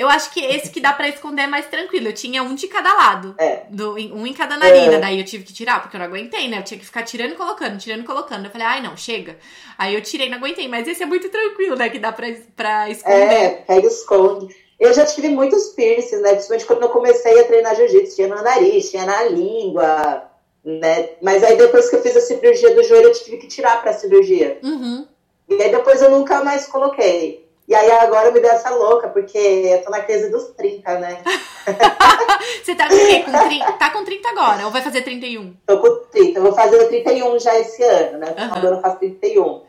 Eu 0.00 0.08
acho 0.08 0.32
que 0.32 0.40
esse 0.40 0.70
que 0.70 0.80
dá 0.80 0.94
pra 0.94 1.10
esconder 1.10 1.42
é 1.42 1.46
mais 1.46 1.66
tranquilo. 1.66 2.08
Eu 2.08 2.14
tinha 2.14 2.42
um 2.42 2.54
de 2.54 2.66
cada 2.68 2.90
lado. 2.94 3.34
É. 3.36 3.64
Do, 3.68 3.96
um 3.96 4.26
em 4.26 4.32
cada 4.32 4.56
narina. 4.56 4.94
É. 4.94 4.98
Daí 4.98 5.18
eu 5.18 5.24
tive 5.26 5.44
que 5.44 5.52
tirar, 5.52 5.82
porque 5.82 5.94
eu 5.94 5.98
não 5.98 6.06
aguentei, 6.06 6.48
né? 6.48 6.58
Eu 6.58 6.64
tinha 6.64 6.80
que 6.80 6.86
ficar 6.86 7.02
tirando 7.02 7.32
e 7.32 7.34
colocando, 7.34 7.76
tirando 7.76 8.00
e 8.00 8.06
colocando. 8.06 8.46
Eu 8.46 8.50
falei, 8.50 8.66
ai, 8.66 8.82
não, 8.82 8.96
chega. 8.96 9.36
Aí 9.76 9.94
eu 9.94 10.00
tirei, 10.00 10.30
não 10.30 10.38
aguentei. 10.38 10.66
Mas 10.68 10.88
esse 10.88 11.02
é 11.02 11.06
muito 11.06 11.28
tranquilo, 11.28 11.76
né? 11.76 11.90
Que 11.90 11.98
dá 11.98 12.12
pra, 12.12 12.28
pra 12.56 12.88
esconder. 12.88 13.14
É, 13.14 13.48
pega 13.66 13.86
e 13.86 13.90
esconde. 13.90 14.56
Eu 14.80 14.94
já 14.94 15.04
tive 15.04 15.28
muitos 15.28 15.68
piercings, 15.74 16.22
né? 16.22 16.30
Principalmente 16.30 16.66
quando 16.66 16.82
eu 16.84 16.88
comecei 16.88 17.38
a 17.38 17.44
treinar 17.44 17.76
jiu-jitsu. 17.76 18.16
Tinha 18.16 18.28
no 18.28 18.42
nariz, 18.42 18.90
tinha 18.90 19.04
na 19.04 19.24
língua, 19.24 20.30
né? 20.64 21.10
Mas 21.20 21.44
aí 21.44 21.58
depois 21.58 21.90
que 21.90 21.96
eu 21.96 22.02
fiz 22.02 22.16
a 22.16 22.22
cirurgia 22.22 22.74
do 22.74 22.82
joelho, 22.84 23.08
eu 23.08 23.12
tive 23.12 23.36
que 23.36 23.46
tirar 23.46 23.82
pra 23.82 23.92
cirurgia. 23.92 24.58
Uhum. 24.62 25.06
E 25.46 25.62
aí 25.62 25.70
depois 25.70 26.00
eu 26.00 26.10
nunca 26.10 26.42
mais 26.42 26.66
coloquei. 26.66 27.49
E 27.70 27.74
aí 27.76 27.88
agora 27.92 28.32
me 28.32 28.40
deu 28.40 28.50
essa 28.50 28.70
louca, 28.70 29.06
porque 29.06 29.38
eu 29.38 29.80
tô 29.84 29.90
na 29.90 30.00
crise 30.00 30.28
dos 30.28 30.48
30, 30.56 30.98
né? 30.98 31.22
Você 32.64 32.74
tá 32.74 32.88
com 32.88 32.96
o 32.96 32.98
quê? 32.98 33.22
Com 33.22 33.30
30? 33.30 33.72
Tá 33.74 33.90
com 33.90 34.04
30 34.04 34.28
agora? 34.28 34.64
Ou 34.64 34.72
vai 34.72 34.82
fazer 34.82 35.02
31? 35.02 35.54
Tô 35.68 35.78
com 35.78 35.94
30. 36.10 36.36
Eu 36.36 36.42
vou 36.42 36.52
fazer 36.52 36.84
31 36.88 37.38
já 37.38 37.56
esse 37.60 37.80
ano, 37.84 38.18
né? 38.18 38.34
Uhum. 38.36 38.48
Quando 38.48 38.64
eu 38.66 38.80
faço 38.80 38.96
31. 38.96 39.62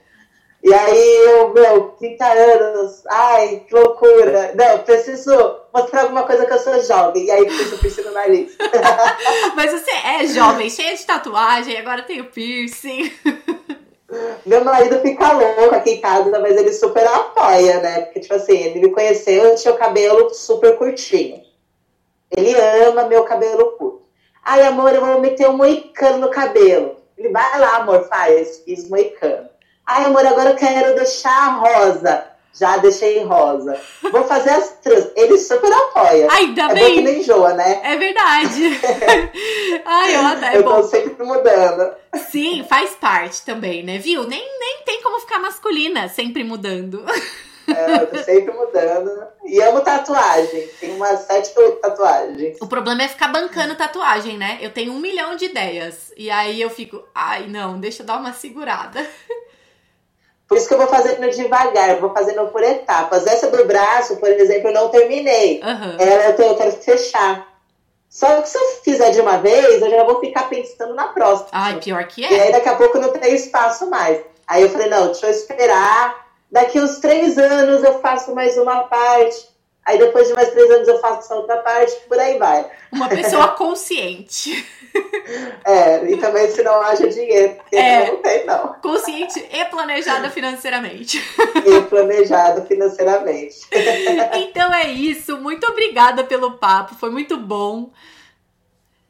E 0.64 0.74
aí 0.74 1.18
eu, 1.28 1.54
meu, 1.54 1.90
30 2.00 2.26
anos, 2.26 3.04
ai, 3.08 3.66
que 3.68 3.76
loucura. 3.76 4.52
Não, 4.56 4.80
preciso 4.80 5.60
mostrar 5.72 6.02
alguma 6.02 6.24
coisa 6.24 6.48
que 6.48 6.54
eu 6.54 6.60
sou 6.60 6.84
jovem. 6.84 7.26
E 7.26 7.32
aí 7.32 7.42
eu 7.42 7.78
preciso 7.78 8.08
no 8.08 8.16
nariz. 8.16 8.58
Mas 9.56 9.72
você 9.72 9.92
é 9.92 10.26
jovem, 10.26 10.72
cheia 10.72 10.96
de 10.96 11.06
tatuagem, 11.06 11.78
agora 11.78 12.02
tem 12.02 12.20
o 12.20 12.32
piercing. 12.32 13.12
Meu 14.46 14.64
marido 14.64 15.00
fica 15.00 15.32
louco 15.32 15.76
aqui 15.76 15.92
em 15.92 16.02
casa, 16.02 16.40
mas 16.40 16.58
ele 16.58 16.74
super 16.74 17.06
apoia, 17.06 17.80
né? 17.80 18.02
Porque, 18.02 18.20
tipo 18.20 18.34
assim, 18.34 18.58
ele 18.58 18.80
me 18.80 18.92
conheceu, 18.92 19.44
eu 19.44 19.56
tinha 19.56 19.74
o 19.74 19.78
cabelo 19.78 20.34
super 20.34 20.78
curtinho. 20.78 21.42
Ele 22.30 22.54
ama 22.54 23.08
meu 23.08 23.24
cabelo 23.24 23.72
curto. 23.78 24.02
Ai, 24.44 24.64
amor, 24.64 24.94
eu 24.94 25.06
vou 25.06 25.22
meter 25.22 25.50
um 25.50 25.58
moicano 25.58 26.18
no 26.18 26.30
cabelo. 26.30 26.98
Ele 27.18 27.30
vai 27.30 27.60
lá, 27.60 27.78
amor, 27.78 28.08
faz, 28.08 28.64
fiz 28.66 28.90
moicano. 28.90 29.50
Ai, 29.86 30.06
amor, 30.06 30.26
agora 30.26 30.52
eu 30.52 30.56
quero 30.56 30.96
deixar 30.96 31.60
rosa. 31.60 32.31
Já 32.54 32.78
deixei 32.78 33.24
rosa. 33.24 33.80
Vou 34.12 34.24
fazer 34.26 34.52
as 34.52 34.70
trans. 34.82 35.08
Ele 35.16 35.38
super 35.38 35.72
apoia. 35.72 36.28
Ainda 36.32 36.64
é 36.64 36.74
bem. 36.74 36.84
Bom 36.84 36.96
que 36.96 37.02
nem 37.02 37.20
enjoa, 37.20 37.54
né? 37.54 37.82
É 37.84 37.96
verdade. 37.96 38.80
Ai, 39.86 40.16
eu 40.16 40.26
até. 40.26 40.54
É 40.54 40.58
eu 40.58 40.64
tô 40.64 40.84
sempre 40.84 41.24
mudando. 41.24 41.94
Sim, 42.30 42.66
faz 42.68 42.92
parte 42.92 43.44
também, 43.44 43.84
né? 43.84 43.98
Viu? 43.98 44.28
Nem, 44.28 44.44
nem 44.60 44.84
tem 44.86 45.02
como 45.02 45.20
ficar 45.22 45.40
masculina 45.40 46.10
sempre 46.10 46.44
mudando. 46.44 47.04
É, 47.68 48.02
eu 48.02 48.08
tô 48.08 48.18
sempre 48.18 48.54
mudando. 48.54 49.10
E 49.46 49.62
amo 49.62 49.82
tatuagem. 49.82 50.68
Tenho 50.80 50.96
umas 50.96 51.22
sete 51.22 51.52
ou 51.56 51.64
oito 51.64 51.78
tatuagens. 51.78 52.58
O 52.60 52.68
problema 52.68 53.04
é 53.04 53.08
ficar 53.08 53.30
bancando 53.30 53.76
tatuagem, 53.76 54.38
né? 54.38 54.58
Eu 54.62 54.72
tenho 54.72 54.92
um 54.92 55.00
milhão 55.00 55.36
de 55.36 55.46
ideias. 55.46 56.12
E 56.18 56.30
aí 56.30 56.62
eu 56.62 56.70
fico, 56.70 57.04
ai, 57.16 57.48
não, 57.48 57.80
deixa 57.80 58.02
eu 58.02 58.06
dar 58.06 58.18
uma 58.18 58.34
segurada. 58.34 59.06
Por 60.52 60.58
isso 60.58 60.68
que 60.68 60.74
eu 60.74 60.80
vou 60.80 60.88
fazendo 60.88 61.30
devagar, 61.30 61.96
vou 61.96 62.10
fazendo 62.10 62.46
por 62.50 62.62
etapas. 62.62 63.26
Essa 63.26 63.50
do 63.50 63.64
braço, 63.64 64.18
por 64.18 64.28
exemplo, 64.28 64.68
eu 64.68 64.74
não 64.74 64.90
terminei. 64.90 65.62
Uhum. 65.64 65.96
Ela 65.98 66.26
eu, 66.26 66.36
tô, 66.36 66.44
eu 66.44 66.56
quero 66.56 66.74
fechar. 66.74 67.48
Só 68.10 68.42
que 68.42 68.50
se 68.50 68.58
eu 68.58 68.68
fizer 68.84 69.12
de 69.12 69.22
uma 69.22 69.38
vez, 69.38 69.82
eu 69.82 69.90
já 69.90 70.04
vou 70.04 70.20
ficar 70.20 70.50
pensando 70.50 70.94
na 70.94 71.08
próxima. 71.08 71.48
Ai, 71.54 71.80
pior 71.80 72.06
que 72.06 72.26
é. 72.26 72.34
E 72.34 72.42
aí 72.42 72.52
daqui 72.52 72.68
a 72.68 72.76
pouco 72.76 73.00
não 73.00 73.14
tem 73.14 73.34
espaço 73.34 73.90
mais. 73.90 74.20
Aí 74.46 74.64
eu 74.64 74.70
falei, 74.70 74.90
não, 74.90 75.06
deixa 75.06 75.28
eu 75.28 75.32
esperar. 75.32 76.28
Daqui 76.52 76.82
uns 76.82 77.00
três 77.00 77.38
anos 77.38 77.82
eu 77.86 78.02
faço 78.02 78.36
mais 78.36 78.58
uma 78.58 78.84
parte. 78.84 79.48
Aí 79.92 79.98
depois 79.98 80.26
de 80.26 80.34
mais 80.34 80.50
três 80.52 80.72
anos 80.72 80.88
eu 80.88 81.02
faço 81.02 81.20
essa 81.20 81.36
outra 81.36 81.58
parte, 81.58 81.94
por 82.08 82.18
aí 82.18 82.38
vai. 82.38 82.66
Uma 82.94 83.10
pessoa 83.10 83.50
consciente. 83.60 84.66
É, 85.66 86.10
e 86.10 86.16
também 86.16 86.50
se 86.50 86.64
não 86.64 86.82
haja 86.82 87.10
dinheiro, 87.10 87.56
porque 87.56 87.76
é, 87.76 88.08
não 88.08 88.18
tem, 88.22 88.46
não. 88.46 88.74
Consciente 88.82 89.46
e 89.52 89.66
planejada 89.66 90.30
financeiramente. 90.30 91.22
E 91.66 91.82
planejado 91.82 92.66
financeiramente. 92.66 93.60
Então 94.34 94.74
é 94.74 94.88
isso. 94.88 95.38
Muito 95.38 95.66
obrigada 95.68 96.24
pelo 96.24 96.54
papo, 96.54 96.96
foi 96.96 97.10
muito 97.10 97.38
bom. 97.38 97.90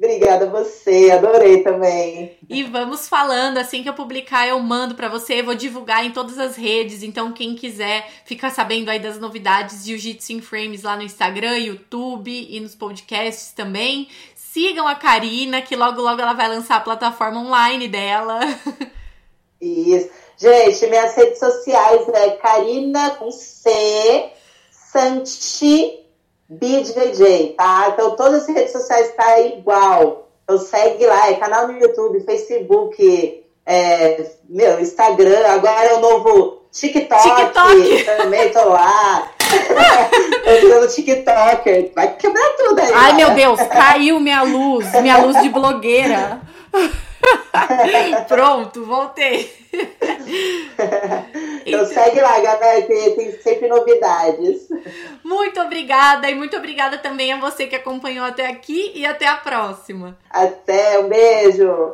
Obrigada 0.03 0.45
a 0.45 0.49
você, 0.49 1.11
adorei 1.11 1.61
também. 1.61 2.35
E 2.49 2.63
vamos 2.63 3.07
falando, 3.07 3.59
assim 3.59 3.83
que 3.83 3.89
eu 3.89 3.93
publicar, 3.93 4.47
eu 4.47 4.59
mando 4.59 4.95
para 4.95 5.07
você, 5.07 5.43
vou 5.43 5.53
divulgar 5.53 6.03
em 6.03 6.09
todas 6.09 6.39
as 6.39 6.55
redes, 6.55 7.03
então 7.03 7.31
quem 7.31 7.53
quiser 7.53 8.09
ficar 8.25 8.49
sabendo 8.49 8.89
aí 8.89 8.97
das 8.97 9.19
novidades 9.19 9.83
de 9.83 9.91
Jiu-Jitsu 9.91 10.33
in 10.33 10.41
Frames 10.41 10.81
lá 10.81 10.95
no 10.95 11.03
Instagram, 11.03 11.55
YouTube 11.55 12.31
e 12.49 12.59
nos 12.59 12.73
podcasts 12.73 13.51
também. 13.51 14.07
Sigam 14.33 14.87
a 14.87 14.95
Karina, 14.95 15.61
que 15.61 15.75
logo 15.75 16.01
logo 16.01 16.19
ela 16.19 16.33
vai 16.33 16.49
lançar 16.49 16.77
a 16.77 16.81
plataforma 16.81 17.39
online 17.39 17.87
dela. 17.87 18.39
Isso. 19.61 20.09
Gente, 20.35 20.87
minhas 20.87 21.15
redes 21.15 21.37
sociais 21.37 22.09
é 22.09 22.31
Karina 22.31 23.11
com 23.11 23.29
C 23.29 24.31
Santi 24.71 26.00
BJJ, 26.51 27.55
tá? 27.57 27.91
Então 27.93 28.15
todas 28.17 28.43
as 28.43 28.47
redes 28.53 28.73
sociais 28.73 29.13
tá 29.15 29.39
igual. 29.39 30.27
Então 30.43 30.57
segue 30.57 31.05
lá, 31.05 31.29
é 31.29 31.35
canal 31.35 31.67
no 31.67 31.79
YouTube, 31.79 32.19
Facebook, 32.25 33.43
é, 33.65 34.25
meu, 34.49 34.81
Instagram, 34.81 35.47
agora 35.47 35.85
é 35.85 35.93
o 35.93 36.01
novo 36.01 36.63
TikTok, 36.71 37.23
TikTok. 37.23 38.03
também 38.17 38.49
tô 38.51 38.67
lá. 38.67 39.31
tô 40.43 40.51
virando 40.67 40.87
TikToker. 40.87 41.91
Vai 41.95 42.15
quebrar 42.17 42.49
tudo 42.57 42.79
aí. 42.79 42.91
Ai, 42.93 43.13
meu 43.13 43.31
Deus, 43.31 43.59
caiu 43.61 44.19
minha 44.19 44.41
luz, 44.41 44.91
minha 45.01 45.19
luz 45.19 45.41
de 45.41 45.47
blogueira. 45.47 46.41
Pronto, 48.27 48.85
voltei. 48.85 49.51
então 51.65 51.85
segue 51.85 52.21
lá, 52.21 52.39
galera, 52.39 52.81
que 52.81 53.11
tem 53.11 53.31
sempre 53.41 53.67
novidades. 53.67 54.67
Muito 55.23 55.59
obrigada 55.61 56.29
e 56.29 56.35
muito 56.35 56.57
obrigada 56.57 56.97
também 56.97 57.33
a 57.33 57.39
você 57.39 57.67
que 57.67 57.75
acompanhou 57.75 58.25
até 58.25 58.47
aqui 58.47 58.91
e 58.95 59.05
até 59.05 59.27
a 59.27 59.37
próxima. 59.37 60.17
Até, 60.29 60.99
um 60.99 61.07
beijo. 61.07 61.93